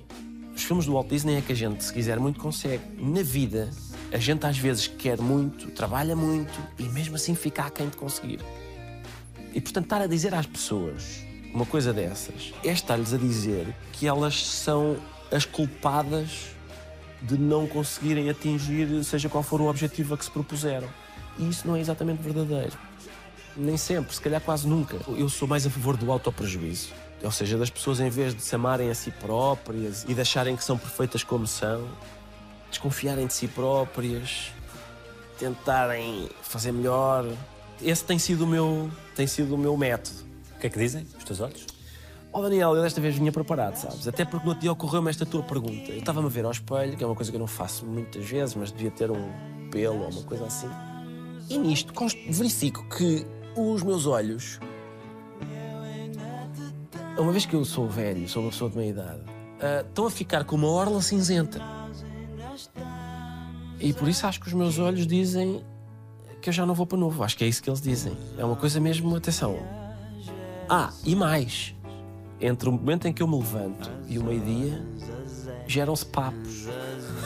Os 0.55 0.63
filmes 0.63 0.85
do 0.85 0.93
Walt 0.93 1.07
Disney 1.07 1.37
é 1.37 1.41
que 1.41 1.53
a 1.53 1.55
gente, 1.55 1.83
se 1.83 1.93
quiser 1.93 2.19
muito, 2.19 2.39
consegue. 2.39 2.83
Na 2.97 3.23
vida, 3.23 3.69
a 4.11 4.17
gente 4.17 4.45
às 4.45 4.57
vezes 4.57 4.87
quer 4.87 5.19
muito, 5.19 5.71
trabalha 5.71 6.15
muito 6.15 6.59
e 6.77 6.83
mesmo 6.83 7.15
assim 7.15 7.35
fica 7.35 7.63
aquém 7.63 7.87
de 7.87 7.97
conseguir. 7.97 8.39
E 9.53 9.61
portanto, 9.61 9.85
estar 9.85 10.01
a 10.01 10.07
dizer 10.07 10.33
às 10.33 10.45
pessoas 10.45 11.23
uma 11.53 11.65
coisa 11.65 11.91
dessas 11.93 12.53
é 12.63 12.71
estar-lhes 12.71 13.13
a 13.13 13.17
dizer 13.17 13.73
que 13.93 14.07
elas 14.07 14.45
são 14.45 14.97
as 15.31 15.45
culpadas 15.45 16.49
de 17.21 17.37
não 17.37 17.67
conseguirem 17.67 18.29
atingir, 18.29 19.03
seja 19.03 19.29
qual 19.29 19.43
for 19.43 19.61
o 19.61 19.69
objetivo 19.69 20.13
a 20.13 20.17
que 20.17 20.25
se 20.25 20.31
propuseram. 20.31 20.87
E 21.37 21.47
isso 21.47 21.67
não 21.67 21.75
é 21.75 21.79
exatamente 21.79 22.21
verdadeiro. 22.21 22.77
Nem 23.55 23.77
sempre, 23.77 24.13
se 24.13 24.21
calhar 24.21 24.41
quase 24.41 24.67
nunca. 24.67 24.97
Eu 25.07 25.27
sou 25.27 25.47
mais 25.47 25.65
a 25.65 25.69
favor 25.69 25.97
do 25.97 26.11
autoprejuízo. 26.11 26.89
Ou 27.23 27.31
seja, 27.31 27.57
das 27.57 27.69
pessoas, 27.69 27.99
em 27.99 28.09
vez 28.09 28.33
de 28.33 28.41
se 28.41 28.55
amarem 28.55 28.89
a 28.89 28.95
si 28.95 29.11
próprias 29.11 30.05
e 30.07 30.13
de 30.13 30.21
acharem 30.21 30.55
que 30.55 30.63
são 30.63 30.77
perfeitas 30.77 31.23
como 31.23 31.45
são, 31.45 31.87
desconfiarem 32.69 33.27
de 33.27 33.33
si 33.33 33.47
próprias, 33.47 34.51
tentarem 35.37 36.29
fazer 36.41 36.71
melhor. 36.71 37.25
Esse 37.81 38.03
tem 38.03 38.17
sido 38.17 38.45
o 38.45 38.47
meu, 38.47 38.89
tem 39.15 39.27
sido 39.27 39.55
o 39.55 39.57
meu 39.57 39.75
método. 39.75 40.27
O 40.55 40.59
que 40.59 40.67
é 40.67 40.69
que 40.69 40.79
dizem 40.79 41.05
os 41.17 41.23
teus 41.23 41.39
olhos? 41.39 41.65
Oh 42.31 42.41
Daniel, 42.41 42.75
eu 42.75 42.83
desta 42.83 43.01
vez 43.01 43.15
vinha 43.15 43.31
preparado, 43.31 43.75
sabes? 43.75 44.07
Até 44.07 44.23
porque 44.23 44.45
no 44.45 44.51
outro 44.51 44.61
dia 44.61 44.71
ocorreu-me 44.71 45.09
esta 45.09 45.25
tua 45.25 45.41
pergunta. 45.41 45.91
Eu 45.91 45.97
estava-me 45.97 46.27
a 46.27 46.29
ver 46.29 46.45
ao 46.45 46.51
espelho, 46.51 46.95
que 46.95 47.03
é 47.03 47.07
uma 47.07 47.15
coisa 47.15 47.31
que 47.31 47.35
eu 47.35 47.39
não 47.39 47.47
faço 47.47 47.85
muitas 47.85 48.23
vezes, 48.23 48.53
mas 48.53 48.71
devia 48.71 48.91
ter 48.91 49.09
um 49.09 49.31
pelo 49.71 50.03
ou 50.03 50.09
uma 50.09 50.23
coisa 50.23 50.45
assim. 50.45 50.69
E 51.49 51.57
nisto 51.57 51.91
verifico 52.29 52.87
que 52.89 53.25
os 53.55 53.81
meus 53.81 54.05
olhos 54.05 54.59
uma 57.21 57.31
vez 57.31 57.45
que 57.45 57.55
eu 57.55 57.65
sou 57.65 57.87
velho, 57.87 58.27
sou 58.27 58.43
uma 58.43 58.51
pessoa 58.51 58.69
de 58.69 58.77
meia 58.77 58.89
idade, 58.89 59.21
uh, 59.21 59.87
estão 59.87 60.05
a 60.05 60.11
ficar 60.11 60.43
com 60.43 60.55
uma 60.55 60.69
orla 60.69 61.01
cinzenta. 61.01 61.61
E 63.79 63.93
por 63.93 64.07
isso 64.07 64.27
acho 64.27 64.39
que 64.39 64.47
os 64.47 64.53
meus 64.53 64.77
olhos 64.77 65.07
dizem 65.07 65.63
que 66.41 66.49
eu 66.49 66.53
já 66.53 66.65
não 66.65 66.73
vou 66.73 66.85
para 66.85 66.97
novo. 66.97 67.23
Acho 67.23 67.37
que 67.37 67.43
é 67.43 67.47
isso 67.47 67.61
que 67.61 67.69
eles 67.69 67.81
dizem. 67.81 68.15
É 68.37 68.43
uma 68.43 68.55
coisa 68.55 68.79
mesmo, 68.79 69.15
atenção. 69.15 69.57
Ah, 70.67 70.91
e 71.05 71.15
mais. 71.15 71.75
Entre 72.41 72.69
o 72.69 72.71
momento 72.71 73.07
em 73.07 73.13
que 73.13 73.21
eu 73.21 73.27
me 73.27 73.37
levanto 73.37 73.89
e 74.07 74.17
o 74.17 74.23
meio-dia, 74.23 74.81
geram-se 75.67 76.05
papos 76.05 76.67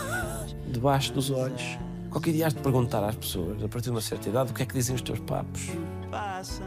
debaixo 0.72 1.14
dos 1.14 1.30
olhos. 1.30 1.78
Qualquer 2.10 2.32
dia 2.32 2.48
has 2.48 2.53
de 2.53 2.61
perguntar 2.61 3.03
às 3.03 3.15
pessoas, 3.15 3.64
a 3.64 3.68
partir 3.68 3.86
de 3.86 3.91
uma 3.91 4.02
certa 4.02 4.30
idade, 4.30 4.52
o 4.52 4.53
que 4.53 4.61
é 4.61 4.65
que 4.65 4.74
dizem 4.74 4.95
os 4.95 5.02
teus 5.02 5.20
papos. 5.20 5.70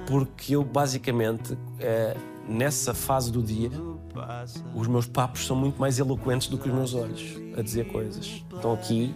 Porque 0.06 0.56
eu, 0.56 0.64
basicamente, 0.64 1.56
é, 1.78 2.16
nessa 2.48 2.94
fase 2.94 3.30
do 3.30 3.42
dia, 3.42 3.70
os 4.74 4.86
meus 4.86 5.06
papos 5.06 5.46
são 5.46 5.56
muito 5.56 5.78
mais 5.80 5.98
eloquentes 5.98 6.48
do 6.48 6.58
que 6.58 6.68
os 6.68 6.74
meus 6.74 6.94
olhos 6.94 7.36
a 7.56 7.62
dizer 7.62 7.86
coisas. 7.88 8.44
Estão 8.54 8.72
aqui 8.72 9.14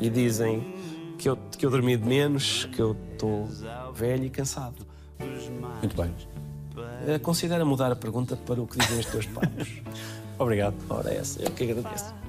e 0.00 0.10
dizem 0.10 0.74
que 1.18 1.28
eu, 1.28 1.36
que 1.56 1.64
eu 1.64 1.70
dormi 1.70 1.96
de 1.96 2.04
menos, 2.04 2.64
que 2.66 2.80
eu 2.80 2.96
estou 3.12 3.48
velho 3.94 4.24
e 4.24 4.30
cansado. 4.30 4.86
Muito 5.80 5.96
bem. 5.96 6.12
Considera 7.20 7.64
mudar 7.64 7.92
a 7.92 7.96
pergunta 7.96 8.36
para 8.36 8.60
o 8.60 8.66
que 8.66 8.78
dizem 8.78 9.00
os 9.00 9.06
teus 9.06 9.26
papos. 9.26 9.68
Obrigado. 10.38 10.74
Ora, 10.88 11.12
essa, 11.12 11.42
eu 11.42 11.50
que 11.50 11.64
agradeço. 11.70 12.21